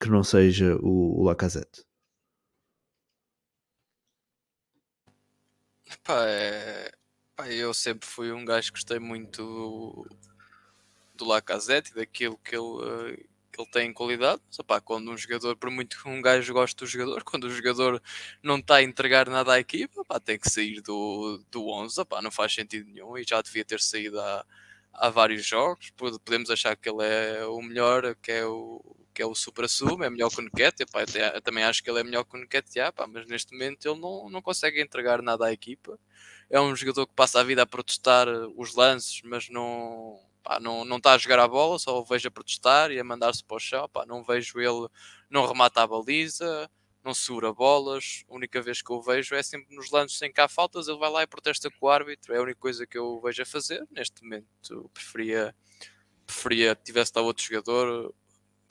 que 0.00 0.08
não 0.10 0.22
seja 0.22 0.76
o, 0.76 1.20
o 1.20 1.24
Lacazette? 1.24 1.84
Pá, 6.04 6.24
é... 6.26 6.90
Pá, 7.36 7.48
eu 7.50 7.72
sempre 7.74 8.06
fui 8.08 8.32
um 8.32 8.44
gajo 8.44 8.68
que 8.72 8.78
gostei 8.78 8.98
muito 8.98 9.42
do, 9.42 10.08
do 11.14 11.24
Lacazette 11.26 11.92
e 11.92 11.94
daquilo 11.94 12.38
que 12.38 12.56
ele, 12.56 13.14
eh, 13.14 13.26
que 13.52 13.60
ele 13.60 13.70
tem 13.70 13.88
em 13.90 13.92
qualidade. 13.92 14.40
Mas, 14.48 14.58
opá, 14.58 14.80
quando 14.80 15.10
um 15.10 15.16
jogador, 15.16 15.56
por 15.56 15.70
muito 15.70 16.02
que 16.02 16.08
um 16.08 16.20
gajo 16.22 16.52
goste 16.52 16.76
do 16.76 16.86
jogador, 16.86 17.22
quando 17.24 17.44
o 17.44 17.50
jogador 17.50 18.02
não 18.42 18.58
está 18.58 18.76
a 18.76 18.82
entregar 18.82 19.28
nada 19.28 19.52
à 19.54 19.60
equipa, 19.60 20.02
tem 20.20 20.38
que 20.38 20.48
sair 20.50 20.80
do, 20.82 21.42
do 21.50 21.68
11. 21.68 22.00
Opá, 22.00 22.22
não 22.22 22.30
faz 22.30 22.54
sentido 22.54 22.88
nenhum 22.90 23.16
e 23.18 23.24
já 23.24 23.40
devia 23.42 23.64
ter 23.64 23.80
saído 23.80 24.20
há, 24.20 24.44
há 24.92 25.10
vários 25.10 25.44
jogos. 25.46 25.90
Podemos 25.96 26.50
achar 26.50 26.76
que 26.76 26.88
ele 26.88 27.04
é 27.04 27.46
o 27.46 27.60
melhor, 27.62 28.14
que 28.16 28.32
é 28.32 28.46
o 28.46 28.82
que 29.16 29.22
é 29.22 29.26
o 29.26 29.34
Supra 29.34 29.66
Sum, 29.66 30.02
é 30.02 30.10
melhor 30.10 30.28
que 30.28 30.42
o 30.42 30.44
Nketiah, 30.44 30.86
pá, 30.92 31.00
eu 31.34 31.40
também 31.40 31.64
acho 31.64 31.82
que 31.82 31.88
ele 31.88 32.00
é 32.00 32.04
melhor 32.04 32.22
que 32.22 32.36
o 32.36 32.92
pá, 32.92 33.06
mas 33.06 33.26
neste 33.26 33.54
momento 33.54 33.88
ele 33.88 33.98
não, 33.98 34.28
não 34.28 34.42
consegue 34.42 34.78
entregar 34.78 35.22
nada 35.22 35.46
à 35.46 35.52
equipa. 35.54 35.98
É 36.50 36.60
um 36.60 36.76
jogador 36.76 37.06
que 37.06 37.14
passa 37.14 37.40
a 37.40 37.42
vida 37.42 37.62
a 37.62 37.66
protestar 37.66 38.28
os 38.54 38.74
lances, 38.74 39.22
mas 39.24 39.48
não, 39.48 40.20
pá, 40.42 40.60
não, 40.60 40.84
não 40.84 40.98
está 40.98 41.14
a 41.14 41.18
jogar 41.18 41.38
a 41.38 41.48
bola, 41.48 41.78
só 41.78 41.98
o 41.98 42.04
vejo 42.04 42.28
a 42.28 42.30
protestar 42.30 42.90
e 42.90 43.00
a 43.00 43.04
mandar-se 43.04 43.42
para 43.42 43.56
o 43.56 43.58
chão, 43.58 43.88
pá, 43.88 44.04
não 44.04 44.22
vejo 44.22 44.60
ele, 44.60 44.86
não 45.30 45.46
remata 45.46 45.82
a 45.82 45.86
baliza, 45.86 46.70
não 47.02 47.14
segura 47.14 47.54
bolas, 47.54 48.22
a 48.28 48.34
única 48.34 48.60
vez 48.60 48.82
que 48.82 48.92
eu 48.92 49.00
vejo 49.00 49.34
é 49.34 49.42
sempre 49.42 49.74
nos 49.74 49.90
lances 49.90 50.18
sem 50.18 50.30
cá 50.30 50.46
faltas, 50.46 50.88
ele 50.88 50.98
vai 50.98 51.08
lá 51.08 51.22
e 51.22 51.26
protesta 51.26 51.70
com 51.70 51.86
o 51.86 51.88
árbitro, 51.88 52.34
é 52.34 52.38
a 52.38 52.42
única 52.42 52.60
coisa 52.60 52.86
que 52.86 52.98
eu 52.98 53.18
vejo 53.22 53.40
a 53.40 53.46
fazer, 53.46 53.82
neste 53.90 54.22
momento 54.22 54.90
preferia 54.92 55.54
preferia 56.26 56.76
que 56.76 56.82
tivesse 56.82 57.12
lá 57.16 57.22
outro 57.22 57.42
jogador, 57.42 58.12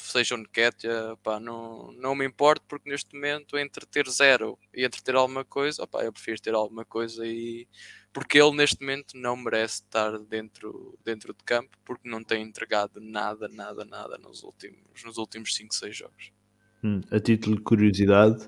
seja 0.05 0.35
o 0.35 0.37
Nketiah, 0.37 1.17
pá, 1.23 1.39
não, 1.39 1.91
não 1.93 2.15
me 2.15 2.25
importo 2.25 2.65
porque 2.67 2.89
neste 2.89 3.13
momento 3.13 3.57
entre 3.57 3.85
ter 3.85 4.07
zero 4.09 4.57
e 4.73 4.85
entre 4.85 5.01
ter 5.01 5.15
alguma 5.15 5.43
coisa, 5.43 5.83
opá, 5.83 6.03
eu 6.03 6.13
prefiro 6.13 6.41
ter 6.41 6.53
alguma 6.53 6.85
coisa 6.85 7.25
e 7.25 7.67
porque 8.13 8.39
ele 8.39 8.55
neste 8.55 8.79
momento 8.79 9.17
não 9.17 9.35
merece 9.35 9.81
estar 9.81 10.17
dentro, 10.19 10.97
dentro 11.03 11.33
de 11.33 11.43
campo 11.43 11.77
porque 11.83 12.09
não 12.09 12.23
tem 12.23 12.43
entregado 12.43 12.99
nada, 13.01 13.47
nada, 13.49 13.83
nada 13.83 14.17
nos 14.17 14.43
últimos, 14.43 15.03
nos 15.03 15.17
últimos 15.17 15.53
5, 15.55 15.75
6 15.75 15.97
jogos. 15.97 16.31
Hum, 16.83 17.01
a 17.11 17.19
título 17.19 17.57
de 17.57 17.61
curiosidade, 17.63 18.47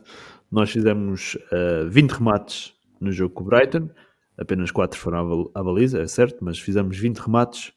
nós 0.51 0.71
fizemos 0.71 1.35
uh, 1.35 1.85
eh, 1.85 1.89
20 1.89 2.11
remates 2.11 2.73
no 2.99 3.11
jogo 3.11 3.33
com 3.33 3.43
o 3.43 3.47
Brighton, 3.47 3.89
apenas 4.37 4.71
4 4.71 4.97
foram 4.99 5.51
à 5.53 5.63
baliza, 5.63 6.01
é 6.01 6.07
certo, 6.07 6.37
mas 6.41 6.59
fizemos 6.59 6.97
20 6.97 7.17
remates, 7.17 7.73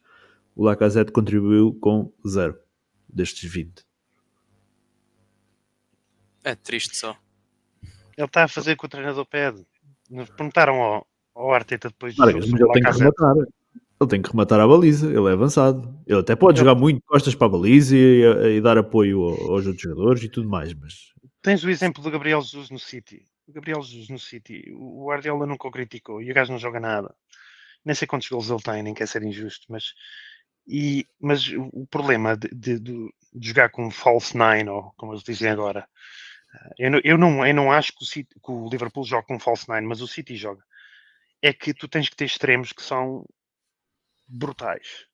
o 0.55 0.65
Lacazette 0.65 1.11
contribuiu 1.13 1.75
com 1.81 2.13
0 2.27 2.57
destes 3.13 3.51
20. 3.51 3.85
É 6.45 6.55
triste 6.55 6.97
só. 6.97 7.17
Ele 8.17 8.27
está 8.27 8.45
a 8.45 8.49
fazer 8.49 8.73
o 8.73 8.77
que 8.77 8.87
o 8.87 8.89
treinador 8.89 9.25
pede. 9.27 9.65
Nos 10.11 10.29
perguntaram 10.31 10.81
ao, 10.81 11.07
ao 11.35 11.53
Arteta 11.55 11.89
depois 11.89 12.15
de 12.15 12.21
mas 12.21 12.35
ele 12.35 12.73
tem 12.73 12.83
que 12.83 12.91
rematar. 12.91 13.35
Ele 14.01 14.09
tem 14.09 14.23
que 14.23 14.31
rematar 14.31 14.59
a 14.59 14.67
baliza, 14.67 15.07
ele 15.07 15.29
é 15.29 15.33
avançado. 15.33 15.95
Ele 16.07 16.21
até 16.21 16.35
pode 16.35 16.59
ele... 16.59 16.67
jogar 16.67 16.79
muito 16.79 17.03
costas 17.07 17.35
para 17.35 17.47
a 17.47 17.51
baliza 17.51 17.95
e, 17.95 18.23
e, 18.23 18.57
e 18.57 18.61
dar 18.61 18.79
apoio 18.79 19.23
aos 19.23 19.67
outros 19.67 19.83
jogadores 19.83 20.23
e 20.23 20.29
tudo 20.29 20.49
mais, 20.49 20.73
mas... 20.73 21.13
Tens 21.43 21.63
o 21.65 21.71
exemplo 21.71 22.03
do 22.03 22.11
Gabriel 22.11 22.41
Jesus 22.41 22.71
no 22.71 22.79
City. 22.79 23.25
O 23.47 23.53
Gabriel 23.53 23.83
Jesus 23.83 24.09
no 24.09 24.19
City, 24.19 24.73
o 24.75 25.07
Guardiola 25.07 25.47
nunca 25.47 25.69
o 25.69 25.71
criticou 25.71 26.23
e 26.23 26.31
o 26.31 26.35
gajo 26.35 26.53
não 26.53 26.59
joga 26.59 26.81
nada. 26.81 27.15
Nem 27.85 27.95
sei 27.95 28.07
quantos 28.07 28.29
gols 28.29 28.49
ele 28.51 28.63
tem, 28.63 28.83
nem 28.83 28.95
quer 28.95 29.07
ser 29.07 29.23
injusto, 29.23 29.67
mas 29.69 29.95
e, 30.71 31.07
mas 31.21 31.49
o 31.49 31.85
problema 31.87 32.37
de, 32.37 32.49
de, 32.49 32.79
de, 32.79 33.13
jogar 33.49 33.71
com 33.71 33.91
false 33.91 34.37
nine, 34.37 34.69
ou 34.71 34.93
como 34.97 35.13
eles 35.13 35.25
dizem 35.25 35.51
agora, 35.51 35.89
eh, 36.55 36.75
eu 36.79 36.91
não, 36.91 37.01
eu 37.05 37.19
não, 37.19 37.47
eu 37.47 37.55
não 37.55 37.73
acho 37.73 37.93
que 37.93 38.05
o, 38.05 38.07
City, 38.07 38.35
que 38.41 38.51
o, 38.51 38.69
Liverpool 38.69 39.05
joga 39.05 39.27
com 39.27 39.41
false 39.41 39.69
nine, 39.69 39.87
mas 39.87 40.01
o 40.01 40.07
City 40.07 40.37
joga. 40.37 40.63
É 41.43 41.53
que 41.53 41.75
tu 41.75 41.89
tens 41.89 42.09
que 42.09 42.17
ter 42.17 42.27
extremos 42.27 42.73
que 42.73 42.83
são 42.83 43.27
brutais. 44.29 45.07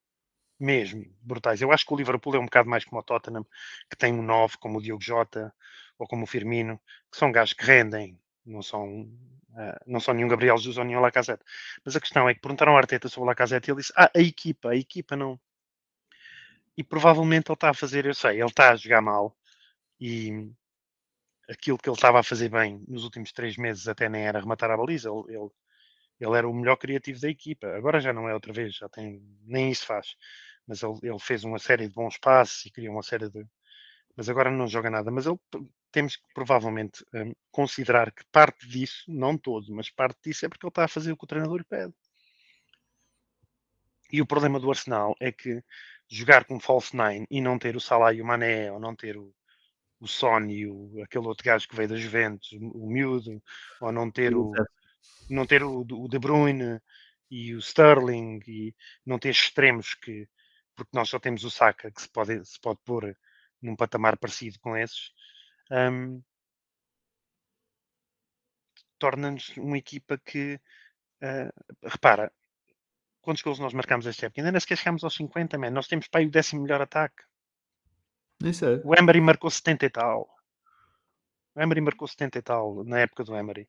Mesmo, 0.59 1.05
brutais. 1.21 1.61
Eu 1.63 1.73
acho 1.73 1.87
que 1.87 1.93
o 1.95 1.97
Liverpool 1.97 2.37
é 2.37 2.39
um 2.39 2.47
bocado 2.47 2.69
mais 2.69 2.85
como 2.85 3.01
o 3.01 3.05
Tottenham, 3.05 3.47
que 3.91 3.97
tem 3.97 4.13
um 4.13 4.23
9, 4.23 4.57
como 4.59 4.79
o 4.79 4.83
Diogo 4.83 5.03
Jota 5.03 5.55
ou 5.99 6.07
como 6.07 6.25
o 6.25 6.27
Firmino, 6.27 6.81
que 7.11 7.19
são 7.19 7.33
gajos 7.33 7.55
que 7.55 7.65
rendem, 7.65 8.19
não 8.45 8.63
são, 8.63 9.03
uh, 9.03 9.81
não 9.87 10.01
são 10.01 10.15
nenhum 10.15 10.29
Gabriel 10.29 10.57
Jesus 10.57 10.79
ou 10.79 10.85
nenhum 10.85 11.01
Lacazette. 11.01 11.45
Mas 11.85 11.97
a 11.97 12.01
questão 12.01 12.29
é 12.29 12.35
que 12.35 12.41
perguntaram 12.41 12.73
ao 12.73 12.79
Arteta 12.79 13.09
sobre 13.09 13.25
o 13.25 13.27
Lacazette 13.27 13.69
e 13.69 13.73
ele 13.73 13.81
disse: 13.81 13.93
Ah, 13.97 14.11
a 14.15 14.21
equipa, 14.21 14.71
a 14.71 14.77
equipa 14.77 15.17
não. 15.17 15.39
E 16.77 16.85
provavelmente 16.85 17.51
ele 17.51 17.55
está 17.55 17.71
a 17.71 17.75
fazer, 17.75 18.07
eu 18.07 18.15
sei, 18.15 18.41
ele 18.41 18.45
está 18.47 18.73
a 18.73 18.77
jogar 18.77 19.01
mal 19.01 19.37
e 20.01 20.53
aquilo 21.49 21.79
que 21.79 21.89
ele 21.89 21.97
estava 21.97 22.21
a 22.21 22.23
fazer 22.23 22.51
bem 22.51 22.85
nos 22.87 23.05
últimos 23.05 23.33
três 23.33 23.57
meses 23.57 23.89
até 23.89 24.09
nem 24.09 24.27
era 24.27 24.41
rematar 24.41 24.71
a 24.71 24.77
baliza, 24.77 25.09
ele, 25.09 25.37
ele, 25.37 25.51
ele 26.21 26.37
era 26.37 26.49
o 26.49 26.55
melhor 26.55 26.77
criativo 26.77 27.21
da 27.21 27.29
equipa. 27.29 27.69
Agora 27.69 28.01
já 28.01 28.13
não 28.13 28.29
é 28.29 28.35
outra 28.35 28.53
vez, 28.53 28.77
já 28.77 28.89
tem, 28.89 29.23
nem 29.43 29.71
isso 29.71 29.87
faz. 29.87 30.17
Mas 30.67 30.83
ele, 30.83 30.99
ele 31.03 31.19
fez 31.19 31.45
uma 31.45 31.59
série 31.59 31.89
de 31.89 31.95
bons 31.95 32.19
passos 32.19 32.67
e 32.67 32.71
criou 32.71 32.95
uma 32.95 33.03
série 33.03 33.31
de. 33.31 33.47
Mas 34.17 34.29
agora 34.29 34.51
não 34.51 34.67
joga 34.67 34.91
nada. 34.91 35.11
Mas 35.11 35.27
ele 35.27 35.39
temos 35.93 36.17
que 36.17 36.25
provavelmente 36.35 37.05
um, 37.15 37.33
considerar 37.51 38.11
que 38.13 38.25
parte 38.33 38.67
disso, 38.69 39.05
não 39.09 39.39
todo, 39.39 39.73
mas 39.75 39.91
parte 39.91 40.19
disso 40.25 40.45
é 40.45 40.49
porque 40.49 40.67
ele 40.67 40.71
está 40.71 40.85
a 40.85 40.89
fazer 40.89 41.13
o 41.13 41.17
que 41.17 41.25
o 41.25 41.27
treinador 41.29 41.65
pede. 41.65 41.95
E 44.13 44.21
o 44.21 44.27
problema 44.27 44.61
do 44.61 44.71
Arsenal 44.71 45.15
é 45.21 45.33
que 45.33 45.63
jogar 46.09 46.45
com 46.45 46.61
false 46.61 46.97
nine 46.97 47.27
e 47.31 47.41
não 47.41 47.59
ter 47.59 47.77
o 47.77 47.81
Salah 47.81 48.13
e 48.13 48.23
o 48.23 48.25
Mané, 48.25 48.71
ou 48.71 48.79
não 48.81 48.95
ter 48.95 49.17
o, 49.17 49.35
o 50.01 50.07
Sony, 50.07 50.67
o, 50.67 51.03
aquele 51.03 51.27
outro 51.27 51.45
gajo 51.45 51.69
que 51.69 51.77
veio 51.77 51.89
da 51.89 51.97
Juventus, 51.97 52.53
o, 52.53 52.85
o 52.85 52.91
miúdo, 52.91 53.43
ou 53.81 53.93
não 53.93 54.11
ter 54.11 54.35
o, 54.35 54.53
não 55.31 55.47
ter 55.47 55.63
o, 55.63 55.81
o 55.81 56.09
De 56.09 56.19
Bruyne 56.19 56.81
e 57.31 57.55
o 57.55 57.59
Sterling, 57.59 58.41
e 58.47 58.75
não 59.05 59.19
ter 59.19 59.31
extremos 59.31 59.95
que, 59.95 60.29
porque 60.75 60.91
nós 60.95 61.09
só 61.09 61.19
temos 61.19 61.45
o 61.45 61.51
Saka 61.51 61.91
que 61.91 62.03
se 62.03 62.09
pode, 62.09 62.45
se 62.45 62.61
pode 62.61 62.81
pôr 62.85 63.17
num 63.61 63.77
patamar 63.77 64.17
parecido 64.19 64.59
com 64.61 64.77
esses, 64.77 65.13
um, 65.71 66.23
torna-nos 68.99 69.57
uma 69.57 69.79
equipa 69.79 70.19
que, 70.19 70.61
uh, 71.23 71.89
repara, 71.89 72.33
quantos 73.27 73.43
gols 73.43 73.59
nós 73.59 73.75
marcamos 73.75 74.07
esta 74.07 74.27
época? 74.27 74.41
Ainda 74.41 74.53
nem 74.53 74.61
sequer 74.61 74.79
chegamos 74.79 75.03
aos 75.03 75.17
50, 75.17 75.59
man. 75.59 75.71
nós 75.71 75.89
temos 75.89 76.07
para 76.07 76.21
aí 76.21 76.27
o 76.27 76.31
décimo 76.31 76.63
melhor 76.63 76.81
ataque. 76.81 77.25
Isso 78.45 78.65
é. 78.65 78.81
O 78.85 78.95
Emery 78.95 79.21
marcou 79.21 79.51
70 79.51 79.85
e 79.85 79.91
tal. 79.91 80.29
O 81.53 81.61
Emery 81.61 81.81
marcou 81.81 82.07
70 82.07 82.39
e 82.39 82.43
tal 82.43 82.85
na 82.85 83.01
época 83.01 83.25
do 83.25 83.35
Emery. 83.35 83.69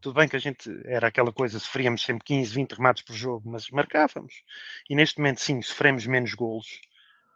Tudo 0.00 0.14
bem 0.14 0.28
que 0.28 0.34
a 0.34 0.40
gente 0.40 0.68
era 0.84 1.06
aquela 1.06 1.32
coisa, 1.32 1.60
sofríamos 1.60 2.02
sempre 2.02 2.24
15, 2.24 2.54
20 2.54 2.72
remates 2.72 3.02
por 3.04 3.14
jogo, 3.14 3.48
mas 3.48 3.70
marcávamos. 3.70 4.42
E 4.90 4.96
neste 4.96 5.18
momento, 5.18 5.40
sim, 5.40 5.62
sofremos 5.62 6.04
menos 6.04 6.34
golos. 6.34 6.80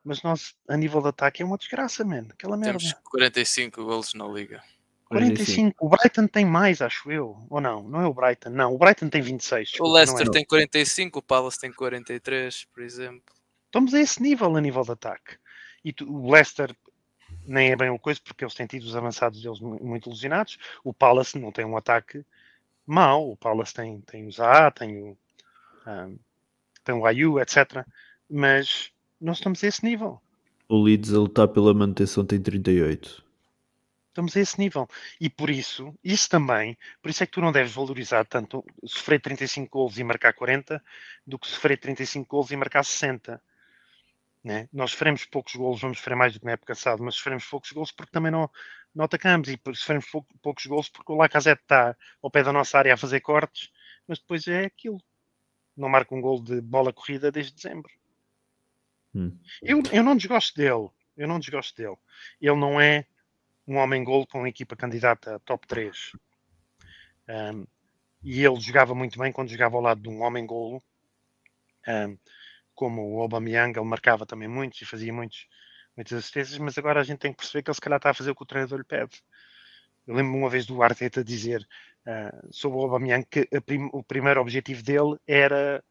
Mas 0.05 0.21
nós, 0.23 0.57
a 0.69 0.77
nível 0.77 1.01
de 1.01 1.09
ataque, 1.09 1.43
é 1.43 1.47
uma 1.47 1.59
desgraça, 1.59 2.05
man. 2.05 2.27
Aquela 2.31 2.57
merda. 2.57 2.79
Temos 2.79 2.93
45 3.05 3.85
golos 3.85 4.15
na 4.15 4.27
liga. 4.27 4.63
45. 5.13 5.85
O 5.85 5.89
Brighton 5.89 6.27
tem 6.27 6.45
mais, 6.45 6.83
acho 6.83 7.11
eu. 7.11 7.37
Ou 7.49 7.61
não? 7.61 7.83
Não 7.89 8.01
é 8.01 8.07
o 8.07 8.15
Brighton, 8.15 8.51
não. 8.51 8.75
O 8.75 8.79
Brighton 8.79 9.09
tem 9.09 9.23
26. 9.23 9.71
Desculpa, 9.71 9.91
o 9.91 9.95
Leicester 9.95 10.27
é. 10.27 10.31
tem 10.31 10.45
45, 10.45 11.19
o 11.19 11.23
Palace 11.23 11.61
tem 11.61 11.73
43, 11.73 12.65
por 12.73 12.83
exemplo. 12.83 13.35
Estamos 13.67 13.95
a 13.95 14.01
esse 14.01 14.23
nível, 14.23 14.57
a 14.57 14.61
nível 14.61 14.83
de 14.83 14.93
ataque. 14.93 15.37
E 15.85 15.93
tu, 15.93 16.11
o 16.11 16.31
Leicester 16.31 16.75
nem 17.47 17.73
é 17.73 17.77
bem 17.77 17.91
o 17.91 17.99
coisa, 17.99 18.21
porque 18.23 18.45
eles 18.45 18.55
têm 18.55 18.67
tido 18.67 18.85
os 18.85 18.97
avançados 18.97 19.43
deles 19.43 19.61
muito 19.61 20.09
ilusionados. 20.09 20.59
O 20.85 20.93
Palace 20.93 21.39
não 21.39 21.51
tem 21.51 21.65
um 21.65 21.77
ataque 21.77 22.25
mau. 22.87 23.31
O 23.31 23.37
Palace 23.37 23.75
tem, 23.75 24.01
tem 24.01 24.27
o 24.27 24.33
Zaha, 24.33 24.71
tem 24.71 25.03
o, 25.03 25.17
um, 25.87 26.19
tem 26.85 26.95
o 26.95 27.07
Ayu, 27.07 27.41
etc. 27.41 27.85
Mas 28.29 28.91
nós 29.21 29.39
estamos 29.39 29.63
a 29.63 29.67
esse 29.67 29.85
nível. 29.85 30.21
O 30.69 30.83
Leeds 30.83 31.13
a 31.13 31.19
lutar 31.19 31.49
pela 31.49 31.75
manutenção 31.75 32.25
tem 32.25 32.41
38. 32.41 33.22
Estamos 34.13 34.37
a 34.37 34.41
esse 34.41 34.59
nível. 34.59 34.87
E 35.19 35.31
por 35.31 35.49
isso, 35.49 35.99
isso 36.05 36.29
também, 36.29 36.77
por 37.01 37.11
isso 37.11 37.23
é 37.23 37.27
que 37.27 37.33
tu 37.33 37.41
não 37.41 37.51
deves 37.51 37.73
valorizar 37.73 38.27
tanto 38.27 38.63
sofrer 38.85 39.19
35 39.19 39.71
gols 39.71 39.97
e 39.97 40.05
marcar 40.05 40.35
40 40.35 40.85
do 41.27 41.39
que 41.39 41.49
sofrer 41.49 41.79
35 41.79 42.29
gols 42.29 42.51
e 42.51 42.57
marcar 42.57 42.85
60. 42.85 43.43
Né? 44.45 44.69
Nós 44.71 44.91
sofremos 44.91 45.25
poucos 45.25 45.55
gols, 45.55 45.81
vamos 45.81 45.97
sofrer 45.97 46.15
mais 46.15 46.35
do 46.35 46.41
que 46.41 46.45
na 46.45 46.53
época 46.53 46.75
passada, 46.75 47.03
mas 47.03 47.15
sofremos 47.15 47.47
poucos 47.47 47.73
gols 47.73 47.91
porque 47.91 48.13
também 48.13 48.31
não, 48.31 48.51
não 48.95 49.07
atacamos 49.07 49.49
e 49.49 49.59
sofremos 49.75 50.05
pou, 50.11 50.27
poucos 50.43 50.67
gols 50.67 50.91
porque 50.91 51.11
o 51.11 51.17
Lacazette 51.17 51.63
está 51.63 51.97
ao 52.23 52.31
pé 52.31 52.43
da 52.43 52.53
nossa 52.53 52.77
área 52.77 52.93
a 52.93 52.99
fazer 52.99 53.21
cortes, 53.21 53.71
mas 54.07 54.19
depois 54.19 54.47
é 54.47 54.67
aquilo. 54.67 55.03
Não 55.75 55.89
marca 55.89 56.15
um 56.15 56.21
gol 56.21 56.43
de 56.43 56.61
bola 56.61 56.93
corrida 56.93 57.33
desde 57.33 57.55
dezembro. 57.55 57.91
Hum. 59.15 59.39
Eu, 59.63 59.83
eu 59.91 60.03
não 60.03 60.15
desgosto 60.15 60.55
dele. 60.55 60.91
Eu 61.17 61.27
não 61.27 61.41
desgosto 61.41 61.75
dele. 61.75 61.97
Ele 62.39 62.57
não 62.57 62.79
é 62.79 63.07
um 63.67 63.77
homem-gol 63.77 64.27
com 64.27 64.45
a 64.45 64.49
equipa 64.49 64.77
candidata 64.77 65.37
a 65.37 65.39
top 65.41 65.67
3. 65.67 66.13
Um, 67.29 67.67
e 68.23 68.45
ele 68.45 68.61
jogava 68.61 68.95
muito 68.95 69.19
bem 69.19 69.33
quando 69.33 69.49
jogava 69.49 69.77
ao 69.77 69.83
lado 69.83 70.01
de 70.01 70.09
um 70.09 70.23
homem-golo, 70.23 70.83
um, 71.89 72.19
como 72.75 73.17
o 73.17 73.21
Aubameyang, 73.21 73.79
ele 73.79 73.89
marcava 73.89 74.27
também 74.27 74.49
muitos 74.49 74.81
e 74.83 74.87
fazia 74.87 75.13
muitos, 75.13 75.47
muitas 75.97 76.19
assistências, 76.19 76.59
mas 76.59 76.79
agora 76.79 77.01
a 77.01 77.05
gente 77.05 77.19
tem 77.19 77.33
que 77.33 77.39
perceber 77.39 77.63
que 77.63 77.71
ele 77.71 77.75
se 77.75 77.81
calhar 77.81 77.99
está 77.99 78.11
a 78.11 78.15
fazer 78.15 78.31
o 78.31 78.35
que 78.35 78.43
o 78.43 78.47
treinador 78.47 78.79
lhe 78.79 78.85
pede. 78.85 79.23
Eu 80.07 80.15
lembro-me 80.15 80.39
uma 80.39 80.51
vez 80.51 80.67
do 80.67 80.83
Arteta 80.83 81.23
dizer 81.23 81.67
uh, 82.07 82.49
sobre 82.53 82.79
o 82.79 82.83
Aubameyang 82.83 83.25
que 83.25 83.47
prim 83.61 83.89
o 83.93 84.03
primeiro 84.03 84.41
objetivo 84.41 84.83
dele 84.83 85.17
era 85.27 85.83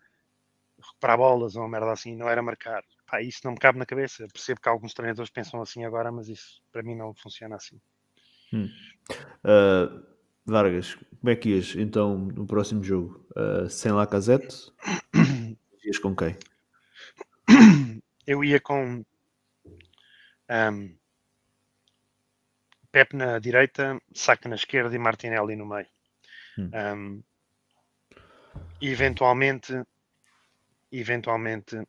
recuperar 0.77 1.17
bolas 1.17 1.55
ou 1.55 1.61
uma 1.61 1.69
merda 1.69 1.91
assim, 1.91 2.15
não 2.15 2.29
era 2.29 2.41
marcar. 2.41 2.83
Pá, 3.11 3.21
isso 3.21 3.41
não 3.43 3.51
me 3.51 3.57
cabe 3.57 3.77
na 3.77 3.85
cabeça. 3.85 4.25
percebo 4.31 4.61
que 4.61 4.69
alguns 4.69 4.93
treinadores 4.93 5.29
pensam 5.29 5.61
assim 5.61 5.83
agora, 5.83 6.09
mas 6.13 6.29
isso 6.29 6.61
para 6.71 6.81
mim 6.81 6.95
não 6.95 7.13
funciona 7.13 7.57
assim. 7.57 7.77
Hum. 8.53 8.69
Uh, 9.43 10.01
Vargas, 10.45 10.95
como 10.95 11.29
é 11.29 11.35
que 11.35 11.49
ias 11.49 11.75
então 11.75 12.17
no 12.17 12.47
próximo 12.47 12.81
jogo? 12.81 13.27
Uh, 13.35 13.69
sem 13.69 13.91
Lacazette? 13.91 14.71
ias 15.83 15.99
com 15.99 16.15
quem? 16.15 16.37
Eu 18.25 18.45
ia 18.45 18.61
com 18.61 19.03
um, 20.49 20.95
Pep 22.93 23.13
na 23.13 23.39
direita, 23.39 24.01
Saca 24.13 24.47
na 24.47 24.55
esquerda 24.55 24.95
e 24.95 24.99
Martinelli 24.99 25.57
no 25.57 25.65
meio. 25.65 25.87
Hum. 26.57 26.71
Um, 26.73 27.23
eventualmente, 28.81 29.83
eventualmente 30.89 31.85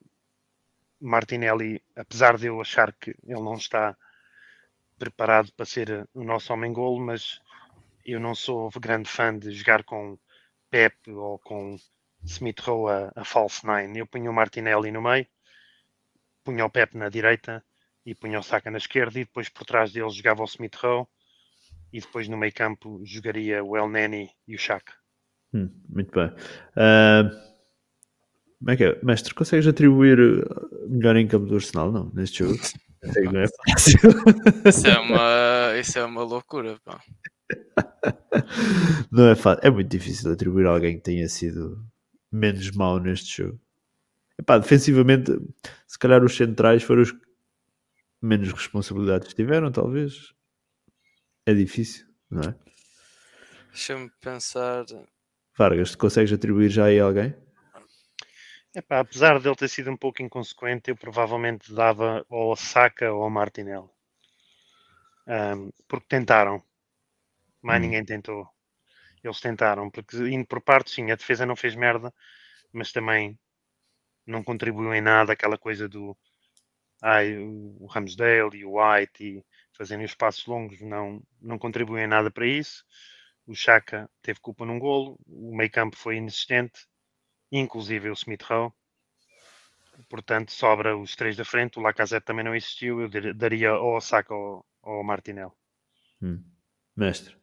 Martinelli, 1.02 1.82
apesar 1.96 2.38
de 2.38 2.46
eu 2.46 2.60
achar 2.60 2.92
que 2.92 3.10
ele 3.24 3.42
não 3.42 3.54
está 3.54 3.96
preparado 4.96 5.52
para 5.52 5.66
ser 5.66 6.08
o 6.14 6.22
nosso 6.22 6.52
homem-golo, 6.52 7.00
mas 7.00 7.40
eu 8.06 8.20
não 8.20 8.34
sou 8.36 8.70
grande 8.80 9.08
fã 9.08 9.36
de 9.36 9.50
jogar 9.50 9.82
com 9.82 10.16
Pep 10.70 11.10
ou 11.10 11.40
com 11.40 11.76
Smith 12.24 12.60
Rowe 12.60 12.92
a, 12.92 13.12
a 13.16 13.24
false 13.24 13.66
nine. 13.66 13.98
Eu 13.98 14.06
punho 14.06 14.30
o 14.30 14.34
Martinelli 14.34 14.92
no 14.92 15.02
meio, 15.02 15.26
punho 16.44 16.64
o 16.64 16.70
Pep 16.70 16.96
na 16.96 17.08
direita 17.08 17.64
e 18.06 18.14
punho 18.14 18.38
o 18.38 18.42
Saka 18.42 18.70
na 18.70 18.78
esquerda 18.78 19.18
e 19.18 19.24
depois 19.24 19.48
por 19.48 19.64
trás 19.64 19.92
dele 19.92 20.10
jogava 20.10 20.42
o 20.42 20.46
Smith 20.46 20.76
Rowe 20.76 21.06
e 21.92 22.00
depois 22.00 22.28
no 22.28 22.36
meio 22.36 22.52
campo 22.52 23.00
jogaria 23.04 23.62
o 23.62 23.76
El 23.76 23.88
Neni 23.88 24.30
e 24.46 24.54
o 24.54 24.58
Chaka. 24.58 24.94
Hum, 25.52 25.68
muito 25.88 26.12
bem. 26.12 26.28
Uh... 26.76 27.51
Como 28.62 28.70
é 28.70 28.76
que 28.76 28.84
é? 28.84 28.98
Mestre, 29.02 29.34
consegues 29.34 29.66
atribuir 29.66 30.20
uh, 30.20 30.88
melhor 30.88 31.16
em 31.16 31.26
campo 31.26 31.46
do 31.46 31.56
Arsenal? 31.56 31.90
Não, 31.90 32.12
neste 32.14 32.44
jogo. 32.44 32.60
Não 33.02 33.40
é 33.40 33.46
fácil. 33.48 33.98
Isso 34.64 34.86
é 34.86 34.98
uma, 35.00 35.78
isso 35.80 35.98
é 35.98 36.04
uma 36.04 36.22
loucura, 36.22 36.78
pá. 36.84 37.00
Não 39.10 39.28
é 39.28 39.34
fácil. 39.34 39.66
É 39.66 39.70
muito 39.70 39.90
difícil 39.90 40.30
atribuir 40.30 40.66
a 40.66 40.70
alguém 40.70 40.96
que 40.96 41.02
tenha 41.02 41.28
sido 41.28 41.84
menos 42.30 42.70
mau 42.70 43.00
neste 43.00 43.42
jogo. 43.42 43.60
Epá, 44.38 44.58
defensivamente, 44.58 45.32
se 45.88 45.98
calhar 45.98 46.22
os 46.22 46.36
centrais 46.36 46.84
foram 46.84 47.02
os 47.02 47.10
que 47.10 47.18
menos 48.22 48.52
responsabilidades 48.52 49.34
tiveram, 49.34 49.72
talvez. 49.72 50.32
É 51.44 51.52
difícil, 51.52 52.06
não 52.30 52.42
é? 52.42 52.54
Deixa-me 53.72 54.08
pensar. 54.20 54.84
Vargas, 55.58 55.96
consegues 55.96 56.32
atribuir 56.32 56.68
já 56.68 56.84
aí 56.84 57.00
a 57.00 57.04
alguém? 57.04 57.34
Epá, 58.74 59.00
apesar 59.00 59.38
dele 59.38 59.54
ter 59.54 59.68
sido 59.68 59.90
um 59.90 59.96
pouco 59.96 60.22
inconsequente, 60.22 60.88
eu 60.90 60.96
provavelmente 60.96 61.74
dava 61.74 62.24
ao 62.30 62.56
Saka 62.56 63.12
ou 63.12 63.22
ao 63.22 63.28
Martinelli. 63.28 63.88
Um, 65.26 65.70
porque 65.86 66.06
tentaram. 66.08 66.62
Mais 67.60 67.78
hum. 67.78 67.84
ninguém 67.84 68.04
tentou. 68.04 68.48
Eles 69.22 69.40
tentaram, 69.40 69.90
porque 69.90 70.16
indo 70.16 70.46
por 70.46 70.60
parte, 70.62 70.90
sim, 70.90 71.10
a 71.10 71.16
defesa 71.16 71.44
não 71.44 71.54
fez 71.54 71.74
merda, 71.74 72.12
mas 72.72 72.90
também 72.92 73.38
não 74.26 74.42
contribuiu 74.42 74.94
em 74.94 75.00
nada 75.02 75.32
aquela 75.32 75.58
coisa 75.58 75.88
do 75.88 76.16
ai, 77.02 77.36
o 77.38 77.86
Ramsdale 77.86 78.56
e 78.56 78.64
o 78.64 78.78
White 78.78 79.24
e 79.24 79.44
fazendo 79.76 80.04
os 80.04 80.14
passos 80.14 80.46
longos 80.46 80.80
não, 80.80 81.22
não 81.40 81.58
contribuem 81.58 82.04
em 82.04 82.08
nada 82.08 82.30
para 82.30 82.46
isso. 82.46 82.84
O 83.46 83.54
Chaka 83.54 84.10
teve 84.22 84.40
culpa 84.40 84.64
num 84.64 84.78
golo, 84.78 85.18
o 85.26 85.54
meio 85.54 85.70
campo 85.70 85.96
foi 85.96 86.16
inexistente 86.16 86.86
inclusive 87.52 88.10
o 88.10 88.14
Smith 88.14 88.42
Rowe. 88.42 88.72
Portanto, 90.08 90.50
sobra 90.50 90.96
os 90.96 91.14
três 91.14 91.36
da 91.36 91.44
frente. 91.44 91.78
O 91.78 91.82
Lacazette 91.82 92.26
também 92.26 92.44
não 92.44 92.54
existiu. 92.54 93.02
Eu 93.02 93.34
daria 93.34 93.74
ou 93.74 93.94
ao 93.94 94.00
Saka 94.00 94.34
ou 94.34 94.64
ao 94.82 95.04
Martinelli. 95.04 95.52
Hum. 96.20 96.42
Mestre. 96.96 97.36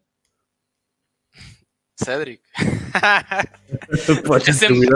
Cédric. 2.03 2.41
Pode 4.25 4.53
sempre, 4.53 4.87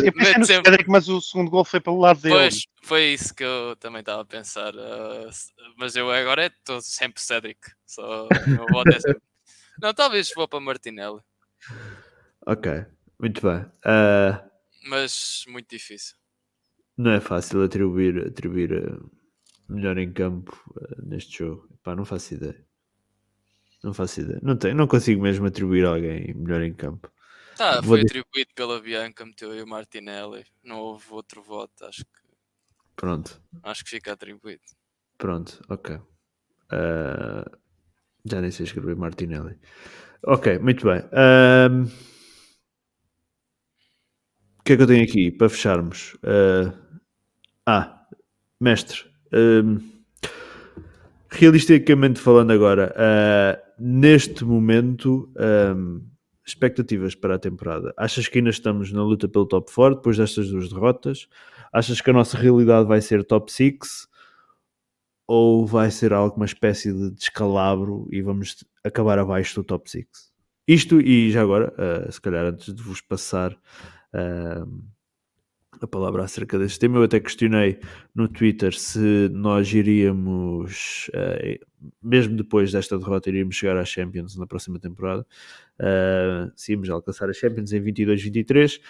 sempre... 0.00 0.44
Cédric, 0.44 0.88
mas 0.88 1.08
o 1.08 1.20
segundo 1.20 1.50
gol 1.50 1.64
foi 1.64 1.80
pelo 1.80 1.98
lado 1.98 2.20
dele. 2.20 2.34
Pois, 2.34 2.62
foi 2.82 3.04
isso 3.14 3.34
que 3.34 3.42
eu 3.42 3.74
também 3.76 4.00
estava 4.00 4.22
a 4.22 4.26
pensar. 4.26 4.74
Uh, 4.74 5.30
mas 5.78 5.96
eu 5.96 6.10
agora 6.10 6.46
estou 6.46 6.80
sempre 6.82 7.22
Cédric. 7.22 7.60
Só, 7.86 8.28
é 8.30 9.00
sempre... 9.00 9.22
Não, 9.80 9.94
talvez 9.94 10.30
vou 10.36 10.46
para 10.46 10.60
Martinelli. 10.60 11.20
Ok, 12.46 12.84
muito 13.18 13.40
bem. 13.40 13.60
Uh, 13.86 14.49
mas 14.84 15.44
muito 15.48 15.68
difícil. 15.68 16.16
Não 16.96 17.12
é 17.12 17.20
fácil 17.20 17.62
atribuir, 17.62 18.26
atribuir 18.26 18.72
uh, 18.72 19.10
melhor 19.68 19.96
em 19.98 20.12
campo 20.12 20.52
uh, 20.76 21.06
neste 21.06 21.38
jogo. 21.38 21.68
Pá, 21.82 21.96
não 21.96 22.04
faço 22.04 22.34
ideia. 22.34 22.66
Não 23.82 23.94
faço 23.94 24.20
ideia. 24.20 24.38
Não, 24.42 24.56
tenho, 24.56 24.74
não 24.74 24.86
consigo 24.86 25.22
mesmo 25.22 25.46
atribuir 25.46 25.86
alguém 25.86 26.34
melhor 26.34 26.62
em 26.62 26.74
campo. 26.74 27.10
Tá, 27.56 27.80
Vou 27.80 27.96
foi 27.96 28.02
atribuído 28.02 28.50
pela 28.54 28.80
Bianca, 28.80 29.24
meteu 29.24 29.54
e 29.54 29.62
o 29.62 29.66
Martinelli. 29.66 30.44
Não 30.62 30.78
houve 30.78 31.06
outro 31.10 31.42
voto, 31.42 31.84
acho 31.84 32.04
que. 32.04 32.20
Pronto. 32.96 33.42
Acho 33.62 33.84
que 33.84 33.90
fica 33.90 34.12
atribuído. 34.12 34.62
Pronto, 35.16 35.62
ok. 35.68 35.96
Uh, 35.96 37.58
já 38.24 38.40
nem 38.40 38.50
sei 38.50 38.64
escrever 38.64 38.96
Martinelli. 38.96 39.58
Ok, 40.22 40.58
muito 40.58 40.86
bem. 40.86 41.00
Uh, 41.00 41.90
o 44.60 44.62
que 44.62 44.74
é 44.74 44.76
que 44.76 44.82
eu 44.82 44.86
tenho 44.86 45.02
aqui 45.02 45.30
para 45.30 45.48
fecharmos? 45.48 46.14
Uh, 46.16 46.72
ah, 47.66 48.04
mestre, 48.60 49.04
um, 49.32 49.80
realisticamente 51.30 52.20
falando 52.20 52.50
agora, 52.50 52.94
uh, 52.94 53.72
neste 53.78 54.44
momento, 54.44 55.32
um, 55.74 56.02
expectativas 56.46 57.14
para 57.14 57.36
a 57.36 57.38
temporada. 57.38 57.94
Achas 57.96 58.28
que 58.28 58.38
ainda 58.38 58.50
estamos 58.50 58.92
na 58.92 59.02
luta 59.02 59.28
pelo 59.28 59.46
top 59.46 59.72
4 59.72 59.96
depois 59.96 60.18
destas 60.18 60.50
duas 60.50 60.68
derrotas? 60.68 61.26
Achas 61.72 62.00
que 62.02 62.10
a 62.10 62.12
nossa 62.12 62.36
realidade 62.36 62.86
vai 62.86 63.00
ser 63.00 63.24
top 63.24 63.50
6? 63.50 64.08
Ou 65.26 65.64
vai 65.64 65.90
ser 65.90 66.12
alguma 66.12 66.44
espécie 66.44 66.92
de 66.92 67.12
descalabro 67.12 68.06
e 68.10 68.20
vamos 68.20 68.64
acabar 68.84 69.18
abaixo 69.18 69.54
do 69.54 69.64
top 69.64 69.90
6? 69.90 70.06
Isto, 70.68 71.00
e 71.00 71.30
já 71.30 71.40
agora, 71.40 71.72
uh, 71.78 72.12
se 72.12 72.20
calhar 72.20 72.44
antes 72.44 72.74
de 72.74 72.82
vos 72.82 73.00
passar 73.00 73.56
uh, 74.14 74.90
a 75.80 75.86
palavra 75.86 76.24
acerca 76.24 76.58
deste 76.58 76.78
tema. 76.78 76.98
Eu 76.98 77.04
até 77.04 77.18
questionei 77.18 77.78
no 78.14 78.28
Twitter 78.28 78.74
se 78.74 79.28
nós 79.32 79.72
iríamos, 79.72 81.10
uh, 81.14 81.66
mesmo 82.02 82.36
depois 82.36 82.72
desta 82.72 82.98
derrota, 82.98 83.30
iríamos 83.30 83.56
chegar 83.56 83.76
à 83.76 83.84
Champions 83.84 84.36
na 84.36 84.46
próxima 84.46 84.78
temporada. 84.78 85.26
Uh, 85.78 86.52
se 86.54 86.72
íamos 86.72 86.90
alcançar 86.90 87.30
a 87.30 87.32
Champions 87.32 87.72
em 87.72 87.82
22-23. 87.82 88.80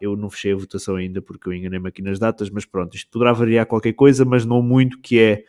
Eu 0.00 0.16
não 0.16 0.30
fechei 0.30 0.52
a 0.52 0.56
votação 0.56 0.96
ainda 0.96 1.20
porque 1.20 1.48
eu 1.48 1.52
enganei-me 1.52 1.88
aqui 1.88 2.02
nas 2.02 2.18
datas, 2.18 2.50
mas 2.50 2.64
pronto, 2.64 2.96
isto 2.96 3.10
poderá 3.10 3.32
variar 3.32 3.66
qualquer 3.66 3.92
coisa, 3.92 4.24
mas 4.24 4.44
não 4.44 4.62
muito, 4.62 4.98
que 5.00 5.18
é 5.18 5.44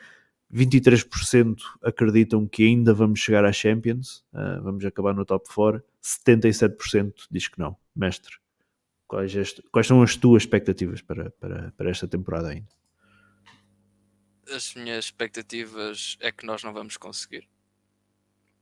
23% 0.54 1.56
acreditam 1.82 2.48
que 2.48 2.64
ainda 2.64 2.94
vamos 2.94 3.20
chegar 3.20 3.44
à 3.44 3.52
Champions, 3.52 4.24
uh, 4.34 4.62
vamos 4.62 4.86
acabar 4.86 5.14
no 5.14 5.26
top 5.26 5.48
4, 5.54 5.82
77% 6.02 7.14
diz 7.32 7.48
que 7.48 7.60
não. 7.60 7.76
Mestre. 7.96 8.45
Quais, 9.08 9.62
quais 9.72 9.88
são 9.88 10.02
as 10.02 10.16
tuas 10.16 10.44
expectativas 10.44 11.02
para, 11.02 11.30
para, 11.32 11.72
para 11.72 11.90
esta 11.90 12.08
temporada 12.08 12.50
ainda? 12.50 12.68
As 14.50 14.74
minhas 14.74 15.06
expectativas 15.06 16.18
é 16.20 16.32
que 16.32 16.46
nós 16.46 16.64
não 16.64 16.74
vamos 16.74 16.98
conseguir. 16.98 17.48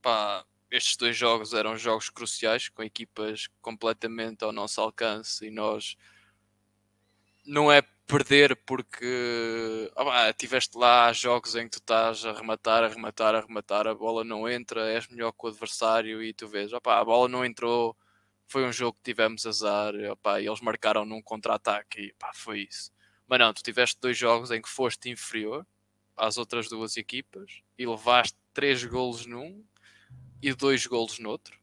Pá, 0.02 0.44
estes 0.70 0.96
dois 0.96 1.16
jogos 1.16 1.54
eram 1.54 1.76
jogos 1.76 2.10
cruciais 2.10 2.68
com 2.68 2.82
equipas 2.82 3.48
completamente 3.62 4.44
ao 4.44 4.52
nosso 4.52 4.80
alcance 4.80 5.46
e 5.46 5.50
nós 5.50 5.96
não 7.46 7.70
é 7.70 7.82
perder 8.06 8.56
porque 8.66 9.90
ah, 9.96 10.32
tiveste 10.32 10.76
lá 10.76 11.12
jogos 11.12 11.54
em 11.54 11.64
que 11.64 11.70
tu 11.70 11.78
estás 11.78 12.24
a 12.24 12.32
rematar, 12.32 12.84
a 12.84 12.88
rematar, 12.88 13.34
a 13.34 13.40
rematar, 13.40 13.86
a 13.86 13.94
bola 13.94 14.24
não 14.24 14.48
entra, 14.48 14.90
és 14.90 15.08
melhor 15.08 15.32
que 15.32 15.46
o 15.46 15.48
adversário 15.48 16.22
e 16.22 16.32
tu 16.32 16.46
vês, 16.48 16.72
ah, 16.72 16.78
a 16.84 17.04
bola 17.04 17.28
não 17.28 17.44
entrou, 17.44 17.96
foi 18.46 18.64
um 18.64 18.72
jogo 18.72 18.96
que 18.96 19.02
tivemos 19.02 19.46
azar, 19.46 19.94
opa, 20.10 20.40
eles 20.40 20.60
marcaram 20.60 21.04
num 21.04 21.22
contra-ataque 21.22 22.00
e 22.00 22.14
foi 22.34 22.60
isso. 22.60 22.92
Mas 23.26 23.38
não, 23.38 23.52
tu 23.52 23.62
tiveste 23.62 23.98
dois 24.00 24.16
jogos 24.16 24.50
em 24.50 24.60
que 24.60 24.68
foste 24.68 25.08
inferior 25.10 25.66
às 26.16 26.36
outras 26.38 26.68
duas 26.68 26.96
equipas 26.96 27.62
e 27.78 27.86
levaste 27.86 28.36
três 28.52 28.84
golos 28.84 29.26
num 29.26 29.64
e 30.42 30.52
dois 30.52 30.86
golos 30.86 31.18
no 31.18 31.30
outro. 31.30 31.58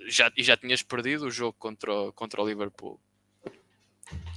Já, 0.00 0.32
e 0.36 0.42
já 0.42 0.56
tinhas 0.56 0.82
perdido 0.82 1.26
o 1.26 1.30
jogo 1.30 1.56
contra, 1.58 1.92
contra 2.12 2.42
o 2.42 2.46
Liverpool. 2.46 3.00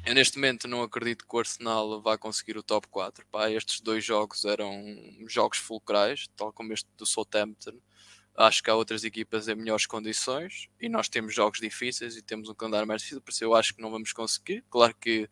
Eu 0.06 0.14
neste 0.14 0.38
momento 0.38 0.68
não 0.68 0.84
acredito 0.84 1.26
que 1.28 1.36
o 1.36 1.40
Arsenal 1.40 2.00
vá 2.02 2.18
conseguir 2.18 2.58
o 2.58 2.64
top 2.64 2.88
4. 2.90 3.26
Pá, 3.28 3.50
estes 3.50 3.82
dois 3.82 4.04
jogos 4.06 4.46
eram 4.46 4.72
jogos 5.28 5.58
fulcrais, 5.58 6.28
tal 6.36 6.54
como 6.54 6.74
este 6.74 6.88
do 6.96 7.06
Southampton 7.06 7.80
Acho 8.38 8.62
que 8.62 8.70
há 8.70 8.76
outras 8.76 9.04
equipas 9.04 9.48
em 9.48 9.56
melhores 9.56 9.86
condições 9.86 10.68
e 10.80 10.90
nós 10.90 11.08
temos 11.08 11.34
jogos 11.34 11.60
difíceis 11.60 12.18
e 12.18 12.22
temos 12.22 12.50
um 12.50 12.54
calendário 12.54 12.88
mais 12.88 13.02
difícil, 13.02 13.22
por 13.22 13.32
isso 13.32 13.44
eu 13.44 13.56
acho 13.56 13.74
que 13.74 13.82
não 13.82 13.90
vamos 13.90 14.12
conseguir. 14.12 14.64
Claro 14.70 14.94
que 15.00 15.30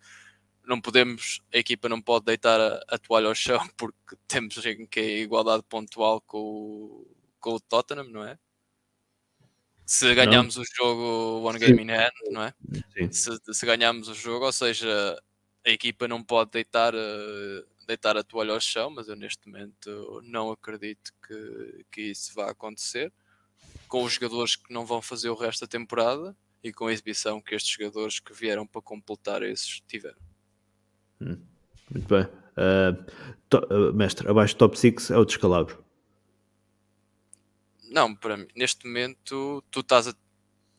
não 0.66 0.80
podemos, 0.80 1.42
a 1.54 1.58
equipa 1.58 1.90
não 1.90 2.02
pode 2.02 2.26
deitar 2.26 2.60
a, 2.60 2.82
a 2.88 2.98
toalha 2.98 3.28
ao 3.28 3.36
chão 3.36 3.60
porque 3.76 4.16
temos 4.28 4.56
que 4.90 5.00
é 5.00 5.20
igualdade 5.20 5.64
pontual 5.68 6.22
com 6.22 6.40
o, 6.40 7.18
com 7.40 7.56
o 7.56 7.60
Tottenham, 7.60 8.06
não 8.10 8.24
é? 8.24 8.40
Se 9.86 10.16
ganhamos 10.16 10.56
não. 10.56 10.64
o 10.64 10.66
jogo 10.66 11.48
one 11.48 11.60
game 11.60 11.76
Sim. 11.76 11.84
in 11.84 11.92
hand, 11.92 12.12
não 12.32 12.44
é? 12.44 12.54
Se, 13.12 13.32
se 13.52 13.66
ganhamos 13.66 14.08
o 14.08 14.16
jogo, 14.16 14.46
ou 14.46 14.52
seja, 14.54 15.22
a 15.66 15.70
equipa 15.70 16.08
não 16.08 16.24
pode 16.24 16.52
deitar 16.52 16.96
uh, 16.96 17.66
deitar 17.86 18.18
a 18.18 18.24
toalha 18.24 18.54
ao 18.54 18.60
chão, 18.60 18.90
mas 18.90 19.08
eu 19.08 19.16
neste 19.16 19.48
momento 19.48 20.22
não 20.24 20.52
acredito 20.52 21.12
que, 21.26 21.86
que 21.92 22.02
isso 22.02 22.34
vá 22.34 22.50
acontecer. 22.50 23.12
Com 23.88 24.04
os 24.04 24.14
jogadores 24.14 24.56
que 24.56 24.74
não 24.74 24.86
vão 24.86 25.02
fazer 25.02 25.30
o 25.30 25.36
resto 25.36 25.62
da 25.62 25.68
temporada 25.68 26.36
e 26.64 26.72
com 26.72 26.88
a 26.88 26.94
exibição 26.94 27.42
que 27.42 27.56
estes 27.56 27.74
jogadores 27.74 28.20
que 28.20 28.34
vieram 28.34 28.66
para 28.66 28.82
completar 28.82 29.44
esses 29.44 29.82
tiveram. 29.88 30.18
Hum, 31.22 31.40
muito 31.92 32.08
bem. 32.08 32.24
Uh, 32.54 33.12
to, 33.50 33.58
uh, 33.58 33.94
mestre, 33.94 34.30
abaixo 34.30 34.56
do 34.56 34.60
top 34.60 34.80
6 34.80 35.12
é 35.12 35.18
o 35.18 35.26
descalabro. 35.26 35.84
Não, 37.90 38.16
para 38.16 38.38
mim, 38.38 38.48
neste 38.56 38.88
momento 38.88 39.64
tu 39.70 39.82
estás 39.82 40.08
a 40.08 40.16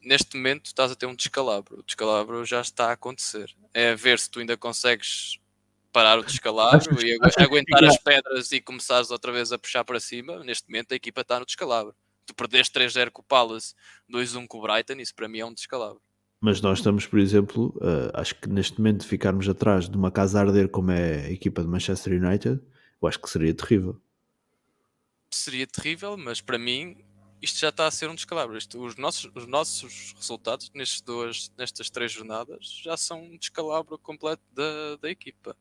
neste 0.04 0.36
momento 0.36 0.66
estás 0.66 0.92
a 0.92 0.94
ter 0.94 1.06
um 1.06 1.14
descalabro. 1.14 1.80
O 1.80 1.82
descalabro 1.82 2.44
já 2.44 2.60
está 2.60 2.90
a 2.90 2.92
acontecer. 2.92 3.54
É 3.72 3.94
ver 3.94 4.18
se 4.18 4.30
tu 4.30 4.40
ainda 4.40 4.56
consegues 4.56 5.38
parar 5.94 6.18
o 6.18 6.24
descalabro 6.24 7.06
e 7.06 7.16
aguentar 7.38 7.84
as 7.84 7.96
pedras 7.96 8.50
e 8.50 8.60
começares 8.60 9.12
outra 9.12 9.30
vez 9.30 9.52
a 9.52 9.58
puxar 9.58 9.84
para 9.84 10.00
cima, 10.00 10.42
neste 10.42 10.68
momento 10.68 10.90
a 10.90 10.96
equipa 10.96 11.20
está 11.20 11.38
no 11.38 11.46
descalabro. 11.46 11.94
Tu 12.26 12.34
perdeste 12.34 12.76
3-0 12.76 13.10
com 13.10 13.22
o 13.22 13.24
Palace, 13.24 13.74
2-1 14.12 14.48
com 14.48 14.58
o 14.58 14.62
Brighton, 14.62 14.94
isso 14.94 15.14
para 15.14 15.28
mim 15.28 15.38
é 15.38 15.46
um 15.46 15.54
descalabro. 15.54 16.02
Mas 16.40 16.60
nós 16.60 16.78
estamos, 16.78 17.06
por 17.06 17.20
exemplo, 17.20 17.72
uh, 17.76 18.10
acho 18.12 18.34
que 18.34 18.48
neste 18.48 18.78
momento 18.78 19.06
ficarmos 19.06 19.48
atrás 19.48 19.88
de 19.88 19.96
uma 19.96 20.10
casa 20.10 20.40
a 20.40 20.42
arder 20.42 20.68
como 20.68 20.90
é 20.90 21.26
a 21.26 21.30
equipa 21.30 21.62
de 21.62 21.68
Manchester 21.68 22.20
United, 22.20 22.60
eu 23.00 23.08
acho 23.08 23.20
que 23.20 23.30
seria 23.30 23.54
terrível. 23.54 23.96
Seria 25.30 25.66
terrível, 25.66 26.16
mas 26.16 26.40
para 26.40 26.58
mim 26.58 26.96
isto 27.44 27.58
já 27.58 27.68
está 27.68 27.86
a 27.86 27.90
ser 27.90 28.08
um 28.08 28.14
descalabro. 28.14 28.56
Isto, 28.56 28.82
os, 28.82 28.96
nossos, 28.96 29.30
os 29.34 29.46
nossos 29.46 30.14
resultados 30.16 30.70
nestes 30.74 31.00
duas, 31.02 31.52
nestas 31.56 31.90
três 31.90 32.10
jornadas 32.10 32.80
já 32.82 32.96
são 32.96 33.22
um 33.22 33.36
descalabro 33.36 33.98
completo 33.98 34.42
da, 34.52 34.96
da 34.96 35.10
equipa. 35.10 35.56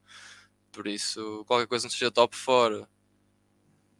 Por 0.71 0.87
isso, 0.87 1.43
qualquer 1.45 1.67
coisa 1.67 1.85
não 1.85 1.91
seja 1.91 2.09
top 2.09 2.35
fora, 2.35 2.89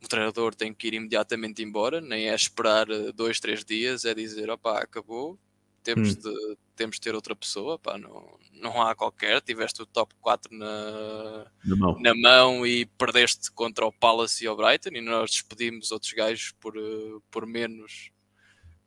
o 0.04 0.08
treinador 0.08 0.56
tem 0.56 0.74
que 0.74 0.88
ir 0.88 0.94
imediatamente 0.96 1.62
embora, 1.62 2.02
nem 2.02 2.30
é 2.30 2.36
esperar 2.36 2.90
eh, 2.90 3.12
dois, 3.12 3.40
três 3.40 3.64
dias, 3.64 4.06
é 4.06 4.14
dizer, 4.14 4.50
opá, 4.50 4.80
acabou, 4.80 5.40
temos, 5.84 6.16
hum. 6.16 6.20
de, 6.20 6.58
temos 6.76 6.96
de 6.96 7.02
ter 7.02 7.14
outra 7.14 7.36
pessoa, 7.36 7.78
pá, 7.78 7.98
não, 7.98 8.40
não 8.54 8.82
há 8.82 8.96
qualquer, 8.96 9.42
tiveste 9.42 9.82
o 9.82 9.86
top 9.86 10.16
4 10.22 10.56
na, 10.58 11.46
na, 11.66 11.76
mão. 11.76 12.00
na 12.00 12.16
mão 12.16 12.66
e 12.66 12.86
perdeste 12.86 13.52
contra 13.52 13.86
o 13.86 13.92
Palace 13.92 14.44
e 14.44 14.48
o 14.48 14.56
Brighton 14.56 14.92
e 14.94 15.02
nós 15.02 15.32
despedimos 15.32 15.92
outros 15.92 16.14
gajos 16.14 16.54
por, 16.60 16.76
eh, 16.78 17.20
por 17.30 17.46
menos 17.46 18.12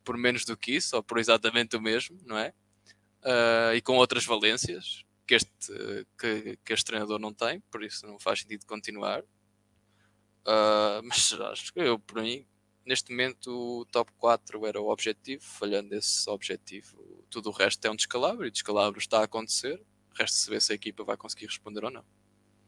por 0.07 0.15
menos 0.17 0.45
do 0.45 0.55
que 0.55 0.71
isso, 0.71 0.95
ou 0.95 1.03
por 1.03 1.17
exatamente 1.17 1.75
o 1.75 1.81
mesmo, 1.81 2.17
não 2.25 2.37
é? 2.37 2.53
Uh, 3.23 3.75
e 3.75 3.81
com 3.81 3.97
outras 3.97 4.25
valências 4.25 5.03
que 5.27 5.35
este, 5.35 5.51
que, 6.17 6.57
que 6.63 6.73
este 6.73 6.85
treinador 6.85 7.19
não 7.19 7.33
tem, 7.33 7.59
por 7.69 7.83
isso 7.83 8.07
não 8.07 8.17
faz 8.17 8.39
sentido 8.39 8.65
continuar. 8.65 9.21
Uh, 10.45 11.03
mas 11.03 11.33
acho 11.33 11.73
que 11.73 11.81
eu, 11.81 11.99
por 11.99 12.21
mim, 12.21 12.47
neste 12.87 13.11
momento 13.11 13.51
o 13.51 13.85
top 13.85 14.11
4 14.17 14.65
era 14.65 14.81
o 14.81 14.89
objetivo, 14.89 15.43
falhando 15.43 15.93
esse 15.93 16.29
objetivo, 16.29 16.97
tudo 17.29 17.49
o 17.49 17.51
resto 17.51 17.85
é 17.85 17.91
um 17.91 17.95
descalabro 17.95 18.45
e 18.45 18.47
o 18.47 18.51
descalabro 18.51 18.99
está 18.99 19.19
a 19.19 19.23
acontecer. 19.25 19.79
Resta 20.17 20.37
saber 20.37 20.61
se 20.61 20.71
a 20.71 20.75
equipa 20.75 21.03
vai 21.03 21.17
conseguir 21.17 21.45
responder 21.45 21.83
ou 21.83 21.91
não. 21.91 22.03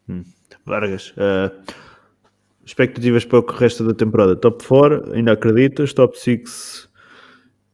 Hum. 0.07 0.23
Vargas, 0.65 1.11
uh, 1.11 1.73
expectativas 2.63 3.25
para 3.25 3.39
o 3.39 3.45
resto 3.45 3.87
da 3.87 3.93
temporada? 3.93 4.35
Top 4.35 4.63
4, 4.63 5.13
ainda 5.13 5.31
acreditas? 5.31 5.93
Top 5.93 6.19
6 6.19 6.89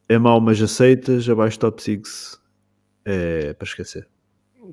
é 0.08 0.18
mau, 0.18 0.40
mas 0.40 0.62
aceitas? 0.62 1.28
Abaixo 1.28 1.58
top 1.58 1.82
6 1.82 2.40
é 3.04 3.52
para 3.54 3.66
esquecer. 3.66 4.08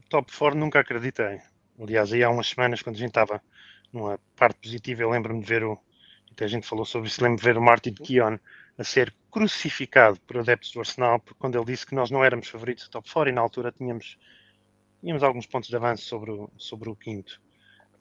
Top 0.09 0.31
4 0.31 0.57
nunca 0.57 0.79
acreditei. 0.79 1.39
Aliás, 1.79 2.13
aí 2.13 2.23
há 2.23 2.29
umas 2.29 2.47
semanas, 2.47 2.81
quando 2.81 2.95
a 2.95 2.99
gente 2.99 3.09
estava 3.09 3.41
numa 3.91 4.19
parte 4.35 4.59
positiva, 4.59 5.01
eu 5.01 5.09
lembro-me 5.09 5.41
de 5.41 5.45
ver 5.45 5.63
o, 5.63 5.77
até 6.33 6.45
a 6.45 6.47
gente 6.47 6.67
falou 6.67 6.83
sobre 6.83 7.07
isso, 7.07 7.23
lembro 7.23 7.37
de 7.37 7.43
ver 7.43 7.57
o 7.57 7.61
Martin 7.61 7.93
Keon 7.93 8.39
a 8.77 8.83
ser 8.83 9.13
crucificado 9.31 10.19
por 10.21 10.37
adeptos 10.37 10.71
do 10.71 10.79
Arsenal, 10.79 11.19
porque 11.19 11.39
quando 11.39 11.57
ele 11.57 11.65
disse 11.65 11.85
que 11.85 11.95
nós 11.95 12.09
não 12.09 12.23
éramos 12.23 12.47
favoritos 12.47 12.85
do 12.85 12.91
top 12.91 13.09
4 13.11 13.29
e 13.29 13.33
na 13.33 13.41
altura 13.41 13.71
tínhamos, 13.71 14.17
tínhamos 14.99 15.23
alguns 15.23 15.45
pontos 15.45 15.69
de 15.69 15.75
avanço 15.75 16.03
sobre 16.05 16.31
o, 16.31 16.49
sobre 16.57 16.89
o 16.89 16.95
quinto. 16.95 17.39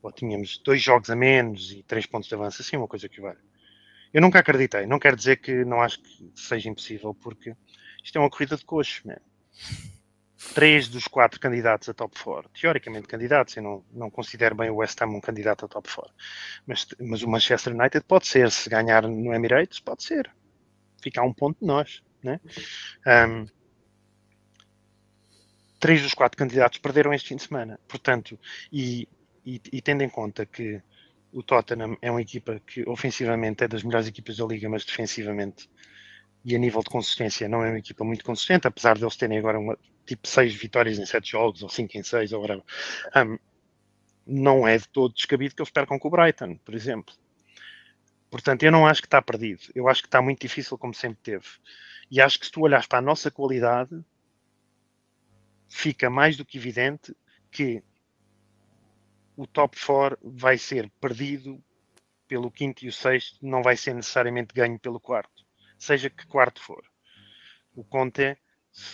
Ou 0.03 0.11
tínhamos 0.11 0.59
dois 0.59 0.83
jogos 0.83 1.11
a 1.11 1.17
menos 1.17 1.71
e 1.71 1.83
três 1.83 2.07
pontos 2.07 2.29
de 2.29 2.35
avanço, 2.35 2.63
assim, 2.63 2.77
uma 2.77 2.89
coisa 2.89 3.09
que 3.09 3.21
vale. 3.21 3.39
Eu 4.13 4.21
nunca 4.21 4.39
acreditei, 4.39 4.87
não 4.87 4.99
quero 4.99 5.17
dizer 5.17 5.37
que 5.37 5.65
não 5.65 5.81
acho 5.81 6.01
que 6.01 6.33
seja 6.35 6.69
impossível, 6.69 7.15
porque 7.15 7.55
isto 8.03 8.17
é 8.17 8.21
uma 8.21 8.31
corrida 8.31 8.57
de 8.57 8.65
coxos, 8.65 9.03
man 9.05 9.17
três 10.55 10.89
dos 10.89 11.07
quatro 11.07 11.41
candidatos 11.41 11.89
a 11.89 11.95
top 11.95 12.19
4, 12.23 12.51
teoricamente 12.51 13.09
candidatos, 13.09 13.57
eu 13.57 13.63
não, 13.63 13.85
não 13.93 14.11
considero 14.11 14.55
bem 14.55 14.71
o 14.71 14.77
West 14.77 15.01
Ham 15.01 15.09
um 15.09 15.21
candidato 15.21 15.65
a 15.65 15.69
top 15.69 15.89
4, 15.93 16.13
mas, 16.67 16.87
mas 17.01 17.23
o 17.23 17.29
Manchester 17.29 17.75
United 17.75 18.05
pode 18.07 18.27
ser, 18.27 18.51
se 18.51 18.69
ganhar 18.69 19.03
no 19.03 19.33
Emirates, 19.33 19.81
pode 19.81 20.03
ser, 20.03 20.31
fica 21.03 21.21
a 21.21 21.25
um 21.25 21.33
ponto 21.33 21.59
de 21.61 21.67
nós, 21.67 22.03
né? 22.23 22.41
Um, 23.07 23.47
três 25.81 26.03
dos 26.03 26.15
quatro 26.15 26.39
candidatos 26.39 26.79
perderam 26.79 27.13
este 27.13 27.31
fim 27.31 27.37
de 27.37 27.43
semana, 27.43 27.81
portanto, 27.89 28.39
e 28.73 29.09
e, 29.45 29.61
e 29.73 29.83
tendo 29.83 30.03
em 30.03 30.09
conta 30.09 30.47
que 30.47 30.81
o 31.33 31.43
Tottenham 31.43 31.97
é 32.01 32.11
uma 32.11 32.21
equipa 32.21 32.61
que 32.67 32.89
ofensivamente 32.89 33.65
é 33.65 33.69
das 33.69 33.83
melhores 33.83 34.07
equipas 34.07 34.37
da 34.37 34.47
liga, 34.47 34.69
mas 34.69 34.85
defensivamente 34.85 35.69
e 36.45 36.57
a 36.57 36.59
nível 36.59 36.81
de 36.81 36.91
consistência 36.91 37.49
não 37.49 37.65
é 37.65 37.71
uma 37.71 37.79
equipa 37.79 38.05
muito 38.05 38.25
consistente, 38.25 38.67
apesar 38.67 38.97
de 38.97 39.05
eles 39.05 39.17
terem 39.17 39.39
agora 39.39 39.59
uma, 39.59 39.79
tipo 40.07 40.27
6 40.27 40.55
vitórias 40.55 40.99
em 40.99 41.07
7 41.07 41.31
jogos, 41.31 41.63
ou 41.63 41.69
5 41.69 41.97
em 41.97 42.03
6, 42.03 42.33
ou 42.33 42.41
whatever. 42.41 42.65
Um, 43.17 43.39
não 44.27 44.67
é 44.67 44.79
de 44.79 44.89
todo 44.89 45.15
descabido 45.15 45.55
que 45.55 45.63
eles 45.63 45.71
percam 45.71 45.99
com 45.99 46.09
o 46.09 46.11
Brighton, 46.11 46.57
por 46.65 46.75
exemplo. 46.75 47.15
Portanto, 48.31 48.63
eu 48.63 48.73
não 48.73 48.87
acho 48.87 49.03
que 49.03 49.07
está 49.07 49.21
perdido. 49.21 49.63
Eu 49.75 49.89
acho 49.89 50.01
que 50.03 50.09
está 50.09 50.23
muito 50.23 50.41
difícil, 50.41 50.79
como 50.79 50.95
sempre 50.95 51.19
teve. 51.23 51.47
E 52.11 52.21
acho 52.21 52.39
que 52.39 52.47
se 52.47 52.53
tu 52.53 52.63
olhares 52.63 52.87
para 52.87 52.99
a 52.99 53.03
nossa 53.03 53.31
qualidade, 53.31 54.03
fica 55.69 56.09
mais 56.09 56.37
do 56.37 56.45
que 56.45 56.59
evidente 56.59 57.15
que 57.51 57.83
o 59.37 59.47
top 59.47 59.79
4 59.79 60.19
vai 60.23 60.59
ser 60.59 60.91
perdido 61.01 61.63
pelo 62.29 62.51
quinto 62.51 62.85
e 62.85 62.89
o 62.89 62.93
sexto, 62.93 63.39
não 63.43 63.63
vai 63.63 63.77
ser 63.77 63.95
necessariamente 63.95 64.55
ganho 64.55 64.79
pelo 64.79 65.01
quarto, 65.01 65.45
seja 65.79 66.09
que 66.09 66.27
quarto 66.27 66.63
for. 66.63 66.83
O 67.75 67.85
Conte, 67.85 68.39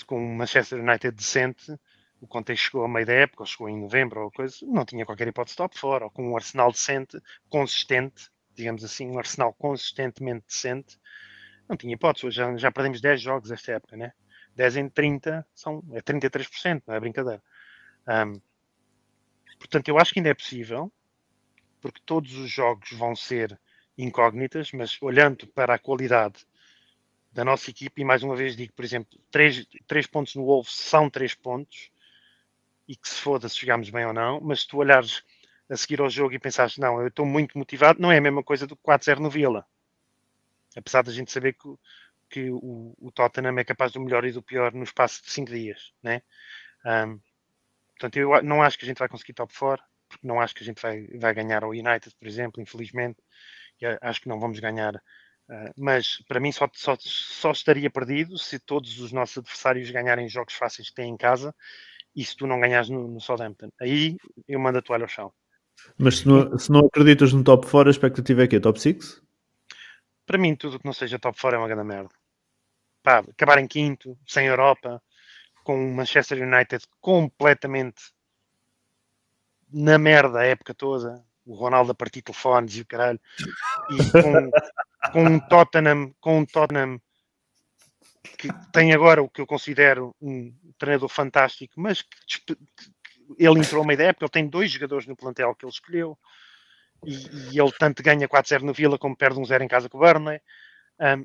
com 0.06 0.16
o 0.16 0.36
Manchester 0.36 0.80
United 0.80 1.14
decente, 1.14 1.78
o 2.20 2.26
Conte 2.26 2.56
chegou 2.56 2.84
a 2.84 2.88
meio 2.88 3.06
da 3.06 3.12
época, 3.12 3.42
ou 3.42 3.46
chegou 3.46 3.68
em 3.68 3.80
novembro, 3.80 4.22
ou 4.22 4.30
coisa, 4.30 4.56
não 4.62 4.84
tinha 4.84 5.06
qualquer 5.06 5.28
hipótese 5.28 5.54
de 5.54 5.58
top 5.58 5.78
4, 5.78 6.04
ou 6.04 6.10
com 6.10 6.30
um 6.30 6.36
Arsenal 6.36 6.72
decente, 6.72 7.20
consistente, 7.48 8.28
digamos 8.54 8.82
assim, 8.82 9.08
um 9.08 9.18
Arsenal 9.18 9.52
consistentemente 9.52 10.46
decente, 10.46 10.98
não 11.68 11.76
tinha 11.76 11.94
hipótese. 11.94 12.30
Já, 12.30 12.56
já 12.56 12.72
perdemos 12.72 13.00
10 13.00 13.20
jogos 13.20 13.50
esta 13.50 13.72
época, 13.72 13.96
né? 13.96 14.12
10 14.56 14.76
em 14.76 14.88
30 14.88 15.46
são, 15.54 15.84
é 15.92 16.00
33%, 16.00 16.82
não 16.86 16.94
é 16.94 17.00
brincadeira. 17.00 17.42
Um, 18.08 18.40
portanto, 19.58 19.88
eu 19.88 19.98
acho 19.98 20.12
que 20.12 20.18
ainda 20.18 20.30
é 20.30 20.34
possível, 20.34 20.90
porque 21.80 22.00
todos 22.04 22.34
os 22.34 22.50
jogos 22.50 22.90
vão 22.92 23.14
ser 23.14 23.58
incógnitas, 23.96 24.72
mas 24.72 25.00
olhando 25.00 25.46
para 25.48 25.74
a 25.74 25.78
qualidade 25.78 26.44
da 27.38 27.44
nossa 27.44 27.70
equipe, 27.70 28.02
e 28.02 28.04
mais 28.04 28.24
uma 28.24 28.34
vez 28.34 28.56
digo, 28.56 28.72
por 28.72 28.84
exemplo, 28.84 29.16
3, 29.30 29.64
3 29.86 30.06
pontos 30.08 30.34
no 30.34 30.44
Wolves 30.44 30.72
são 30.72 31.08
3 31.08 31.36
pontos, 31.36 31.88
e 32.88 32.96
que 32.96 33.08
se 33.08 33.20
foda 33.20 33.48
se 33.48 33.60
jogarmos 33.60 33.90
bem 33.90 34.04
ou 34.04 34.12
não, 34.12 34.40
mas 34.40 34.62
se 34.62 34.66
tu 34.66 34.78
olhares 34.78 35.22
a 35.70 35.76
seguir 35.76 36.00
ao 36.00 36.10
jogo 36.10 36.34
e 36.34 36.38
pensares, 36.40 36.76
não, 36.78 37.00
eu 37.00 37.06
estou 37.06 37.24
muito 37.24 37.56
motivado, 37.56 38.02
não 38.02 38.10
é 38.10 38.18
a 38.18 38.20
mesma 38.20 38.42
coisa 38.42 38.66
do 38.66 38.74
que 38.74 38.82
4-0 38.82 39.20
no 39.20 39.30
Vila. 39.30 39.64
Apesar 40.76 41.02
da 41.02 41.12
gente 41.12 41.30
saber 41.30 41.52
que, 41.52 41.68
que 42.28 42.50
o, 42.50 42.96
o, 42.98 43.12
Tottenham 43.12 43.56
é 43.56 43.62
capaz 43.62 43.92
do 43.92 44.00
melhor 44.00 44.24
e 44.24 44.32
do 44.32 44.42
pior 44.42 44.72
no 44.72 44.82
espaço 44.82 45.22
de 45.22 45.30
5 45.30 45.48
dias, 45.48 45.92
né? 46.02 46.22
Um, 46.84 47.20
portanto, 47.90 48.16
eu 48.16 48.42
não 48.42 48.60
acho 48.64 48.76
que 48.76 48.84
a 48.84 48.88
gente 48.88 48.98
vai 48.98 49.08
conseguir 49.08 49.34
top 49.34 49.56
4, 49.56 49.84
porque 50.08 50.26
não 50.26 50.40
acho 50.40 50.56
que 50.56 50.64
a 50.64 50.66
gente 50.66 50.82
vai, 50.82 51.06
vai 51.06 51.32
ganhar 51.32 51.62
ao 51.62 51.70
United, 51.70 52.10
por 52.18 52.26
exemplo, 52.26 52.60
infelizmente. 52.60 53.22
E 53.80 53.86
acho 54.00 54.22
que 54.22 54.28
não 54.28 54.40
vamos 54.40 54.58
ganhar. 54.58 55.00
Uh, 55.48 55.72
mas 55.76 56.22
para 56.28 56.40
mim 56.40 56.52
só, 56.52 56.68
só, 56.74 56.96
só 57.00 57.50
estaria 57.52 57.90
perdido 57.90 58.36
se 58.36 58.58
todos 58.58 59.00
os 59.00 59.12
nossos 59.12 59.38
adversários 59.38 59.90
ganharem 59.90 60.28
jogos 60.28 60.54
fáceis 60.54 60.90
que 60.90 60.96
têm 60.96 61.10
em 61.10 61.16
casa 61.16 61.54
e 62.14 62.24
se 62.24 62.36
tu 62.36 62.46
não 62.46 62.60
ganhas 62.60 62.88
no, 62.88 63.08
no 63.08 63.20
Southampton. 63.20 63.70
Aí 63.80 64.16
eu 64.46 64.60
mando 64.60 64.78
a 64.78 64.82
toalha 64.82 65.04
ao 65.04 65.08
chão. 65.08 65.32
Mas 65.96 66.18
se 66.18 66.28
não, 66.28 66.58
se 66.58 66.70
não 66.70 66.80
acreditas 66.80 67.32
no 67.32 67.42
top 67.44 67.66
4, 67.66 67.88
a 67.88 67.90
expectativa 67.90 68.42
é 68.42 68.48
que 68.48 68.60
Top 68.60 68.78
6? 68.80 69.22
Para 70.26 70.38
mim, 70.38 70.54
tudo 70.54 70.78
que 70.78 70.84
não 70.84 70.92
seja 70.92 71.18
top 71.18 71.40
4 71.40 71.56
é 71.56 71.60
uma 71.60 71.68
grande 71.68 71.84
merda. 71.84 72.10
Pá, 73.02 73.18
acabar 73.20 73.58
em 73.58 73.66
quinto, 73.66 74.18
sem 74.26 74.46
Europa, 74.46 75.02
com 75.64 75.90
o 75.90 75.94
Manchester 75.94 76.42
United 76.42 76.84
completamente 77.00 78.12
na 79.72 79.98
merda 79.98 80.40
a 80.40 80.44
época 80.44 80.74
toda, 80.74 81.24
o 81.48 81.54
Ronaldo 81.54 81.92
a 81.92 81.94
partir 81.94 82.22
telefones 82.22 82.76
e 82.76 82.82
o 82.82 82.86
caralho, 82.86 83.20
e 83.90 84.22
com, 84.22 84.50
com 85.12 85.24
um 85.24 85.40
Tottenham, 85.40 86.12
com 86.20 86.40
um 86.40 86.46
Tottenham 86.46 87.00
que 88.36 88.48
tem 88.72 88.92
agora 88.92 89.22
o 89.22 89.28
que 89.28 89.40
eu 89.40 89.46
considero 89.46 90.14
um 90.20 90.54
treinador 90.78 91.08
fantástico, 91.08 91.72
mas 91.76 92.02
que, 92.02 92.40
que 92.40 92.56
ele 93.38 93.60
entrou 93.60 93.84
meio 93.84 93.98
da 93.98 94.04
época, 94.04 94.24
ele 94.24 94.30
tem 94.30 94.46
dois 94.46 94.70
jogadores 94.70 95.06
no 95.06 95.16
plantel 95.16 95.54
que 95.54 95.64
ele 95.64 95.72
escolheu, 95.72 96.18
e, 97.04 97.52
e 97.52 97.60
ele 97.60 97.72
tanto 97.78 98.02
ganha 98.02 98.28
4-0 98.28 98.62
no 98.62 98.72
Vila 98.72 98.98
como 98.98 99.16
perde 99.16 99.38
um 99.38 99.44
0 99.44 99.64
em 99.64 99.68
casa 99.68 99.88
com 99.88 99.98
o 99.98 100.00
Burnley. 100.00 100.40
Um, 101.00 101.24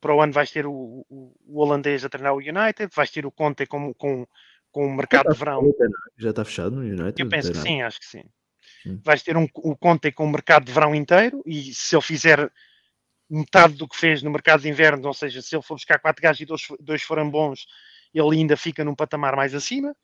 para 0.00 0.14
o 0.14 0.20
ano 0.20 0.32
vais 0.32 0.50
ter 0.50 0.66
o, 0.66 0.72
o, 0.72 1.36
o, 1.46 1.60
holandês 1.60 2.04
a 2.04 2.08
treinar 2.08 2.34
o 2.34 2.38
United, 2.38 2.90
vais 2.94 3.10
ter 3.10 3.26
o 3.26 3.30
Conte 3.30 3.66
com, 3.66 3.92
com, 3.94 4.26
com 4.72 4.86
o 4.86 4.96
mercado 4.96 5.30
de 5.30 5.38
verão. 5.38 5.62
Já 6.16 6.30
está 6.30 6.44
fechado 6.44 6.76
no 6.76 6.80
United? 6.80 7.20
Eu 7.20 7.28
penso 7.28 7.52
que 7.52 7.58
sim, 7.58 7.82
acho 7.82 8.00
que 8.00 8.06
sim. 8.06 8.24
Hum. 8.86 9.00
Vais 9.04 9.22
ter 9.22 9.36
um, 9.36 9.46
o 9.54 9.76
Conte 9.76 10.10
com 10.12 10.24
o 10.24 10.30
mercado 10.30 10.64
de 10.64 10.72
verão 10.72 10.94
inteiro 10.94 11.42
e 11.46 11.74
se 11.74 11.94
ele 11.94 12.02
fizer 12.02 12.50
metade 13.28 13.74
do 13.74 13.88
que 13.88 13.96
fez 13.96 14.22
no 14.22 14.30
mercado 14.30 14.62
de 14.62 14.68
inverno, 14.68 15.06
ou 15.06 15.14
seja, 15.14 15.40
se 15.40 15.54
ele 15.54 15.62
for 15.62 15.74
buscar 15.74 16.00
quatro 16.00 16.20
gajos 16.20 16.40
e 16.40 16.44
dois, 16.44 16.66
dois 16.80 17.02
forem 17.02 17.30
bons, 17.30 17.66
ele 18.12 18.36
ainda 18.36 18.56
fica 18.56 18.84
num 18.84 18.94
patamar 18.94 19.36
mais 19.36 19.54
acima. 19.54 19.96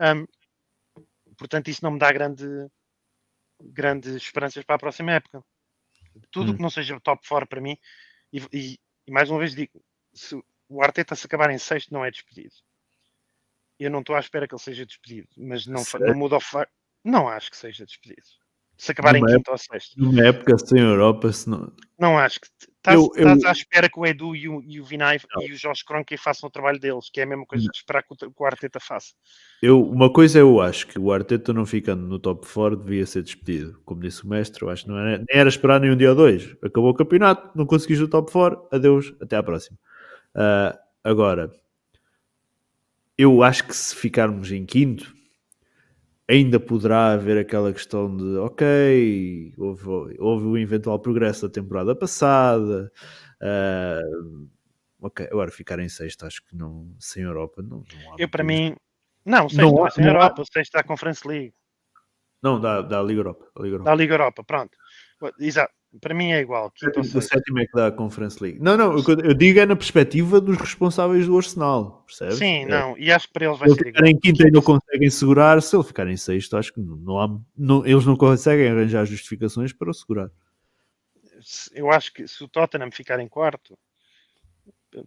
Um, 0.00 0.26
portanto, 1.36 1.68
isso 1.68 1.82
não 1.82 1.90
me 1.90 1.98
dá 1.98 2.12
grande, 2.12 2.46
grandes 3.60 4.14
esperanças 4.14 4.64
para 4.64 4.76
a 4.76 4.78
próxima 4.78 5.12
época. 5.12 5.42
Tudo 6.30 6.52
hum. 6.52 6.56
que 6.56 6.62
não 6.62 6.70
seja 6.70 7.00
top 7.00 7.26
4 7.26 7.48
para 7.48 7.60
mim, 7.60 7.76
e, 8.32 8.38
e, 8.52 8.80
e, 9.06 9.10
mais 9.10 9.28
uma 9.30 9.38
vez 9.38 9.54
digo, 9.54 9.82
se 10.12 10.40
o 10.68 10.82
Arteta 10.82 11.16
se 11.16 11.26
acabar 11.26 11.50
em 11.50 11.58
sexto 11.58 11.92
não 11.92 12.04
é 12.04 12.10
despedido. 12.10 12.54
Eu 13.78 13.90
não 13.90 14.00
estou 14.00 14.16
à 14.16 14.20
espera 14.20 14.46
que 14.46 14.54
ele 14.54 14.62
seja 14.62 14.84
despedido, 14.84 15.28
mas 15.36 15.66
não, 15.66 15.82
não 16.00 16.14
muda 16.14 16.36
o 16.36 16.40
facto. 16.40 16.72
Não 17.08 17.28
acho 17.28 17.50
que 17.50 17.56
seja 17.56 17.84
despedido 17.84 18.26
se 18.78 18.92
acabar 18.92 19.12
numa 19.14 19.28
em 19.28 19.34
quinto 19.34 19.50
ou 19.50 19.58
sexto. 19.58 20.00
Numa 20.00 20.24
época 20.24 20.56
sem 20.56 20.78
Europa, 20.78 21.32
se 21.32 21.50
não. 21.50 21.72
Não 21.98 22.16
acho 22.16 22.40
que. 22.40 22.46
Estás, 22.76 22.96
eu, 22.96 23.10
estás 23.14 23.42
eu... 23.42 23.48
à 23.48 23.52
espera 23.52 23.90
que 23.90 23.98
o 23.98 24.06
Edu 24.06 24.36
e 24.36 24.48
o, 24.48 24.62
e 24.62 24.80
o 24.80 24.84
Vinay 24.84 25.18
não. 25.34 25.42
e 25.42 25.52
o 25.52 25.58
Jorge 25.58 25.84
Cronky 25.84 26.16
façam 26.16 26.48
o 26.48 26.50
trabalho 26.50 26.78
deles, 26.78 27.10
que 27.12 27.20
é 27.20 27.24
a 27.24 27.26
mesma 27.26 27.44
coisa 27.44 27.68
que 27.68 27.76
esperar 27.76 28.04
que 28.04 28.14
o, 28.14 28.16
que 28.16 28.42
o 28.42 28.46
Arteta 28.46 28.78
faça. 28.78 29.14
Eu, 29.60 29.82
uma 29.82 30.10
coisa 30.10 30.38
eu 30.38 30.60
acho 30.60 30.86
que 30.86 30.98
o 30.98 31.12
Arteta 31.12 31.52
não 31.52 31.66
ficando 31.66 32.06
no 32.06 32.20
top 32.20 32.46
4 32.46 32.76
devia 32.76 33.04
ser 33.04 33.24
despedido. 33.24 33.80
Como 33.84 34.00
disse 34.00 34.24
o 34.24 34.28
mestre, 34.28 34.62
eu 34.62 34.70
acho 34.70 34.84
que 34.84 34.90
não 34.90 34.96
era, 34.96 35.18
nem 35.18 35.26
era 35.28 35.48
esperar 35.48 35.80
nem 35.80 35.90
um 35.90 35.96
dia 35.96 36.10
ou 36.10 36.16
dois. 36.16 36.56
Acabou 36.62 36.90
o 36.90 36.94
campeonato, 36.94 37.50
não 37.58 37.66
conseguiste 37.66 38.04
o 38.04 38.08
top 38.08 38.30
4, 38.30 38.68
adeus, 38.70 39.12
até 39.20 39.36
à 39.36 39.42
próxima. 39.42 39.76
Uh, 40.36 40.78
agora, 41.02 41.50
eu 43.18 43.42
acho 43.42 43.64
que 43.66 43.74
se 43.74 43.96
ficarmos 43.96 44.52
em 44.52 44.64
quinto, 44.64 45.17
ainda 46.28 46.60
poderá 46.60 47.12
haver 47.12 47.38
aquela 47.38 47.72
questão 47.72 48.14
de 48.14 48.36
ok, 48.36 49.54
houve, 49.56 50.16
houve 50.18 50.46
o 50.46 50.58
eventual 50.58 50.98
progresso 50.98 51.48
da 51.48 51.52
temporada 51.52 51.96
passada. 51.96 52.92
Uh, 53.40 54.48
ok, 55.00 55.26
agora 55.26 55.50
ficar 55.50 55.78
em 55.78 55.88
sexto, 55.88 56.26
acho 56.26 56.44
que 56.44 56.54
não, 56.54 56.94
sem 56.98 57.22
Europa, 57.22 57.62
não, 57.62 57.78
não 57.78 58.12
há. 58.12 58.16
Eu, 58.18 58.28
para 58.28 58.44
mim, 58.44 58.76
não, 59.24 59.48
sexto 59.48 59.62
não, 59.62 59.86
é 59.86 59.90
sem 59.90 60.04
Europa, 60.04 60.42
o 60.42 60.46
sexto 60.46 60.72
da 60.72 60.82
Conference 60.82 61.26
League. 61.26 61.54
Não, 62.42 62.60
da, 62.60 62.82
da 62.82 63.02
Liga 63.02 63.20
Europa. 63.20 63.50
Da 63.56 63.62
Liga 63.62 63.74
Europa, 63.74 63.90
da 63.90 63.96
Liga 63.96 64.14
Europa 64.14 64.44
pronto. 64.44 64.76
Exato. 65.40 65.72
Para 66.00 66.14
mim 66.14 66.32
é 66.32 66.40
igual. 66.40 66.70
Quinto 66.70 67.00
o 67.00 67.22
sétimo 67.22 67.60
é 67.60 67.66
que 67.66 67.72
dá 67.72 67.86
a 67.86 67.92
Conference 67.92 68.42
League. 68.42 68.60
Não, 68.60 68.76
não, 68.76 68.98
eu 68.98 69.34
digo 69.34 69.58
é 69.58 69.64
na 69.64 69.74
perspectiva 69.74 70.38
dos 70.40 70.58
responsáveis 70.58 71.26
do 71.26 71.36
Arsenal, 71.36 72.04
percebes? 72.06 72.36
Sim, 72.36 72.64
é. 72.64 72.66
não, 72.66 72.96
e 72.98 73.10
acho 73.10 73.26
que 73.26 73.32
para 73.32 73.46
eles 73.46 73.58
vai 73.58 73.70
ser 73.70 73.86
igual. 73.86 74.06
em 74.06 74.18
quinto 74.18 74.44
ainda 74.44 74.60
conseguem 74.60 75.08
segurar, 75.08 75.62
se 75.62 75.74
ele 75.74 75.84
ficar 75.84 76.06
em 76.06 76.16
sexto, 76.16 76.56
acho 76.58 76.74
que 76.74 76.80
não 76.80 77.18
há, 77.18 77.40
não, 77.56 77.86
eles 77.86 78.04
não 78.04 78.16
conseguem 78.16 78.68
arranjar 78.68 79.06
justificações 79.06 79.72
para 79.72 79.90
o 79.90 79.94
segurar. 79.94 80.30
Eu 81.72 81.90
acho 81.90 82.12
que 82.12 82.28
se 82.28 82.44
o 82.44 82.48
Tottenham 82.48 82.90
ficar 82.90 83.18
em 83.18 83.28
quarto, 83.28 83.78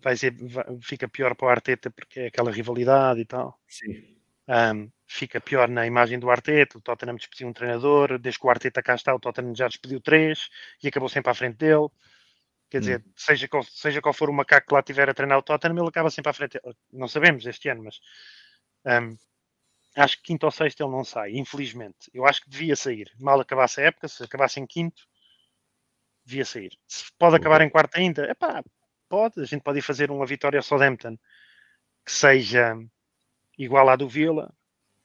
vai 0.02 0.16
ser, 0.18 0.36
vai, 0.48 0.66
fica 0.82 1.08
pior 1.08 1.36
para 1.36 1.46
o 1.46 1.50
Arteta 1.50 1.92
porque 1.92 2.22
é 2.22 2.28
aquela 2.28 2.52
rivalidade 2.52 3.22
e 3.22 3.26
tal. 3.26 3.60
Sim. 3.68 4.16
Um, 4.48 4.90
fica 5.12 5.42
pior 5.42 5.68
na 5.68 5.86
imagem 5.86 6.18
do 6.18 6.32
Arteta. 6.32 6.78
O 6.78 6.82
Tottenham 6.82 7.16
despediu 7.16 7.48
um 7.48 7.54
treinador, 7.54 8.18
desde 8.18 8.40
que 8.40 8.48
o 8.48 8.50
Arteta 8.50 8.82
cá 8.82 8.96
está, 8.96 9.14
o 9.14 9.20
Tottenham 9.20 9.54
já 9.54 9.68
despediu 9.68 10.00
três 10.00 10.50
e 10.82 10.88
acabou 10.88 11.10
sempre 11.10 11.30
à 11.32 11.34
frente 11.34 11.58
dele. 11.58 11.90
Quer 12.70 12.80
dizer, 12.80 13.00
hum. 13.06 13.12
seja, 13.16 13.48
qual, 13.50 13.64
seja 13.64 14.02
qual 14.02 14.14
for 14.14 14.30
o 14.30 14.34
macaco 14.34 14.68
que 14.68 14.74
lá 14.74 14.82
tiver 14.82 15.10
a 15.10 15.14
treinar 15.14 15.38
o 15.38 15.44
Tottenham, 15.44 15.78
ele 15.80 15.90
acaba 15.90 16.10
sempre 16.10 16.30
à 16.30 16.34
frente. 16.34 16.60
Não 16.92 17.10
sabemos 17.10 17.46
este 17.46 17.68
ano, 17.68 17.84
mas 17.84 18.00
um, 18.86 19.18
acho 19.98 20.16
que 20.18 20.24
quinto 20.24 20.46
ou 20.46 20.52
sexto 20.52 20.82
ele 20.82 20.92
não 20.92 21.04
sai, 21.04 21.32
infelizmente. 21.32 22.10
Eu 22.14 22.26
acho 22.26 22.42
que 22.42 22.50
devia 22.50 22.76
sair. 22.78 23.12
Mal 23.20 23.42
acabasse 23.42 23.82
a 23.82 23.86
época, 23.86 24.08
se 24.08 24.24
acabasse 24.24 24.62
em 24.62 24.66
quinto, 24.66 25.04
devia 26.24 26.46
sair. 26.46 26.72
Se 26.88 27.12
pode 27.20 27.36
acabar 27.36 27.60
em 27.62 27.70
quarto 27.70 27.98
ainda, 27.98 28.24
é 28.24 28.34
pá, 28.34 28.64
pode. 29.10 29.42
A 29.42 29.46
gente 29.46 29.62
pode 29.62 29.80
ir 29.80 29.82
fazer 29.82 30.10
uma 30.10 30.26
vitória 30.26 30.58
ao 30.58 30.64
Southampton 30.64 31.18
que 32.06 32.12
seja 32.14 32.78
igual 33.58 33.90
à 33.90 33.98
do 33.98 34.08
Vila, 34.08 34.54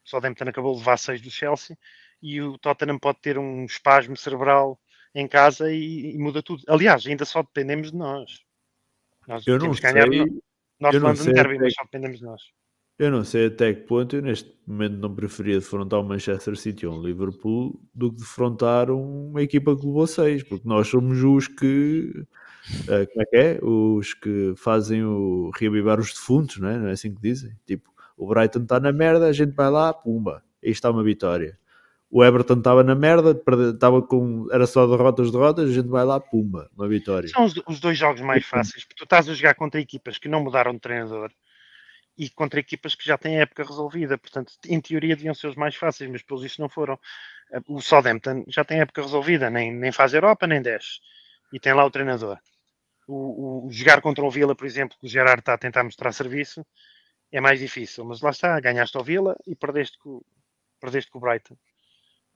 o 0.06 0.08
Southampton 0.08 0.48
acabou 0.48 0.72
de 0.72 0.78
levar 0.78 0.96
6 0.96 1.20
do 1.20 1.30
Chelsea 1.30 1.76
e 2.22 2.40
o 2.40 2.56
Tottenham 2.58 2.98
pode 2.98 3.20
ter 3.20 3.38
um 3.38 3.64
espasmo 3.64 4.16
cerebral 4.16 4.80
em 5.14 5.26
casa 5.26 5.72
e, 5.72 6.14
e 6.14 6.18
muda 6.18 6.42
tudo. 6.42 6.62
Aliás, 6.68 7.06
ainda 7.06 7.24
só 7.24 7.42
dependemos 7.42 7.90
de 7.90 7.96
nós. 7.96 8.40
Nós 9.26 9.46
eu 9.46 9.58
temos 9.58 9.80
que 9.80 9.92
ganhar 9.92 10.06
no 10.06 10.42
North 10.80 10.94
London 10.94 11.32
Derby, 11.32 11.58
mas 11.58 11.74
só 11.74 11.82
dependemos 11.82 12.18
de 12.18 12.24
nós. 12.24 12.42
Eu 12.98 13.10
não 13.10 13.24
sei 13.24 13.46
até 13.46 13.74
que 13.74 13.82
ponto 13.82 14.16
eu 14.16 14.22
neste 14.22 14.50
momento 14.66 14.94
não 14.94 15.14
preferia 15.14 15.58
defrontar 15.58 16.00
o 16.00 16.04
Manchester 16.04 16.56
City 16.56 16.86
ou 16.86 16.98
o 16.98 17.06
Liverpool 17.06 17.78
do 17.94 18.10
que 18.10 18.20
defrontar 18.20 18.90
uma 18.90 19.42
equipa 19.42 19.76
que 19.76 19.84
levou 19.84 20.06
6, 20.06 20.44
porque 20.44 20.66
nós 20.66 20.88
somos 20.88 21.22
os 21.22 21.46
que 21.46 22.10
uh, 22.84 23.06
como 23.12 23.22
é 23.22 23.26
que 23.26 23.36
é? 23.36 23.58
Os 23.62 24.14
que 24.14 24.54
fazem 24.56 25.04
o 25.04 25.50
reavivar 25.58 26.00
os 26.00 26.12
defuntos, 26.12 26.58
não 26.58 26.68
é? 26.68 26.78
Não 26.78 26.88
é 26.88 26.92
assim 26.92 27.14
que 27.14 27.20
dizem? 27.20 27.54
Tipo, 27.66 27.92
o 28.16 28.26
Brighton 28.26 28.62
está 28.62 28.80
na 28.80 28.92
merda, 28.92 29.26
a 29.26 29.32
gente 29.32 29.52
vai 29.52 29.70
lá, 29.70 29.92
pumba, 29.92 30.42
aí 30.64 30.70
está 30.70 30.90
uma 30.90 31.02
vitória. 31.04 31.58
O 32.10 32.24
Everton 32.24 32.58
estava 32.58 32.84
na 32.84 32.94
merda, 32.94 33.38
estava 33.70 34.00
com, 34.00 34.46
era 34.52 34.66
só 34.66 34.86
derrotas, 34.86 35.30
derrotas, 35.30 35.68
a 35.68 35.72
gente 35.72 35.88
vai 35.88 36.04
lá, 36.04 36.20
pumba, 36.20 36.70
uma 36.76 36.88
vitória. 36.88 37.28
São 37.28 37.44
os, 37.44 37.54
os 37.66 37.80
dois 37.80 37.98
jogos 37.98 38.20
mais 38.20 38.46
fáceis, 38.46 38.84
porque 38.84 38.96
tu 38.96 39.04
estás 39.04 39.28
a 39.28 39.34
jogar 39.34 39.54
contra 39.54 39.80
equipas 39.80 40.16
que 40.16 40.28
não 40.28 40.42
mudaram 40.42 40.72
de 40.72 40.80
treinador 40.80 41.30
e 42.16 42.30
contra 42.30 42.60
equipas 42.60 42.94
que 42.94 43.04
já 43.04 43.18
têm 43.18 43.38
a 43.38 43.42
época 43.42 43.64
resolvida. 43.64 44.16
Portanto, 44.16 44.52
em 44.66 44.80
teoria 44.80 45.16
deviam 45.16 45.34
ser 45.34 45.48
os 45.48 45.56
mais 45.56 45.74
fáceis, 45.74 46.10
mas 46.10 46.22
pelos 46.22 46.44
isso 46.44 46.60
não 46.60 46.68
foram. 46.68 46.98
O 47.68 47.80
Southampton 47.80 48.44
já 48.48 48.64
tem 48.64 48.78
a 48.78 48.82
época 48.82 49.02
resolvida, 49.02 49.50
nem, 49.50 49.72
nem 49.72 49.92
faz 49.92 50.14
Europa, 50.14 50.46
nem 50.46 50.62
desce. 50.62 51.00
E 51.52 51.60
tem 51.60 51.74
lá 51.74 51.84
o 51.84 51.90
treinador. 51.90 52.38
O, 53.06 53.66
o, 53.66 53.70
jogar 53.70 54.00
contra 54.00 54.24
o 54.24 54.30
Vila, 54.30 54.54
por 54.54 54.66
exemplo, 54.66 54.96
que 54.98 55.06
o 55.06 55.08
Gerard 55.08 55.40
está 55.40 55.54
a 55.54 55.58
tentar 55.58 55.84
mostrar 55.84 56.12
serviço, 56.12 56.66
é 57.32 57.40
mais 57.40 57.60
difícil. 57.60 58.04
Mas 58.04 58.20
lá 58.20 58.30
está, 58.30 58.58
ganhaste 58.60 58.96
ao 58.96 59.04
Vila 59.04 59.36
e 59.46 59.54
perdeste 59.54 59.98
com, 59.98 60.22
perdeste 60.80 61.10
com 61.10 61.18
o 61.18 61.20
Brighton. 61.20 61.56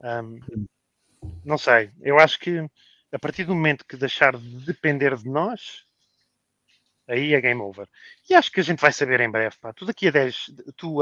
Um, 0.01 0.67
não 1.45 1.59
sei, 1.59 1.91
eu 2.01 2.19
acho 2.19 2.39
que 2.39 2.65
a 3.13 3.19
partir 3.19 3.45
do 3.45 3.55
momento 3.55 3.85
que 3.85 3.97
deixar 3.97 4.37
de 4.37 4.65
depender 4.65 5.17
de 5.17 5.29
nós, 5.29 5.85
aí 7.09 7.35
é 7.35 7.41
game 7.41 7.61
over. 7.61 7.89
E 8.29 8.35
acho 8.35 8.51
que 8.51 8.61
a 8.61 8.63
gente 8.63 8.81
vai 8.81 8.93
saber 8.93 9.21
em 9.21 9.31
breve. 9.31 9.57
Pá. 9.61 9.73
Tu 9.73 9.85
daqui 9.85 10.09
a 10.09 10.11
10, 10.13 10.51
tu, 10.77 10.99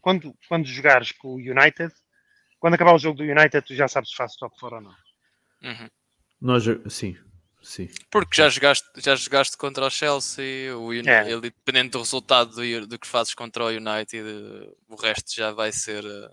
quando, 0.00 0.34
quando 0.48 0.66
jogares 0.66 1.12
com 1.12 1.34
o 1.34 1.36
United, 1.36 1.92
quando 2.58 2.74
acabar 2.74 2.94
o 2.94 2.98
jogo 2.98 3.18
do 3.18 3.24
United, 3.24 3.62
tu 3.66 3.74
já 3.74 3.86
sabes 3.86 4.10
se 4.10 4.16
faz 4.16 4.34
top 4.36 4.58
fora 4.58 4.76
ou 4.76 4.80
não. 4.80 4.94
Uhum. 5.62 5.88
Nós, 6.40 6.64
sim, 6.88 7.16
sim. 7.62 7.88
Porque 8.10 8.36
já 8.36 8.48
jogaste, 8.48 8.86
já 8.98 9.14
jogaste 9.14 9.56
contra 9.56 9.86
o 9.86 9.90
Chelsea, 9.90 10.76
o 10.76 10.88
United, 10.88 11.10
é. 11.10 11.30
ele, 11.30 11.40
dependendo 11.40 11.92
do 11.92 11.98
resultado 11.98 12.54
do, 12.54 12.86
do, 12.86 12.98
que 12.98 13.06
fazes 13.06 13.34
contra 13.34 13.64
o 13.64 13.68
United, 13.68 14.26
o 14.88 14.96
resto 14.96 15.34
já 15.34 15.52
vai 15.52 15.72
ser. 15.72 16.04
Uh... 16.04 16.30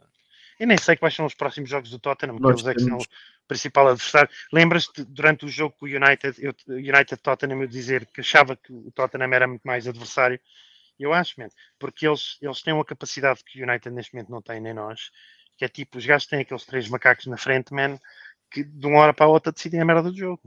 Eu 0.59 0.67
nem 0.67 0.77
sei 0.77 0.97
quais 0.97 1.15
são 1.15 1.25
os 1.25 1.33
próximos 1.33 1.69
jogos 1.69 1.89
do 1.89 1.99
Tottenham, 1.99 2.37
porque 2.37 2.51
eles 2.51 2.67
é 2.67 2.73
que 2.73 2.81
são 2.81 2.97
o 2.97 3.05
principal 3.47 3.87
adversário. 3.87 4.29
Lembras-te, 4.51 5.03
durante 5.03 5.45
o 5.45 5.49
jogo 5.49 5.75
com 5.79 5.85
o 5.85 5.89
United, 5.89 6.35
eu, 6.37 6.53
United 6.67 7.17
Tottenham, 7.17 7.61
eu 7.61 7.67
dizer 7.67 8.05
que 8.07 8.21
achava 8.21 8.55
que 8.55 8.71
o 8.71 8.91
Tottenham 8.91 9.33
era 9.33 9.47
muito 9.47 9.63
mais 9.63 9.87
adversário. 9.87 10.39
Eu 10.99 11.13
acho, 11.13 11.39
man, 11.39 11.49
porque 11.79 12.05
eles, 12.07 12.37
eles 12.41 12.61
têm 12.61 12.73
uma 12.73 12.83
capacidade 12.83 13.43
que 13.43 13.61
o 13.61 13.67
United 13.67 13.89
neste 13.89 14.13
momento 14.13 14.29
não 14.29 14.41
tem, 14.41 14.59
nem 14.59 14.73
nós, 14.73 15.11
que 15.57 15.65
é 15.65 15.67
tipo, 15.67 15.97
os 15.97 16.05
gajos 16.05 16.27
têm 16.27 16.41
aqueles 16.41 16.65
três 16.65 16.87
macacos 16.89 17.25
na 17.25 17.37
frente, 17.37 17.73
man, 17.73 17.97
que 18.51 18.63
de 18.63 18.85
uma 18.85 18.99
hora 18.99 19.13
para 19.13 19.25
a 19.25 19.29
outra 19.29 19.51
decidem 19.51 19.81
a 19.81 19.85
merda 19.85 20.11
do 20.11 20.17
jogo. 20.17 20.41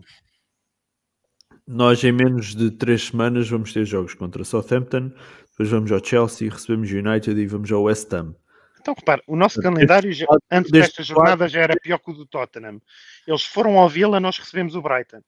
Nós, 1.67 2.03
em 2.03 2.13
menos 2.13 2.55
de 2.55 2.71
três 2.71 3.07
semanas, 3.07 3.49
vamos 3.49 3.73
ter 3.73 3.85
jogos 3.85 4.15
contra 4.15 4.45
Southampton, 4.45 5.13
depois 5.51 5.69
vamos 5.69 5.93
ao 5.93 6.05
Chelsea, 6.05 6.51
recebemos 6.51 6.91
o 6.91 6.97
United 6.97 7.41
e 7.41 7.47
vamos 7.47 7.71
ao 7.71 7.85
West 7.85 8.13
Ham. 8.13 8.35
Então, 8.81 8.95
repare, 8.95 9.23
o 9.29 9.37
nosso 9.37 9.61
calendário 9.61 10.11
antes 10.51 10.73
desta 10.73 11.05
jornada 11.05 11.49
já 11.49 11.61
era 11.61 11.77
pior 11.81 11.99
que 11.99 12.11
o 12.11 12.15
do 12.15 12.27
Tottenham. 12.27 12.83
Eles 13.25 13.45
foram 13.45 13.79
ao 13.79 13.89
Vila, 13.89 14.19
nós 14.19 14.39
recebemos 14.39 14.75
o 14.75 14.83
Brighton. 14.83 15.23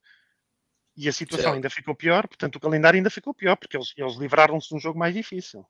E 0.97 1.09
a 1.09 1.13
situação 1.13 1.53
ainda 1.53 1.71
ficou 1.71 1.95
pior, 1.95 2.27
portanto, 2.27 2.57
o 2.57 2.61
calendário 2.61 2.97
ainda 2.97 3.11
ficou 3.11 3.33
pior, 3.33 3.57
porque 3.57 3.77
eles, 3.77 3.93
eles 3.97 4.17
livraram-se 4.17 4.69
de 4.69 4.75
um 4.75 4.81
jogo 4.81 4.99
mais 4.99 5.15
difícil. 5.15 5.65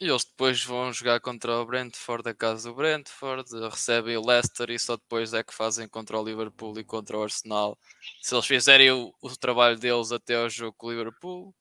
E 0.00 0.08
eles 0.08 0.24
depois 0.24 0.62
vão 0.64 0.92
jogar 0.92 1.20
contra 1.20 1.60
o 1.60 1.64
Brentford, 1.64 2.28
a 2.28 2.34
casa 2.34 2.68
do 2.68 2.74
Brentford, 2.74 3.48
recebem 3.70 4.16
o 4.16 4.26
Leicester 4.26 4.70
e 4.70 4.78
só 4.78 4.96
depois 4.96 5.32
é 5.32 5.42
que 5.42 5.54
fazem 5.54 5.88
contra 5.88 6.18
o 6.18 6.24
Liverpool 6.24 6.78
e 6.78 6.84
contra 6.84 7.16
o 7.16 7.22
Arsenal. 7.22 7.78
Se 8.20 8.34
eles 8.34 8.46
fizerem 8.46 8.90
o, 8.90 9.14
o 9.22 9.36
trabalho 9.36 9.78
deles 9.78 10.10
até 10.10 10.34
ao 10.34 10.50
jogo 10.50 10.74
com 10.76 10.88
o 10.88 10.90
Liverpool, 10.90 11.54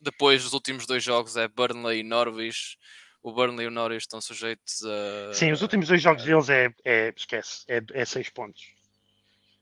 depois 0.00 0.44
os 0.44 0.52
últimos 0.52 0.86
dois 0.86 1.02
jogos 1.02 1.36
é 1.36 1.48
Burnley 1.48 2.00
e 2.00 2.02
Norwich 2.02 2.76
o 3.24 3.32
Burnley 3.32 3.64
e 3.64 3.68
o 3.68 3.70
Norwich 3.70 4.02
estão 4.02 4.20
sujeitos 4.20 4.84
a. 4.84 5.32
Sim, 5.32 5.50
os 5.50 5.62
últimos 5.62 5.88
dois 5.88 6.02
jogos 6.02 6.24
deles 6.24 6.50
é, 6.50 6.72
é 6.84 7.12
esquece, 7.16 7.64
é, 7.66 7.82
é 7.94 8.04
seis 8.04 8.28
pontos. 8.28 8.70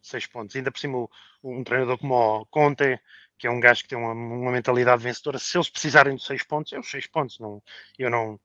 Seis 0.02 0.26
pontos. 0.26 0.56
Ainda 0.56 0.72
por 0.72 0.80
cima, 0.80 1.08
um 1.44 1.62
treinador 1.62 1.96
como 1.96 2.14
o 2.14 2.46
Conte, 2.46 2.98
que 3.42 3.48
é 3.48 3.50
um 3.50 3.58
gajo 3.58 3.82
que 3.82 3.88
tem 3.88 3.98
uma, 3.98 4.12
uma 4.12 4.52
mentalidade 4.52 5.02
vencedora, 5.02 5.36
se 5.36 5.56
eles 5.56 5.68
precisarem 5.68 6.14
de 6.14 6.22
seis 6.22 6.44
pontos, 6.44 6.72
é 6.72 6.78
os 6.78 6.88
seis 6.88 7.08
pontos. 7.08 7.40
Não, 7.40 7.60
eu 7.98 8.08
não. 8.08 8.40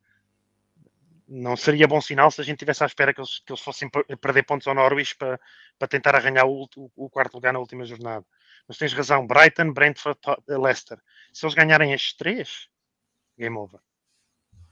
Não 1.28 1.56
seria 1.56 1.88
bom 1.88 2.02
sinal 2.02 2.32
se 2.32 2.42
a 2.42 2.44
gente 2.44 2.58
tivesse 2.58 2.84
à 2.84 2.88
espera 2.88 3.14
que 3.14 3.20
eles, 3.20 3.38
que 3.46 3.52
eles 3.52 3.62
fossem 3.62 3.88
perder 4.20 4.42
pontos 4.44 4.66
ao 4.66 4.74
Norwich 4.74 5.16
para, 5.16 5.40
para 5.78 5.88
tentar 5.88 6.16
arranhar 6.16 6.48
o, 6.48 6.68
o, 6.76 6.92
o 6.96 7.10
quarto 7.12 7.36
lugar 7.36 7.54
na 7.54 7.60
última 7.60 7.86
jornada. 7.86 8.26
Mas 8.68 8.80
tens 8.80 8.92
razão, 8.92 9.28
Brighton, 9.28 9.72
Brentford, 9.72 10.20
Leicester. 10.48 11.00
Se 11.32 11.46
eles 11.46 11.54
ganharem 11.54 11.94
estes 11.94 12.16
três, 12.16 12.68
game 13.38 13.56
over. 13.56 13.80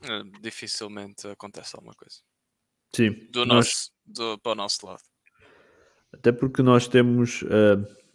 Eh, 0.02 0.22
dificilmente 0.40 1.28
acontece 1.28 1.76
alguma 1.76 1.94
coisa. 1.94 2.16
Sim. 2.92 3.10
Do 3.30 3.46
nós... 3.46 3.66
nosso, 3.66 3.92
do, 4.04 4.38
para 4.38 4.52
o 4.52 4.54
nosso 4.56 4.86
lado. 4.86 5.02
Até 6.12 6.32
porque 6.32 6.62
nós 6.62 6.88
temos. 6.88 7.42
Uh, 7.42 8.05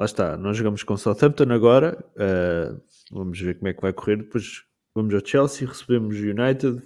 lá 0.00 0.06
está, 0.06 0.36
nós 0.38 0.56
jogamos 0.56 0.82
com 0.82 0.96
Southampton 0.96 1.52
agora. 1.52 2.02
Uh, 2.16 2.80
vamos 3.10 3.38
ver 3.38 3.56
como 3.58 3.68
é 3.68 3.74
que 3.74 3.82
vai 3.82 3.92
correr. 3.92 4.16
Depois 4.16 4.64
vamos 4.94 5.14
ao 5.14 5.20
Chelsea, 5.24 5.68
recebemos 5.68 6.16
o 6.16 6.22
United. 6.22 6.82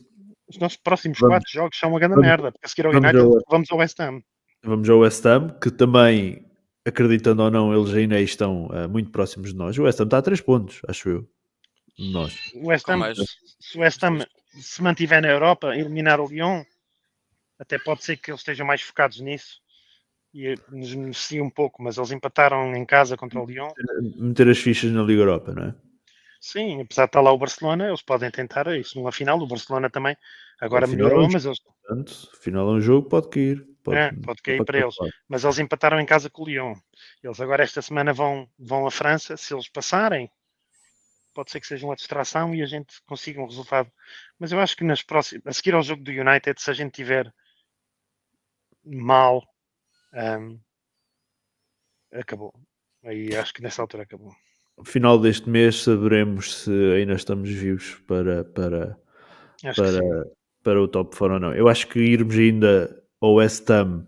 Os 0.48 0.58
nossos 0.58 0.76
próximos 0.78 1.20
vamos, 1.20 1.36
quatro 1.36 1.50
jogos 1.52 1.78
são 1.78 1.90
uma 1.90 2.00
grande 2.00 2.16
vamos, 2.16 2.28
merda. 2.28 2.50
Porque 2.50 2.66
a 2.66 2.68
seguir 2.68 2.86
ao 2.86 2.92
United 2.92 3.18
ao, 3.18 3.40
vamos 3.48 3.70
ao 3.70 3.78
West 3.78 4.00
Ham. 4.00 4.20
Vamos 4.64 4.90
ao 4.90 4.98
West 4.98 5.24
Ham, 5.24 5.48
que 5.62 5.70
também, 5.70 6.44
acreditando 6.84 7.44
ou 7.44 7.50
não, 7.52 7.72
eles 7.72 7.94
ainda 7.94 8.20
estão 8.20 8.66
uh, 8.66 8.88
muito 8.88 9.12
próximos 9.12 9.52
de 9.52 9.56
nós. 9.56 9.78
O 9.78 9.84
West 9.84 10.00
Ham 10.00 10.04
está 10.04 10.18
a 10.18 10.22
3 10.22 10.40
pontos, 10.40 10.80
acho 10.88 11.08
eu. 11.08 11.30
Nós. 11.96 12.36
O 12.56 12.66
West 12.66 12.88
Ham, 12.88 12.96
mais... 12.96 13.16
se 13.60 13.78
o 13.78 13.82
West 13.82 14.02
Ham 14.02 14.26
se 14.60 14.82
mantiver 14.82 15.22
na 15.22 15.28
Europa, 15.28 15.76
eliminar 15.76 16.20
o 16.20 16.26
Lyon, 16.26 16.64
até 17.60 17.78
pode 17.78 18.02
ser 18.02 18.16
que 18.16 18.32
eles 18.32 18.40
estejam 18.40 18.66
mais 18.66 18.82
focados 18.82 19.20
nisso 19.20 19.62
e 20.34 20.56
nos 20.68 20.92
beneficia 20.92 21.42
um 21.42 21.48
pouco, 21.48 21.80
mas 21.80 21.96
eles 21.96 22.10
empataram 22.10 22.74
em 22.74 22.84
casa 22.84 23.16
contra 23.16 23.40
o 23.40 23.46
Lyon. 23.46 23.70
Meter 24.16 24.48
as 24.48 24.58
fichas 24.58 24.90
na 24.90 25.02
Liga 25.02 25.22
Europa, 25.22 25.52
não 25.52 25.68
é? 25.68 25.74
Sim, 26.40 26.82
apesar 26.82 27.04
de 27.04 27.08
estar 27.08 27.20
lá 27.20 27.32
o 27.32 27.38
Barcelona, 27.38 27.86
eles 27.86 28.02
podem 28.02 28.30
tentar 28.30 28.66
isso 28.76 28.98
numa 28.98 29.12
final. 29.12 29.40
O 29.40 29.46
Barcelona 29.46 29.88
também 29.88 30.16
agora 30.60 30.86
melhorou, 30.86 31.30
mas 31.30 31.46
eles. 31.46 31.60
Portanto, 31.60 32.30
final 32.40 32.68
é 32.68 32.72
um 32.72 32.80
jogo, 32.80 33.08
pode 33.08 33.30
cair. 33.30 33.64
Pode, 33.82 33.96
é, 33.96 34.12
pode 34.12 34.42
cair 34.42 34.58
pode 34.58 34.66
para 34.66 34.78
eles. 34.80 34.94
Mas 35.28 35.44
eles 35.44 35.58
empataram 35.58 36.00
em 36.00 36.06
casa 36.06 36.28
com 36.28 36.42
o 36.42 36.46
Lyon. 36.46 36.74
Eles 37.22 37.40
agora 37.40 37.62
esta 37.62 37.80
semana 37.80 38.12
vão, 38.12 38.48
vão 38.58 38.86
à 38.86 38.90
França. 38.90 39.36
Se 39.36 39.54
eles 39.54 39.68
passarem, 39.68 40.28
pode 41.32 41.50
ser 41.50 41.60
que 41.60 41.66
seja 41.66 41.86
uma 41.86 41.96
distração 41.96 42.54
e 42.54 42.62
a 42.62 42.66
gente 42.66 42.94
consiga 43.06 43.40
um 43.40 43.46
resultado. 43.46 43.90
Mas 44.38 44.52
eu 44.52 44.60
acho 44.60 44.76
que 44.76 44.84
nas 44.84 45.02
próximas, 45.02 45.46
a 45.46 45.52
seguir 45.52 45.74
ao 45.74 45.82
jogo 45.82 46.02
do 46.02 46.10
United, 46.10 46.60
se 46.60 46.70
a 46.70 46.74
gente 46.74 46.92
tiver 46.92 47.32
mal, 48.84 49.42
um, 50.14 50.58
acabou. 52.12 52.52
Aí 53.04 53.34
acho 53.36 53.52
que 53.52 53.62
nessa 53.62 53.82
altura 53.82 54.04
acabou. 54.04 54.32
No 54.76 54.84
final 54.84 55.18
deste 55.18 55.48
mês 55.48 55.82
saberemos 55.82 56.62
se 56.62 56.70
ainda 56.92 57.14
estamos 57.14 57.48
vivos 57.50 57.94
para, 58.06 58.44
para, 58.44 58.98
para, 59.76 60.00
para 60.62 60.82
o 60.82 60.88
top 60.88 61.16
4 61.16 61.34
ou 61.34 61.40
não. 61.40 61.54
Eu 61.54 61.68
acho 61.68 61.86
que 61.88 62.00
irmos 62.00 62.36
ainda 62.36 63.02
ao 63.20 63.34
West 63.34 63.68
Ham 63.70 64.06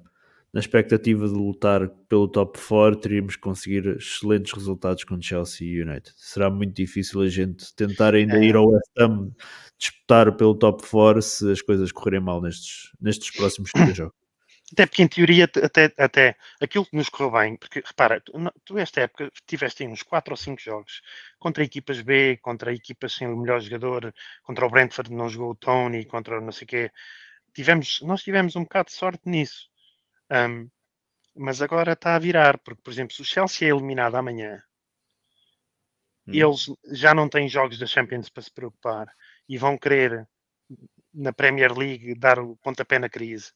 na 0.53 0.61
expectativa 0.61 1.29
de 1.29 1.35
lutar 1.35 1.87
pelo 2.09 2.27
top 2.27 2.59
4, 2.59 2.99
teríamos 2.99 3.37
que 3.37 3.43
conseguir 3.43 3.87
excelentes 3.99 4.53
resultados 4.55 5.05
com 5.05 5.21
Chelsea 5.21 5.69
e 5.69 5.83
United. 5.83 6.15
Será 6.17 6.49
muito 6.49 6.75
difícil 6.75 7.21
a 7.21 7.29
gente 7.29 7.75
tentar 7.75 8.15
ainda 8.15 8.39
é. 8.39 8.45
ir 8.45 8.57
ao 8.57 8.67
West 8.67 8.91
Ham 8.99 9.33
disputar 9.79 10.35
pelo 10.35 10.55
top 10.55 10.83
4 10.89 11.21
se 11.21 11.53
as 11.53 11.61
coisas 11.61 11.93
correrem 11.93 12.21
mal 12.21 12.41
nestes, 12.41 12.91
nestes 12.99 13.31
próximos 13.31 13.71
três 13.71 13.95
jogos. 13.95 14.26
Até 14.73 14.85
porque, 14.85 15.03
em 15.03 15.09
teoria, 15.09 15.45
até, 15.45 15.93
até 15.97 16.37
aquilo 16.61 16.85
que 16.85 16.97
nos 16.97 17.09
correu 17.09 17.31
bem, 17.31 17.57
porque 17.57 17.83
repara, 17.87 18.21
tu, 18.21 18.33
tu 18.65 18.77
esta 18.79 19.03
época 19.03 19.31
tiveste 19.47 19.87
uns 19.87 20.03
4 20.03 20.33
ou 20.33 20.37
5 20.37 20.61
jogos 20.61 21.03
contra 21.39 21.63
equipas 21.63 22.01
B, 22.01 22.37
contra 22.39 22.75
equipas 22.75 23.15
sem 23.15 23.29
o 23.29 23.37
melhor 23.37 23.61
jogador, 23.61 24.13
contra 24.43 24.67
o 24.67 24.71
Brentford 24.71 25.13
não 25.13 25.29
jogou 25.29 25.51
o 25.53 25.55
Tony, 25.55 26.05
contra 26.05 26.41
não 26.41 26.51
sei 26.51 26.65
o 26.65 26.69
quê. 26.69 26.93
Tivemos, 27.55 28.01
nós 28.03 28.23
tivemos 28.23 28.57
um 28.57 28.63
bocado 28.65 28.89
de 28.89 28.95
sorte 28.97 29.23
nisso. 29.29 29.69
Um, 30.31 30.69
mas 31.37 31.63
agora 31.63 31.93
está 31.93 32.17
a 32.17 32.19
virar, 32.19 32.59
porque, 32.59 32.83
por 32.83 32.91
exemplo, 32.91 33.15
se 33.15 33.23
o 33.23 33.25
Chelsea 33.25 33.69
é 33.69 33.71
eliminado 33.71 34.17
amanhã, 34.17 34.63
hum. 36.27 36.33
eles 36.33 36.67
já 36.93 37.15
não 37.15 37.29
têm 37.29 37.49
jogos 37.49 37.79
da 37.79 37.87
Champions 37.87 38.29
para 38.29 38.43
se 38.43 38.51
preocupar 38.51 39.07
e 39.49 39.57
vão 39.59 39.79
querer 39.79 40.27
na 41.15 41.33
Premier 41.33 41.73
League 41.77 42.15
dar 42.15 42.39
o 42.39 42.57
pontapé 42.57 42.99
na 42.99 43.09
crise. 43.09 43.53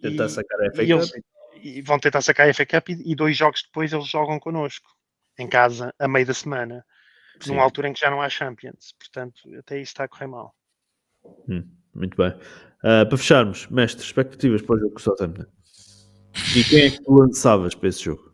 Tentar 0.00 0.26
e, 0.26 0.30
sacar 0.30 0.60
a 0.60 0.74
FA 0.74 0.82
e 0.82 0.88
Cup. 0.88 1.24
e 1.62 1.82
vão 1.82 1.98
tentar 1.98 2.22
sacar 2.22 2.48
a 2.48 2.54
FA 2.54 2.66
Cup 2.66 2.88
e, 2.90 3.12
e, 3.12 3.14
dois 3.14 3.36
jogos 3.36 3.62
depois 3.62 3.92
eles 3.92 4.08
jogam 4.08 4.38
connosco 4.38 4.88
em 5.38 5.48
casa 5.48 5.94
a 5.98 6.08
meio 6.08 6.26
da 6.26 6.34
semana. 6.34 6.84
Sim. 7.40 7.52
numa 7.52 7.62
altura 7.62 7.88
em 7.88 7.92
que 7.92 8.00
já 8.00 8.10
não 8.10 8.20
há 8.20 8.28
Champions. 8.28 8.92
Portanto, 8.98 9.40
até 9.58 9.76
isso 9.76 9.90
está 9.90 10.04
a 10.04 10.08
correr 10.08 10.26
mal. 10.26 10.54
Hum, 11.48 11.64
muito 11.94 12.16
bem. 12.16 12.30
Uh, 12.78 13.06
para 13.08 13.16
fecharmos, 13.16 13.66
mestre, 13.68 14.04
expectativas 14.04 14.62
para 14.62 14.76
o 14.76 14.78
jogo 14.78 14.92
com 14.92 14.98
o 14.98 15.02
Southampton. 15.02 15.46
E 16.56 16.64
quem 16.64 16.86
é 16.86 16.90
que 16.90 17.02
tu 17.02 17.12
lançavas 17.12 17.74
para 17.74 17.88
esse 17.88 18.04
jogo? 18.04 18.32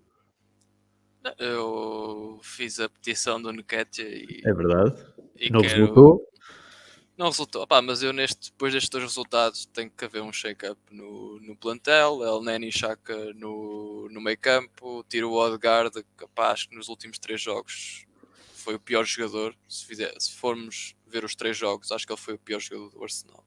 Eu 1.39 2.39
fiz 2.43 2.79
a 2.81 2.89
petição 2.89 3.41
do 3.41 3.51
Nketiah 3.53 4.09
e... 4.09 4.43
É 4.45 4.53
verdade. 4.53 4.95
E 5.37 5.51
não 5.51 5.63
quero... 5.63 5.75
resultou? 5.75 6.21
Não 7.17 7.27
resultou, 7.27 7.65
Pá, 7.65 7.81
mas 7.81 8.03
eu 8.03 8.13
neste, 8.13 8.51
depois 8.51 8.73
destes 8.73 8.91
dois 8.91 9.05
resultados 9.05 9.67
tem 9.67 9.89
que 9.89 10.05
haver 10.05 10.21
um 10.21 10.33
shake-up 10.33 10.81
no, 10.91 11.39
no 11.41 11.55
plantel, 11.55 12.25
El 12.25 12.43
Neni 12.43 12.73
Chaka 12.73 13.33
no, 13.35 14.09
no 14.11 14.21
meio 14.21 14.37
campo, 14.37 15.05
tiro 15.09 15.31
o 15.31 15.35
Odegaard, 15.35 16.05
acho 16.37 16.69
que 16.69 16.75
nos 16.75 16.89
últimos 16.89 17.21
três 17.21 17.41
jogos 17.41 18.05
foi 18.57 18.75
o 18.75 18.81
pior 18.81 19.05
jogador, 19.05 19.55
se, 19.69 19.87
fizer, 19.87 20.13
se 20.19 20.33
formos 20.33 20.97
ver 21.07 21.25
os 21.25 21.37
três 21.37 21.57
jogos, 21.57 21.93
acho 21.93 22.05
que 22.05 22.13
ele 22.13 22.21
foi 22.21 22.35
o 22.35 22.39
pior 22.39 22.61
jogador 22.61 22.91
do 22.91 23.05
Arsenal. 23.05 23.45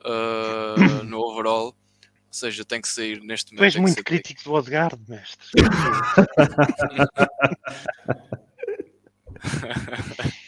Uh, 0.00 1.04
no 1.04 1.18
overall, 1.18 1.66
ou 1.66 1.74
seja, 2.30 2.64
tem 2.64 2.80
que 2.80 2.88
sair 2.88 3.20
neste 3.20 3.52
momento. 3.52 3.72
Tu 3.72 3.76
és 3.76 3.82
muito 3.82 4.02
crítico 4.02 4.42
do 4.44 4.54
Odegaard, 4.54 4.98
mestre. 5.06 5.46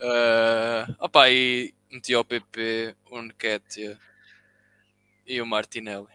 Uh, 0.00 0.94
opa, 0.98 1.30
e 1.30 1.74
meti 1.90 2.14
o 2.14 2.24
PP, 2.24 2.94
o 3.10 3.22
Nketiah 3.22 3.98
e 5.26 5.40
o 5.40 5.46
Martinelli 5.46 6.08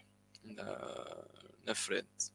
na, 0.44 1.26
na 1.66 1.76
frente. 1.76 2.32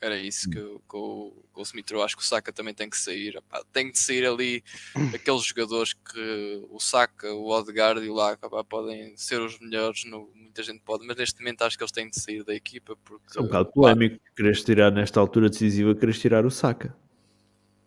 Era 0.00 0.16
isso 0.16 0.50
que, 0.50 0.56
que, 0.56 0.96
o, 0.96 1.32
que 1.54 1.60
o 1.60 1.62
Smith 1.62 1.90
acho 1.92 2.16
que 2.16 2.22
o 2.22 2.24
Saka 2.24 2.52
também 2.52 2.74
tem 2.74 2.88
que 2.88 2.98
sair. 2.98 3.42
Tem 3.72 3.90
de 3.90 3.98
sair 3.98 4.26
ali 4.26 4.62
aqueles 5.14 5.42
jogadores 5.42 5.94
que 5.94 6.66
o 6.70 6.78
Saka, 6.78 7.32
o 7.32 7.48
Odegaard 7.48 8.04
e 8.04 8.10
o 8.10 8.14
Laka 8.14 8.48
podem 8.64 9.16
ser 9.16 9.40
os 9.40 9.58
melhores. 9.58 10.04
No, 10.04 10.30
muita 10.34 10.62
gente 10.62 10.80
pode, 10.84 11.06
mas 11.06 11.16
neste 11.16 11.40
momento 11.40 11.62
acho 11.62 11.78
que 11.78 11.82
eles 11.82 11.92
têm 11.92 12.10
de 12.10 12.20
sair 12.20 12.44
da 12.44 12.54
equipa. 12.54 12.94
Porque, 13.04 13.38
é 13.38 13.40
um 13.40 13.46
bocado 13.46 13.72
polémico. 13.72 14.20
Queres 14.36 14.62
tirar 14.62 14.92
nesta 14.92 15.18
altura 15.18 15.48
decisiva, 15.48 15.94
queres 15.94 16.18
tirar 16.18 16.44
o 16.44 16.50
Saka. 16.50 16.94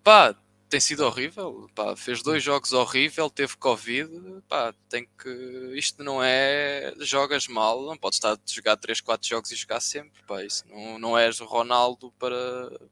Pá, 0.04 0.36
tem 0.70 0.80
sido 0.80 1.04
horrível. 1.06 1.70
Pá, 1.74 1.96
fez 1.96 2.22
dois 2.22 2.44
jogos 2.44 2.72
horrível, 2.74 3.30
teve 3.30 3.58
Covid. 3.58 4.10
Pá, 4.48 4.74
tem 4.88 5.08
que. 5.18 5.74
Isto 5.76 6.04
não 6.04 6.24
é. 6.24 6.94
Jogas 7.00 7.48
mal, 7.48 7.84
não 7.86 7.98
podes 7.98 8.18
estar 8.18 8.34
a 8.34 8.40
jogar 8.46 8.78
3, 8.78 9.02
4 9.02 9.28
jogos 9.28 9.52
e 9.52 9.56
jogar 9.56 9.80
sempre. 9.80 10.22
Pá, 10.28 10.44
isso 10.44 10.64
não, 10.70 11.00
não 11.00 11.18
és 11.18 11.42
o 11.42 11.46
Ronaldo 11.46 12.14
para, 12.20 12.36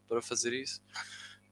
para 0.09 0.21
fazer 0.21 0.53
isso. 0.53 0.81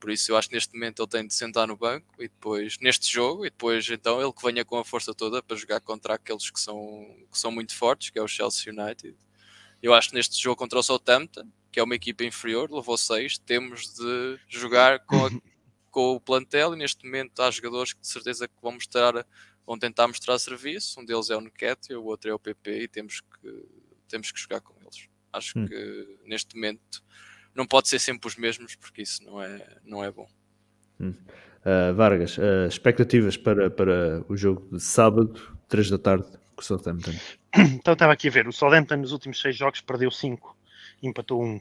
Por 0.00 0.10
isso 0.10 0.30
eu 0.30 0.36
acho 0.36 0.48
que 0.48 0.54
neste 0.54 0.74
momento 0.74 1.02
ele 1.02 1.08
tem 1.08 1.26
de 1.26 1.32
sentar 1.32 1.66
no 1.66 1.76
banco 1.76 2.06
e 2.18 2.28
depois, 2.28 2.76
neste 2.80 3.10
jogo, 3.10 3.46
e 3.46 3.50
depois 3.50 3.88
então 3.88 4.20
ele 4.20 4.32
que 4.32 4.42
venha 4.42 4.64
com 4.64 4.78
a 4.78 4.84
força 4.84 5.14
toda 5.14 5.42
para 5.42 5.56
jogar 5.56 5.80
contra 5.80 6.14
aqueles 6.14 6.50
que 6.50 6.60
são, 6.60 6.76
que 7.32 7.38
são 7.38 7.50
muito 7.50 7.74
fortes, 7.74 8.10
que 8.10 8.18
é 8.18 8.22
o 8.22 8.28
Chelsea 8.28 8.72
United. 8.72 9.16
Eu 9.82 9.94
acho 9.94 10.10
que 10.10 10.14
neste 10.14 10.40
jogo 10.40 10.56
contra 10.56 10.78
o 10.78 10.82
Southampton, 10.82 11.48
que 11.72 11.80
é 11.80 11.82
uma 11.82 11.94
equipa 11.94 12.24
inferior, 12.24 12.70
levou 12.70 12.96
6, 12.96 13.38
temos 13.38 13.94
de 13.94 14.38
jogar 14.48 15.00
com 15.00 15.26
a 15.26 15.30
com 15.96 16.14
o 16.14 16.20
plantel 16.20 16.74
e 16.74 16.76
neste 16.76 17.06
momento 17.06 17.40
há 17.40 17.50
jogadores 17.50 17.94
que 17.94 18.02
de 18.02 18.06
certeza 18.06 18.46
que 18.46 18.54
vão 18.60 18.72
mostrar, 18.72 19.26
vão 19.66 19.78
tentar 19.78 20.06
mostrar 20.06 20.38
serviço. 20.38 21.00
Um 21.00 21.06
deles 21.06 21.30
é 21.30 21.36
o 21.38 21.40
Nketiah, 21.40 21.98
o 21.98 22.04
outro 22.04 22.28
é 22.28 22.34
o 22.34 22.38
PP 22.38 22.82
e 22.82 22.86
temos 22.86 23.22
que, 23.22 23.66
temos 24.06 24.30
que 24.30 24.38
jogar 24.38 24.60
com 24.60 24.74
eles. 24.82 25.08
Acho 25.32 25.58
hum. 25.58 25.66
que 25.66 26.18
neste 26.26 26.54
momento 26.54 27.02
não 27.54 27.66
pode 27.66 27.88
ser 27.88 27.98
sempre 27.98 28.28
os 28.28 28.36
mesmos 28.36 28.74
porque 28.74 29.00
isso 29.00 29.24
não 29.24 29.40
é, 29.40 29.78
não 29.86 30.04
é 30.04 30.10
bom. 30.10 30.28
Hum. 31.00 31.14
Uh, 31.64 31.94
Vargas, 31.94 32.36
uh, 32.36 32.66
expectativas 32.68 33.38
para, 33.38 33.70
para 33.70 34.22
o 34.28 34.36
jogo 34.36 34.68
de 34.70 34.82
sábado, 34.82 35.56
3 35.66 35.88
da 35.88 35.98
tarde, 35.98 36.26
com 36.54 36.60
o 36.60 36.62
Southampton? 36.62 37.14
Então 37.56 37.94
estava 37.94 38.12
aqui 38.12 38.28
a 38.28 38.30
ver, 38.30 38.46
o 38.46 38.52
Southampton 38.52 38.96
nos 38.96 39.12
últimos 39.12 39.40
6 39.40 39.56
jogos 39.56 39.80
perdeu 39.80 40.10
5, 40.10 40.54
empatou 41.02 41.42
1. 41.42 41.46
Um. 41.46 41.60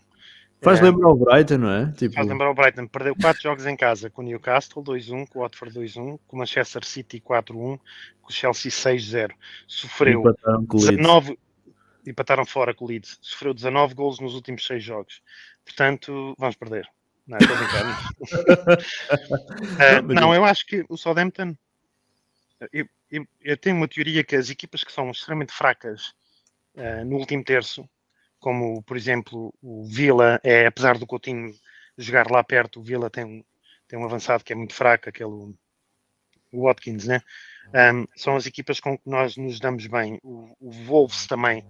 Faz 0.65 0.79
é. 0.79 0.83
lembrar 0.83 1.09
o 1.09 1.15
Brighton, 1.15 1.57
não 1.59 1.69
é? 1.69 1.91
Tipo... 1.91 2.15
Faz 2.15 2.27
lembrar 2.27 2.49
o 2.49 2.55
Brighton. 2.55 2.87
Perdeu 2.87 3.15
4 3.15 3.39
jogos 3.39 3.67
em 3.67 3.77
casa 3.77 4.09
com 4.09 4.23
o 4.23 4.25
Newcastle 4.25 4.83
2-1, 4.83 5.27
com 5.27 5.37
o 5.37 5.41
Watford 5.43 5.79
2-1, 5.79 6.19
com 6.25 6.35
o 6.35 6.39
Manchester 6.39 6.83
City 6.83 7.21
4-1, 7.21 7.53
com 7.53 7.79
o 8.27 8.31
Chelsea 8.31 8.71
6-0. 8.71 9.31
Sofreu 9.67 10.21
empataram 10.21 10.63
19 10.63 11.39
empataram 12.07 12.45
fora 12.45 12.73
com 12.73 12.85
o 12.85 12.87
Leeds. 12.87 13.19
Sofreu 13.21 13.53
19 13.53 13.93
gols 13.93 14.19
nos 14.19 14.33
últimos 14.33 14.65
6 14.65 14.83
jogos. 14.83 15.21
Portanto, 15.63 16.35
vamos 16.39 16.55
perder. 16.55 16.89
Não, 17.27 17.37
estou 17.37 17.55
brincando. 17.57 17.91
uh, 20.01 20.13
não, 20.13 20.33
eu 20.33 20.43
acho 20.45 20.65
que 20.65 20.83
o 20.89 20.97
Southampton. 20.97 21.55
Eu, 22.73 22.87
eu, 23.11 23.27
eu, 23.41 23.57
tenho 23.57 23.75
uma 23.75 23.87
teoria 23.87 24.23
que 24.23 24.35
as 24.35 24.49
equipas 24.49 24.83
que 24.83 24.91
são 24.91 25.11
extremamente 25.11 25.51
fracas 25.51 26.15
uh, 26.75 27.05
no 27.05 27.17
último 27.17 27.43
terço 27.43 27.87
como 28.45 28.83
por 28.83 28.95
exemplo 28.95 29.51
o 29.59 29.83
Vila, 29.85 30.39
é, 30.43 30.67
apesar 30.67 30.99
do 30.99 31.07
Coutinho 31.07 31.51
jogar 31.97 32.29
lá 32.29 32.43
perto, 32.43 32.79
o 32.79 32.83
Vila 32.83 33.09
tem 33.09 33.25
um, 33.25 33.43
tem 33.87 33.97
um 33.97 34.05
avançado 34.05 34.43
que 34.43 34.53
é 34.53 34.55
muito 34.55 34.75
fraco, 34.75 35.09
aquele 35.09 35.31
o 35.31 35.55
Watkins, 36.53 37.07
né? 37.07 37.23
Um, 37.73 38.05
são 38.15 38.35
as 38.35 38.45
equipas 38.45 38.79
com 38.79 38.99
que 38.99 39.09
nós 39.09 39.35
nos 39.35 39.59
damos 39.59 39.87
bem. 39.87 40.19
O, 40.21 40.55
o 40.59 40.69
Wolves 40.69 41.25
também 41.25 41.65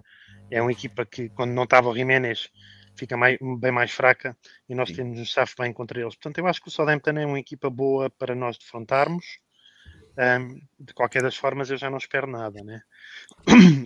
é 0.50 0.60
uma 0.60 0.70
equipa 0.70 1.06
que, 1.06 1.30
quando 1.30 1.54
não 1.54 1.64
estava 1.64 1.88
o 1.88 1.96
Jiménez, 1.96 2.50
fica 2.94 3.16
mais, 3.16 3.38
bem 3.58 3.72
mais 3.72 3.90
fraca 3.90 4.36
e 4.68 4.74
nós 4.74 4.90
Sim. 4.90 4.96
temos 4.96 5.18
nos 5.18 5.32
safo 5.32 5.54
bem 5.58 5.72
contra 5.72 5.98
eles. 5.98 6.14
Portanto, 6.14 6.36
eu 6.36 6.46
acho 6.46 6.60
que 6.60 6.68
o 6.68 6.70
Southampton 6.70 7.12
é 7.12 7.24
uma 7.24 7.40
equipa 7.40 7.70
boa 7.70 8.10
para 8.10 8.34
nós 8.34 8.58
defrontarmos. 8.58 9.24
Um, 10.18 10.60
de 10.80 10.94
qualquer 10.94 11.22
das 11.22 11.36
formas, 11.36 11.70
eu 11.70 11.76
já 11.76 11.90
não 11.90 11.98
espero 11.98 12.26
nada, 12.26 12.62
né? 12.62 12.82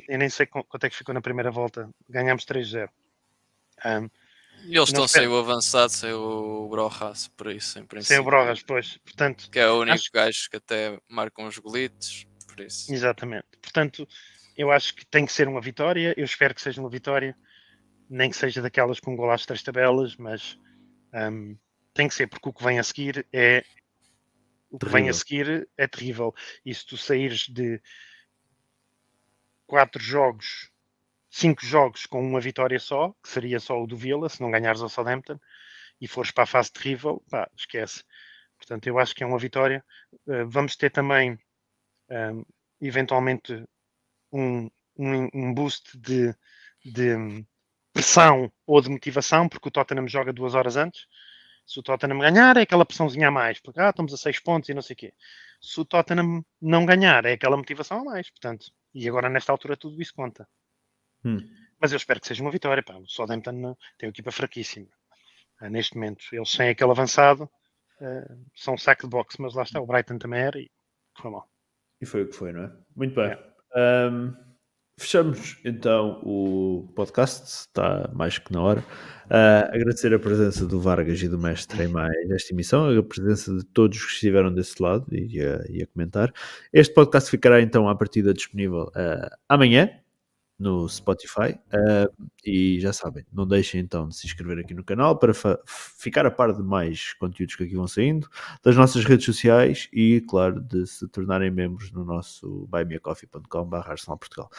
eu 0.08 0.18
nem 0.18 0.28
sei 0.28 0.46
quanto 0.46 0.84
é 0.84 0.90
que 0.90 0.96
ficou 0.96 1.14
na 1.14 1.20
primeira 1.20 1.50
volta. 1.50 1.90
Ganhámos 2.08 2.44
3-0. 2.44 2.88
Um, 3.84 4.10
e 4.64 4.76
eles 4.76 4.90
estão 4.90 5.08
sem 5.08 5.26
o 5.26 5.38
avançado, 5.38 5.90
sem 5.90 6.12
o 6.12 6.68
Brojas, 6.68 7.28
por 7.28 7.50
isso, 7.50 7.78
em 7.78 7.84
princípio. 7.84 8.16
Sem 8.16 8.18
o 8.18 8.24
Brojas, 8.24 8.62
pois. 8.62 8.98
Portanto, 8.98 9.50
que 9.50 9.58
é 9.58 9.68
o 9.68 9.80
único 9.80 9.94
acho... 9.94 10.12
gajo 10.12 10.50
que 10.50 10.56
até 10.56 11.00
marcam 11.08 11.46
os 11.46 11.58
golitos, 11.58 12.26
por 12.46 12.60
isso. 12.60 12.92
Exatamente. 12.92 13.46
Portanto, 13.60 14.06
eu 14.56 14.70
acho 14.70 14.94
que 14.94 15.06
tem 15.06 15.24
que 15.24 15.32
ser 15.32 15.48
uma 15.48 15.60
vitória. 15.60 16.14
Eu 16.16 16.24
espero 16.24 16.54
que 16.54 16.60
seja 16.60 16.80
uma 16.80 16.90
vitória. 16.90 17.36
Nem 18.08 18.28
que 18.28 18.36
seja 18.36 18.60
daquelas 18.60 19.00
com 19.00 19.16
gol 19.16 19.30
às 19.30 19.46
três 19.46 19.62
tabelas, 19.62 20.16
mas 20.16 20.58
um, 21.14 21.56
tem 21.94 22.08
que 22.08 22.14
ser, 22.14 22.26
porque 22.26 22.48
o 22.48 22.52
que 22.52 22.64
vem 22.64 22.78
a 22.78 22.82
seguir 22.82 23.26
é 23.32 23.64
o 24.70 24.78
que 24.78 24.86
terrível. 24.86 25.00
vem 25.02 25.08
a 25.08 25.12
seguir 25.12 25.68
é 25.76 25.86
terrível. 25.86 26.34
E 26.64 26.74
se 26.74 26.86
tu 26.86 26.96
saíres 26.96 27.48
de 27.48 27.80
quatro 29.66 30.02
jogos, 30.02 30.70
cinco 31.28 31.64
jogos 31.64 32.06
com 32.06 32.20
uma 32.22 32.40
vitória 32.40 32.78
só, 32.78 33.12
que 33.22 33.28
seria 33.28 33.60
só 33.60 33.82
o 33.82 33.86
do 33.86 33.96
Vila, 33.96 34.28
se 34.28 34.40
não 34.40 34.50
ganhares 34.50 34.80
ao 34.80 34.88
Southampton, 34.88 35.38
e 36.00 36.08
fores 36.08 36.30
para 36.30 36.44
a 36.44 36.46
fase 36.46 36.72
terrível, 36.72 37.22
pá, 37.28 37.50
esquece. 37.56 38.02
Portanto, 38.56 38.86
eu 38.86 38.98
acho 38.98 39.14
que 39.14 39.22
é 39.22 39.26
uma 39.26 39.38
vitória. 39.38 39.84
Uh, 40.26 40.48
vamos 40.48 40.76
ter 40.76 40.90
também, 40.90 41.38
um, 42.10 42.44
eventualmente, 42.80 43.64
um, 44.32 44.70
um, 44.96 45.28
um 45.34 45.54
boost 45.54 45.96
de, 45.98 46.34
de 46.84 47.44
pressão 47.92 48.52
ou 48.66 48.80
de 48.80 48.88
motivação, 48.88 49.48
porque 49.48 49.68
o 49.68 49.70
Tottenham 49.70 50.06
joga 50.08 50.32
duas 50.32 50.54
horas 50.54 50.76
antes 50.76 51.06
se 51.66 51.78
o 51.78 51.82
Tottenham 51.82 52.18
ganhar, 52.18 52.56
é 52.56 52.62
aquela 52.62 52.84
pressãozinha 52.84 53.28
a 53.28 53.30
mais, 53.30 53.60
porque 53.60 53.80
ah, 53.80 53.90
estamos 53.90 54.12
a 54.12 54.16
6 54.16 54.40
pontos 54.40 54.68
e 54.68 54.74
não 54.74 54.82
sei 54.82 54.94
o 54.94 54.96
quê. 54.96 55.14
Se 55.60 55.80
o 55.80 55.84
Tottenham 55.84 56.44
não 56.60 56.84
ganhar, 56.84 57.24
é 57.24 57.32
aquela 57.32 57.56
motivação 57.56 58.00
a 58.00 58.04
mais, 58.04 58.30
portanto. 58.30 58.66
E 58.94 59.08
agora, 59.08 59.28
nesta 59.28 59.52
altura, 59.52 59.76
tudo 59.76 60.00
isso 60.00 60.12
conta. 60.14 60.48
Hum. 61.24 61.38
Mas 61.80 61.92
eu 61.92 61.96
espero 61.96 62.20
que 62.20 62.26
seja 62.26 62.42
uma 62.42 62.50
vitória. 62.50 62.82
Pá. 62.82 62.94
O 62.94 63.08
Southampton 63.08 63.76
tem 63.98 64.08
uma 64.08 64.10
equipa 64.10 64.32
fraquíssima. 64.32 64.88
Uh, 65.60 65.68
neste 65.68 65.94
momento, 65.94 66.24
eles 66.32 66.50
sem 66.50 66.68
aquele 66.68 66.90
avançado 66.90 67.44
uh, 67.44 68.46
são 68.54 68.74
um 68.74 68.78
saco 68.78 69.02
de 69.02 69.08
boxe, 69.08 69.40
mas 69.40 69.54
lá 69.54 69.62
está. 69.62 69.80
O 69.80 69.86
Brighton 69.86 70.18
também 70.18 70.40
era 70.40 70.58
e 70.58 70.70
foi 71.16 71.30
mal. 71.30 71.48
E 72.00 72.06
foi 72.06 72.22
o 72.22 72.28
que 72.28 72.34
foi, 72.34 72.52
não 72.52 72.64
é? 72.64 72.72
Muito 72.96 73.14
bem. 73.14 73.30
É. 73.74 74.08
Um... 74.08 74.49
Fechamos 75.00 75.56
então 75.64 76.20
o 76.22 76.86
podcast, 76.94 77.46
está 77.46 78.10
mais 78.12 78.36
que 78.36 78.52
na 78.52 78.60
hora. 78.60 78.80
Uh, 79.30 79.74
agradecer 79.74 80.12
a 80.12 80.18
presença 80.18 80.66
do 80.66 80.78
Vargas 80.78 81.22
e 81.22 81.26
do 81.26 81.38
Mestre 81.38 81.84
em 81.84 81.88
mais 81.88 82.30
esta 82.30 82.52
emissão, 82.52 82.86
a 82.86 83.02
presença 83.02 83.56
de 83.56 83.64
todos 83.64 83.98
que 83.98 84.12
estiveram 84.12 84.52
desse 84.52 84.80
lado 84.82 85.06
e 85.10 85.40
a, 85.40 85.64
e 85.70 85.82
a 85.82 85.86
comentar. 85.86 86.30
Este 86.70 86.92
podcast 86.92 87.30
ficará 87.30 87.62
então 87.62 87.88
à 87.88 87.96
partida 87.96 88.34
disponível 88.34 88.88
uh, 88.88 89.34
amanhã, 89.48 89.90
no 90.60 90.86
Spotify. 90.86 91.58
Uh, 91.72 92.28
e 92.44 92.78
já 92.80 92.92
sabem, 92.92 93.24
não 93.32 93.46
deixem 93.46 93.80
então 93.80 94.06
de 94.08 94.14
se 94.14 94.26
inscrever 94.26 94.58
aqui 94.58 94.74
no 94.74 94.84
canal 94.84 95.18
para 95.18 95.32
ficar 95.66 96.26
a 96.26 96.30
par 96.30 96.52
de 96.52 96.62
mais 96.62 97.14
conteúdos 97.14 97.56
que 97.56 97.64
aqui 97.64 97.74
vão 97.74 97.88
saindo, 97.88 98.28
das 98.62 98.76
nossas 98.76 99.04
redes 99.04 99.24
sociais 99.24 99.88
e, 99.92 100.20
claro, 100.28 100.60
de 100.60 100.86
se 100.86 101.08
tornarem 101.08 101.50
membros 101.50 101.90
no 101.90 102.04
nosso 102.04 102.68
buymeacoffee.com.br 102.70 103.78
Portugal. 104.18 104.50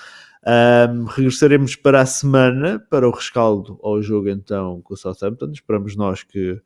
Um, 0.43 1.05
regressaremos 1.05 1.75
para 1.75 2.01
a 2.01 2.05
semana 2.05 2.79
para 2.79 3.07
o 3.07 3.11
rescaldo 3.11 3.79
ao 3.83 4.01
jogo 4.01 4.27
então 4.29 4.81
com 4.81 4.95
o 4.95 4.97
Southampton. 4.97 5.51
Esperamos 5.51 5.95
nós 5.95 6.23
que 6.23 6.59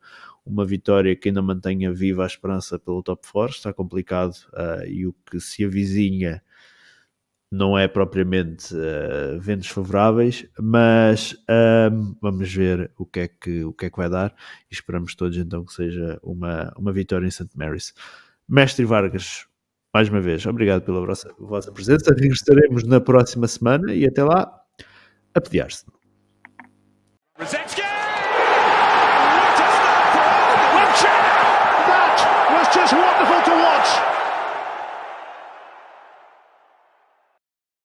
uma 0.46 0.64
vitória 0.64 1.14
que 1.14 1.28
ainda 1.28 1.42
mantenha 1.42 1.92
viva 1.92 2.22
a 2.22 2.26
esperança 2.26 2.78
pelo 2.78 3.02
top 3.02 3.26
4. 3.30 3.56
Está 3.56 3.72
complicado 3.72 4.34
uh, 4.54 4.86
e 4.86 5.06
o 5.06 5.14
que 5.30 5.40
se 5.40 5.64
avizinha 5.64 6.42
não 7.56 7.76
é 7.76 7.88
propriamente 7.88 8.74
uh, 8.74 9.40
ventos 9.40 9.68
favoráveis, 9.68 10.46
mas 10.60 11.34
vamos 12.20 12.52
ver 12.52 12.90
o 12.96 13.06
que, 13.06 13.20
é 13.20 13.28
que, 13.28 13.64
o 13.64 13.72
que 13.72 13.86
é 13.86 13.90
que 13.90 13.96
vai 13.96 14.10
dar 14.10 14.34
e 14.70 14.74
esperamos 14.74 15.14
todos 15.14 15.36
então 15.36 15.64
que 15.64 15.72
seja 15.72 16.18
uma, 16.22 16.72
uma 16.76 16.92
vitória 16.92 17.26
em 17.26 17.30
St. 17.30 17.48
Mary's. 17.56 17.94
Mestre 18.48 18.84
Vargas, 18.84 19.46
mais 19.92 20.08
uma 20.08 20.20
vez, 20.20 20.44
obrigado 20.46 20.82
pela 20.82 21.04
vossa, 21.04 21.34
vossa 21.38 21.72
presença. 21.72 22.14
Regressaremos 22.14 22.84
na 22.84 23.00
próxima 23.00 23.48
semana 23.48 23.92
e 23.92 24.06
até 24.06 24.22
lá, 24.22 24.52
a 25.34 25.40
pediar-se. 25.40 25.95